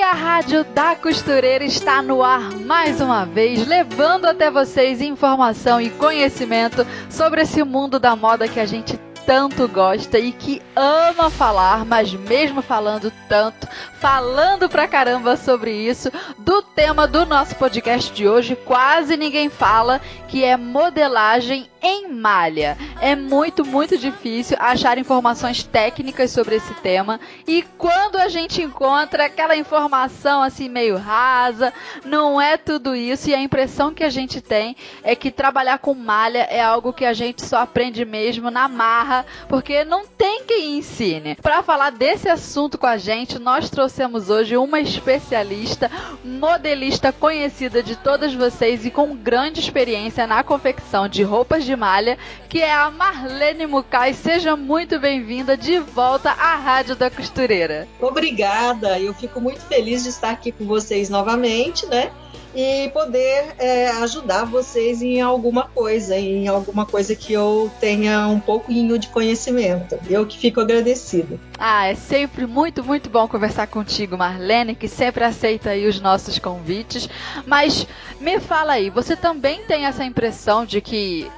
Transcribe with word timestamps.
E 0.00 0.02
a 0.02 0.12
Rádio 0.12 0.64
da 0.64 0.96
Costureira 0.96 1.62
está 1.62 2.00
no 2.00 2.22
ar 2.22 2.54
mais 2.54 3.02
uma 3.02 3.26
vez, 3.26 3.66
levando 3.66 4.24
até 4.24 4.50
vocês 4.50 5.02
informação 5.02 5.78
e 5.78 5.90
conhecimento 5.90 6.86
sobre 7.10 7.42
esse 7.42 7.62
mundo 7.62 8.00
da 8.00 8.16
moda 8.16 8.48
que 8.48 8.58
a 8.58 8.64
gente 8.64 8.98
tanto 9.30 9.68
gosta 9.68 10.18
e 10.18 10.32
que 10.32 10.60
ama 10.74 11.30
falar, 11.30 11.84
mas 11.84 12.12
mesmo 12.12 12.60
falando 12.60 13.12
tanto, 13.28 13.68
falando 14.00 14.68
pra 14.68 14.88
caramba 14.88 15.36
sobre 15.36 15.70
isso, 15.70 16.10
do 16.36 16.60
tema 16.62 17.06
do 17.06 17.24
nosso 17.24 17.54
podcast 17.54 18.12
de 18.12 18.28
hoje, 18.28 18.56
quase 18.56 19.16
ninguém 19.16 19.48
fala, 19.48 20.00
que 20.26 20.42
é 20.42 20.56
modelagem 20.56 21.70
em 21.82 22.08
malha. 22.08 22.76
É 23.00 23.16
muito, 23.16 23.64
muito 23.64 23.96
difícil 23.96 24.56
achar 24.60 24.98
informações 24.98 25.62
técnicas 25.62 26.30
sobre 26.30 26.56
esse 26.56 26.74
tema 26.74 27.18
e 27.46 27.62
quando 27.78 28.16
a 28.16 28.28
gente 28.28 28.62
encontra 28.62 29.26
aquela 29.26 29.56
informação 29.56 30.42
assim 30.42 30.68
meio 30.68 30.96
rasa, 30.96 31.72
não 32.04 32.40
é 32.40 32.56
tudo 32.56 32.94
isso 32.94 33.30
e 33.30 33.34
a 33.34 33.40
impressão 33.40 33.94
que 33.94 34.04
a 34.04 34.10
gente 34.10 34.40
tem 34.40 34.76
é 35.02 35.14
que 35.14 35.30
trabalhar 35.30 35.78
com 35.78 35.94
malha 35.94 36.46
é 36.50 36.60
algo 36.60 36.92
que 36.92 37.04
a 37.04 37.12
gente 37.12 37.44
só 37.44 37.58
aprende 37.58 38.04
mesmo 38.04 38.50
na 38.50 38.68
marra, 38.68 39.19
porque 39.48 39.84
não 39.84 40.06
tem 40.06 40.44
quem 40.44 40.78
ensine. 40.78 41.34
Para 41.36 41.62
falar 41.62 41.90
desse 41.90 42.28
assunto 42.28 42.78
com 42.78 42.86
a 42.86 42.96
gente, 42.96 43.38
nós 43.38 43.70
trouxemos 43.70 44.30
hoje 44.30 44.56
uma 44.56 44.80
especialista, 44.80 45.90
modelista 46.24 47.12
conhecida 47.12 47.82
de 47.82 47.96
todas 47.96 48.34
vocês 48.34 48.84
e 48.84 48.90
com 48.90 49.16
grande 49.16 49.60
experiência 49.60 50.26
na 50.26 50.42
confecção 50.42 51.08
de 51.08 51.22
roupas 51.22 51.64
de 51.64 51.74
malha, 51.76 52.18
que 52.48 52.60
é 52.60 52.72
a 52.72 52.90
Marlene 52.90 53.66
Mucay. 53.66 54.14
Seja 54.14 54.56
muito 54.56 54.98
bem-vinda 54.98 55.56
de 55.56 55.78
volta 55.78 56.30
à 56.30 56.56
Rádio 56.56 56.96
da 56.96 57.10
Costureira. 57.10 57.86
Obrigada, 58.00 58.98
eu 58.98 59.14
fico 59.14 59.40
muito 59.40 59.60
feliz 59.62 60.02
de 60.02 60.08
estar 60.10 60.30
aqui 60.30 60.52
com 60.52 60.64
vocês 60.66 61.08
novamente, 61.08 61.86
né? 61.86 62.10
E 62.54 62.88
poder 62.92 63.54
é, 63.58 63.90
ajudar 64.02 64.44
vocês 64.44 65.02
em 65.02 65.20
alguma 65.20 65.64
coisa, 65.64 66.16
em 66.16 66.48
alguma 66.48 66.84
coisa 66.84 67.14
que 67.14 67.32
eu 67.32 67.70
tenha 67.80 68.26
um 68.26 68.40
pouquinho 68.40 68.98
de 68.98 69.08
conhecimento. 69.08 69.98
Eu 70.08 70.26
que 70.26 70.38
fico 70.38 70.60
agradecido. 70.60 71.38
Ah, 71.58 71.86
é 71.86 71.94
sempre 71.94 72.46
muito, 72.46 72.82
muito 72.82 73.08
bom 73.08 73.28
conversar 73.28 73.66
contigo, 73.66 74.16
Marlene, 74.16 74.74
que 74.74 74.88
sempre 74.88 75.24
aceita 75.24 75.70
aí 75.70 75.86
os 75.86 76.00
nossos 76.00 76.38
convites. 76.38 77.08
Mas 77.46 77.86
me 78.20 78.40
fala 78.40 78.72
aí, 78.72 78.90
você 78.90 79.14
também 79.14 79.62
tem 79.64 79.86
essa 79.86 80.04
impressão 80.04 80.64
de 80.64 80.80
que 80.80 81.30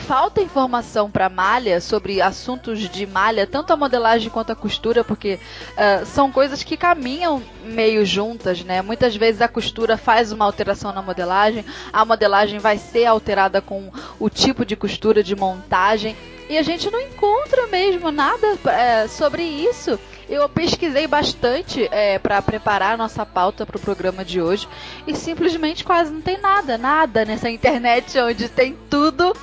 falta 0.00 0.40
informação 0.40 1.10
para 1.10 1.28
malha 1.28 1.80
sobre 1.80 2.20
assuntos 2.20 2.80
de 2.80 3.06
malha, 3.06 3.46
tanto 3.46 3.72
a 3.72 3.76
modelagem 3.76 4.30
quanto 4.30 4.52
a 4.52 4.56
costura, 4.56 5.02
porque 5.02 5.38
uh, 5.72 6.06
são 6.06 6.30
coisas 6.30 6.62
que 6.62 6.76
caminham 6.76 7.42
meio 7.64 8.04
juntas, 8.04 8.62
né? 8.62 8.82
Muitas 8.82 9.16
vezes 9.16 9.40
a 9.40 9.48
costura 9.48 9.96
faz 9.96 10.32
uma 10.32 10.44
alteração 10.44 10.92
na 10.92 11.02
modelagem, 11.02 11.64
a 11.92 12.04
modelagem 12.04 12.58
vai 12.58 12.78
ser 12.78 13.06
alterada 13.06 13.60
com 13.60 13.90
o 14.18 14.28
tipo 14.28 14.64
de 14.64 14.76
costura 14.76 15.22
de 15.22 15.34
montagem 15.34 16.16
e 16.48 16.58
a 16.58 16.62
gente 16.62 16.90
não 16.90 17.00
encontra 17.00 17.66
mesmo 17.68 18.10
nada 18.10 18.58
é, 18.66 19.08
sobre 19.08 19.42
isso. 19.42 19.98
Eu 20.28 20.48
pesquisei 20.48 21.06
bastante 21.06 21.88
é, 21.90 22.18
para 22.18 22.40
preparar 22.42 22.94
a 22.94 22.96
nossa 22.96 23.24
pauta 23.26 23.66
para 23.66 23.76
o 23.76 23.80
programa 23.80 24.24
de 24.24 24.40
hoje 24.40 24.68
e 25.06 25.14
simplesmente 25.14 25.84
quase 25.84 26.12
não 26.12 26.20
tem 26.20 26.40
nada, 26.40 26.78
nada 26.78 27.24
nessa 27.24 27.50
internet 27.50 28.18
onde 28.20 28.48
tem 28.48 28.76
tudo 28.88 29.34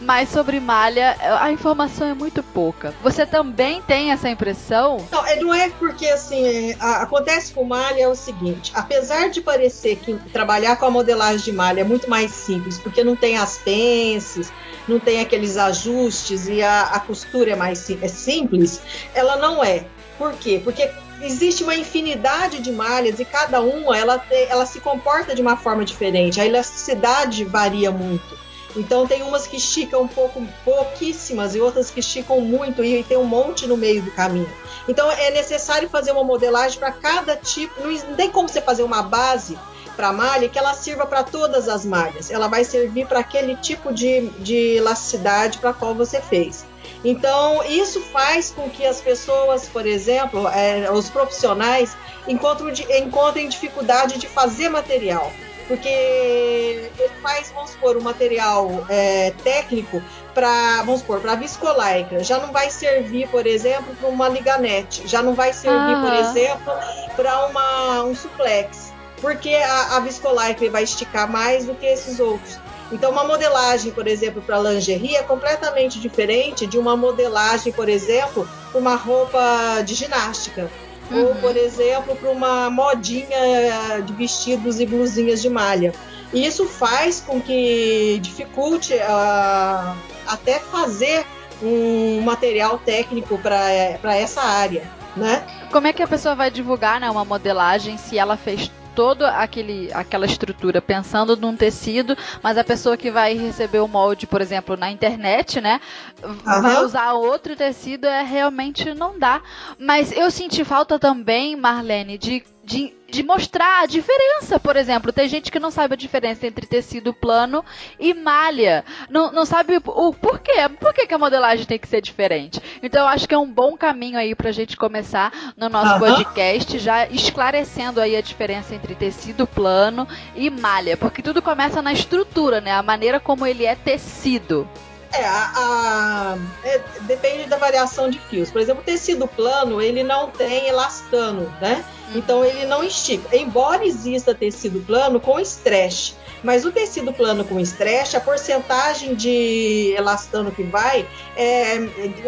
mas 0.00 0.30
sobre 0.30 0.60
malha 0.60 1.16
a 1.40 1.50
informação 1.50 2.08
é 2.08 2.14
muito 2.14 2.42
pouca. 2.42 2.94
Você 3.02 3.26
também 3.26 3.82
tem 3.82 4.12
essa 4.12 4.28
impressão? 4.28 5.06
Não, 5.10 5.26
é, 5.26 5.36
não 5.36 5.54
é 5.54 5.68
porque 5.70 6.06
assim, 6.06 6.70
é, 6.70 6.76
a, 6.80 7.02
acontece 7.02 7.52
com 7.52 7.64
malha 7.64 8.02
é 8.02 8.08
o 8.08 8.14
seguinte, 8.14 8.72
apesar 8.74 9.28
de 9.30 9.40
parecer 9.40 9.96
que 9.96 10.14
trabalhar 10.32 10.76
com 10.76 10.86
a 10.86 10.90
modelagem 10.90 11.44
de 11.44 11.52
malha 11.52 11.80
é 11.80 11.84
muito 11.84 12.08
mais 12.08 12.30
simples, 12.30 12.78
porque 12.78 13.04
não 13.04 13.14
tem 13.14 13.36
as 13.36 13.58
pences, 13.58 14.52
não 14.88 14.98
tem 14.98 15.20
aqueles 15.20 15.56
ajustes 15.56 16.48
e 16.48 16.62
a, 16.62 16.82
a 16.82 17.00
costura 17.00 17.52
é 17.52 17.56
mais 17.56 17.88
é 17.90 18.08
simples, 18.08 18.80
ela 19.14 19.36
não 19.36 19.62
é. 19.62 19.84
Por 20.20 20.34
quê? 20.34 20.60
Porque 20.62 20.90
existe 21.22 21.64
uma 21.64 21.74
infinidade 21.74 22.60
de 22.60 22.70
malhas 22.70 23.18
e 23.18 23.24
cada 23.24 23.62
uma 23.62 23.96
ela, 23.96 24.22
ela 24.30 24.66
se 24.66 24.78
comporta 24.78 25.34
de 25.34 25.40
uma 25.40 25.56
forma 25.56 25.82
diferente. 25.82 26.38
A 26.38 26.44
elasticidade 26.44 27.42
varia 27.42 27.90
muito. 27.90 28.38
Então 28.76 29.06
tem 29.06 29.22
umas 29.22 29.46
que 29.46 29.56
esticam 29.56 30.02
um 30.02 30.08
pouco, 30.08 30.46
pouquíssimas 30.62 31.54
e 31.54 31.60
outras 31.60 31.90
que 31.90 32.00
esticam 32.00 32.38
muito 32.42 32.84
e 32.84 33.02
tem 33.02 33.16
um 33.16 33.24
monte 33.24 33.66
no 33.66 33.78
meio 33.78 34.02
do 34.02 34.10
caminho. 34.10 34.52
Então 34.86 35.10
é 35.10 35.30
necessário 35.30 35.88
fazer 35.88 36.12
uma 36.12 36.22
modelagem 36.22 36.78
para 36.78 36.92
cada 36.92 37.34
tipo. 37.34 37.80
Não 37.80 38.14
tem 38.14 38.30
como 38.30 38.46
você 38.46 38.60
fazer 38.60 38.82
uma 38.82 39.02
base 39.02 39.58
para 39.96 40.12
malha 40.12 40.50
que 40.50 40.58
ela 40.58 40.74
sirva 40.74 41.06
para 41.06 41.24
todas 41.24 41.66
as 41.66 41.82
malhas. 41.86 42.30
Ela 42.30 42.46
vai 42.46 42.62
servir 42.62 43.06
para 43.06 43.20
aquele 43.20 43.56
tipo 43.56 43.90
de, 43.90 44.28
de 44.40 44.76
elasticidade 44.76 45.56
para 45.56 45.72
qual 45.72 45.94
você 45.94 46.20
fez. 46.20 46.66
Então, 47.04 47.62
isso 47.64 48.00
faz 48.00 48.50
com 48.50 48.68
que 48.68 48.84
as 48.84 49.00
pessoas, 49.00 49.68
por 49.68 49.86
exemplo, 49.86 50.46
é, 50.48 50.90
os 50.90 51.08
profissionais, 51.08 51.96
encontrem, 52.28 52.74
encontrem 53.02 53.48
dificuldade 53.48 54.18
de 54.18 54.26
fazer 54.26 54.68
material 54.68 55.32
porque 55.70 55.88
ele 55.88 57.10
faz, 57.22 57.52
vamos 57.52 57.70
supor, 57.70 57.96
um 57.96 58.00
material 58.00 58.84
é, 58.88 59.32
técnico 59.44 60.02
para, 60.34 60.82
vamos 60.82 61.02
supor, 61.02 61.20
para 61.20 61.36
viscolaicra. 61.36 62.24
Já 62.24 62.40
não 62.40 62.50
vai 62.52 62.68
servir, 62.70 63.28
por 63.28 63.46
exemplo, 63.46 63.94
para 63.94 64.08
uma 64.08 64.28
liganete. 64.28 65.06
Já 65.06 65.22
não 65.22 65.32
vai 65.32 65.52
servir, 65.52 65.94
ah. 65.94 66.02
por 66.02 66.12
exemplo, 66.12 66.72
para 67.14 68.02
um 68.02 68.16
suplex. 68.16 68.92
Porque 69.20 69.54
a, 69.54 69.96
a 69.96 70.00
viscolaicra 70.00 70.68
vai 70.70 70.82
esticar 70.82 71.30
mais 71.30 71.66
do 71.66 71.74
que 71.76 71.86
esses 71.86 72.18
outros. 72.18 72.58
Então, 72.92 73.10
uma 73.10 73.24
modelagem, 73.24 73.92
por 73.92 74.06
exemplo, 74.06 74.42
para 74.42 74.58
lingerie 74.58 75.16
é 75.16 75.22
completamente 75.22 76.00
diferente 76.00 76.66
de 76.66 76.78
uma 76.78 76.96
modelagem, 76.96 77.72
por 77.72 77.88
exemplo, 77.88 78.48
para 78.70 78.80
uma 78.80 78.96
roupa 78.96 79.82
de 79.84 79.94
ginástica. 79.94 80.70
Uhum. 81.10 81.26
Ou, 81.26 81.34
por 81.36 81.56
exemplo, 81.56 82.16
para 82.16 82.30
uma 82.30 82.70
modinha 82.70 84.00
de 84.04 84.12
vestidos 84.12 84.80
e 84.80 84.86
blusinhas 84.86 85.40
de 85.42 85.48
malha. 85.48 85.92
E 86.32 86.46
isso 86.46 86.66
faz 86.66 87.20
com 87.20 87.40
que 87.40 88.18
dificulte 88.20 88.94
uh, 88.94 89.96
até 90.26 90.60
fazer 90.60 91.24
um 91.62 92.20
material 92.22 92.78
técnico 92.78 93.36
para 93.38 94.16
essa 94.16 94.40
área, 94.40 94.84
né? 95.16 95.44
Como 95.70 95.86
é 95.86 95.92
que 95.92 96.02
a 96.02 96.06
pessoa 96.06 96.34
vai 96.34 96.50
divulgar 96.50 97.00
né, 97.00 97.10
uma 97.10 97.24
modelagem 97.24 97.98
se 97.98 98.16
ela 98.16 98.36
fez 98.36 98.70
toda 98.94 99.30
aquele, 99.36 99.90
aquela 99.92 100.26
estrutura 100.26 100.80
pensando 100.80 101.36
num 101.36 101.56
tecido, 101.56 102.16
mas 102.42 102.58
a 102.58 102.64
pessoa 102.64 102.96
que 102.96 103.10
vai 103.10 103.36
receber 103.36 103.80
o 103.80 103.88
molde, 103.88 104.26
por 104.26 104.40
exemplo, 104.40 104.76
na 104.76 104.90
internet, 104.90 105.60
né, 105.60 105.80
uhum. 106.22 106.62
vai 106.62 106.84
usar 106.84 107.12
outro 107.12 107.56
tecido, 107.56 108.06
é 108.06 108.22
realmente 108.22 108.94
não 108.94 109.18
dá. 109.18 109.42
Mas 109.78 110.12
eu 110.12 110.30
senti 110.30 110.64
falta 110.64 110.98
também, 110.98 111.56
Marlene, 111.56 112.18
de, 112.18 112.42
de 112.70 113.00
de 113.10 113.22
mostrar 113.22 113.82
a 113.82 113.86
diferença, 113.86 114.58
por 114.58 114.76
exemplo. 114.76 115.12
Tem 115.12 115.28
gente 115.28 115.50
que 115.50 115.58
não 115.58 115.70
sabe 115.70 115.94
a 115.94 115.96
diferença 115.96 116.46
entre 116.46 116.66
tecido 116.66 117.12
plano 117.12 117.64
e 117.98 118.14
malha. 118.14 118.84
Não, 119.08 119.32
não 119.32 119.44
sabe 119.44 119.76
o 119.84 120.14
porquê. 120.14 120.68
Por 120.78 120.94
que, 120.94 121.06
que 121.06 121.14
a 121.14 121.18
modelagem 121.18 121.66
tem 121.66 121.78
que 121.78 121.88
ser 121.88 122.00
diferente? 122.00 122.60
Então 122.82 123.02
eu 123.02 123.08
acho 123.08 123.28
que 123.28 123.34
é 123.34 123.38
um 123.38 123.50
bom 123.50 123.76
caminho 123.76 124.18
aí 124.18 124.34
pra 124.34 124.52
gente 124.52 124.76
começar 124.76 125.52
no 125.56 125.68
nosso 125.68 125.94
uhum. 125.94 125.98
podcast, 125.98 126.78
já 126.78 127.06
esclarecendo 127.08 128.00
aí 128.00 128.16
a 128.16 128.20
diferença 128.20 128.74
entre 128.74 128.94
tecido 128.94 129.46
plano 129.46 130.06
e 130.36 130.48
malha. 130.48 130.96
Porque 130.96 131.22
tudo 131.22 131.42
começa 131.42 131.82
na 131.82 131.92
estrutura, 131.92 132.60
né? 132.60 132.72
A 132.72 132.82
maneira 132.82 133.18
como 133.18 133.46
ele 133.46 133.66
é 133.66 133.74
tecido. 133.74 134.68
É, 135.12 135.24
a, 135.24 135.52
a 135.56 136.38
é, 136.62 136.80
depende 137.00 137.46
da 137.46 137.56
variação 137.56 138.08
de 138.08 138.18
fios. 138.18 138.50
Por 138.50 138.60
exemplo, 138.60 138.82
o 138.82 138.84
tecido 138.84 139.26
plano, 139.26 139.82
ele 139.82 140.02
não 140.02 140.30
tem 140.30 140.68
elastano, 140.68 141.52
né? 141.60 141.84
Então 142.14 142.44
ele 142.44 142.64
não 142.66 142.82
estica. 142.82 143.36
Embora 143.36 143.84
exista 143.84 144.34
tecido 144.34 144.80
plano 144.80 145.20
com 145.20 145.38
stretch, 145.40 146.12
mas 146.42 146.64
o 146.64 146.72
tecido 146.72 147.12
plano 147.12 147.44
com 147.44 147.58
stretch, 147.60 148.14
a 148.14 148.20
porcentagem 148.20 149.14
de 149.14 149.94
elastano 149.96 150.50
que 150.50 150.62
vai 150.62 151.06
é 151.36 151.76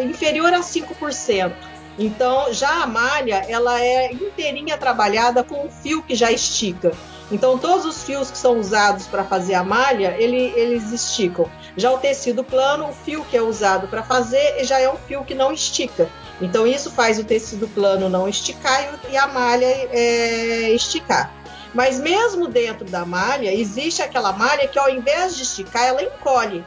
inferior 0.02 0.52
a 0.52 0.60
5%. 0.60 1.52
Então, 1.98 2.52
já 2.52 2.82
a 2.82 2.86
malha, 2.86 3.44
ela 3.48 3.80
é 3.80 4.12
inteirinha 4.12 4.78
trabalhada 4.78 5.44
com 5.44 5.66
um 5.66 5.70
fio 5.70 6.02
que 6.02 6.14
já 6.14 6.32
estica. 6.32 6.92
Então, 7.32 7.56
todos 7.56 7.86
os 7.86 8.02
fios 8.02 8.30
que 8.30 8.36
são 8.36 8.60
usados 8.60 9.06
para 9.06 9.24
fazer 9.24 9.54
a 9.54 9.64
malha, 9.64 10.14
ele, 10.18 10.52
eles 10.54 10.92
esticam. 10.92 11.50
Já 11.76 11.90
o 11.90 11.98
tecido 11.98 12.44
plano, 12.44 12.90
o 12.90 12.92
fio 12.92 13.24
que 13.24 13.36
é 13.36 13.42
usado 13.42 13.88
para 13.88 14.02
fazer, 14.02 14.62
já 14.64 14.78
é 14.78 14.88
um 14.88 14.98
fio 14.98 15.24
que 15.24 15.34
não 15.34 15.50
estica. 15.50 16.10
Então, 16.42 16.66
isso 16.66 16.90
faz 16.90 17.18
o 17.18 17.24
tecido 17.24 17.66
plano 17.68 18.10
não 18.10 18.28
esticar 18.28 19.00
e 19.10 19.16
a 19.16 19.26
malha 19.26 19.64
é, 19.64 20.70
esticar. 20.72 21.32
Mas 21.72 21.98
mesmo 21.98 22.48
dentro 22.48 22.84
da 22.84 23.06
malha, 23.06 23.52
existe 23.52 24.02
aquela 24.02 24.32
malha 24.34 24.68
que 24.68 24.78
ao 24.78 24.90
invés 24.90 25.34
de 25.34 25.44
esticar, 25.44 25.86
ela 25.86 26.02
encolhe. 26.02 26.62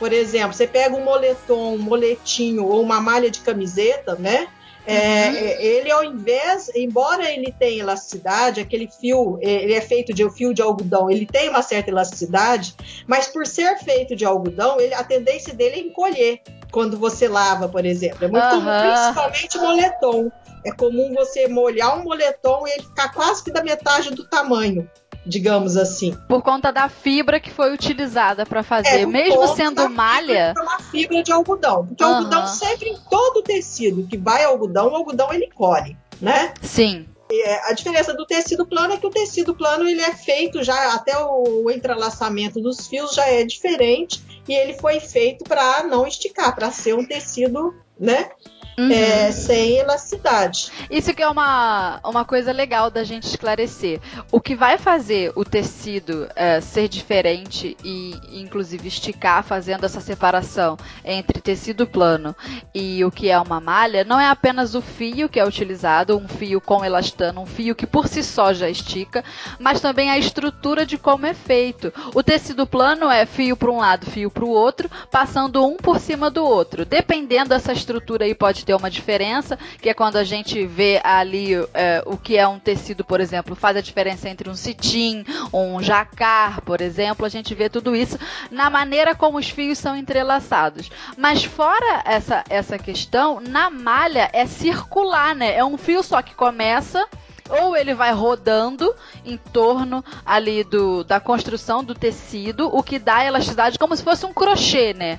Por 0.00 0.12
exemplo, 0.12 0.52
você 0.52 0.66
pega 0.66 0.96
um 0.96 1.04
moletom, 1.04 1.74
um 1.74 1.78
moletinho 1.78 2.66
ou 2.66 2.82
uma 2.82 3.00
malha 3.00 3.30
de 3.30 3.40
camiseta, 3.40 4.16
né? 4.16 4.48
É, 4.88 5.28
uhum. 5.28 5.36
É, 5.36 5.62
ele 5.62 5.90
ao 5.90 6.02
invés, 6.02 6.70
embora 6.74 7.30
ele 7.30 7.52
tenha 7.58 7.82
elasticidade, 7.82 8.58
aquele 8.58 8.88
fio, 8.88 9.38
ele 9.42 9.74
é 9.74 9.82
feito 9.82 10.14
de 10.14 10.28
fio 10.30 10.54
de 10.54 10.62
algodão, 10.62 11.10
ele 11.10 11.26
tem 11.26 11.50
uma 11.50 11.60
certa 11.60 11.90
elasticidade, 11.90 12.74
mas 13.06 13.28
por 13.28 13.46
ser 13.46 13.76
feito 13.80 14.16
de 14.16 14.24
algodão, 14.24 14.80
ele, 14.80 14.94
a 14.94 15.04
tendência 15.04 15.52
dele 15.52 15.76
é 15.76 15.80
encolher 15.80 16.40
quando 16.72 16.98
você 16.98 17.28
lava, 17.28 17.68
por 17.68 17.84
exemplo. 17.84 18.24
É 18.24 18.28
muito 18.28 18.44
uhum. 18.44 18.64
comum, 18.64 18.80
principalmente 18.80 19.58
moletom. 19.58 20.32
É 20.64 20.72
comum 20.72 21.14
você 21.14 21.46
molhar 21.48 21.98
um 21.98 22.04
moletom 22.04 22.66
e 22.66 22.70
ele 22.70 22.82
ficar 22.82 23.12
quase 23.12 23.44
que 23.44 23.50
da 23.50 23.62
metade 23.62 24.10
do 24.10 24.26
tamanho 24.26 24.88
digamos 25.28 25.76
assim. 25.76 26.16
Por 26.26 26.42
conta 26.42 26.72
da 26.72 26.88
fibra 26.88 27.38
que 27.38 27.50
foi 27.50 27.72
utilizada 27.72 28.46
para 28.46 28.62
fazer, 28.62 29.00
é, 29.00 29.06
mesmo 29.06 29.46
sendo 29.54 29.88
malha. 29.90 30.54
É 30.56 30.60
uma 30.60 30.80
fibra 30.80 31.22
de 31.22 31.30
algodão, 31.30 31.86
porque 31.86 32.02
uhum. 32.02 32.10
o 32.10 32.14
algodão 32.14 32.46
sempre 32.46 32.88
em 32.88 32.96
todo 33.10 33.42
tecido 33.42 34.06
que 34.06 34.16
vai 34.16 34.44
algodão, 34.44 34.88
o 34.88 34.96
algodão 34.96 35.32
ele 35.32 35.48
colhe, 35.54 35.96
né? 36.20 36.54
Sim. 36.62 37.06
É, 37.30 37.70
a 37.70 37.74
diferença 37.74 38.14
do 38.14 38.24
tecido 38.24 38.64
plano 38.66 38.94
é 38.94 38.96
que 38.96 39.06
o 39.06 39.10
tecido 39.10 39.54
plano 39.54 39.86
ele 39.86 40.00
é 40.00 40.14
feito 40.14 40.64
já 40.64 40.94
até 40.94 41.12
o 41.18 41.70
entrelaçamento 41.70 42.58
dos 42.58 42.86
fios 42.86 43.14
já 43.14 43.26
é 43.26 43.44
diferente 43.44 44.22
e 44.48 44.54
ele 44.54 44.72
foi 44.72 44.98
feito 44.98 45.44
para 45.44 45.82
não 45.84 46.06
esticar, 46.06 46.54
para 46.54 46.70
ser 46.70 46.94
um 46.94 47.04
tecido, 47.04 47.74
né? 48.00 48.30
Uhum. 48.78 48.92
É, 48.92 49.32
sem 49.32 49.78
elasticidade. 49.78 50.70
Isso 50.88 51.12
que 51.12 51.20
é 51.20 51.28
uma, 51.28 51.98
uma 52.04 52.24
coisa 52.24 52.52
legal 52.52 52.92
da 52.92 53.02
gente 53.02 53.24
esclarecer. 53.24 54.00
O 54.30 54.40
que 54.40 54.54
vai 54.54 54.78
fazer 54.78 55.32
o 55.34 55.44
tecido 55.44 56.28
é, 56.36 56.60
ser 56.60 56.86
diferente 56.86 57.76
e, 57.82 58.14
inclusive, 58.40 58.86
esticar, 58.86 59.42
fazendo 59.42 59.84
essa 59.84 60.00
separação 60.00 60.76
entre 61.04 61.40
tecido 61.40 61.88
plano 61.88 62.36
e 62.72 63.04
o 63.04 63.10
que 63.10 63.28
é 63.28 63.40
uma 63.40 63.60
malha, 63.60 64.04
não 64.04 64.20
é 64.20 64.28
apenas 64.28 64.76
o 64.76 64.80
fio 64.80 65.28
que 65.28 65.40
é 65.40 65.44
utilizado, 65.44 66.16
um 66.16 66.28
fio 66.28 66.60
com 66.60 66.84
elastano, 66.84 67.40
um 67.40 67.46
fio 67.46 67.74
que 67.74 67.86
por 67.86 68.06
si 68.06 68.22
só 68.22 68.52
já 68.52 68.70
estica, 68.70 69.24
mas 69.58 69.80
também 69.80 70.08
a 70.08 70.18
estrutura 70.18 70.86
de 70.86 70.96
como 70.96 71.26
é 71.26 71.34
feito. 71.34 71.92
O 72.14 72.22
tecido 72.22 72.64
plano 72.64 73.10
é 73.10 73.26
fio 73.26 73.56
para 73.56 73.72
um 73.72 73.78
lado, 73.78 74.06
fio 74.06 74.30
para 74.30 74.44
o 74.44 74.50
outro, 74.50 74.88
passando 75.10 75.66
um 75.66 75.76
por 75.76 75.98
cima 75.98 76.30
do 76.30 76.44
outro. 76.44 76.84
Dependendo 76.84 77.48
dessa 77.48 77.72
estrutura 77.72 78.24
aí, 78.24 78.34
pode 78.34 78.67
ter 78.68 78.74
uma 78.74 78.90
diferença, 78.90 79.58
que 79.80 79.88
é 79.88 79.94
quando 79.94 80.16
a 80.16 80.24
gente 80.24 80.66
vê 80.66 81.00
ali 81.02 81.54
é, 81.72 82.02
o 82.04 82.18
que 82.18 82.36
é 82.36 82.46
um 82.46 82.58
tecido, 82.58 83.02
por 83.02 83.18
exemplo, 83.18 83.56
faz 83.56 83.78
a 83.78 83.80
diferença 83.80 84.28
entre 84.28 84.50
um 84.50 84.54
cetim, 84.54 85.24
um 85.50 85.82
jacar, 85.82 86.60
por 86.60 86.82
exemplo, 86.82 87.24
a 87.24 87.30
gente 87.30 87.54
vê 87.54 87.70
tudo 87.70 87.96
isso 87.96 88.18
na 88.50 88.68
maneira 88.68 89.14
como 89.14 89.38
os 89.38 89.48
fios 89.48 89.78
são 89.78 89.96
entrelaçados. 89.96 90.90
Mas 91.16 91.42
fora 91.42 92.02
essa, 92.04 92.44
essa 92.50 92.78
questão, 92.78 93.40
na 93.40 93.70
malha 93.70 94.28
é 94.34 94.44
circular, 94.44 95.34
né? 95.34 95.56
É 95.56 95.64
um 95.64 95.78
fio 95.78 96.02
só 96.02 96.20
que 96.20 96.34
começa 96.34 97.08
ou 97.48 97.74
ele 97.74 97.94
vai 97.94 98.12
rodando 98.12 98.94
em 99.24 99.38
torno 99.38 100.04
ali 100.26 100.62
do, 100.62 101.04
da 101.04 101.18
construção 101.18 101.82
do 101.82 101.94
tecido, 101.94 102.68
o 102.68 102.82
que 102.82 102.98
dá 102.98 103.24
elasticidade 103.24 103.78
como 103.78 103.96
se 103.96 104.04
fosse 104.04 104.26
um 104.26 104.34
crochê, 104.34 104.92
né? 104.92 105.18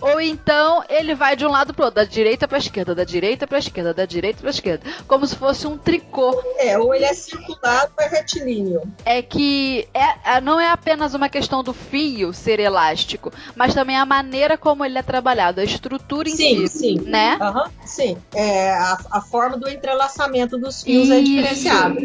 Ou 0.00 0.20
então 0.20 0.84
ele 0.88 1.14
vai 1.14 1.34
de 1.34 1.44
um 1.44 1.50
lado 1.50 1.74
pro 1.74 1.86
outro, 1.86 1.96
da 1.96 2.08
direita 2.08 2.46
pra 2.46 2.58
esquerda, 2.58 2.94
da 2.94 3.04
direita 3.04 3.46
pra 3.46 3.58
esquerda, 3.58 3.92
da 3.92 4.04
direita 4.04 4.40
pra 4.40 4.50
esquerda. 4.50 4.88
Como 5.06 5.26
se 5.26 5.36
fosse 5.36 5.66
um 5.66 5.76
tricô. 5.76 6.40
É, 6.58 6.78
ou 6.78 6.94
ele 6.94 7.04
é 7.04 7.14
circular 7.14 7.90
ou 7.96 8.04
é 8.04 8.08
retilíneo. 8.08 8.82
É 9.04 9.22
que 9.22 9.88
é, 9.92 10.36
é, 10.36 10.40
não 10.40 10.60
é 10.60 10.68
apenas 10.68 11.14
uma 11.14 11.28
questão 11.28 11.62
do 11.62 11.72
fio 11.72 12.32
ser 12.32 12.60
elástico, 12.60 13.32
mas 13.56 13.74
também 13.74 13.96
a 13.96 14.06
maneira 14.06 14.56
como 14.56 14.84
ele 14.84 14.98
é 14.98 15.02
trabalhado, 15.02 15.60
a 15.60 15.64
estrutura 15.64 16.28
em 16.28 16.36
sim, 16.36 16.66
si. 16.66 16.78
Sim, 16.78 17.00
né? 17.00 17.38
Uhum, 17.40 17.70
sim. 17.84 18.16
É, 18.34 18.70
a, 18.70 18.98
a 19.12 19.20
forma 19.20 19.56
do 19.56 19.68
entrelaçamento 19.68 20.56
dos 20.56 20.82
fios 20.82 21.10
é 21.10 21.18
Isso. 21.18 21.32
é 21.32 21.42
diferenciada. 21.42 22.00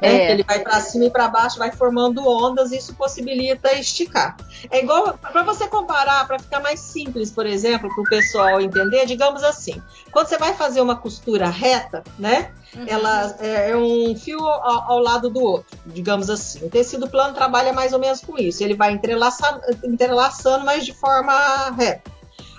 É. 0.00 0.30
Ele 0.30 0.44
vai 0.44 0.60
para 0.60 0.80
cima 0.80 1.06
e 1.06 1.10
para 1.10 1.28
baixo, 1.28 1.58
vai 1.58 1.72
formando 1.72 2.26
ondas, 2.26 2.70
e 2.70 2.76
isso 2.76 2.94
possibilita 2.94 3.72
esticar. 3.72 4.36
É 4.70 4.80
igual 4.80 5.18
para 5.18 5.42
você 5.42 5.66
comparar, 5.66 6.26
para 6.26 6.38
ficar 6.38 6.60
mais 6.60 6.80
simples, 6.80 7.30
por 7.30 7.46
exemplo, 7.46 7.88
para 7.92 8.02
o 8.02 8.08
pessoal 8.08 8.60
entender, 8.60 9.06
digamos 9.06 9.42
assim, 9.42 9.82
quando 10.12 10.28
você 10.28 10.38
vai 10.38 10.54
fazer 10.54 10.80
uma 10.80 10.96
costura 10.96 11.48
reta, 11.48 12.04
né? 12.18 12.52
Uhum. 12.74 12.84
Ela 12.86 13.36
é, 13.40 13.70
é 13.70 13.76
um 13.76 14.14
fio 14.14 14.38
ao, 14.40 14.92
ao, 14.92 14.98
lado 14.98 15.30
do 15.30 15.42
outro, 15.42 15.78
digamos 15.86 16.28
assim. 16.28 16.64
O 16.64 16.70
tecido 16.70 17.08
plano 17.08 17.34
trabalha 17.34 17.72
mais 17.72 17.92
ou 17.92 17.98
menos 17.98 18.20
com 18.20 18.38
isso. 18.38 18.62
Ele 18.62 18.74
vai 18.74 18.92
entrelaçando, 18.92 19.60
entrelaçando 19.84 20.64
mas 20.64 20.84
de 20.84 20.92
forma 20.92 21.70
reta. 21.70 22.17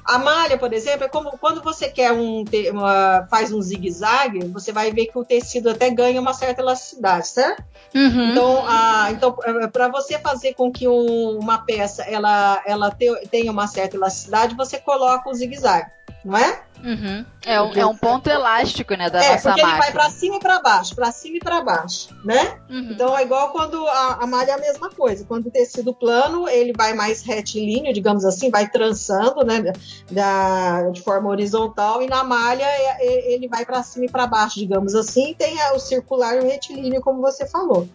A 0.10 0.18
malha, 0.18 0.58
por 0.58 0.74
exemplo, 0.74 1.06
é 1.06 1.08
como 1.08 1.38
quando 1.38 1.62
você 1.62 1.88
quer 1.88 2.12
um 2.12 2.44
uma, 2.72 3.28
faz 3.30 3.54
um 3.54 3.62
zigue-zague, 3.62 4.44
você 4.48 4.72
vai 4.72 4.92
ver 4.92 5.06
que 5.06 5.18
o 5.18 5.24
tecido 5.24 5.70
até 5.70 5.92
ganha 5.92 6.20
uma 6.20 6.34
certa 6.34 6.62
elasticidade, 6.62 7.28
certo? 7.28 7.64
Uhum. 7.94 8.32
Então, 8.32 8.64
a, 8.68 9.12
então 9.12 9.36
é, 9.44 9.68
para 9.68 9.88
você 9.88 10.18
fazer 10.18 10.56
com 10.56 10.72
que 10.72 10.88
um, 10.88 11.38
uma 11.38 11.60
peça 11.60 12.02
ela, 12.04 12.60
ela 12.66 12.90
te, 12.90 13.06
tenha 13.30 13.52
uma 13.52 13.68
certa 13.68 13.98
elasticidade, 13.98 14.56
você 14.56 14.80
coloca 14.80 15.30
o 15.30 15.34
zigue-zague 15.34 15.92
não 16.24 16.38
é? 16.38 16.62
Uhum. 16.84 17.26
É, 17.46 17.62
um, 17.62 17.74
é 17.74 17.86
um 17.86 17.96
ponto 17.96 18.30
elástico, 18.30 18.94
né, 18.96 19.10
da 19.10 19.22
é, 19.24 19.32
nossa 19.32 19.50
porque 19.50 19.62
máquina. 19.62 19.70
ele 19.70 19.80
vai 19.80 19.92
para 19.92 20.10
cima 20.10 20.36
e 20.38 20.40
para 20.40 20.62
baixo, 20.62 20.96
para 20.96 21.12
cima 21.12 21.38
e 21.38 21.40
para 21.40 21.62
baixo, 21.62 22.10
né? 22.24 22.58
Uhum. 22.70 22.92
Então 22.92 23.18
é 23.18 23.24
igual 23.24 23.52
quando 23.52 23.86
a, 23.88 24.20
a, 24.22 24.28
malha 24.28 24.52
é 24.52 24.54
a 24.54 24.58
mesma 24.58 24.90
coisa. 24.90 25.26
Quando 25.26 25.48
o 25.48 25.52
tecido 25.52 25.94
plano, 25.94 26.48
ele 26.48 26.72
vai 26.72 26.94
mais 26.94 27.22
retilíneo, 27.22 27.94
digamos 27.94 28.24
assim, 28.24 28.50
vai 28.50 28.70
trançando, 28.70 29.44
né, 29.44 29.74
da, 30.10 30.90
de 30.90 31.02
forma 31.02 31.30
horizontal, 31.30 32.02
e 32.02 32.08
na 32.08 32.24
malha 32.24 32.66
é, 32.66 33.06
é, 33.06 33.34
ele 33.34 33.48
vai 33.48 33.66
para 33.66 33.84
cima 33.84 34.06
e 34.06 34.10
para 34.10 34.28
baixo, 34.28 34.60
digamos 34.60 34.96
assim, 34.96 35.32
e 35.32 35.36
tem 35.36 35.58
o 35.74 35.80
circular 35.80 36.38
e 36.38 36.40
o 36.40 36.48
retilíneo, 36.48 37.02
como 37.02 37.22
você 37.22 37.48
falou. 37.48 37.88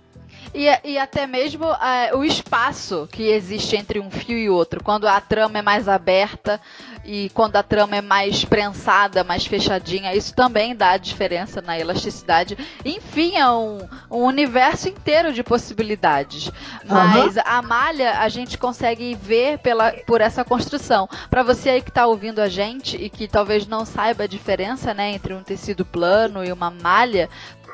E, 0.53 0.67
e 0.85 0.99
até 0.99 1.27
mesmo 1.27 1.67
uh, 1.67 2.17
o 2.17 2.25
espaço 2.25 3.09
que 3.11 3.23
existe 3.25 3.77
entre 3.77 3.99
um 4.01 4.11
fio 4.11 4.37
e 4.37 4.51
outro. 4.51 4.83
Quando 4.83 5.07
a 5.07 5.21
trama 5.21 5.59
é 5.59 5.63
mais 5.63 5.89
aberta 5.89 6.61
e 7.05 7.31
quando 7.31 7.57
a 7.57 7.63
trama 7.63 7.97
é 7.97 8.01
mais 8.01 8.45
prensada, 8.45 9.25
mais 9.25 9.47
fechadinha, 9.47 10.15
isso 10.15 10.35
também 10.35 10.75
dá 10.75 10.97
diferença 10.97 11.61
na 11.61 11.79
elasticidade. 11.79 12.57
Enfim, 12.85 13.37
é 13.37 13.49
um, 13.49 13.79
um 14.11 14.23
universo 14.25 14.89
inteiro 14.89 15.33
de 15.33 15.43
possibilidades. 15.43 16.51
Mas 16.85 17.37
uhum. 17.37 17.43
a 17.45 17.63
malha 17.63 18.19
a 18.19 18.29
gente 18.29 18.59
consegue 18.59 19.15
ver 19.15 19.59
pela, 19.59 19.93
por 20.07 20.21
essa 20.21 20.45
construção. 20.45 21.09
Para 21.31 21.43
você 21.43 21.71
aí 21.71 21.83
que 21.83 21.91
está 21.91 22.07
ouvindo 22.07 22.41
a 22.41 22.49
gente 22.49 22.97
e 22.97 23.11
que 23.11 23.29
talvez 23.29 23.67
não 23.67 23.85
saiba 23.85 24.25
a 24.25 24.29
diferença 24.29 24.95
né, 24.95 25.13
entre 25.13 25.35
um 25.35 25.43
tecido 25.43 25.85
plano 25.85 26.45
e 26.45 26.53
uma 26.53 26.71
malha, 26.71 27.29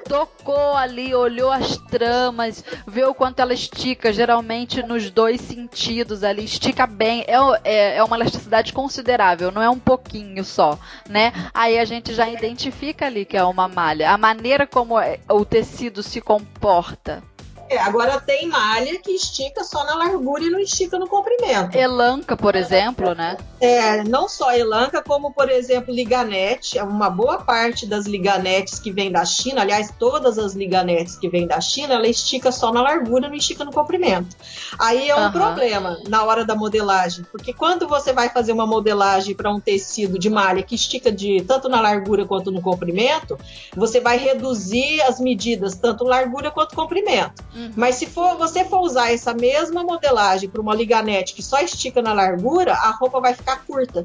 tocou 0.05 0.77
ali, 0.77 1.15
olhou 1.15 1.51
as 1.51 1.77
tramas, 1.77 2.65
vê 2.87 3.05
o 3.05 3.15
quanto 3.15 3.41
ela 3.41 3.55
estica, 3.55 4.13
geralmente 4.13 4.83
nos 4.83 5.11
dois 5.11 5.41
sentidos 5.41 6.25
ali, 6.25 6.45
estica 6.45 6.87
bem, 6.87 7.25
é, 7.27 7.37
é, 7.65 7.97
é 7.97 8.05
uma 8.05 8.17
elasticidade 8.17 8.73
considerável, 8.73 9.51
não 9.51 9.63
é 9.63 9.71
um 9.71 9.79
pouquinho 9.79 10.45
só, 10.45 10.79
né? 11.09 11.33
Aí 11.55 11.79
a 11.79 11.85
gente 11.85 12.15
já 12.15 12.29
identifica 12.29 13.07
ali 13.07 13.25
que 13.25 13.37
é 13.37 13.45
uma 13.45 13.69
malha, 13.69 14.11
a 14.11 14.19
maneira 14.19 14.67
como 14.67 14.99
é, 14.99 15.21
o 15.29 15.45
tecido 15.45 16.03
se 16.03 16.21
comporta. 16.21 17.23
É, 17.71 17.79
agora 17.79 18.21
tem 18.21 18.49
malha 18.49 18.99
que 18.99 19.13
estica 19.13 19.63
só 19.63 19.85
na 19.85 19.95
largura 19.95 20.43
e 20.43 20.51
não 20.51 20.59
estica 20.59 20.99
no 20.99 21.07
comprimento. 21.07 21.79
Elanca, 21.79 22.37
por 22.37 22.57
exemplo, 22.57 23.15
né? 23.15 23.37
É, 23.61 24.03
não 24.03 24.29
só 24.29 24.53
elanca, 24.53 25.01
como, 25.01 25.33
por 25.33 25.49
exemplo, 25.49 25.95
liganete. 25.95 26.77
É 26.77 26.83
uma 26.83 27.09
boa 27.09 27.39
parte 27.39 27.87
das 27.87 28.07
liganetes 28.07 28.81
que 28.81 28.91
vem 28.91 29.13
da 29.13 29.25
China, 29.25 29.61
aliás, 29.61 29.95
todas 29.97 30.37
as 30.37 30.55
liganetes 30.55 31.17
que 31.17 31.29
vêm 31.29 31.47
da 31.47 31.61
China, 31.61 31.95
ela 31.95 32.09
estica 32.09 32.51
só 32.51 32.73
na 32.73 32.83
largura, 32.83 33.29
não 33.29 33.37
estica 33.37 33.65
no 33.65 33.71
comprimento. 33.71 34.35
Aí 34.77 35.09
é 35.09 35.15
um 35.15 35.27
uhum. 35.27 35.31
problema 35.31 35.97
na 36.09 36.25
hora 36.25 36.45
da 36.45 36.57
modelagem, 36.57 37.25
porque 37.31 37.53
quando 37.53 37.87
você 37.87 38.13
vai 38.13 38.31
fazer 38.31 38.51
uma 38.51 38.67
modelagem 38.67 39.33
para 39.33 39.53
um 39.53 39.61
tecido 39.61 40.19
de 40.19 40.29
malha 40.29 40.65
que 40.65 40.75
estica 40.75 41.13
de 41.13 41.45
tanto 41.47 41.69
na 41.69 41.81
largura 41.81 42.25
quanto 42.25 42.51
no 42.51 42.61
comprimento, 42.61 43.39
você 43.77 44.01
vai 44.01 44.19
reduzir 44.19 45.01
as 45.03 45.21
medidas 45.21 45.77
tanto 45.77 46.03
largura 46.03 46.51
quanto 46.51 46.75
comprimento. 46.75 47.45
Uhum. 47.55 47.60
Mas 47.77 47.97
se 47.97 48.07
for, 48.07 48.37
você 48.37 48.65
for 48.65 48.81
usar 48.81 49.13
essa 49.13 49.35
mesma 49.35 49.83
modelagem 49.83 50.49
para 50.49 50.61
uma 50.61 50.75
liganete 50.75 51.35
que 51.35 51.43
só 51.43 51.61
estica 51.61 52.01
na 52.01 52.13
largura, 52.13 52.73
a 52.73 52.91
roupa 52.91 53.21
vai 53.21 53.35
ficar 53.35 53.65
curta. 53.65 54.05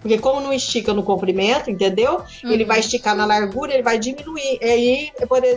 Porque 0.00 0.18
como 0.18 0.40
não 0.40 0.52
estica 0.52 0.94
no 0.94 1.02
comprimento, 1.02 1.68
entendeu? 1.68 2.22
Uhum. 2.44 2.52
Ele 2.52 2.64
vai 2.64 2.78
esticar 2.78 3.16
na 3.16 3.26
largura, 3.26 3.74
ele 3.74 3.82
vai 3.82 3.98
diminuir. 3.98 4.58
E 4.60 4.64
aí 4.64 5.12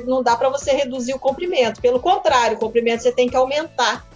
não 0.05 0.23
dá 0.23 0.35
para 0.35 0.49
você 0.49 0.71
reduzir 0.71 1.13
o 1.13 1.19
comprimento. 1.19 1.79
Pelo 1.79 1.99
contrário, 1.99 2.57
o 2.57 2.59
comprimento 2.59 3.03
você 3.03 3.11
tem 3.11 3.29
que 3.29 3.35
aumentar. 3.35 4.08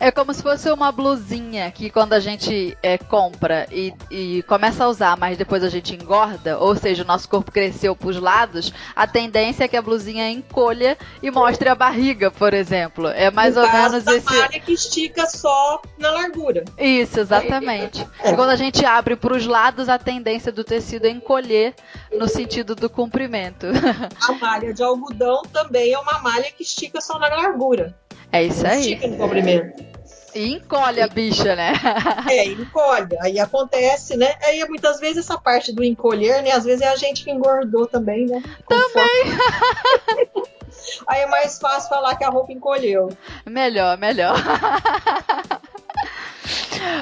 É 0.00 0.10
como 0.10 0.32
se 0.32 0.42
fosse 0.42 0.70
uma 0.70 0.92
blusinha 0.92 1.70
que 1.70 1.90
quando 1.90 2.12
a 2.12 2.20
gente 2.20 2.76
é, 2.82 2.96
compra 2.96 3.66
e, 3.70 3.92
e, 4.10 4.42
começa 4.44 4.84
a 4.84 4.88
usar, 4.88 5.16
mas 5.16 5.36
depois 5.36 5.64
a 5.64 5.68
gente 5.68 5.94
engorda, 5.94 6.58
ou 6.58 6.76
seja, 6.76 7.02
o 7.02 7.06
nosso 7.06 7.28
corpo 7.28 7.50
cresceu 7.50 7.96
para 7.96 8.08
os 8.08 8.16
lados, 8.16 8.72
a 8.94 9.06
tendência 9.06 9.64
é 9.64 9.68
que 9.68 9.76
a 9.76 9.82
blusinha 9.82 10.30
encolha 10.30 10.96
e 11.22 11.30
mostre 11.30 11.68
a 11.68 11.74
barriga, 11.74 12.30
por 12.30 12.54
exemplo. 12.54 13.08
É 13.08 13.30
mais 13.30 13.56
no 13.56 13.62
ou 13.62 13.72
menos 13.72 14.04
da 14.04 14.16
esse. 14.16 14.26
malha 14.26 14.60
que 14.60 14.72
estica 14.72 15.26
só 15.26 15.82
na 15.98 16.10
largura. 16.10 16.64
Isso, 16.78 17.18
exatamente. 17.18 18.06
É. 18.22 18.32
Quando 18.34 18.50
a 18.50 18.56
gente 18.56 18.84
abre 18.84 19.16
para 19.16 19.34
os 19.34 19.46
lados, 19.46 19.88
a 19.88 19.98
tendência 19.98 20.52
do 20.52 20.62
tecido 20.62 21.06
é 21.06 21.10
encolher 21.10 21.74
no 22.12 22.28
sentido 22.28 22.74
do 22.74 22.88
comprimento. 22.88 23.66
A 24.28 24.32
malha 24.32 24.72
de 24.72 24.82
algodão 24.82 25.42
também 25.52 25.92
é 25.92 25.98
uma 25.98 26.18
malha 26.20 26.50
que 26.52 26.62
estica 26.62 27.00
só 27.00 27.18
na 27.18 27.28
largura. 27.28 27.96
É 28.30 28.42
isso 28.42 28.66
aí. 28.66 28.80
Estica 28.80 29.08
no 29.08 29.16
comprimento. 29.16 29.87
E 30.38 30.52
encolhe 30.52 31.02
a 31.02 31.08
bicha, 31.08 31.56
né? 31.56 31.72
é, 32.30 32.44
encolhe. 32.44 33.18
Aí 33.20 33.40
acontece, 33.40 34.16
né? 34.16 34.36
Aí 34.44 34.64
muitas 34.68 35.00
vezes 35.00 35.24
essa 35.24 35.36
parte 35.36 35.72
do 35.72 35.82
encolher, 35.82 36.44
né? 36.44 36.52
Às 36.52 36.64
vezes 36.64 36.80
é 36.80 36.86
a 36.86 36.94
gente 36.94 37.24
que 37.24 37.30
engordou 37.32 37.88
também, 37.88 38.24
né? 38.26 38.40
também! 38.68 40.44
Aí 41.08 41.22
é 41.22 41.26
mais 41.26 41.58
fácil 41.58 41.88
falar 41.88 42.14
que 42.14 42.22
a 42.22 42.28
roupa 42.28 42.52
encolheu. 42.52 43.08
Melhor, 43.44 43.98
melhor. 43.98 44.36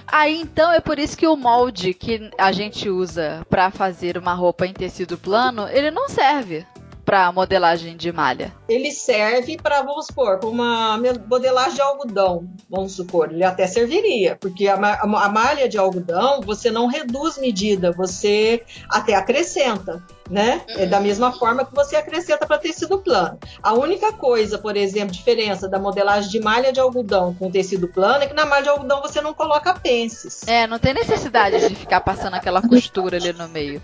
Aí 0.07 0.41
então 0.41 0.73
é 0.73 0.81
por 0.81 0.99
isso 0.99 1.17
que 1.17 1.27
o 1.27 1.37
molde 1.37 1.93
que 1.93 2.31
a 2.39 2.51
gente 2.53 2.89
usa 2.89 3.45
para 3.51 3.71
fazer 3.71 4.17
uma 4.17 4.33
roupa 4.33 4.67
em 4.67 4.73
tecido 4.73 5.19
plano, 5.19 5.69
ele 5.69 5.91
não 5.91 6.09
serve 6.09 6.67
para 7.07 7.31
modelagem 7.31 7.97
de 7.97 8.11
malha? 8.11 8.53
Ele 8.69 8.91
serve 8.91 9.57
para, 9.57 9.81
vamos 9.81 10.07
supor, 10.07 10.39
para 10.41 10.49
uma 10.49 11.01
modelagem 11.29 11.77
de 11.77 11.81
algodão, 11.81 12.49
vamos 12.69 12.93
supor, 12.93 13.33
ele 13.33 13.45
até 13.45 13.67
serviria, 13.69 14.37
porque 14.41 14.67
a, 14.67 14.75
a, 14.75 15.29
malha 15.29 15.69
de 15.69 15.79
algodão 15.79 16.41
você 16.41 16.69
não 16.69 16.89
reduz 16.89 17.39
medida, 17.39 17.93
você 17.93 18.65
até 18.91 19.15
acrescenta 19.15 20.05
né? 20.31 20.63
Uhum. 20.69 20.83
É 20.83 20.87
da 20.87 21.01
mesma 21.01 21.33
forma 21.33 21.65
que 21.65 21.75
você 21.75 21.97
acrescenta 21.97 22.47
para 22.47 22.59
tecido 22.59 22.99
plano. 22.99 23.39
A 23.63 23.73
única 23.73 24.13
coisa, 24.13 24.59
por 24.59 24.77
exemplo, 24.77 25.13
diferença 25.13 25.69
da 25.69 25.79
modelagem 25.79 26.31
de 26.31 26.41
malha 26.41 26.73
de 26.73 26.81
algodão 26.81 27.35
com 27.35 27.51
tecido 27.51 27.89
plano 27.89 28.25
é 28.25 28.27
que 28.27 28.35
na 28.35 28.47
malha 28.47 28.65
de 28.65 28.69
algodão 28.69 29.01
você 29.01 29.21
não 29.21 29.35
coloca 29.35 29.75
pences. 29.75 30.47
É, 30.47 30.67
não 30.67 30.79
tem 30.79 30.95
necessidade 30.95 31.69
de 31.69 31.75
ficar 31.75 32.01
passando 32.01 32.35
aquela 32.35 32.61
costura 32.63 33.17
ali 33.17 33.33
no 33.33 33.49
meio. 33.49 33.83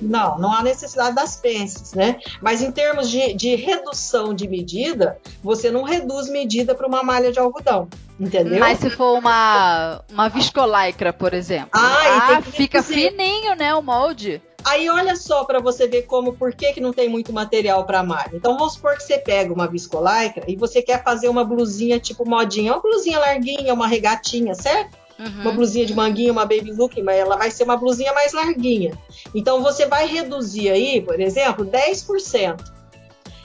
Não, 0.00 0.38
não 0.38 0.52
há 0.52 0.62
necessidade 0.62 1.14
das 1.14 1.36
pences, 1.36 1.92
né? 1.94 2.18
Mas 2.40 2.62
em 2.62 2.70
termos 2.70 3.08
de, 3.08 3.34
de 3.34 3.54
redução 3.56 4.34
de 4.34 4.48
medida, 4.48 5.18
você 5.42 5.70
não 5.70 5.82
reduz 5.82 6.28
medida 6.28 6.74
para 6.74 6.86
uma 6.86 7.02
malha 7.02 7.32
de 7.32 7.38
algodão. 7.38 7.88
Entendeu? 8.18 8.58
Mas 8.58 8.78
se 8.78 8.88
for 8.88 9.18
uma, 9.18 10.02
uma 10.10 10.28
viscolaicra, 10.28 11.12
por 11.12 11.34
exemplo. 11.34 11.68
Ah, 11.72 12.38
ah 12.38 12.42
fica 12.42 12.82
fininho, 12.82 13.54
né, 13.54 13.74
o 13.74 13.82
molde. 13.82 14.40
Aí 14.66 14.90
olha 14.90 15.14
só 15.14 15.44
para 15.44 15.60
você 15.60 15.86
ver 15.86 16.02
como, 16.02 16.32
por 16.32 16.52
que, 16.52 16.72
que 16.72 16.80
não 16.80 16.92
tem 16.92 17.08
muito 17.08 17.32
material 17.32 17.84
para 17.84 18.02
malha. 18.02 18.32
Então 18.32 18.58
vamos 18.58 18.72
supor 18.72 18.96
que 18.96 19.04
você 19.04 19.16
pega 19.16 19.54
uma 19.54 19.68
viscolaicra 19.68 20.44
e 20.48 20.56
você 20.56 20.82
quer 20.82 21.04
fazer 21.04 21.28
uma 21.28 21.44
blusinha 21.44 22.00
tipo 22.00 22.28
modinha, 22.28 22.72
uma 22.72 22.82
blusinha 22.82 23.16
larguinha, 23.20 23.72
uma 23.72 23.86
regatinha, 23.86 24.56
certo? 24.56 24.98
Uhum. 25.20 25.42
Uma 25.42 25.52
blusinha 25.52 25.86
de 25.86 25.94
manguinha, 25.94 26.32
uma 26.32 26.44
baby 26.44 26.72
look, 26.72 27.00
mas 27.00 27.16
ela 27.16 27.36
vai 27.36 27.48
ser 27.48 27.62
uma 27.62 27.76
blusinha 27.76 28.12
mais 28.12 28.32
larguinha. 28.32 28.98
Então 29.32 29.62
você 29.62 29.86
vai 29.86 30.04
reduzir 30.08 30.68
aí, 30.68 31.00
por 31.00 31.20
exemplo, 31.20 31.64
10%. 31.64 32.60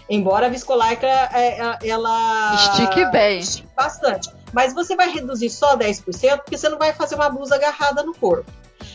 Embora 0.09 0.47
a 0.47 0.49
viscolaicra 0.49 1.07
é, 1.07 1.61
é, 1.61 1.77
ela 1.87 2.55
estique 2.55 3.05
bem. 3.11 3.39
Estique 3.39 3.69
bastante. 3.77 4.27
Mas 4.51 4.73
você 4.73 4.95
vai 4.95 5.11
reduzir 5.11 5.51
só 5.51 5.77
10% 5.77 6.37
porque 6.37 6.57
você 6.57 6.67
não 6.67 6.79
vai 6.79 6.93
fazer 6.93 7.13
uma 7.13 7.29
blusa 7.29 7.55
agarrada 7.55 8.01
no 8.01 8.13
corpo. 8.15 8.51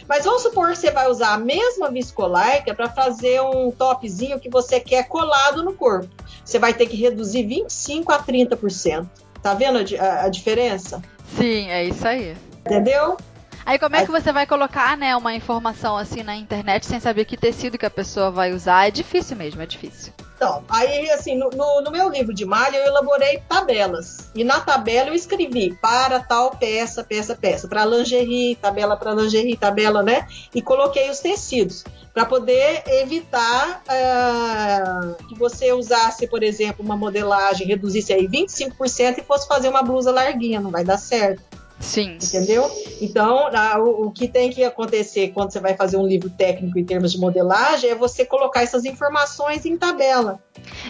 Mas 0.09 0.25
vamos 0.25 0.43
supor 0.43 0.71
que 0.71 0.77
você 0.77 0.91
vai 0.91 1.09
usar 1.09 1.35
a 1.35 1.39
mesma 1.39 1.91
viscolaica 1.91 2.75
para 2.75 2.89
fazer 2.89 3.41
um 3.41 3.71
topzinho 3.71 4.39
que 4.39 4.49
você 4.49 4.79
quer 4.79 5.09
colado 5.09 5.65
no 5.65 5.73
corpo. 5.73 6.09
Você 6.45 6.59
vai 6.59 6.73
ter 6.73 6.87
que 6.87 6.97
reduzir 6.97 7.45
25 7.45 8.13
a 8.13 8.23
30%. 8.23 9.07
Tá 9.43 9.55
vendo 9.55 9.79
a, 9.79 10.03
a, 10.03 10.25
a 10.25 10.29
diferença? 10.29 11.03
Sim, 11.37 11.71
é 11.71 11.85
isso 11.85 12.07
aí. 12.07 12.37
Entendeu? 12.65 13.17
Aí 13.65 13.81
como 13.81 13.97
é 13.97 14.05
que 14.05 14.13
você 14.13 14.33
vai 14.33 14.47
colocar, 14.47 14.97
né, 14.97 15.17
uma 15.17 15.35
informação 15.35 15.97
assim 15.97 16.23
na 16.23 16.37
internet 16.37 16.87
sem 16.87 17.01
saber 17.01 17.25
que 17.25 17.37
tecido 17.37 17.77
que 17.77 17.85
a 17.85 17.91
pessoa 17.91 18.31
vai 18.31 18.53
usar? 18.53 18.87
É 18.87 18.93
difícil 18.93 19.37
mesmo, 19.37 19.61
é 19.61 19.67
difícil. 19.67 20.13
Então, 20.37 20.62
aí 20.69 21.11
assim, 21.11 21.35
no, 21.35 21.49
no, 21.49 21.81
no, 21.81 21.90
meu 21.90 22.11
livro 22.11 22.35
de 22.35 22.45
malha 22.45 22.76
eu 22.76 22.87
elaborei 22.88 23.43
tabelas. 23.49 24.31
E 24.35 24.45
na 24.45 24.61
tabela 24.61 25.09
eu 25.09 25.14
escrevi 25.14 25.75
para 25.81 26.21
tal 26.21 26.50
peça, 26.50 27.02
peça, 27.02 27.35
peça. 27.35 27.66
Para 27.66 27.87
lingerie, 27.87 28.55
tabela 28.57 28.99
para 28.99 29.14
lingerie, 29.14 29.57
tabela, 29.57 30.02
né? 30.02 30.28
E 30.55 30.61
coloquei 30.61 31.09
os 31.09 31.21
tecidos. 31.21 31.85
Para 32.12 32.26
poder 32.26 32.83
evitar 32.87 33.83
uh, 33.88 35.25
que 35.26 35.35
você 35.38 35.73
usasse, 35.73 36.26
por 36.26 36.43
exemplo, 36.43 36.85
uma 36.85 36.97
modelagem, 36.97 37.66
reduzisse 37.66 38.12
aí 38.12 38.28
25% 38.28 39.19
e 39.19 39.23
fosse 39.23 39.49
fazer 39.49 39.71
uma 39.71 39.83
blusa 39.83 40.12
larguinha. 40.12 40.61
Não 40.61 40.71
vai 40.71 40.85
dar 40.85 40.99
certo. 40.99 41.56
Sim. 41.87 42.19
Entendeu? 42.21 42.69
Então, 43.00 43.49
a, 43.55 43.78
o, 43.78 44.07
o, 44.07 44.11
que 44.11 44.26
tem 44.26 44.50
que 44.50 44.64
acontecer 44.64 45.28
quando 45.28 45.52
você 45.52 45.61
vai 45.61 45.76
fazer 45.76 45.97
um 45.97 46.07
livro 46.07 46.28
técnico 46.28 46.78
em 46.78 46.85
termos 46.85 47.12
de 47.12 47.19
modelagem 47.19 47.90
é 47.90 47.95
você 47.95 48.26
colocar 48.26 48.62
essas 48.62 48.85
informações 48.85 49.64
em 49.64 49.76
tabela. 49.76 50.40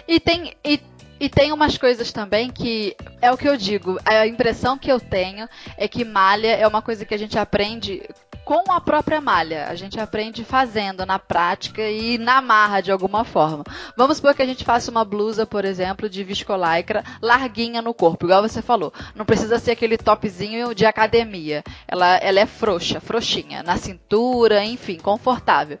E 0.07 0.19
tem. 0.19 0.53
E... 0.65 0.79
E 1.19 1.27
tem 1.27 1.51
umas 1.51 1.79
coisas 1.79 2.11
também 2.11 2.51
que 2.51 2.95
é 3.19 3.31
o 3.31 3.37
que 3.37 3.49
eu 3.49 3.57
digo, 3.57 3.99
a 4.05 4.27
impressão 4.27 4.77
que 4.77 4.91
eu 4.91 4.99
tenho 4.99 5.49
é 5.75 5.87
que 5.87 6.05
malha 6.05 6.49
é 6.49 6.67
uma 6.67 6.79
coisa 6.79 7.05
que 7.05 7.13
a 7.15 7.17
gente 7.17 7.39
aprende 7.39 8.03
com 8.47 8.71
a 8.71 8.79
própria 8.79 9.19
malha. 9.19 9.67
A 9.67 9.75
gente 9.75 9.99
aprende 9.99 10.45
fazendo 10.45 11.05
na 11.05 11.19
prática 11.19 11.81
e 11.81 12.17
na 12.17 12.41
marra 12.41 12.79
de 12.79 12.89
alguma 12.89 13.25
forma. 13.25 13.65
Vamos 13.97 14.15
supor 14.15 14.33
que 14.33 14.41
a 14.41 14.45
gente 14.45 14.63
faça 14.63 14.89
uma 14.89 15.03
blusa, 15.03 15.45
por 15.45 15.65
exemplo, 15.65 16.09
de 16.09 16.23
viscolaicra 16.23 17.03
larguinha 17.21 17.81
no 17.81 17.93
corpo, 17.93 18.25
igual 18.25 18.41
você 18.41 18.61
falou. 18.61 18.93
Não 19.13 19.25
precisa 19.25 19.59
ser 19.59 19.71
aquele 19.71 19.97
topzinho 19.97 20.73
de 20.73 20.85
academia. 20.85 21.61
Ela, 21.85 22.15
ela 22.19 22.39
é 22.39 22.45
frouxa, 22.45 23.01
frouxinha, 23.01 23.63
na 23.63 23.75
cintura, 23.75 24.63
enfim, 24.63 24.95
confortável. 24.95 25.77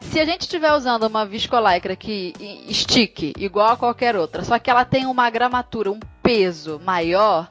Se 0.00 0.18
a 0.18 0.24
gente 0.24 0.42
estiver 0.42 0.72
usando 0.72 1.02
uma 1.02 1.26
viscolaicra 1.26 1.94
que 1.94 2.32
estique, 2.66 3.34
igual 3.36 3.72
a 3.72 3.76
qualquer 3.76 4.16
outra, 4.16 4.42
só 4.42 4.58
que 4.58 4.70
ela 4.70 4.86
tem 4.86 5.04
uma 5.04 5.28
gramatura, 5.28 5.92
um 5.92 6.00
peso 6.22 6.80
maior, 6.82 7.50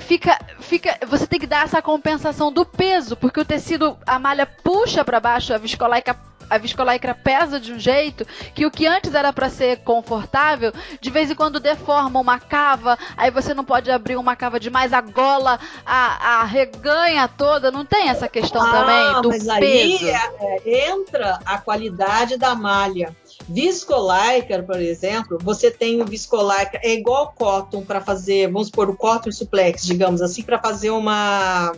fica, 0.00 0.38
fica, 0.60 0.98
você 1.06 1.26
tem 1.26 1.38
que 1.38 1.46
dar 1.46 1.64
essa 1.64 1.80
compensação 1.82 2.52
do 2.52 2.64
peso, 2.64 3.16
porque 3.16 3.40
o 3.40 3.44
tecido, 3.44 3.96
a 4.06 4.18
malha 4.18 4.46
puxa 4.46 5.04
para 5.04 5.20
baixo, 5.20 5.52
a 5.52 5.58
viscolaica 5.58 6.16
a 6.50 6.58
viscolaicra 6.58 7.14
pesa 7.14 7.60
de 7.60 7.72
um 7.72 7.78
jeito 7.78 8.26
que 8.54 8.64
o 8.64 8.70
que 8.70 8.86
antes 8.86 9.14
era 9.14 9.32
para 9.32 9.50
ser 9.50 9.78
confortável, 9.78 10.72
de 11.00 11.10
vez 11.10 11.30
em 11.30 11.34
quando 11.34 11.60
deforma 11.60 12.18
uma 12.18 12.38
cava, 12.38 12.98
aí 13.16 13.30
você 13.30 13.52
não 13.52 13.64
pode 13.64 13.90
abrir 13.90 14.16
uma 14.16 14.34
cava 14.34 14.58
demais, 14.58 14.92
a 14.92 15.00
gola 15.00 15.58
a, 15.84 16.40
a 16.40 16.44
reganha 16.44 17.28
toda, 17.28 17.70
não 17.70 17.84
tem 17.84 18.08
essa 18.08 18.28
questão 18.28 18.62
ah, 18.62 18.70
também 18.70 19.22
do 19.22 19.28
mas 19.28 19.60
peso. 19.60 20.06
Aí 20.06 20.10
é, 20.10 20.36
é, 20.40 20.90
entra 20.90 21.38
a 21.44 21.58
qualidade 21.58 22.36
da 22.36 22.54
malha. 22.54 23.14
Viscolaicra, 23.46 24.62
por 24.62 24.80
exemplo, 24.80 25.38
você 25.40 25.70
tem 25.70 26.00
o 26.02 26.04
viscolaicra, 26.04 26.80
é 26.82 26.94
igual 26.94 27.32
cotton 27.36 27.82
para 27.82 28.00
fazer, 28.00 28.46
vamos 28.50 28.68
supor, 28.68 28.90
o 28.90 28.96
cotton 28.96 29.32
suplex, 29.32 29.84
digamos 29.84 30.20
assim, 30.20 30.42
para 30.42 30.58
fazer 30.58 30.90
uma, 30.90 31.72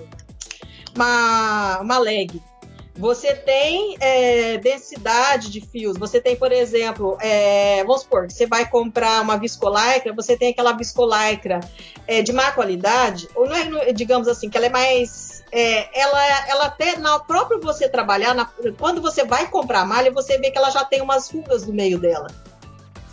uma, 0.95 1.81
uma 1.81 1.99
leg. 1.99 2.40
Você 3.00 3.35
tem 3.35 3.97
é, 3.99 4.59
densidade 4.59 5.50
de 5.50 5.61
fios. 5.61 5.97
Você 5.97 6.21
tem, 6.21 6.37
por 6.37 6.52
exemplo, 6.52 7.17
é, 7.21 7.83
vamos 7.85 8.02
supor, 8.02 8.31
você 8.31 8.47
vai 8.47 8.69
comprar 8.69 9.23
uma 9.23 9.38
viscolaicra, 9.38 10.12
você 10.12 10.37
tem 10.37 10.50
aquela 10.50 10.73
viscolaicra 10.73 11.61
é, 12.07 12.21
de 12.21 12.33
má 12.33 12.52
qualidade, 12.52 13.29
ou 13.35 13.49
não 13.49 13.57
é, 13.57 13.93
digamos 13.93 14.29
assim, 14.29 14.50
que 14.50 14.57
ela 14.57 14.67
é 14.67 14.71
mais 14.71 15.30
é, 15.52 16.00
ela, 16.00 16.49
ela 16.49 16.64
até 16.66 16.97
na 16.97 17.19
próprio 17.19 17.61
você 17.61 17.88
trabalhar, 17.88 18.35
na, 18.35 18.49
quando 18.78 19.00
você 19.00 19.25
vai 19.25 19.49
comprar 19.49 19.85
malha, 19.85 20.12
você 20.12 20.38
vê 20.38 20.50
que 20.50 20.59
ela 20.59 20.71
já 20.71 20.85
tem 20.85 21.00
umas 21.00 21.30
rugas 21.30 21.66
no 21.66 21.73
meio 21.73 21.99
dela. 21.99 22.28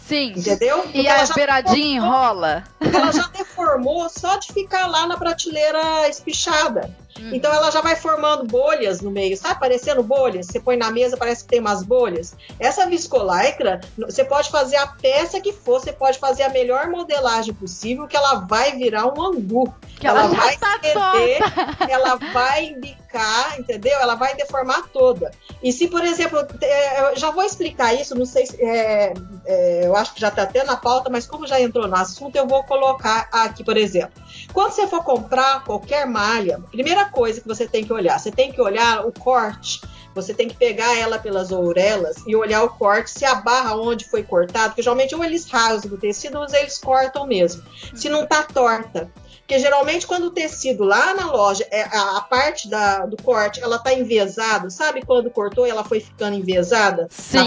Sim. 0.08 0.34
Entendeu? 0.38 0.84
Porque 0.84 1.02
e 1.02 1.08
a 1.08 1.26
beiradinha 1.28 1.98
enrola. 1.98 2.64
Ela 2.80 3.12
já 3.12 3.28
deformou 3.28 4.08
só 4.10 4.38
de 4.38 4.54
ficar 4.54 4.88
lá 4.88 5.06
na 5.06 5.18
prateleira 5.18 6.08
espichada. 6.08 6.96
Hum. 7.20 7.32
Então 7.34 7.54
ela 7.54 7.72
já 7.72 7.82
vai 7.82 7.96
formando 7.96 8.46
bolhas 8.46 9.02
no 9.02 9.12
meio, 9.12 9.38
sabe? 9.38 9.60
Parecendo 9.60 10.04
bolhas. 10.04 10.48
Você 10.48 10.60
põe 10.60 10.78
na 10.78 10.92
mesa, 10.92 11.18
parece 11.18 11.44
que 11.44 11.50
tem 11.50 11.60
umas 11.60 11.84
bolhas. 11.84 12.36
Essa 12.60 12.86
viscolaicra, 12.88 13.82
você 13.98 14.24
pode 14.24 14.50
fazer 14.50 14.78
a 14.78 14.88
peça 14.88 15.40
que 15.40 15.54
for, 15.54 15.80
você 15.80 15.94
pode 15.94 16.20
fazer 16.20 16.44
a 16.44 16.50
melhor 16.50 16.88
modelagem 16.88 17.54
possível, 17.54 18.08
que 18.08 18.16
ela 18.16 18.36
vai 18.36 18.76
virar 18.76 19.08
um 19.08 19.22
angu. 19.22 19.74
Que 20.00 20.08
ela, 20.08 20.26
ela 20.26 20.36
vai 20.36 20.58
tá 20.58 20.80
ela 21.90 22.16
vai 22.16 22.76
arrancar, 23.08 23.60
entendeu? 23.60 23.98
Ela 24.00 24.16
vai 24.16 24.36
deformar 24.36 24.88
toda. 24.90 25.32
E 25.64 25.72
se, 25.72 25.88
por 25.88 26.04
exemplo, 26.04 26.40
é, 26.62 27.12
eu 27.12 27.18
já 27.18 27.32
vou 27.32 27.44
explicar 27.44 27.94
isso, 27.94 28.16
não 28.16 28.26
sei 28.26 28.46
se. 28.46 28.62
É, 28.62 29.14
é, 29.46 29.86
eu 29.86 29.96
acho 29.96 30.14
que 30.14 30.22
já 30.22 30.28
está 30.28 30.44
até 30.44 30.64
na 30.64 30.76
pauta, 30.76 31.10
mas 31.10 31.26
como 31.26 31.48
já 31.48 31.60
entrou 31.60 31.88
no 31.88 31.96
assunto, 31.96 32.36
eu 32.36 32.48
vou 32.48 32.64
colocar 32.64 33.28
aqui, 33.32 33.64
por 33.64 33.78
exemplo. 33.78 34.22
Quando 34.54 34.72
você 34.72 34.88
for 34.88 35.04
comprar 35.04 35.64
qualquer 35.64 36.06
malha, 36.06 36.60
primeira 36.72 37.06
coisa 37.08 37.42
que 37.42 37.48
você 37.48 37.68
tem 37.68 37.84
que 37.84 37.94
olhar, 37.94 38.20
você 38.20 38.32
tem 38.32 38.52
que 38.52 38.62
olhar 38.62 39.06
o 39.06 39.12
corte. 39.12 39.82
Você 40.16 40.34
tem 40.34 40.48
que 40.48 40.56
pegar 40.56 40.98
ela 40.98 41.20
pelas 41.20 41.52
ourelas 41.52 42.24
e 42.26 42.36
olhar 42.36 42.64
o 42.64 42.70
corte, 42.70 43.12
se 43.12 43.24
a 43.24 43.36
barra 43.36 43.76
onde 43.76 44.04
foi 44.04 44.24
cortado, 44.24 44.70
porque 44.70 44.82
geralmente 44.82 45.14
ou 45.14 45.24
eles 45.24 45.46
rasgam 45.48 45.94
o 45.94 45.98
tecido 46.00 46.40
ou 46.40 46.48
eles 46.56 46.80
cortam 46.80 47.28
mesmo. 47.28 47.64
Se 47.94 48.10
não 48.10 48.26
tá 48.26 48.42
torta. 48.42 49.12
Porque 49.48 49.60
geralmente 49.60 50.06
quando 50.06 50.26
o 50.26 50.32
tecido 50.32 50.84
lá 50.84 51.14
na 51.14 51.32
loja, 51.32 51.66
é, 51.72 51.84
a, 51.84 52.18
a 52.18 52.22
parte 52.22 52.70
da, 52.70 53.06
do 53.06 53.16
corte, 53.16 53.62
ela 53.64 53.80
tá 53.80 53.94
envezada, 53.94 54.70
sabe 54.70 55.06
quando 55.06 55.32
cortou 55.32 55.66
ela 55.66 55.86
foi 55.86 56.02
ficando 56.02 56.36
envezada 56.36 57.08
Sim? 57.10 57.40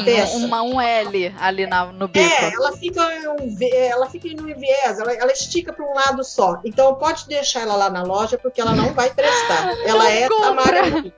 Uma, 0.47 0.63
um 0.63 0.81
L 0.81 1.35
ali 1.39 1.67
na, 1.67 1.87
no 1.87 2.09
bico. 2.09 2.25
É, 2.25 2.55
ela 2.55 2.73
fica, 2.73 3.03
um, 3.03 3.59
ela 3.63 4.09
fica 4.09 4.29
no 4.31 4.49
enviés, 4.49 4.99
ela, 4.99 5.13
ela 5.13 5.31
estica 5.31 5.75
para 5.75 5.85
um 5.85 5.93
lado 5.93 6.25
só. 6.25 6.61
Então 6.65 6.95
pode 6.95 7.29
deixar 7.29 7.61
ela 7.61 7.77
lá 7.77 7.91
na 7.91 8.03
loja 8.03 8.39
porque 8.39 8.63
ela 8.63 8.73
não 8.73 8.93
vai 8.95 9.13
prestar. 9.13 9.71
Ela 9.85 10.11
é 10.11 10.27
tamanho. 10.27 11.13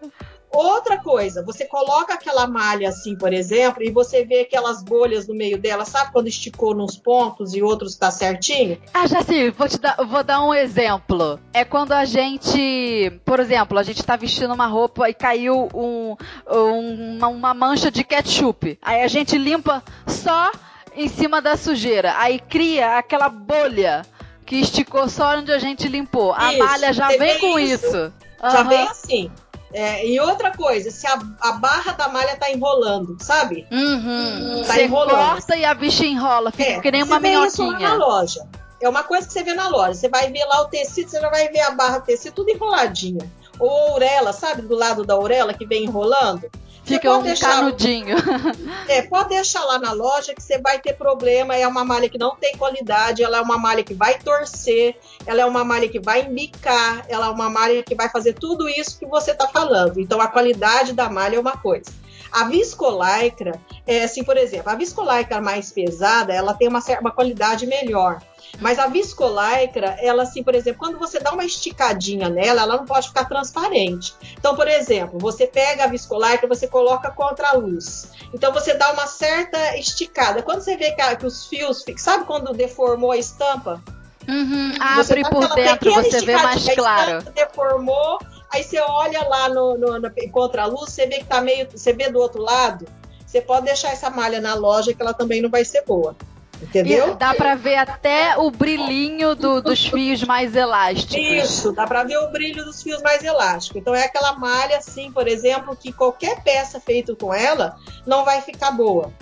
Outra 0.53 0.99
coisa, 0.99 1.43
você 1.43 1.65
coloca 1.65 2.13
aquela 2.13 2.47
malha 2.47 2.91
assim, 2.91 3.17
por 3.17 3.33
exemplo, 3.33 3.83
e 3.83 3.91
você 3.91 4.25
vê 4.25 4.41
aquelas 4.41 4.83
bolhas 4.83 5.27
no 5.27 5.35
meio 5.35 5.59
dela, 5.59 5.85
sabe 5.85 6.13
quando 6.13 6.29
esticou 6.29 6.75
nos 6.75 6.97
pontos 6.97 7.55
e 7.55 7.63
outros 7.63 7.97
tá 7.97 8.11
certinho? 8.11 8.79
Ah, 8.93 9.07
já 9.07 9.23
sei, 9.23 9.51
vou 9.51 9.69
te 9.69 9.79
dar, 9.79 9.97
vou 10.05 10.23
dar 10.23 10.45
um 10.45 10.53
exemplo. 10.53 11.41
É 11.55 11.65
quando 11.65 11.93
a 11.93 12.05
gente, 12.05 13.11
por 13.25 13.41
exemplo, 13.41 13.79
a 13.79 13.83
gente 13.83 14.05
tá 14.05 14.15
vestindo 14.15 14.53
uma 14.53 14.67
roupa 14.67 15.09
e 15.09 15.15
caiu 15.15 15.69
um, 15.75 16.17
um, 16.47 17.17
uma, 17.17 17.29
uma 17.29 17.55
mancha 17.55 17.91
de 17.91 18.05
ketchup. 18.05 18.79
Aí 18.83 19.03
a 19.03 19.09
gente 19.09 19.39
limpa 19.39 19.83
só 20.07 20.51
em 20.95 21.09
cima 21.09 21.41
da 21.41 21.57
sujeira. 21.57 22.15
Aí 22.19 22.39
cria 22.39 22.99
aquela 22.99 23.29
bolha 23.29 24.03
que 24.45 24.57
esticou 24.57 25.09
só 25.09 25.39
onde 25.39 25.51
a 25.51 25.59
gente 25.59 25.89
limpou. 25.89 26.35
A 26.35 26.53
isso, 26.53 26.65
malha 26.65 26.93
já 26.93 27.09
vem 27.09 27.39
com 27.39 27.59
isso. 27.59 27.87
isso. 27.87 28.13
Já 28.43 28.63
uhum. 28.63 28.69
vem 28.69 28.89
assim. 28.89 29.31
É, 29.73 30.07
e 30.07 30.21
outra 30.21 30.53
coisa, 30.53 30.91
se 30.91 31.07
a, 31.07 31.19
a, 31.41 31.53
barra 31.53 31.93
da 31.93 32.09
malha 32.09 32.37
tá 32.37 32.51
enrolando, 32.51 33.17
sabe? 33.21 33.67
Uhum. 33.71 34.63
Tá 34.67 34.75
você 34.75 34.85
enrolando. 34.85 35.17
corta 35.17 35.57
e 35.57 35.65
a 35.65 35.73
bicha 35.73 36.05
enrola, 36.05 36.51
fica 36.53 36.73
é, 36.73 36.81
que 36.81 36.91
nem 36.91 37.03
uma 37.03 37.19
minhoquinha. 37.19 37.49
Isso 37.49 37.65
lá 37.65 37.79
na 37.79 37.95
loja. 37.95 38.47
É 38.81 38.89
uma 38.89 39.05
coisa 39.05 39.27
que 39.27 39.33
você 39.33 39.43
vê 39.43 39.55
na 39.55 39.69
loja. 39.69 39.95
Você 39.95 40.09
vai 40.09 40.31
ver 40.31 40.45
lá 40.45 40.63
o 40.63 40.67
tecido, 40.67 41.09
você 41.09 41.21
já 41.21 41.31
vai 41.31 41.49
ver 41.49 41.61
a 41.61 41.71
barra 41.71 41.99
do 41.99 42.05
tecido 42.05 42.35
tudo 42.35 42.51
enroladinha. 42.51 43.31
Ou 43.59 43.71
a 43.71 43.95
orelha, 43.95 44.33
sabe? 44.33 44.63
Do 44.63 44.77
lado 44.77 45.05
da 45.05 45.17
orelha 45.17 45.55
que 45.55 45.65
vem 45.65 45.85
enrolando. 45.85 46.51
Fica 46.85 47.17
um 47.17 47.23
deixar, 47.23 47.57
canudinho. 47.57 48.17
É, 48.89 49.03
pode 49.03 49.31
deixar 49.31 49.65
lá 49.65 49.79
na 49.79 49.93
loja 49.93 50.35
que 50.35 50.43
você 50.43 50.59
vai 50.59 50.81
ter 50.81 50.95
problema. 50.95 51.55
É 51.55 51.67
uma 51.67 51.85
malha 51.85 52.09
que 52.09 52.19
não 52.19 52.37
tem 52.37 52.57
qualidade, 52.57 53.23
ela 53.23 53.39
é 53.39 53.41
uma 53.41 53.57
malha 53.57 53.83
que 53.83 53.95
vai 53.95 54.19
torcer, 54.19 54.97
ela 55.25 55.41
é 55.41 55.45
uma 55.45 55.65
malha 55.65 55.89
que 55.89 56.01
vai 56.01 56.23
embicar, 56.23 57.05
ela 57.09 57.27
é 57.27 57.31
uma 57.31 57.49
malha 57.49 57.83
que 57.83 57.95
vai 57.95 58.09
fazer 58.09 58.35
tudo 58.35 58.69
isso 58.69 58.99
que 58.99 59.07
você 59.07 59.31
está 59.31 59.49
falando. 59.49 59.99
Então 59.99 60.21
a 60.21 60.29
qualidade 60.29 60.93
da 60.93 61.09
malha 61.09 61.37
é 61.37 61.41
uma 61.41 61.57
coisa. 61.57 61.91
A 62.33 62.45
viscolaicra, 62.45 63.61
é 63.87 64.05
assim, 64.05 64.25
por 64.25 64.37
exemplo, 64.37 64.71
a 64.71 64.75
viscolaicra 64.75 65.41
mais 65.41 65.71
pesada, 65.71 66.33
ela 66.33 66.55
tem 66.55 66.67
uma, 66.67 66.81
uma 67.01 67.13
qualidade 67.13 67.67
melhor. 67.67 68.21
Mas 68.61 68.79
a 68.79 68.87
viscolaicra, 68.87 69.97
ela 70.01 70.23
assim, 70.23 70.43
por 70.43 70.55
exemplo, 70.55 70.79
quando 70.79 70.99
você 70.99 71.19
dá 71.19 71.33
uma 71.33 71.45
esticadinha 71.45 72.29
nela, 72.29 72.63
ela 72.63 72.77
não 72.77 72.85
pode 72.85 73.09
ficar 73.09 73.25
transparente. 73.25 74.15
Então, 74.39 74.55
por 74.55 74.69
exemplo, 74.69 75.19
você 75.19 75.47
pega 75.47 75.85
a 75.85 75.87
viscolaicra, 75.87 76.47
você 76.47 76.69
coloca 76.69 77.11
contra 77.11 77.49
a 77.49 77.53
luz. 77.53 78.11
Então 78.33 78.53
você 78.53 78.75
dá 78.75 78.93
uma 78.93 79.07
certa 79.07 79.77
esticada. 79.77 80.43
Quando 80.43 80.61
você 80.61 80.77
vê 80.77 80.93
que, 80.93 81.27
os 81.27 81.47
fios, 81.47 81.85
sabe 81.97 82.25
quando 82.25 82.53
deformou 82.53 83.13
a 83.13 83.17
estampa? 83.17 83.83
Uhum, 84.29 84.73
abre 84.81 85.23
por 85.29 85.53
dentro, 85.55 85.93
você 85.95 86.21
vê 86.21 86.37
mais 86.37 86.65
claro. 86.75 87.23
deformou, 87.33 88.21
aí 88.51 88.63
você 88.63 88.79
olha 88.79 89.27
lá 89.29 89.49
no, 89.49 89.77
no, 89.77 89.99
no, 89.99 90.13
contra 90.31 90.63
a 90.63 90.67
luz, 90.67 90.93
você 90.93 91.07
vê 91.07 91.19
que 91.19 91.25
tá 91.25 91.41
meio. 91.41 91.69
Você 91.71 91.93
vê 91.93 92.09
do 92.09 92.21
outro 92.21 92.41
lado, 92.41 92.87
você 93.27 93.41
pode 93.41 93.67
deixar 93.67 93.91
essa 93.91 94.11
malha 94.11 94.41
na 94.41 94.55
loja 94.55 94.95
que 94.95 95.03
ela 95.03 95.13
também 95.13 95.43
não 95.43 95.51
vai 95.51 95.65
ser 95.65 95.83
boa. 95.85 96.15
Entendeu? 96.63 97.13
E 97.13 97.15
dá 97.17 97.35
para 97.35 97.57
ver 97.57 97.77
até 97.77 98.39
o 98.39 98.51
brilhinho 98.51 99.35
do, 99.35 99.61
dos 99.61 99.85
fios 99.85 100.23
mais 100.23 100.55
elásticos. 100.55 101.17
Isso, 101.17 101.73
dá 101.73 101.87
para 101.87 102.05
ver 102.05 102.19
o 102.19 102.31
brilho 102.31 102.65
dos 102.65 102.83
fios 102.83 103.03
mais 103.03 103.23
elásticos. 103.25 103.81
Então 103.81 103.95
é 103.95 104.05
aquela 104.05 104.39
malha 104.39 104.79
assim, 104.79 105.11
por 105.11 105.27
exemplo, 105.27 105.77
que 105.77 105.93
qualquer 105.93 106.43
peça 106.43 106.81
feita 106.81 107.17
com 107.17 107.35
ela 107.35 107.77
não 108.07 108.25
vai 108.25 108.41
ficar 108.41 108.71
boa. 108.71 109.13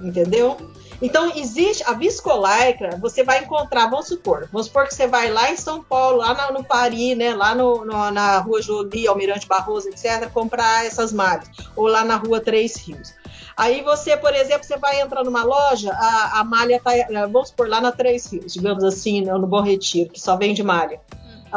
Entendeu? 0.00 0.56
Então, 1.02 1.32
existe 1.34 1.82
a 1.86 1.94
viscolaicra, 1.94 2.96
você 2.98 3.24
vai 3.24 3.42
encontrar, 3.42 3.88
vamos 3.88 4.06
supor, 4.06 4.46
vamos 4.52 4.66
supor 4.66 4.86
que 4.86 4.94
você 4.94 5.06
vai 5.06 5.30
lá 5.30 5.50
em 5.50 5.56
São 5.56 5.82
Paulo, 5.82 6.18
lá 6.18 6.48
no, 6.48 6.58
no 6.58 6.64
Paris, 6.64 7.16
né, 7.16 7.34
lá 7.34 7.54
no, 7.54 7.86
no, 7.86 8.10
na 8.10 8.38
Rua 8.38 8.60
Jolie, 8.60 9.08
Almirante 9.08 9.46
Barroso, 9.46 9.88
etc., 9.88 10.28
comprar 10.30 10.84
essas 10.84 11.10
malhas, 11.10 11.48
ou 11.74 11.86
lá 11.86 12.04
na 12.04 12.16
Rua 12.16 12.38
Três 12.38 12.76
Rios. 12.76 13.14
Aí 13.56 13.82
você, 13.82 14.16
por 14.16 14.34
exemplo, 14.34 14.64
você 14.64 14.76
vai 14.76 15.00
entrar 15.00 15.24
numa 15.24 15.42
loja, 15.42 15.92
a, 15.92 16.40
a 16.40 16.44
malha 16.44 16.76
está, 16.76 16.90
vamos 17.30 17.48
supor, 17.48 17.68
lá 17.68 17.80
na 17.80 17.92
Três 17.92 18.32
Rios, 18.32 18.52
digamos 18.52 18.84
assim, 18.84 19.22
no 19.22 19.46
Bom 19.46 19.62
Retiro, 19.62 20.10
que 20.10 20.20
só 20.20 20.36
vende 20.36 20.62
malha. 20.62 21.00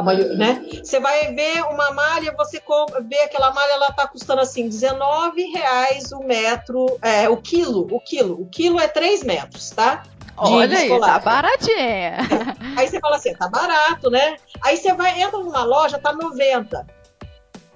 Maioria, 0.02 0.34
né? 0.36 0.66
Você 0.84 1.00
vai 1.00 1.34
ver 1.34 1.62
uma 1.66 1.92
malha, 1.92 2.34
você 2.36 2.60
compra, 2.60 3.00
vê 3.02 3.20
aquela 3.20 3.54
malha, 3.54 3.74
ela 3.74 3.92
tá 3.92 4.08
custando 4.08 4.42
assim, 4.42 4.68
19 4.68 5.44
reais 5.52 6.12
o 6.12 6.24
metro, 6.24 6.98
é, 7.02 7.30
o 7.30 7.38
quilo, 7.38 7.88
o 7.92 8.00
quilo. 8.00 8.42
O 8.42 8.46
quilo 8.48 8.80
é 8.80 8.88
3 8.88 9.24
metros, 9.24 9.70
tá? 9.70 10.04
Olha 10.36 10.78
aí, 10.78 11.00
tá 11.00 11.20
baratinha. 11.20 12.18
Aí 12.76 12.88
você 12.88 13.00
fala 13.00 13.18
assim, 13.18 13.36
tá 13.36 13.48
barato, 13.48 14.10
né? 14.10 14.38
Aí 14.64 14.78
você 14.78 14.94
vai, 14.94 15.22
entra 15.22 15.38
numa 15.38 15.64
loja, 15.64 16.00
tá 16.00 16.12
90. 16.12 16.88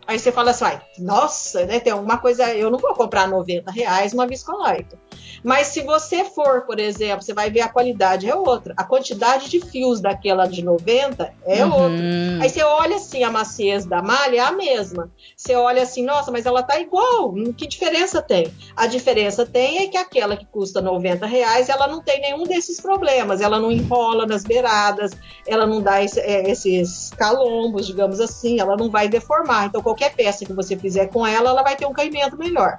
Aí 0.08 0.17
você 0.17 0.32
fala 0.32 0.52
assim, 0.52 0.65
nossa, 1.00 1.65
né? 1.65 1.82
Tem 1.82 1.91
alguma 1.91 2.17
coisa, 2.17 2.56
eu 2.56 2.72
não 2.72 2.80
vou 2.80 2.96
comprar 2.96 3.28
90 3.28 3.70
reais 3.72 4.13
uma 4.13 4.26
viscolaita. 4.26 4.98
Mas 5.43 5.67
se 5.67 5.82
você 5.82 6.23
for, 6.23 6.62
por 6.62 6.80
exemplo, 6.80 7.21
você 7.21 7.34
vai 7.34 7.50
ver 7.50 7.62
a 7.62 7.69
qualidade 7.69 8.30
é 8.30 8.36
outra. 8.36 8.73
A 8.78 8.84
quantidade 8.84 9.50
de 9.50 9.60
fios 9.60 10.02
daquela 10.02 10.45
de 10.45 10.63
90 10.63 11.34
é 11.45 11.65
uhum. 11.65 11.73
outra. 11.73 11.97
Aí 12.41 12.50
você 12.50 12.63
olha 12.63 12.95
assim, 12.95 13.23
a 13.23 13.32
maciez 13.32 13.86
da 13.86 14.02
malha 14.02 14.38
é 14.38 14.39
a 14.39 14.52
mesma. 14.52 15.12
Você 15.36 15.56
olha 15.56 15.84
assim, 15.84 16.04
nossa, 16.04 16.32
mas 16.32 16.45
ela 16.45 16.63
tá 16.63 16.80
igual. 16.80 17.34
Que 17.56 17.67
diferença 17.67 18.21
tem? 18.21 18.54
A 18.76 18.88
diferença 18.88 19.45
tem 19.45 19.80
é 19.80 19.88
que 19.88 19.97
aquela 19.97 20.36
que 20.36 20.45
custa 20.45 20.82
90 20.82 21.26
reais, 21.26 21.69
ela 21.69 21.88
não 21.88 22.02
tem 22.02 22.21
nenhum 22.21 22.43
desses 22.43 22.80
problemas. 22.80 23.41
Ela 23.41 23.60
não 23.60 23.71
enrola 23.71 24.26
nas 24.26 24.43
beiradas, 24.43 25.12
ela 25.45 25.65
não 25.65 25.82
dá 25.82 26.04
esse, 26.04 26.19
é, 26.19 26.50
esses 26.50 27.12
calombos, 27.17 27.86
digamos 27.86 28.19
assim, 28.19 28.60
ela 28.60 28.76
não 28.76 28.89
vai 28.89 29.08
deformar. 29.08 29.65
Então, 29.65 29.82
qualquer 29.82 30.13
peça 30.15 30.45
que 30.45 30.54
você 30.54 30.76
fizer 30.76 31.08
com 31.08 31.26
ela, 31.26 31.50
ela 31.50 31.63
vai 31.63 31.76
ter 31.76 31.86
um 31.86 31.93
caimento 31.93 32.38
melhor. 32.38 32.78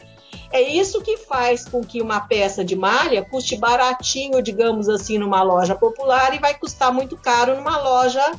É 0.51 0.63
isso 0.63 1.03
que 1.03 1.17
faz 1.17 1.69
com 1.69 1.83
que 1.83 2.01
uma 2.01 2.21
peça 2.21 2.65
de 2.65 2.75
malha 2.75 3.25
custe 3.25 3.57
baratinho, 3.57 4.43
digamos 4.43 4.89
assim, 4.89 5.19
numa 5.19 5.43
loja 5.43 5.75
popular 5.75 6.35
e 6.35 6.39
vai 6.39 6.55
custar 6.55 6.93
muito 6.93 7.17
caro 7.17 7.55
numa 7.55 7.79
loja, 7.79 8.33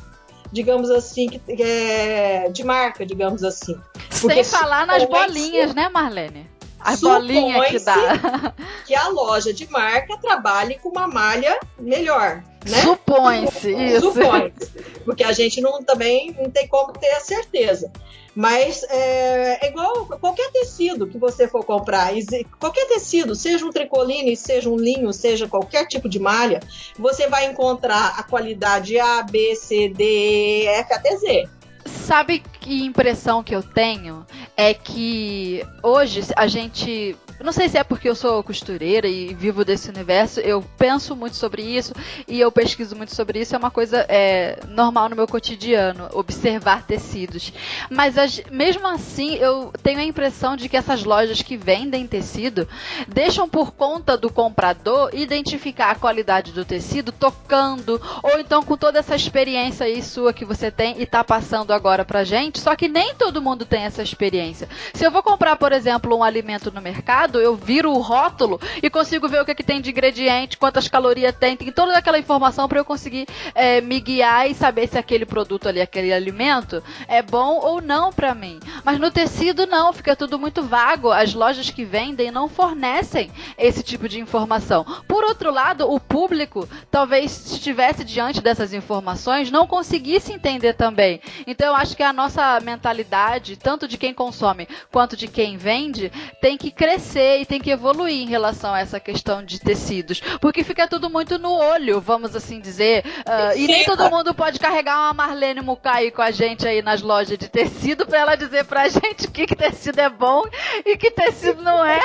digamos 0.50 0.90
assim, 0.90 1.28
que 1.28 1.62
é 1.62 2.48
de 2.48 2.64
marca, 2.64 3.06
digamos 3.06 3.44
assim. 3.44 3.78
Porque 4.20 4.42
Sem 4.42 4.58
falar 4.58 4.86
nas 4.86 5.04
bolinhas, 5.04 5.72
né, 5.72 5.88
Marlene? 5.88 6.49
As 6.80 7.00
bolinhas 7.00 7.68
que 7.68 7.78
dá. 7.78 8.54
Que 8.86 8.94
a 8.94 9.08
loja 9.08 9.52
de 9.52 9.70
marca 9.70 10.16
trabalhe 10.18 10.78
com 10.78 10.88
uma 10.88 11.06
malha 11.06 11.60
melhor. 11.78 12.42
Né? 12.68 12.82
Supõe-se, 12.82 13.72
isso. 13.72 14.12
Supõe-se. 14.12 14.68
Porque 15.04 15.22
a 15.22 15.32
gente 15.32 15.60
não, 15.60 15.82
também 15.82 16.34
não 16.38 16.50
tem 16.50 16.66
como 16.66 16.92
ter 16.92 17.10
a 17.10 17.20
certeza. 17.20 17.90
Mas 18.34 18.84
é, 18.84 19.64
é, 19.64 19.68
igual 19.68 20.06
qualquer 20.06 20.50
tecido 20.52 21.06
que 21.06 21.18
você 21.18 21.48
for 21.48 21.64
comprar, 21.64 22.12
qualquer 22.58 22.86
tecido, 22.86 23.34
seja 23.34 23.66
um 23.66 23.70
tricoline, 23.70 24.36
seja 24.36 24.70
um 24.70 24.76
linho, 24.76 25.12
seja 25.12 25.48
qualquer 25.48 25.86
tipo 25.86 26.08
de 26.08 26.18
malha, 26.18 26.60
você 26.98 27.28
vai 27.28 27.46
encontrar 27.46 28.14
a 28.18 28.22
qualidade 28.22 28.98
A, 28.98 29.22
B, 29.22 29.54
C, 29.56 29.88
D, 29.88 30.62
E, 30.62 30.66
F 30.66 30.94
até 30.94 31.16
Z. 31.16 31.48
Sabe 31.84 32.42
que 32.60 32.84
impressão 32.84 33.42
que 33.42 33.54
eu 33.54 33.62
tenho? 33.62 34.26
É 34.56 34.74
que 34.74 35.64
hoje 35.82 36.20
a 36.36 36.46
gente 36.46 37.16
não 37.44 37.52
sei 37.52 37.68
se 37.68 37.78
é 37.78 37.84
porque 37.84 38.08
eu 38.08 38.14
sou 38.14 38.42
costureira 38.42 39.08
e 39.08 39.32
vivo 39.34 39.64
desse 39.64 39.88
universo, 39.88 40.40
eu 40.40 40.62
penso 40.76 41.16
muito 41.16 41.36
sobre 41.36 41.62
isso 41.62 41.94
e 42.28 42.40
eu 42.40 42.52
pesquiso 42.52 42.94
muito 42.96 43.14
sobre 43.14 43.40
isso, 43.40 43.54
é 43.54 43.58
uma 43.58 43.70
coisa 43.70 44.04
é, 44.08 44.58
normal 44.68 45.08
no 45.08 45.16
meu 45.16 45.26
cotidiano, 45.26 46.08
observar 46.12 46.84
tecidos. 46.86 47.52
Mas 47.88 48.18
as, 48.18 48.42
mesmo 48.50 48.86
assim, 48.86 49.34
eu 49.36 49.72
tenho 49.82 50.00
a 50.00 50.04
impressão 50.04 50.56
de 50.56 50.68
que 50.68 50.76
essas 50.76 51.04
lojas 51.04 51.42
que 51.42 51.56
vendem 51.56 52.06
tecido 52.06 52.68
deixam 53.08 53.48
por 53.48 53.72
conta 53.72 54.16
do 54.16 54.30
comprador 54.30 55.10
identificar 55.12 55.90
a 55.90 55.94
qualidade 55.94 56.52
do 56.52 56.64
tecido 56.64 57.12
tocando, 57.12 58.00
ou 58.22 58.38
então 58.38 58.62
com 58.62 58.76
toda 58.76 58.98
essa 58.98 59.16
experiência 59.16 59.86
aí 59.86 60.02
sua 60.02 60.32
que 60.32 60.44
você 60.44 60.70
tem 60.70 60.98
e 60.98 61.04
está 61.04 61.24
passando 61.24 61.72
agora 61.72 62.04
pra 62.04 62.24
gente, 62.24 62.58
só 62.58 62.74
que 62.76 62.88
nem 62.88 63.14
todo 63.14 63.42
mundo 63.42 63.64
tem 63.64 63.84
essa 63.84 64.02
experiência. 64.02 64.68
Se 64.92 65.04
eu 65.04 65.10
vou 65.10 65.22
comprar, 65.22 65.56
por 65.56 65.72
exemplo, 65.72 66.16
um 66.16 66.22
alimento 66.22 66.70
no 66.70 66.80
mercado, 66.80 67.29
eu 67.38 67.54
viro 67.54 67.92
o 67.92 68.00
rótulo 68.00 68.60
e 68.82 68.88
consigo 68.90 69.28
ver 69.28 69.42
o 69.42 69.44
que, 69.44 69.50
é 69.52 69.54
que 69.54 69.62
tem 69.62 69.80
de 69.80 69.90
ingrediente, 69.90 70.58
quantas 70.58 70.88
calorias 70.88 71.34
tem, 71.38 71.56
tem 71.56 71.70
toda 71.70 71.96
aquela 71.96 72.18
informação 72.18 72.68
para 72.68 72.78
eu 72.78 72.84
conseguir 72.84 73.26
é, 73.54 73.80
me 73.80 74.00
guiar 74.00 74.50
e 74.50 74.54
saber 74.54 74.88
se 74.88 74.98
aquele 74.98 75.26
produto 75.26 75.68
ali, 75.68 75.80
aquele 75.80 76.12
alimento, 76.12 76.82
é 77.06 77.22
bom 77.22 77.60
ou 77.62 77.80
não 77.80 78.12
para 78.12 78.34
mim. 78.34 78.58
Mas 78.84 78.98
no 78.98 79.10
tecido 79.10 79.66
não, 79.66 79.92
fica 79.92 80.16
tudo 80.16 80.38
muito 80.38 80.62
vago. 80.62 81.10
As 81.10 81.34
lojas 81.34 81.70
que 81.70 81.84
vendem 81.84 82.30
não 82.30 82.48
fornecem 82.48 83.30
esse 83.58 83.82
tipo 83.82 84.08
de 84.08 84.20
informação. 84.20 84.84
Por 85.06 85.24
outro 85.24 85.52
lado, 85.52 85.90
o 85.90 86.00
público 86.00 86.68
talvez 86.90 87.52
estivesse 87.52 88.04
diante 88.04 88.40
dessas 88.40 88.72
informações 88.72 89.50
não 89.50 89.66
conseguisse 89.66 90.32
entender 90.32 90.74
também. 90.74 91.20
Então 91.46 91.68
eu 91.68 91.74
acho 91.74 91.96
que 91.96 92.02
a 92.02 92.12
nossa 92.12 92.58
mentalidade, 92.60 93.56
tanto 93.56 93.86
de 93.86 93.98
quem 93.98 94.14
consome 94.14 94.68
quanto 94.90 95.16
de 95.16 95.28
quem 95.28 95.56
vende, 95.56 96.10
tem 96.40 96.56
que 96.56 96.70
crescer 96.70 97.19
e 97.20 97.46
tem 97.46 97.60
que 97.60 97.70
evoluir 97.70 98.22
em 98.22 98.28
relação 98.28 98.72
a 98.72 98.80
essa 98.80 98.98
questão 98.98 99.44
de 99.44 99.60
tecidos, 99.60 100.20
porque 100.40 100.64
fica 100.64 100.88
tudo 100.88 101.10
muito 101.10 101.38
no 101.38 101.52
olho, 101.52 102.00
vamos 102.00 102.34
assim 102.34 102.60
dizer. 102.60 103.04
Uh, 103.20 103.56
e 103.56 103.66
nem 103.66 103.84
todo 103.84 104.10
mundo 104.10 104.34
pode 104.34 104.58
carregar 104.58 104.98
uma 104.98 105.14
Marlene 105.14 105.60
Mukai 105.60 106.10
com 106.10 106.22
a 106.22 106.30
gente 106.30 106.66
aí 106.66 106.82
nas 106.82 107.02
lojas 107.02 107.38
de 107.38 107.48
tecido 107.48 108.06
para 108.06 108.18
ela 108.18 108.34
dizer 108.36 108.64
pra 108.64 108.88
gente 108.90 109.28
que, 109.30 109.46
que 109.46 109.56
tecido 109.56 109.98
é 109.98 110.08
bom 110.08 110.42
e 110.84 110.96
que 110.96 111.10
tecido 111.10 111.62
não 111.62 111.84
é. 111.84 112.00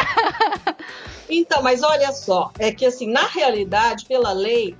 Então, 1.30 1.62
mas 1.64 1.82
olha 1.82 2.12
só, 2.12 2.52
é 2.60 2.72
que 2.72 2.86
assim, 2.86 3.10
na 3.10 3.26
realidade, 3.26 4.06
pela 4.06 4.32
lei, 4.32 4.76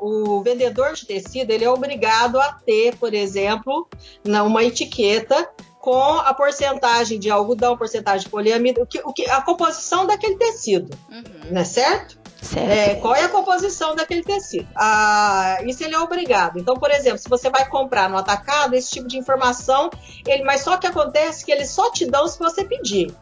o 0.00 0.42
vendedor 0.42 0.92
de 0.94 1.06
tecido 1.06 1.50
ele 1.50 1.64
é 1.64 1.70
obrigado 1.70 2.40
a 2.40 2.52
ter, 2.52 2.96
por 2.96 3.14
exemplo, 3.14 3.88
uma 4.24 4.64
etiqueta 4.64 5.48
com 5.82 6.14
a 6.14 6.32
porcentagem 6.32 7.18
de 7.18 7.28
algodão, 7.28 7.76
porcentagem 7.76 8.20
de 8.20 8.30
poliamida, 8.30 8.80
o 8.80 8.86
que, 8.86 9.00
o 9.00 9.12
que, 9.12 9.28
a 9.28 9.42
composição 9.42 10.06
daquele 10.06 10.36
tecido, 10.36 10.96
uhum. 11.10 11.50
né, 11.50 11.64
certo? 11.64 12.16
Certo. 12.40 12.70
É, 12.70 12.94
qual 12.94 13.16
é 13.16 13.24
a 13.24 13.28
composição 13.28 13.96
daquele 13.96 14.22
tecido? 14.22 14.68
Ah, 14.76 15.58
isso 15.64 15.82
ele 15.82 15.96
é 15.96 15.98
obrigado. 15.98 16.56
Então, 16.60 16.76
por 16.76 16.88
exemplo, 16.92 17.18
se 17.18 17.28
você 17.28 17.50
vai 17.50 17.68
comprar 17.68 18.08
no 18.08 18.16
atacado, 18.16 18.74
esse 18.74 18.92
tipo 18.92 19.08
de 19.08 19.18
informação, 19.18 19.90
ele, 20.24 20.44
mas 20.44 20.60
só 20.60 20.76
que 20.76 20.86
acontece 20.86 21.44
que 21.44 21.50
eles 21.50 21.70
só 21.70 21.90
te 21.90 22.06
dão 22.06 22.28
se 22.28 22.38
você 22.38 22.64
pedir. 22.64 23.12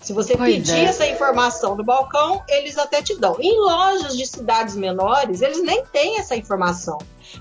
Se 0.00 0.12
você 0.12 0.36
pois 0.36 0.54
pedir 0.54 0.76
é. 0.76 0.84
essa 0.84 1.04
informação 1.06 1.74
no 1.74 1.82
balcão, 1.82 2.42
eles 2.48 2.78
até 2.78 3.02
te 3.02 3.18
dão. 3.18 3.36
Em 3.40 3.58
lojas 3.58 4.16
de 4.16 4.24
cidades 4.26 4.76
menores, 4.76 5.42
eles 5.42 5.60
nem 5.60 5.84
têm 5.86 6.20
essa 6.20 6.36
informação. 6.36 6.98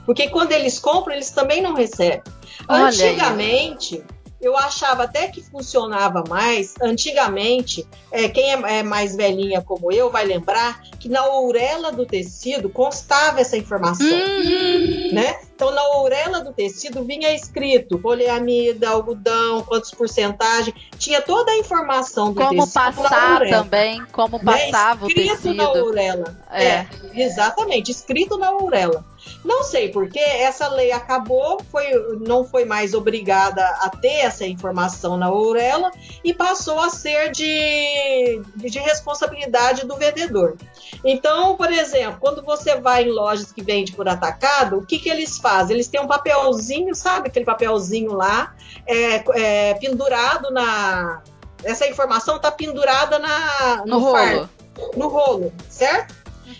Porque 0.07 0.27
quando 0.29 0.53
eles 0.53 0.79
compram, 0.79 1.13
eles 1.13 1.29
também 1.29 1.61
não 1.61 1.75
recebem. 1.75 2.23
Olha 2.67 2.85
Antigamente. 2.85 3.97
Aí 3.97 4.18
eu 4.41 4.55
achava 4.55 5.03
até 5.03 5.27
que 5.27 5.41
funcionava 5.41 6.23
mais. 6.27 6.73
Antigamente, 6.81 7.87
é, 8.11 8.27
quem 8.29 8.53
é, 8.53 8.79
é, 8.79 8.83
mais 8.83 9.15
velhinha 9.15 9.61
como 9.61 9.91
eu 9.91 10.09
vai 10.09 10.25
lembrar 10.25 10.81
que 10.99 11.09
na 11.09 11.25
orelha 11.27 11.91
do 11.91 12.05
tecido 12.05 12.69
constava 12.69 13.41
essa 13.41 13.57
informação, 13.57 14.07
uhum. 14.07 15.13
né? 15.13 15.39
Então, 15.59 15.71
na 15.71 15.89
orelha 15.97 16.39
do 16.39 16.53
tecido 16.53 17.03
vinha 17.03 17.35
escrito 17.35 17.99
poliamida, 17.99 18.91
algodão, 18.91 19.61
quantos 19.63 19.91
porcentagem, 19.91 20.73
tinha 20.97 21.21
toda 21.21 21.51
a 21.51 21.57
informação 21.57 22.31
do 22.31 22.41
como 22.41 22.63
tecido. 22.63 22.81
Como 22.81 23.09
passar 23.09 23.41
também, 23.49 24.01
como 24.09 24.37
né? 24.37 24.43
passava 24.45 25.05
né? 25.05 25.11
o 25.11 25.13
tecido. 25.13 25.33
Escrito 25.33 25.53
na 25.53 25.71
orelha. 25.73 26.37
É. 26.49 26.65
é, 26.65 26.87
exatamente, 27.13 27.91
escrito 27.91 28.37
na 28.37 28.55
orelha. 28.55 29.03
Não 29.43 29.63
sei 29.63 29.89
porque 29.89 30.19
essa 30.19 30.67
lei 30.69 30.91
acabou, 30.91 31.61
foi, 31.69 31.87
não 32.25 32.43
foi 32.43 32.65
mais 32.65 32.93
obrigada 32.93 33.61
a 33.81 33.89
ter 33.89 34.19
essa 34.19 34.45
informação 34.45 35.17
na 35.17 35.27
Aurela 35.27 35.91
e 36.23 36.33
passou 36.33 36.79
a 36.79 36.89
ser 36.89 37.31
de, 37.31 38.41
de 38.55 38.79
responsabilidade 38.79 39.85
do 39.85 39.95
vendedor. 39.95 40.57
Então, 41.03 41.55
por 41.55 41.71
exemplo, 41.71 42.17
quando 42.19 42.43
você 42.43 42.75
vai 42.75 43.03
em 43.03 43.11
lojas 43.11 43.51
que 43.51 43.61
vende 43.61 43.91
por 43.91 44.07
atacado, 44.07 44.77
o 44.77 44.85
que, 44.85 44.99
que 44.99 45.09
eles 45.09 45.37
fazem? 45.37 45.48
Eles 45.69 45.87
têm 45.87 46.01
um 46.01 46.07
papelzinho, 46.07 46.93
sabe 46.95 47.27
aquele 47.27 47.45
papelzinho 47.45 48.13
lá, 48.13 48.53
é, 48.85 49.23
é 49.39 49.73
pendurado 49.75 50.51
na. 50.51 51.21
Essa 51.63 51.87
informação 51.87 52.37
está 52.37 52.51
pendurada 52.51 53.19
na, 53.19 53.83
no, 53.85 53.85
no 53.85 53.99
rolo. 53.99 54.49
no 54.95 55.07
rolo, 55.09 55.53
certo? 55.69 56.15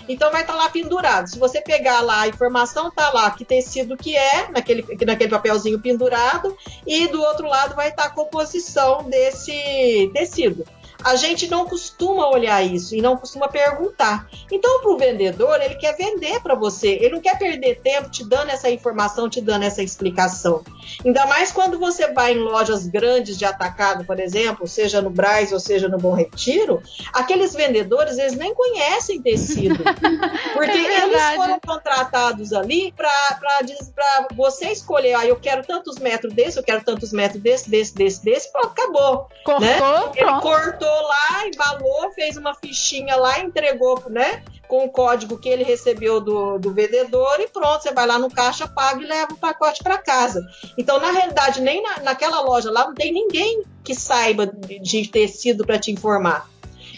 Então 0.08 0.32
vai 0.32 0.42
estar 0.42 0.54
tá 0.54 0.60
lá 0.60 0.70
pendurado. 0.70 1.28
Se 1.28 1.40
você 1.40 1.62
pegar 1.62 2.02
lá 2.02 2.22
a 2.22 2.28
informação, 2.28 2.92
tá 2.92 3.12
lá 3.12 3.32
que 3.32 3.46
tecido 3.46 3.96
que 3.96 4.16
é, 4.16 4.50
naquele, 4.52 4.86
naquele 5.06 5.30
papelzinho 5.30 5.80
pendurado, 5.80 6.58
e 6.86 7.08
do 7.08 7.22
outro 7.22 7.48
lado 7.48 7.76
vai 7.76 7.90
estar 7.90 8.04
tá 8.04 8.10
a 8.10 8.12
composição 8.12 9.04
desse 9.04 10.10
tecido 10.14 10.66
a 11.04 11.16
gente 11.16 11.50
não 11.50 11.66
costuma 11.66 12.30
olhar 12.30 12.62
isso 12.62 12.96
e 12.96 13.02
não 13.02 13.16
costuma 13.16 13.48
perguntar. 13.48 14.28
Então, 14.52 14.82
para 14.82 14.92
o 14.92 14.98
vendedor, 14.98 15.62
ele 15.62 15.76
quer 15.76 15.96
vender 15.96 16.42
para 16.42 16.56
você, 16.56 16.90
ele 16.90 17.16
não 17.16 17.22
quer 17.22 17.38
perder 17.38 17.80
tempo 17.82 18.10
te 18.10 18.28
dando 18.28 18.50
essa 18.50 18.70
informação, 18.70 19.30
te 19.30 19.40
dando 19.40 19.64
essa 19.64 19.82
explicação. 19.82 20.64
Ainda 21.06 21.26
mais 21.28 21.52
quando 21.52 21.80
você 21.80 22.12
vai 22.12 22.34
em 22.34 22.40
lojas 22.40 22.88
grandes 22.88 23.38
de 23.38 23.46
atacado, 23.46 24.04
por 24.04 24.20
exemplo, 24.20 24.68
seja 24.68 25.02
no 25.02 25.10
Braz 25.10 25.52
ou 25.52 25.60
seja 25.60 25.88
no 25.88 25.98
Bom 25.98 26.14
Retiro, 26.14 26.82
aqueles 27.14 27.54
vendedores, 27.54 28.18
eles 28.18 28.36
nem 28.36 28.54
conhecem 28.54 29.22
tecido. 29.22 29.84
Porque 30.54 30.72
é 30.72 31.06
eles 31.06 31.36
foram 31.36 31.60
contratados 31.60 32.52
ali 32.52 32.94
para 32.94 34.28
você 34.36 34.70
escolher, 34.70 35.14
ah, 35.14 35.26
eu 35.26 35.38
quero 35.38 35.66
tantos 35.66 35.98
metros 35.98 36.34
desse, 36.34 36.58
eu 36.58 36.64
quero 36.64 36.84
tantos 36.84 37.14
metros 37.14 37.42
desse, 37.42 37.70
desse, 37.70 37.96
desse, 37.96 38.24
desse, 38.24 38.52
pronto, 38.52 38.68
acabou. 38.68 39.30
Cortou, 39.46 39.60
né? 39.60 39.78
Ele 40.16 40.26
pronto. 40.26 40.89
Lá, 40.90 41.48
embalou, 41.48 42.12
fez 42.12 42.38
uma 42.38 42.54
fichinha 42.56 43.16
lá, 43.16 43.40
entregou, 43.40 44.04
né? 44.10 44.44
Com 44.68 44.86
o 44.86 44.90
código 44.90 45.38
que 45.38 45.50
ele 45.50 45.64
recebeu 45.64 46.20
do, 46.22 46.58
do 46.60 46.74
vendedor 46.74 47.40
e 47.40 47.48
pronto, 47.48 47.82
você 47.82 47.92
vai 47.92 48.06
lá 48.06 48.20
no 48.20 48.30
caixa, 48.30 48.68
paga 48.68 49.02
e 49.02 49.08
leva 49.08 49.34
o 49.34 49.38
pacote 49.38 49.84
para 49.84 49.98
casa. 49.98 50.42
Então, 50.78 51.00
na 51.00 51.12
realidade, 51.12 51.62
nem 51.62 51.82
na, 51.82 52.00
naquela 52.00 52.42
loja 52.42 52.72
lá 52.72 52.86
não 52.86 52.94
tem 52.94 53.12
ninguém 53.12 53.64
que 53.84 53.96
saiba 53.96 54.46
de, 54.46 54.80
de 54.80 55.08
tecido 55.08 55.66
para 55.66 55.80
te 55.80 55.92
informar. 55.92 56.48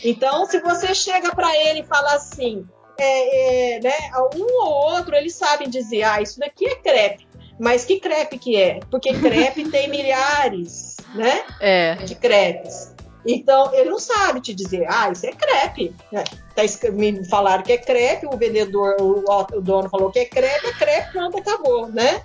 Então, 0.04 0.46
se 0.46 0.60
você 0.60 0.94
chega 0.94 1.34
para 1.34 1.56
ele 1.56 1.82
e 1.82 1.86
fala 1.86 2.14
assim, 2.16 2.66
é, 2.98 3.76
é, 3.76 3.80
né, 3.80 3.94
um 4.36 4.64
ou 4.64 4.94
outro 4.94 5.16
eles 5.16 5.36
sabem 5.36 5.70
dizer, 5.70 6.04
ah, 6.04 6.22
isso 6.22 6.40
daqui 6.40 6.68
é 6.68 6.76
crepe. 6.76 7.28
Mas 7.60 7.86
que 7.86 8.00
crepe 8.00 8.40
que 8.40 8.56
é? 8.56 8.80
Porque 8.90 9.14
crepe 9.14 9.66
tem 9.70 9.88
milhares, 9.88 10.98
né? 11.14 11.44
É. 11.60 11.96
De 11.96 12.16
crepes. 12.16 12.91
Então, 13.26 13.74
ele 13.74 13.90
não 13.90 14.00
sabe 14.00 14.42
te 14.42 14.54
dizer, 14.54 14.86
ah, 14.90 15.12
isso 15.12 15.26
é 15.26 15.32
crepe. 15.32 15.96
É, 16.12 16.24
tá, 16.24 16.92
me 16.92 17.24
falaram 17.26 17.64
que 17.64 17.72
é 17.72 17.78
crepe, 17.78 18.26
o 18.26 18.38
vendedor, 18.38 18.96
o, 19.00 19.24
o, 19.30 19.62
dono 19.62 19.90
falou 19.90 20.12
que 20.12 20.20
é 20.20 20.26
crepe, 20.26 20.68
é 20.68 20.74
crepe, 20.74 21.12
pronto, 21.12 21.38
acabou, 21.38 21.88
né? 21.88 22.24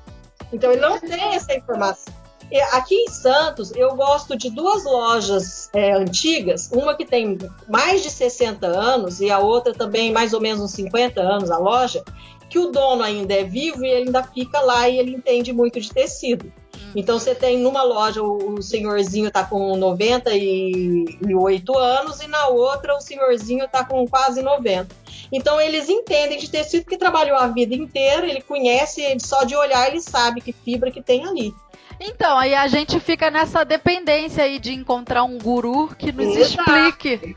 Então, 0.53 0.73
ele 0.73 0.81
não 0.81 0.99
tem 0.99 1.35
essa 1.35 1.55
informação. 1.55 2.15
E 2.51 2.61
aqui 2.61 2.95
em 2.95 3.09
Santos, 3.09 3.73
eu 3.75 3.95
gosto 3.97 4.37
de 4.37 4.51
duas 4.51 4.85
lojas 4.85 5.69
é, 5.75 5.93
antigas, 5.93 6.71
uma 6.73 6.95
que 6.95 7.05
tem 7.05 7.37
mais 7.69 8.03
de 8.03 8.11
60 8.11 8.67
anos 8.67 9.21
e 9.21 9.31
a 9.31 9.41
outra 9.41 9.75
também 9.75 10.13
mais 10.13 10.33
ou 10.33 10.41
menos 10.41 10.63
uns 10.63 10.71
50 10.73 11.21
anos, 11.21 11.51
a 11.51 11.59
loja, 11.59 12.05
que 12.49 12.59
o 12.59 12.71
dono 12.71 13.03
ainda 13.03 13.35
é 13.35 13.43
vivo 13.43 13.85
e 13.85 13.89
ele 13.89 14.07
ainda 14.07 14.23
fica 14.23 14.61
lá 14.61 14.89
e 14.89 14.99
ele 14.99 15.17
entende 15.17 15.53
muito 15.53 15.81
de 15.81 15.93
tecido. 15.93 16.53
Então 16.97 17.19
você 17.19 17.35
tem 17.35 17.59
numa 17.59 17.83
loja 17.83 18.23
o, 18.23 18.63
senhorzinho 18.63 19.31
tá 19.31 19.45
com 19.45 19.77
98 19.77 21.79
anos 21.79 22.23
e 22.23 22.27
na 22.27 22.49
outra 22.49 22.97
o 22.97 23.01
senhorzinho 23.03 23.69
tá 23.69 23.85
com 23.85 24.09
quase 24.09 24.41
90. 24.41 24.97
Então 25.31 25.61
eles 25.61 25.91
entendem 25.91 26.39
de 26.39 26.51
tecido 26.51 26.87
que 26.87 26.97
trabalhou 26.97 27.37
a 27.37 27.49
vida 27.49 27.75
inteira, 27.75 28.27
ele 28.27 28.41
conhece, 28.41 29.03
ele 29.03 29.21
só 29.21 29.45
de 29.45 29.55
olhar 29.55 29.89
ele 29.89 30.01
sabe 30.01 30.41
que 30.41 30.55
fibra 30.55 30.91
que 30.91 31.03
tem 31.03 31.27
ali. 31.27 31.55
Então, 32.01 32.39
aí 32.39 32.55
a 32.55 32.67
gente 32.67 32.99
fica 33.01 33.31
nessa 33.31 33.63
dependência 33.65 34.45
aí 34.45 34.59
de 34.59 34.73
encontrar 34.73 35.25
um 35.25 35.37
guru 35.39 35.95
que 35.97 36.13
nos 36.13 36.35
Exato. 36.35 36.71
explique. 36.71 37.37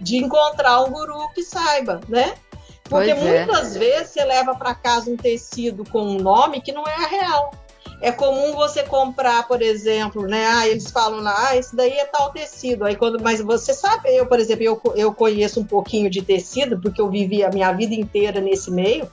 De 0.00 0.16
encontrar 0.16 0.82
um 0.82 0.90
guru 0.90 1.28
que 1.34 1.42
saiba, 1.42 2.00
né? 2.08 2.34
Porque 2.84 3.14
pois 3.14 3.26
é. 3.26 3.46
muitas 3.46 3.76
é. 3.76 3.78
vezes 3.78 4.08
você 4.08 4.24
leva 4.24 4.54
para 4.54 4.74
casa 4.74 5.10
um 5.10 5.16
tecido 5.16 5.84
com 5.90 6.02
um 6.02 6.18
nome 6.18 6.60
que 6.60 6.72
não 6.72 6.86
é 6.86 6.94
a 6.94 7.06
real. 7.06 7.50
É 8.00 8.12
comum 8.12 8.52
você 8.54 8.82
comprar, 8.82 9.46
por 9.48 9.60
exemplo, 9.60 10.22
né? 10.26 10.46
Ah, 10.46 10.68
eles 10.68 10.90
falam 10.90 11.20
lá, 11.20 11.48
ah, 11.48 11.56
esse 11.56 11.74
daí 11.74 11.92
é 11.92 12.04
tal 12.04 12.30
tecido. 12.30 12.84
Aí 12.84 12.94
quando, 12.94 13.20
mas 13.20 13.40
você 13.40 13.74
sabe, 13.74 14.14
eu, 14.14 14.26
por 14.26 14.38
exemplo, 14.38 14.64
eu, 14.64 14.82
eu 14.94 15.12
conheço 15.12 15.60
um 15.60 15.64
pouquinho 15.64 16.08
de 16.08 16.22
tecido, 16.22 16.78
porque 16.80 17.00
eu 17.00 17.10
vivi 17.10 17.42
a 17.42 17.50
minha 17.50 17.72
vida 17.72 17.94
inteira 17.94 18.40
nesse 18.40 18.70
meio, 18.70 19.10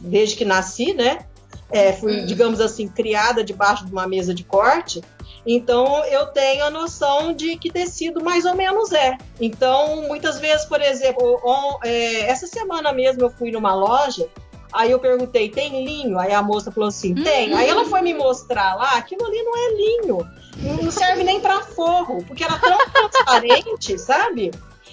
desde 0.00 0.36
que 0.36 0.44
nasci, 0.44 0.94
né? 0.94 1.26
É, 1.70 1.92
fui, 1.92 2.20
uhum. 2.20 2.26
digamos 2.26 2.60
assim, 2.60 2.86
criada 2.88 3.42
debaixo 3.42 3.84
de 3.86 3.92
uma 3.92 4.06
mesa 4.06 4.34
de 4.34 4.44
corte. 4.44 5.02
Então 5.44 6.04
eu 6.04 6.26
tenho 6.26 6.64
a 6.64 6.70
noção 6.70 7.32
de 7.34 7.56
que 7.56 7.70
tecido 7.70 8.22
mais 8.22 8.44
ou 8.44 8.54
menos 8.54 8.92
é. 8.92 9.18
Então, 9.40 10.02
muitas 10.06 10.38
vezes, 10.38 10.64
por 10.66 10.80
exemplo, 10.80 11.40
on, 11.44 11.78
é, 11.82 12.30
essa 12.30 12.46
semana 12.46 12.92
mesmo 12.92 13.22
eu 13.22 13.30
fui 13.30 13.50
numa 13.50 13.74
loja 13.74 14.28
Aí 14.72 14.90
eu 14.90 14.98
perguntei, 14.98 15.48
tem 15.48 15.84
linho? 15.84 16.18
Aí 16.18 16.32
a 16.32 16.42
moça 16.42 16.72
falou 16.72 16.88
assim, 16.88 17.14
tem. 17.14 17.52
Uhum. 17.52 17.58
Aí 17.58 17.68
ela 17.68 17.84
foi 17.84 18.00
me 18.00 18.14
mostrar 18.14 18.74
lá, 18.74 18.96
aquilo 18.96 19.26
ali 19.26 19.42
não 19.42 19.56
é 19.56 19.74
linho. 19.74 20.28
Não 20.82 20.90
serve 20.90 21.24
nem 21.24 21.40
para 21.40 21.60
forro, 21.60 22.24
porque 22.24 22.44
era 22.44 22.58
tão 22.58 22.78
transparente, 22.88 23.98
sabe? 24.00 24.50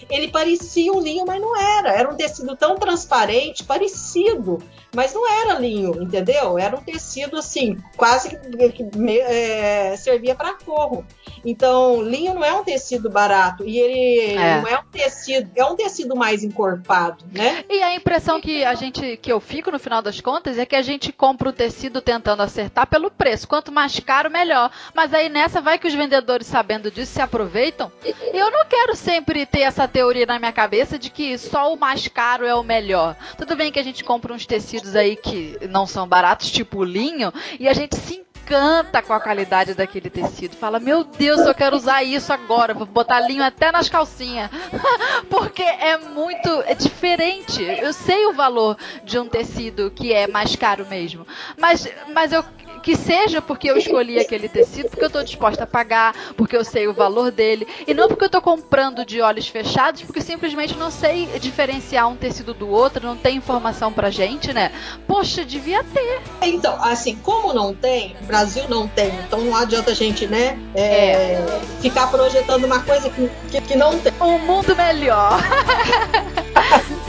Ele 0.09 0.27
parecia 0.29 0.91
um 0.91 0.99
linho, 0.99 1.25
mas 1.25 1.41
não 1.41 1.55
era. 1.55 1.89
Era 1.91 2.09
um 2.09 2.15
tecido 2.15 2.55
tão 2.55 2.75
transparente, 2.75 3.63
parecido 3.63 4.59
mas 4.95 5.13
não 5.13 5.29
era 5.29 5.59
linho, 5.59 6.01
entendeu? 6.01 6.57
Era 6.57 6.75
um 6.75 6.81
tecido 6.81 7.37
assim, 7.37 7.77
quase 7.95 8.29
que, 8.29 8.69
que 8.69 9.19
é, 9.21 9.95
servia 9.97 10.33
para 10.33 10.57
forro. 10.59 11.05
Então, 11.45 12.01
linho 12.01 12.33
não 12.33 12.43
é 12.43 12.51
um 12.53 12.63
tecido 12.63 13.09
barato 13.09 13.63
e 13.63 13.77
ele 13.77 14.35
é. 14.35 14.61
não 14.61 14.67
é 14.67 14.79
um 14.79 14.85
tecido, 14.91 15.49
é 15.55 15.63
um 15.63 15.75
tecido 15.75 16.15
mais 16.15 16.43
encorpado, 16.43 17.23
né? 17.31 17.63
E 17.69 17.81
a 17.83 17.95
impressão 17.95 18.41
que 18.41 18.65
a 18.65 18.73
gente, 18.73 19.17
que 19.17 19.31
eu 19.31 19.39
fico 19.39 19.71
no 19.71 19.79
final 19.79 20.01
das 20.01 20.19
contas, 20.19 20.57
é 20.57 20.65
que 20.65 20.75
a 20.75 20.81
gente 20.81 21.11
compra 21.11 21.49
o 21.49 21.53
tecido 21.53 22.01
tentando 22.01 22.41
acertar 22.41 22.87
pelo 22.87 23.11
preço. 23.11 23.47
Quanto 23.47 23.71
mais 23.71 23.99
caro, 23.99 24.29
melhor. 24.29 24.71
Mas 24.93 25.13
aí 25.13 25.29
nessa 25.29 25.61
vai 25.61 25.77
que 25.77 25.87
os 25.87 25.93
vendedores, 25.93 26.47
sabendo 26.47 26.89
disso, 26.89 27.13
se 27.13 27.21
aproveitam. 27.21 27.91
E 28.03 28.37
eu 28.37 28.51
não 28.51 28.65
quero 28.65 28.95
sempre 28.95 29.45
ter 29.45 29.61
essa 29.61 29.87
teoria 29.99 30.25
na 30.25 30.39
minha 30.39 30.53
cabeça 30.53 30.97
de 30.97 31.09
que 31.09 31.37
só 31.37 31.73
o 31.73 31.77
mais 31.77 32.07
caro 32.07 32.45
é 32.45 32.55
o 32.55 32.63
melhor. 32.63 33.17
Tudo 33.37 33.53
bem 33.53 33.69
que 33.69 33.79
a 33.79 33.83
gente 33.83 34.01
compra 34.01 34.33
uns 34.33 34.45
tecidos 34.45 34.95
aí 34.95 35.17
que 35.17 35.57
não 35.69 35.85
são 35.85 36.07
baratos, 36.07 36.49
tipo 36.49 36.85
linho, 36.85 37.33
e 37.59 37.67
a 37.67 37.73
gente 37.73 37.97
se 37.97 38.15
encanta 38.15 39.01
com 39.01 39.11
a 39.11 39.19
qualidade 39.19 39.73
daquele 39.73 40.09
tecido. 40.09 40.55
Fala, 40.55 40.79
meu 40.79 41.03
Deus, 41.03 41.41
eu 41.41 41.53
quero 41.53 41.75
usar 41.75 42.01
isso 42.01 42.31
agora. 42.31 42.73
Vou 42.73 42.85
botar 42.85 43.19
linho 43.19 43.43
até 43.43 43.73
nas 43.73 43.89
calcinhas. 43.89 44.49
Porque 45.29 45.63
é 45.63 45.97
muito 45.97 46.49
é 46.65 46.73
diferente. 46.73 47.61
Eu 47.61 47.91
sei 47.91 48.25
o 48.25 48.33
valor 48.33 48.77
de 49.03 49.19
um 49.19 49.27
tecido 49.27 49.91
que 49.91 50.13
é 50.13 50.27
mais 50.27 50.55
caro 50.55 50.85
mesmo. 50.87 51.27
Mas, 51.57 51.89
mas 52.13 52.31
eu 52.31 52.43
que 52.79 52.95
seja 52.95 53.41
porque 53.41 53.69
eu 53.69 53.77
escolhi 53.77 54.19
aquele 54.19 54.47
tecido, 54.49 54.89
porque 54.89 55.03
eu 55.03 55.07
estou 55.07 55.23
disposta 55.23 55.63
a 55.63 55.67
pagar, 55.67 56.13
porque 56.35 56.55
eu 56.55 56.63
sei 56.63 56.87
o 56.87 56.93
valor 56.93 57.31
dele, 57.31 57.67
e 57.87 57.93
não 57.93 58.07
porque 58.07 58.23
eu 58.23 58.27
estou 58.27 58.41
comprando 58.41 59.05
de 59.05 59.21
olhos 59.21 59.47
fechados, 59.47 60.01
porque 60.01 60.21
simplesmente 60.21 60.77
não 60.77 60.91
sei 60.91 61.27
diferenciar 61.39 62.07
um 62.07 62.15
tecido 62.15 62.53
do 62.53 62.69
outro, 62.69 63.05
não 63.05 63.15
tem 63.15 63.37
informação 63.37 63.91
pra 63.91 64.09
gente, 64.09 64.53
né? 64.53 64.71
Poxa, 65.07 65.43
devia 65.43 65.83
ter. 65.83 66.21
Então, 66.41 66.81
assim, 66.83 67.15
como 67.17 67.53
não 67.53 67.73
tem, 67.73 68.15
o 68.21 68.25
Brasil 68.25 68.63
não 68.69 68.87
tem, 68.87 69.11
então 69.27 69.41
não 69.41 69.55
adianta 69.55 69.91
a 69.91 69.93
gente, 69.93 70.27
né, 70.27 70.57
é, 70.73 71.33
é. 71.33 71.61
ficar 71.81 72.07
projetando 72.07 72.65
uma 72.65 72.79
coisa 72.79 73.09
que, 73.09 73.29
que, 73.51 73.61
que 73.61 73.75
não 73.75 73.99
tem. 73.99 74.13
Um 74.21 74.39
mundo 74.39 74.75
melhor. 74.75 75.39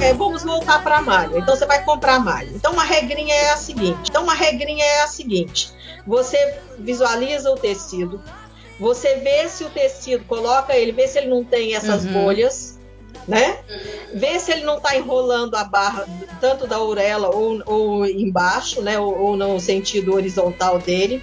é, 0.00 0.14
vamos 0.14 0.42
voltar 0.42 0.82
para 0.82 0.98
a 0.98 1.02
malha. 1.02 1.38
Então 1.38 1.54
você 1.54 1.66
vai 1.66 1.84
comprar 1.84 2.16
a 2.16 2.20
malha. 2.20 2.50
Então 2.54 2.72
uma 2.72 2.84
regrinha 2.84 3.34
é 3.34 3.50
a 3.50 3.56
seguinte. 3.56 4.08
Então 4.08 4.22
uma 4.22 4.34
regrinha 4.34 4.84
é 4.84 5.02
a 5.02 5.06
seguinte. 5.06 5.72
Você 6.06 6.58
visualiza 6.78 7.50
o 7.50 7.56
tecido, 7.56 8.20
você 8.78 9.16
vê 9.16 9.46
se 9.48 9.62
o 9.62 9.70
tecido 9.70 10.24
coloca 10.24 10.74
ele, 10.74 10.92
vê 10.92 11.06
se 11.06 11.18
ele 11.18 11.28
não 11.28 11.44
tem 11.44 11.74
essas 11.74 12.04
uhum. 12.04 12.12
bolhas, 12.14 12.80
né? 13.28 13.58
Vê 14.14 14.38
se 14.40 14.50
ele 14.50 14.64
não 14.64 14.78
está 14.78 14.96
enrolando 14.96 15.54
a 15.54 15.64
barra 15.64 16.06
tanto 16.40 16.66
da 16.66 16.80
orelha 16.80 17.28
ou, 17.28 17.62
ou 17.66 18.06
embaixo, 18.06 18.80
né? 18.80 18.98
Ou, 18.98 19.16
ou, 19.16 19.36
no 19.36 19.60
sentido 19.60 20.14
horizontal 20.14 20.78
dele. 20.78 21.22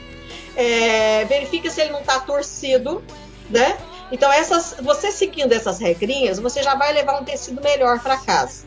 É, 0.56 1.26
verifica 1.26 1.70
se 1.70 1.82
ele 1.82 1.92
não 1.92 2.02
está 2.02 2.20
torcido, 2.20 3.04
né? 3.50 3.76
Então, 4.12 4.32
essas, 4.32 4.76
você 4.82 5.12
seguindo 5.12 5.52
essas 5.52 5.80
regrinhas, 5.80 6.40
você 6.40 6.64
já 6.64 6.76
vai 6.76 6.94
levar 6.94 7.20
um 7.20 7.26
tecido 7.26 7.62
melhor 7.62 8.00
para 8.00 8.18
casa. 8.18 8.64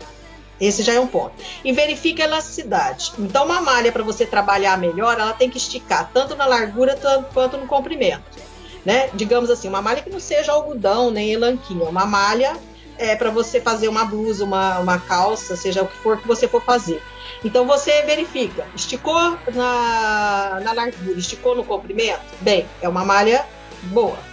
Esse 0.61 0.83
já 0.83 0.93
é 0.93 1.01
um 1.01 1.07
ponto. 1.07 1.33
E 1.65 1.73
verifique 1.73 2.21
a 2.21 2.27
elasticidade. 2.27 3.13
Então, 3.19 3.47
uma 3.47 3.63
malha 3.63 3.91
para 3.91 4.03
você 4.03 4.27
trabalhar 4.27 4.77
melhor, 4.77 5.19
ela 5.19 5.33
tem 5.33 5.49
que 5.49 5.57
esticar 5.57 6.11
tanto 6.13 6.37
na 6.37 6.45
largura 6.45 6.99
quanto 7.33 7.57
no 7.57 7.67
comprimento. 7.67 8.39
Né? 8.85 9.09
Digamos 9.15 9.51
assim, 9.51 9.69
uma 9.69 9.81
malha 9.81 10.03
que 10.03 10.11
não 10.11 10.21
seja 10.21 10.53
algodão 10.53 11.11
nem 11.11 11.33
elanquinho, 11.33 11.85
uma 11.85 12.07
malha 12.07 12.57
é 12.97 13.17
para 13.17 13.31
você 13.31 13.61
fazer 13.61 13.89
uma 13.89 14.05
blusa, 14.05 14.45
uma, 14.45 14.79
uma 14.79 14.99
calça, 14.99 15.57
seja 15.57 15.83
o 15.83 15.87
que 15.87 15.97
for 15.99 16.19
que 16.19 16.29
você 16.29 16.47
for 16.47 16.63
fazer. 16.63 17.03
Então 17.43 17.67
você 17.67 18.03
verifica, 18.03 18.67
esticou 18.75 19.39
na, 19.55 20.61
na 20.63 20.73
largura, 20.73 21.19
esticou 21.19 21.55
no 21.57 21.65
comprimento? 21.65 22.21
Bem, 22.43 22.67
é 22.83 22.89
uma 22.89 23.03
malha 23.03 23.47
boa 23.85 24.30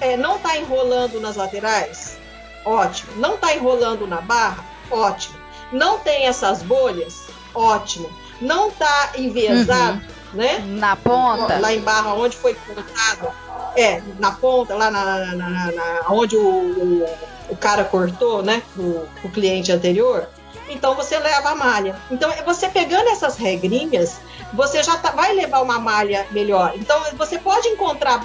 é, 0.00 0.16
não 0.16 0.36
está 0.36 0.56
enrolando 0.56 1.20
nas 1.20 1.36
laterais? 1.36 2.18
Ótimo. 2.64 3.12
Não 3.16 3.34
está 3.34 3.54
enrolando 3.54 4.06
na 4.06 4.20
barra? 4.20 4.64
Ótimo. 4.90 5.38
Não 5.72 5.98
tem 5.98 6.26
essas 6.26 6.62
bolhas? 6.62 7.28
Ótimo. 7.54 8.10
Não 8.40 8.68
está 8.68 9.12
enviesado, 9.16 10.00
uhum. 10.32 10.38
né? 10.38 10.58
Na 10.58 10.96
ponta? 10.96 11.58
Lá 11.58 11.72
em 11.72 11.80
barra, 11.80 12.14
onde 12.14 12.36
foi 12.36 12.54
cortado. 12.54 13.32
É, 13.76 14.02
na 14.18 14.32
ponta, 14.32 14.74
lá 14.74 14.90
na, 14.90 15.04
na, 15.04 15.34
na, 15.36 15.72
na 15.72 16.00
onde 16.08 16.36
o, 16.36 16.42
o, 16.42 17.06
o, 17.50 17.56
cara 17.56 17.84
cortou, 17.84 18.42
né? 18.42 18.62
O, 18.76 19.06
o 19.22 19.30
cliente 19.30 19.70
anterior. 19.70 20.28
Então 20.70 20.94
você 20.94 21.18
leva 21.18 21.50
a 21.50 21.54
malha. 21.54 21.96
Então, 22.10 22.30
você 22.44 22.68
pegando 22.68 23.08
essas 23.08 23.36
regrinhas, 23.36 24.20
você 24.52 24.82
já 24.82 24.96
tá, 24.96 25.10
vai 25.10 25.32
levar 25.34 25.60
uma 25.60 25.78
malha 25.78 26.26
melhor. 26.30 26.72
Então, 26.76 27.00
você 27.14 27.38
pode 27.38 27.68
encontrar, 27.68 28.18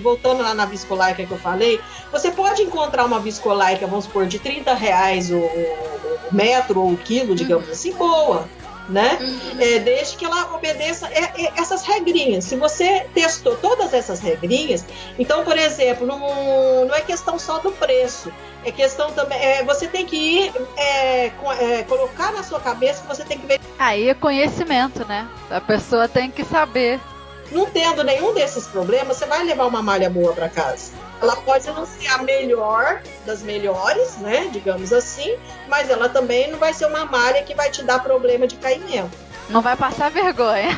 voltando 0.00 0.42
lá 0.42 0.54
na 0.54 0.66
viscolaica 0.66 1.24
que 1.24 1.30
eu 1.30 1.38
falei, 1.38 1.80
você 2.10 2.30
pode 2.30 2.62
encontrar 2.62 3.04
uma 3.04 3.20
viscolaica, 3.20 3.86
vamos 3.86 4.04
supor, 4.04 4.26
de 4.26 4.38
30 4.38 4.74
reais 4.74 5.30
o, 5.30 5.38
o 5.38 6.28
metro 6.30 6.80
ou 6.80 6.92
o 6.92 6.96
quilo, 6.96 7.34
digamos 7.34 7.66
uhum. 7.66 7.72
assim, 7.72 7.92
boa 7.92 8.48
né? 8.88 9.18
Uhum. 9.20 9.60
É, 9.60 9.78
desde 9.78 10.16
que 10.16 10.24
ela 10.24 10.54
obedeça 10.54 11.08
é, 11.08 11.44
é, 11.44 11.52
essas 11.56 11.82
regrinhas. 11.82 12.44
Se 12.44 12.56
você 12.56 13.06
testou 13.14 13.56
todas 13.56 13.94
essas 13.94 14.20
regrinhas, 14.20 14.84
então, 15.18 15.44
por 15.44 15.56
exemplo, 15.56 16.06
não, 16.06 16.84
não 16.86 16.94
é 16.94 17.00
questão 17.00 17.38
só 17.38 17.58
do 17.58 17.70
preço, 17.72 18.32
é 18.64 18.72
questão 18.72 19.12
também. 19.12 19.38
É, 19.38 19.64
você 19.64 19.86
tem 19.86 20.06
que 20.06 20.16
ir 20.16 20.52
é, 20.76 21.26
é, 21.26 21.82
colocar 21.84 22.32
na 22.32 22.42
sua 22.42 22.60
cabeça 22.60 23.02
que 23.02 23.08
você 23.08 23.24
tem 23.24 23.38
que 23.38 23.46
ver. 23.46 23.60
Aí 23.78 24.08
é 24.08 24.14
conhecimento, 24.14 25.04
né? 25.06 25.28
A 25.50 25.60
pessoa 25.60 26.08
tem 26.08 26.30
que 26.30 26.44
saber. 26.44 27.00
Não 27.50 27.66
tendo 27.66 28.02
nenhum 28.02 28.32
desses 28.32 28.66
problemas, 28.66 29.16
você 29.16 29.26
vai 29.26 29.44
levar 29.44 29.66
uma 29.66 29.82
malha 29.82 30.08
boa 30.08 30.32
para 30.32 30.48
casa 30.48 30.92
ela 31.22 31.36
pode 31.36 31.66
não 31.68 31.86
ser 31.86 32.08
a 32.08 32.18
melhor 32.18 33.00
das 33.24 33.42
melhores, 33.42 34.16
né? 34.16 34.50
Digamos 34.52 34.92
assim, 34.92 35.36
mas 35.68 35.88
ela 35.88 36.08
também 36.08 36.50
não 36.50 36.58
vai 36.58 36.74
ser 36.74 36.86
uma 36.86 37.04
malha 37.04 37.42
que 37.44 37.54
vai 37.54 37.70
te 37.70 37.82
dar 37.84 38.02
problema 38.02 38.46
de 38.46 38.56
caimento. 38.56 39.16
Não 39.48 39.62
vai 39.62 39.76
passar 39.76 40.10
vergonha. 40.10 40.68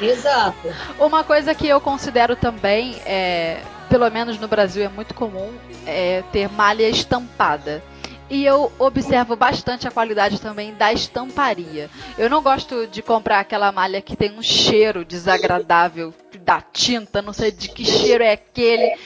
Exato. 0.00 0.74
Uma 0.98 1.22
coisa 1.22 1.54
que 1.54 1.68
eu 1.68 1.80
considero 1.80 2.34
também, 2.34 3.00
é, 3.06 3.60
pelo 3.94 4.10
menos 4.10 4.40
no 4.40 4.48
Brasil 4.48 4.82
é 4.82 4.88
muito 4.88 5.14
comum, 5.14 5.52
é 5.86 6.24
ter 6.32 6.50
malha 6.50 6.88
estampada. 6.88 7.80
E 8.28 8.44
eu 8.44 8.72
observo 8.76 9.36
bastante 9.36 9.86
a 9.86 9.90
qualidade 9.92 10.40
também 10.40 10.74
da 10.74 10.92
estamparia. 10.92 11.88
Eu 12.18 12.28
não 12.28 12.42
gosto 12.42 12.88
de 12.88 13.00
comprar 13.00 13.38
aquela 13.38 13.70
malha 13.70 14.02
que 14.02 14.16
tem 14.16 14.36
um 14.36 14.42
cheiro 14.42 15.04
desagradável 15.04 16.12
da 16.38 16.60
tinta, 16.60 17.22
não 17.22 17.32
sei 17.32 17.50
de 17.50 17.68
que 17.68 17.84
cheiro 17.84 18.22
é 18.22 18.32
aquele. 18.32 18.96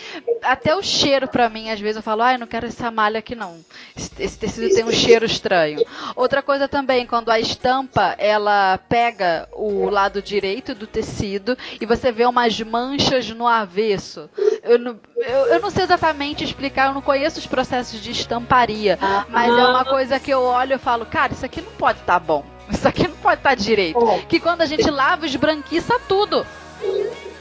Até 0.43 0.75
o 0.75 0.83
cheiro 0.83 1.29
para 1.29 1.49
mim, 1.49 1.71
às 1.71 1.81
vezes 1.81 1.97
eu 1.97 2.03
falo, 2.03 2.23
ai, 2.23 2.35
ah, 2.35 2.39
não 2.39 2.47
quero 2.47 2.67
essa 2.67 2.91
malha 2.91 3.19
aqui 3.19 3.35
não. 3.35 3.59
Esse 3.97 4.39
tecido 4.39 4.75
tem 4.75 4.85
um 4.85 4.93
cheiro 4.93 5.25
estranho. 5.25 5.83
Outra 6.15 6.43
coisa 6.43 6.69
também, 6.69 7.07
quando 7.07 7.31
a 7.31 7.41
estampa 7.41 8.15
ela 8.19 8.79
pega 8.89 9.49
o 9.53 9.89
lado 9.89 10.23
direito 10.23 10.75
do 10.75 10.87
tecido 10.87 11.57
e 11.81 11.87
você 11.87 12.13
vê 12.13 12.25
umas 12.27 12.61
manchas 12.61 13.29
no 13.31 13.47
avesso. 13.47 14.29
Eu 14.63 14.79
não, 14.79 14.99
eu, 15.17 15.47
eu 15.47 15.61
não 15.61 15.71
sei 15.71 15.85
exatamente 15.85 16.45
explicar, 16.45 16.89
eu 16.89 16.95
não 16.95 17.03
conheço 17.03 17.39
os 17.39 17.47
processos 17.47 18.01
de 18.01 18.11
estamparia, 18.11 18.99
mas 19.29 19.51
é 19.51 19.67
uma 19.67 19.85
coisa 19.85 20.19
que 20.21 20.31
eu 20.31 20.43
olho 20.43 20.75
e 20.75 20.79
falo, 20.79 21.07
cara, 21.07 21.33
isso 21.33 21.45
aqui 21.45 21.61
não 21.61 21.73
pode 21.73 22.01
estar 22.01 22.15
tá 22.15 22.19
bom 22.21 22.45
Isso 22.71 22.87
aqui 22.87 23.09
não 23.09 23.17
pode 23.17 23.41
estar 23.41 23.55
direito. 23.55 23.99
Oh. 23.99 24.19
Que 24.27 24.39
quando 24.39 24.63
a 24.63 24.67
gente 24.67 24.89
lava, 24.91 25.27
esbranquiça 25.27 25.99
tudo. 26.07 26.47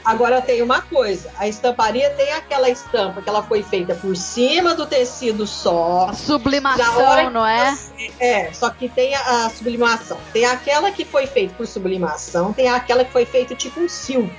Agora 0.04 0.40
tem 0.40 0.62
uma 0.62 0.80
coisa, 0.80 1.30
a 1.36 1.46
estamparia 1.46 2.08
tem 2.10 2.32
aquela 2.32 2.70
estampa 2.70 3.20
que 3.20 3.28
ela 3.28 3.42
foi 3.42 3.62
feita 3.62 3.94
por 3.94 4.16
cima 4.16 4.74
do 4.74 4.86
tecido 4.86 5.46
só. 5.46 6.12
Sublimação, 6.14 7.30
não 7.30 7.46
é? 7.46 7.72
Você, 7.72 8.10
é, 8.18 8.52
só 8.54 8.70
que 8.70 8.88
tem 8.88 9.14
a, 9.14 9.46
a, 9.46 9.50
sublimação. 9.50 10.16
Tem 10.32 10.46
aquela 10.46 10.90
que 10.90 11.04
foi 11.04 11.26
feita 11.26 11.54
por 11.54 11.66
sublimação, 11.66 12.54
tem 12.54 12.68
aquela 12.68 13.04
que 13.04 13.12
foi 13.12 13.26
feita 13.26 13.54
tipo 13.54 13.80
um 13.80 13.88
silk. 13.88 14.32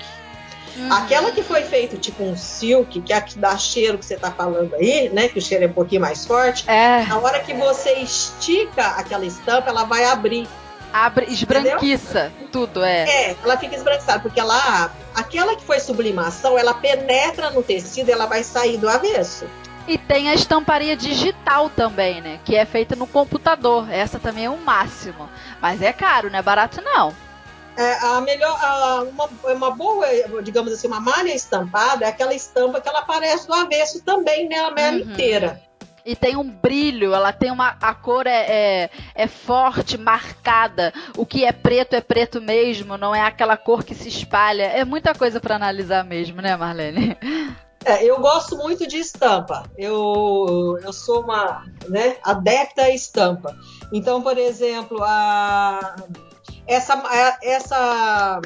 Uhum. 0.75 0.91
Aquela 0.91 1.31
que 1.31 1.43
foi 1.43 1.61
feita 1.63 1.97
tipo 1.97 2.23
um 2.23 2.35
silk, 2.35 3.01
que 3.01 3.13
é 3.13 3.17
a 3.17 3.21
que 3.21 3.37
dá 3.37 3.55
cheiro 3.57 3.97
que 3.97 4.05
você 4.05 4.17
tá 4.17 4.31
falando 4.31 4.73
aí, 4.73 5.09
né? 5.09 5.27
Que 5.27 5.37
o 5.37 5.41
cheiro 5.41 5.65
é 5.65 5.67
um 5.67 5.73
pouquinho 5.73 6.01
mais 6.01 6.25
forte. 6.25 6.67
É. 6.67 7.03
Na 7.03 7.19
hora 7.19 7.39
que 7.41 7.53
você 7.53 7.93
estica 7.93 8.87
aquela 8.97 9.25
estampa, 9.25 9.69
ela 9.69 9.83
vai 9.83 10.05
abrir. 10.05 10.47
Abre, 10.91 11.25
esbranquiça 11.25 12.27
Entendeu? 12.27 12.49
tudo, 12.51 12.83
é. 12.83 13.03
É, 13.07 13.35
ela 13.43 13.57
fica 13.57 13.75
esbranquiçada, 13.75 14.19
porque 14.19 14.39
ela. 14.39 14.91
Aquela 15.13 15.55
que 15.55 15.63
foi 15.63 15.79
sublimação, 15.79 16.57
ela 16.57 16.73
penetra 16.73 17.51
no 17.51 17.61
tecido 17.61 18.09
e 18.09 18.11
ela 18.11 18.25
vai 18.25 18.43
sair 18.43 18.77
do 18.77 18.89
avesso. 18.89 19.45
E 19.87 19.97
tem 19.97 20.29
a 20.29 20.33
estamparia 20.33 20.95
digital 20.95 21.69
também, 21.69 22.21
né? 22.21 22.39
Que 22.45 22.55
é 22.55 22.65
feita 22.65 22.95
no 22.95 23.07
computador. 23.07 23.91
Essa 23.91 24.19
também 24.19 24.45
é 24.45 24.49
o 24.49 24.53
um 24.53 24.57
máximo. 24.57 25.29
Mas 25.61 25.81
é 25.81 25.91
caro, 25.91 26.29
não 26.29 26.37
é 26.37 26.41
barato 26.41 26.81
não. 26.81 27.13
É, 27.75 27.93
a 28.05 28.21
melhor, 28.21 28.57
a, 28.61 29.03
uma, 29.03 29.29
uma 29.55 29.71
boa, 29.71 30.05
digamos 30.43 30.73
assim, 30.73 30.87
uma 30.87 30.99
malha 30.99 31.33
estampada 31.33 32.05
é 32.05 32.09
aquela 32.09 32.33
estampa 32.33 32.81
que 32.81 32.89
ela 32.89 32.99
aparece 32.99 33.47
do 33.47 33.53
avesso 33.53 34.03
também 34.03 34.49
né, 34.49 34.61
uhum. 34.61 34.97
inteira. 34.97 35.61
E 36.09 36.15
tem 36.15 36.35
um 36.35 36.49
brilho, 36.49 37.13
ela 37.13 37.31
tem 37.31 37.51
uma. 37.51 37.77
A 37.79 37.93
cor 37.93 38.25
é, 38.25 38.45
é, 38.49 38.89
é, 39.13 39.27
forte, 39.27 39.95
marcada. 39.95 40.91
O 41.15 41.23
que 41.23 41.45
é 41.45 41.51
preto 41.51 41.93
é 41.93 42.01
preto 42.01 42.41
mesmo, 42.41 42.97
não 42.97 43.13
é 43.13 43.21
aquela 43.21 43.55
cor 43.55 43.83
que 43.83 43.93
se 43.93 44.09
espalha. 44.09 44.63
É 44.63 44.83
muita 44.83 45.13
coisa 45.13 45.39
para 45.39 45.55
analisar 45.55 46.03
mesmo, 46.03 46.41
né, 46.41 46.57
Marlene? 46.57 47.15
É, 47.85 48.03
eu 48.03 48.19
gosto 48.19 48.57
muito 48.57 48.87
de 48.87 48.97
estampa. 48.97 49.63
Eu, 49.77 50.79
eu 50.83 50.91
sou 50.91 51.21
uma 51.21 51.63
né, 51.87 52.17
adepta 52.23 52.81
à 52.81 52.89
estampa. 52.89 53.55
Então, 53.93 54.23
por 54.23 54.37
exemplo, 54.37 55.03
a 55.03 55.95
essa, 56.65 57.01
é, 57.13 57.53
essa 57.53 58.41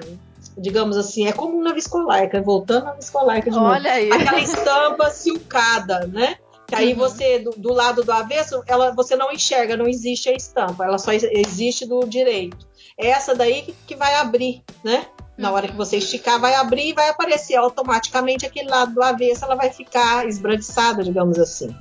digamos 0.58 0.97
assim, 0.97 1.28
é 1.28 1.32
como 1.32 1.63
na 1.63 1.73
viscolaica, 1.73 2.41
voltando 2.41 2.86
na 2.86 2.93
viscolaica 2.93 3.49
de 3.49 3.58
Olha 3.58 3.80
novo. 3.80 3.88
Aí. 3.88 4.12
Aquela 4.12 4.39
estampa 4.39 5.10
silcada, 5.10 6.08
né? 6.08 6.36
Que 6.67 6.76
aí 6.76 6.93
uhum. 6.93 6.99
você, 6.99 7.39
do, 7.39 7.52
do, 7.52 7.73
lado 7.73 8.04
do 8.04 8.12
avesso, 8.12 8.63
ela, 8.65 8.91
você 8.91 9.15
não 9.15 9.32
enxerga, 9.32 9.78
não 9.78 9.88
existe 9.88 10.30
a 10.30 10.34
estampa, 10.34 10.86
ela 10.86 10.97
só 10.97 11.12
existe 11.12 11.86
do 11.86 12.06
direito. 12.06 12.58
É 12.97 13.08
essa 13.08 13.36
daí 13.36 13.63
que, 13.63 13.76
que 13.88 13.95
vai 13.95 14.15
abrir, 14.15 14.63
né? 14.84 15.06
Na 15.38 15.52
hora 15.52 15.67
que 15.67 15.76
você 15.76 15.97
esticar, 15.97 16.39
vai 16.39 16.54
abrir 16.56 16.89
e 16.89 16.93
vai 16.93 17.10
aparecer 17.10 17.56
automaticamente 17.56 18.45
aquele 18.45 18.69
lado 18.69 18.93
do 18.93 19.04
avesso, 19.04 19.43
ela 19.43 19.56
vai 19.56 19.71
ficar 19.71 20.28
esbranquiçada, 20.28 21.04
digamos 21.04 21.39
assim. 21.39 21.76